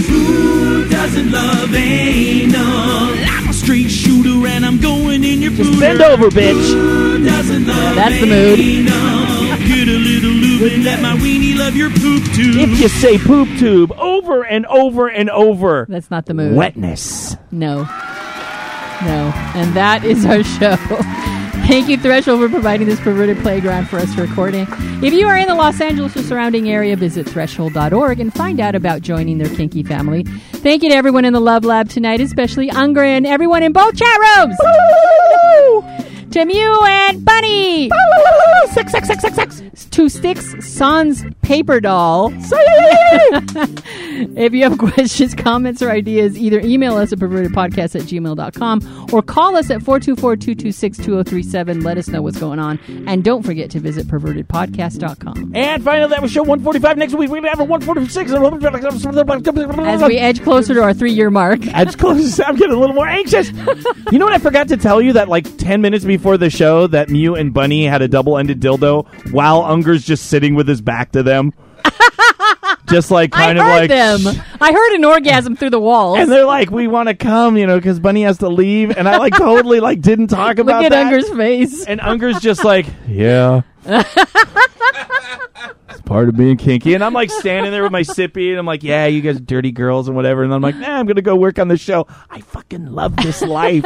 Who 0.07 0.87
doesn't 0.89 1.31
love 1.31 1.75
anal? 1.75 2.55
I'm 2.57 3.49
a 3.49 3.53
straight 3.53 3.89
shooter 3.89 4.47
and 4.47 4.65
I'm 4.65 4.79
going 4.79 5.23
in 5.23 5.41
your 5.41 5.51
Just 5.51 5.71
booter. 5.71 5.79
bend 5.81 6.01
over, 6.01 6.29
bitch. 6.29 7.04
Who 7.25 7.31
doesn't 7.31 7.65
love 7.67 7.95
That's 7.95 8.19
the 8.19 8.27
mood. 8.27 8.59
anal? 8.59 9.57
Get 9.67 9.87
a 9.87 9.97
little 9.97 10.83
Let 10.83 11.01
my 11.01 11.15
weenie 11.17 11.57
love 11.57 11.75
your 11.75 11.89
poop 11.89 12.23
tube. 12.35 12.55
If 12.57 12.79
you 12.79 12.87
say 12.87 13.17
poop 13.17 13.47
tube 13.57 13.91
over 13.93 14.43
and 14.45 14.65
over 14.67 15.07
and 15.07 15.29
over, 15.31 15.85
That's 15.89 16.11
not 16.11 16.27
the 16.27 16.33
move. 16.35 16.55
wetness. 16.55 17.35
No. 17.51 17.77
No. 19.03 19.31
And 19.55 19.73
that 19.75 20.03
is 20.05 20.23
our 20.25 20.43
show. 20.43 20.75
Thank 21.67 21.89
you, 21.89 21.97
Threshold, 21.97 22.41
for 22.41 22.49
providing 22.49 22.87
this 22.87 22.99
perverted 22.99 23.39
playground 23.39 23.89
for 23.89 23.97
us 23.97 24.13
to 24.15 24.21
record 24.21 24.53
in. 24.53 24.67
If 25.03 25.13
you 25.13 25.25
are 25.27 25.35
in 25.35 25.47
the 25.47 25.55
Los 25.55 25.81
Angeles 25.81 26.15
or 26.15 26.21
surrounding 26.21 26.69
area, 26.69 26.95
visit 26.95 27.27
threshold.org 27.27 28.19
and 28.19 28.31
find 28.31 28.59
out 28.59 28.75
about 28.75 29.01
joining 29.01 29.39
their 29.39 29.49
kinky 29.49 29.81
family. 29.81 30.23
Thank 30.25 30.83
you 30.83 30.89
to 30.89 30.95
everyone 30.95 31.25
in 31.25 31.33
the 31.33 31.39
Love 31.41 31.65
Lab 31.65 31.89
tonight, 31.89 32.21
especially 32.21 32.69
Unger 32.69 33.03
and 33.03 33.25
everyone 33.25 33.63
in 33.63 33.71
both 33.73 33.95
chat 33.95 34.19
rooms. 34.37 34.55
To 36.35 36.43
Mew 36.43 36.83
and 36.85 37.23
Bunny. 37.23 37.89
Sex, 38.71 38.91
sex, 38.91 39.07
sex, 39.07 39.21
sex, 39.21 39.35
sex. 39.35 39.85
To 39.85 40.09
Sticks, 40.09 40.53
Sans 40.59 41.23
Paper 41.41 41.79
Doll. 41.79 42.33
If 44.37 44.53
you 44.53 44.63
have 44.63 44.77
questions, 44.77 45.35
comments, 45.35 45.81
or 45.81 45.89
ideas, 45.89 46.37
either 46.37 46.61
email 46.61 46.95
us 46.95 47.11
at 47.11 47.19
pervertedpodcast 47.19 47.99
at 47.99 48.03
gmail.com 48.03 49.09
or 49.11 49.21
call 49.21 49.57
us 49.57 49.69
at 49.69 49.81
424-226-2037. 49.81 51.83
Let 51.83 51.97
us 51.97 52.07
know 52.07 52.21
what's 52.21 52.39
going 52.39 52.59
on. 52.59 52.79
And 53.07 53.25
don't 53.25 53.43
forget 53.43 53.69
to 53.71 53.79
visit 53.79 54.07
pervertedpodcast.com. 54.07 55.51
And 55.53 55.83
finally, 55.83 56.09
that 56.09 56.21
was 56.21 56.31
show 56.31 56.43
145. 56.43 56.97
Next 56.97 57.13
week, 57.13 57.29
we're 57.29 57.41
going 57.41 57.43
to 57.43 57.49
have 57.49 57.59
a 57.59 57.65
146. 57.65 58.31
As 59.81 60.01
we 60.03 60.17
edge 60.17 60.41
closer 60.43 60.73
to 60.73 60.83
our 60.83 60.93
three-year 60.93 61.29
mark. 61.29 61.65
edge 61.73 61.97
closer. 61.97 62.43
I'm 62.43 62.55
getting 62.55 62.75
a 62.75 62.79
little 62.79 62.95
more 62.95 63.07
anxious. 63.07 63.51
you 64.11 64.19
know 64.19 64.25
what 64.25 64.33
I 64.33 64.39
forgot 64.39 64.67
to 64.69 64.77
tell 64.77 65.01
you? 65.01 65.11
That 65.13 65.29
like 65.29 65.57
10 65.57 65.81
minutes 65.81 66.05
before 66.05 66.24
the 66.37 66.49
show, 66.49 66.87
that 66.87 67.09
Mew 67.09 67.35
and 67.35 67.53
Bunny 67.53 67.85
had 67.85 68.01
a 68.01 68.07
double 68.07 68.37
ended 68.37 68.59
dildo 68.59 69.05
while 69.31 69.61
Unger's 69.61 70.03
just 70.03 70.25
sitting 70.25 70.55
with 70.55 70.67
his 70.67 70.81
back 70.81 71.11
to 71.11 71.23
them. 71.23 71.53
just 72.87 73.11
like 73.11 73.31
kind 73.31 73.59
I 73.59 73.83
of 73.83 73.89
like. 73.89 73.89
them. 73.89 74.43
I 74.59 74.71
heard 74.71 74.95
an 74.95 75.05
orgasm 75.05 75.55
through 75.55 75.69
the 75.71 75.79
walls. 75.79 76.19
And 76.19 76.31
they're 76.31 76.45
like, 76.45 76.71
we 76.71 76.87
want 76.87 77.09
to 77.09 77.15
come, 77.15 77.57
you 77.57 77.67
know, 77.67 77.77
because 77.77 77.99
Bunny 77.99 78.23
has 78.23 78.39
to 78.39 78.49
leave. 78.49 78.95
And 78.95 79.07
I 79.07 79.17
like 79.17 79.35
totally 79.35 79.79
like 79.79 80.01
didn't 80.01 80.27
talk 80.27 80.57
about 80.59 80.83
Look 80.83 80.85
at 80.85 80.91
that. 80.91 81.05
Unger's 81.07 81.29
face. 81.29 81.85
And 81.85 82.01
Unger's 82.01 82.39
just 82.39 82.63
like, 82.63 82.85
yeah. 83.07 83.61
It's 85.89 86.01
part 86.05 86.29
of 86.29 86.35
being 86.35 86.57
kinky. 86.57 86.93
And 86.93 87.03
I'm 87.03 87.13
like 87.13 87.29
standing 87.31 87.71
there 87.71 87.83
with 87.83 87.91
my 87.91 88.01
sippy, 88.01 88.49
and 88.49 88.57
I'm 88.59 88.65
like, 88.65 88.83
yeah, 88.83 89.05
you 89.05 89.21
guys 89.21 89.37
are 89.37 89.41
dirty 89.41 89.71
girls 89.71 90.07
and 90.07 90.15
whatever. 90.15 90.43
And 90.43 90.53
I'm 90.53 90.61
like, 90.61 90.75
nah, 90.75 90.97
I'm 90.97 91.05
going 91.05 91.15
to 91.15 91.21
go 91.21 91.35
work 91.35 91.59
on 91.59 91.67
the 91.67 91.77
show. 91.77 92.07
I 92.29 92.41
fucking 92.41 92.87
love 92.87 93.15
this 93.17 93.41
life. 93.41 93.85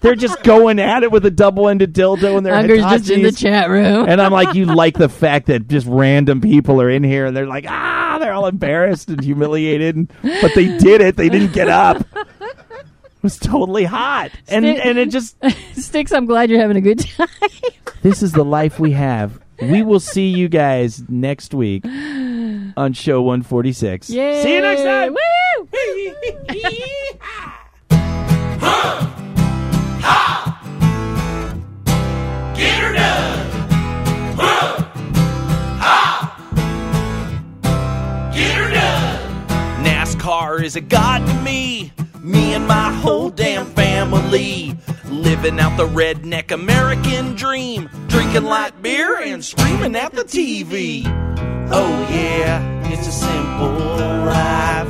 They're 0.00 0.14
just 0.14 0.42
going 0.42 0.78
at 0.78 1.02
it 1.02 1.10
with 1.12 1.24
a 1.26 1.30
double 1.30 1.68
ended 1.68 1.94
dildo 1.94 2.36
and 2.36 2.44
their 2.46 2.54
Unger's 2.54 2.80
just 2.82 3.10
in 3.10 3.22
the 3.22 3.32
chat 3.32 3.68
room. 3.70 4.08
And 4.08 4.20
I'm 4.20 4.32
like, 4.32 4.54
you 4.54 4.64
like 4.66 4.96
the 4.98 5.08
fact 5.08 5.46
that 5.46 5.68
just 5.68 5.86
random 5.86 6.40
people 6.40 6.80
are 6.80 6.90
in 6.90 7.04
here 7.04 7.26
and 7.26 7.36
they're 7.36 7.46
like, 7.46 7.66
ah, 7.68 8.18
they're 8.20 8.32
all 8.32 8.46
embarrassed 8.46 9.08
and 9.10 9.22
humiliated. 9.22 9.96
And- 9.96 10.12
But 10.40 10.54
they 10.54 10.76
did 10.78 11.00
it. 11.00 11.16
They 11.16 11.28
didn't 11.28 11.52
get 11.52 11.68
up. 11.68 12.04
It 13.22 13.26
was 13.26 13.38
totally 13.38 13.84
hot. 13.84 14.32
And, 14.48 14.64
Sti- 14.64 14.80
and 14.82 14.98
it 14.98 15.10
just, 15.10 15.36
Sticks, 15.80 16.10
I'm 16.10 16.26
glad 16.26 16.50
you're 16.50 16.58
having 16.58 16.76
a 16.76 16.80
good 16.80 16.98
time. 16.98 17.28
this 18.02 18.20
is 18.20 18.32
the 18.32 18.44
life 18.44 18.80
we 18.80 18.90
have. 18.92 19.38
We 19.60 19.82
will 19.84 20.00
see 20.00 20.26
you 20.26 20.48
guys 20.48 21.08
next 21.08 21.54
week 21.54 21.84
on 21.86 22.92
show 22.94 23.22
146. 23.22 24.10
Yay. 24.10 24.42
See 24.42 24.54
you 24.54 24.60
next 24.60 24.82
time. 24.82 25.12
Woo! 25.12 25.68
Get 32.54 32.78
her 32.80 32.92
done. 32.92 33.50
Huh. 34.36 34.82
Ha. 35.80 36.18
Get 38.34 38.54
her 38.56 38.70
done. 38.72 39.84
NASCAR 39.84 40.62
is 40.62 40.76
a 40.76 40.80
god 40.80 41.26
to 41.26 41.34
me. 41.42 41.92
Me 42.22 42.54
and 42.54 42.68
my 42.68 42.92
whole 42.92 43.30
damn 43.30 43.66
family. 43.66 44.76
Living 45.06 45.58
out 45.58 45.76
the 45.76 45.88
redneck 45.88 46.52
American 46.52 47.34
dream. 47.34 47.90
Drinking 48.06 48.44
light 48.44 48.80
beer 48.80 49.20
and 49.20 49.44
screaming 49.44 49.96
at 49.96 50.12
the 50.12 50.22
TV. 50.22 51.02
Oh 51.72 52.08
yeah, 52.08 52.62
it's 52.92 53.08
a 53.08 53.10
simple 53.10 53.72
life. 54.24 54.86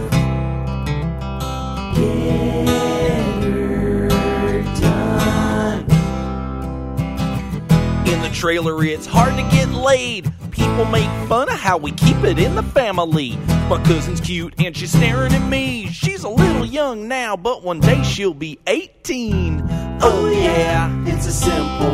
In 8.06 8.20
the 8.20 8.30
trailer, 8.34 8.84
it's 8.84 9.06
hard 9.06 9.34
to 9.36 9.56
get 9.56 9.70
laid. 9.70 10.30
People 10.52 10.84
make 10.84 11.08
fun 11.28 11.48
of 11.48 11.58
how 11.58 11.78
we 11.78 11.92
keep 11.92 12.18
it 12.24 12.38
in 12.38 12.54
the 12.54 12.62
family. 12.62 13.36
My 13.68 13.82
cousin's 13.84 14.20
cute 14.20 14.54
and 14.58 14.76
she's 14.76 14.92
staring 14.92 15.32
at 15.32 15.48
me. 15.48 15.86
She's 15.88 16.24
a 16.24 16.28
little 16.28 16.66
young 16.66 17.08
now, 17.08 17.36
but 17.36 17.62
one 17.62 17.80
day 17.80 18.02
she'll 18.02 18.34
be 18.34 18.58
18. 18.66 19.62
Oh, 19.70 20.00
oh 20.02 20.30
yeah, 20.30 21.04
it's 21.06 21.26
a 21.26 21.32
simple 21.32 21.88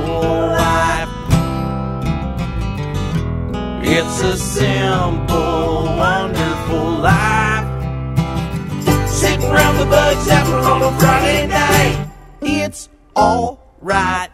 life. 0.59 1.09
It's 3.81 4.23
a 4.23 4.37
simple, 4.37 5.85
wonderful 5.85 6.91
life. 6.99 7.65
Sitting 9.09 9.51
around 9.51 9.77
the 9.79 9.87
bugs 9.87 10.29
apple 10.29 10.55
on 10.55 10.83
a 10.83 10.99
Friday 10.99 11.47
night. 11.47 12.11
It's 12.43 12.89
alright. 13.17 14.31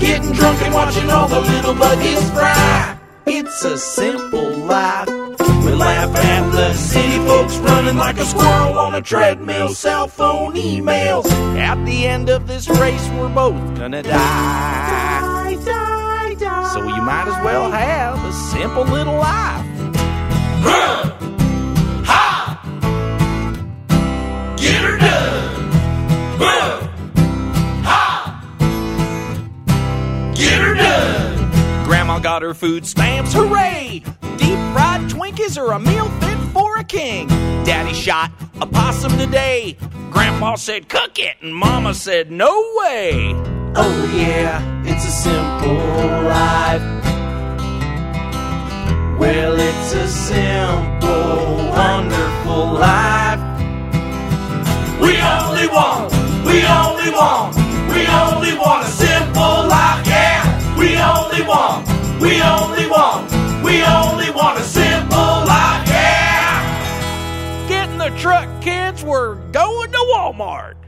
Getting 0.00 0.32
drunk 0.32 0.60
and 0.62 0.74
watching 0.74 1.08
all 1.10 1.28
the 1.28 1.40
little 1.40 1.74
buggies 1.74 2.30
fry. 2.32 2.98
It's 3.26 3.64
a 3.64 3.78
simple 3.78 4.50
life. 4.50 5.08
We 5.08 5.72
laugh 5.74 6.14
at 6.16 6.50
the 6.50 6.74
city 6.74 7.18
folks 7.26 7.56
running 7.58 7.96
like 7.96 8.18
a 8.18 8.24
squirrel 8.24 8.78
on 8.78 8.94
a 8.94 9.00
treadmill, 9.02 9.68
cell 9.68 10.08
phone 10.08 10.54
emails. 10.54 11.26
At 11.56 11.84
the 11.84 12.06
end 12.06 12.28
of 12.28 12.46
this 12.48 12.68
race, 12.68 13.08
we're 13.10 13.28
both 13.28 13.54
gonna 13.76 14.02
die. 14.02 15.54
Die, 15.54 16.34
die, 16.34 16.72
So 16.72 16.82
you 16.82 17.02
might 17.02 17.28
as 17.28 17.44
well 17.44 17.70
have 17.70 18.24
a 18.24 18.32
simple 18.32 18.84
little 18.84 19.16
life. 19.16 19.66
Huh. 20.64 21.10
Ha! 22.04 22.58
Get 24.56 24.82
her 24.82 24.98
done. 24.98 25.70
Huh. 26.38 26.88
Ha! 27.84 28.44
Get 30.34 30.60
her 30.60 30.74
done. 30.74 31.11
Grandma 31.92 32.18
got 32.18 32.40
her 32.40 32.54
food 32.54 32.86
stamps, 32.86 33.34
hooray! 33.34 34.02
Deep 34.38 34.58
fried 34.72 35.02
Twinkies 35.10 35.58
are 35.60 35.72
a 35.72 35.78
meal 35.78 36.08
fit 36.20 36.38
for 36.54 36.78
a 36.78 36.84
king. 36.84 37.28
Daddy 37.66 37.92
shot 37.92 38.30
a 38.62 38.66
possum 38.66 39.18
today. 39.18 39.76
Grandpa 40.10 40.54
said 40.54 40.88
cook 40.88 41.18
it, 41.18 41.36
and 41.42 41.54
Mama 41.54 41.92
said 41.92 42.30
no 42.30 42.48
way. 42.76 43.34
Oh 43.76 44.10
yeah, 44.16 44.62
it's 44.86 45.04
a 45.04 45.10
simple 45.10 45.74
life. 46.24 46.80
Well, 49.20 49.60
it's 49.60 49.92
a 49.92 50.08
simple, 50.08 51.56
wonderful 51.76 52.72
life. 52.72 53.38
We 54.98 55.20
only 55.20 55.68
want, 55.68 56.10
we 56.46 56.64
only 56.64 57.10
want, 57.10 57.54
we 57.92 58.06
only 58.06 58.54
want 58.56 58.88
a 58.88 58.90
simple 58.90 59.42
life, 59.42 59.71
only 61.32 61.48
want, 61.48 61.88
we 62.20 62.42
only 62.42 62.86
want, 62.88 63.32
we 63.64 63.82
only 63.82 64.30
want 64.32 64.58
a 64.58 64.62
simple 64.62 65.16
life, 65.16 65.88
yeah. 65.88 67.66
Get 67.68 67.88
in 67.88 67.96
the 67.96 68.10
truck, 68.18 68.60
kids, 68.60 69.02
we're 69.02 69.36
going 69.50 69.90
to 69.92 69.98
Walmart. 70.12 70.81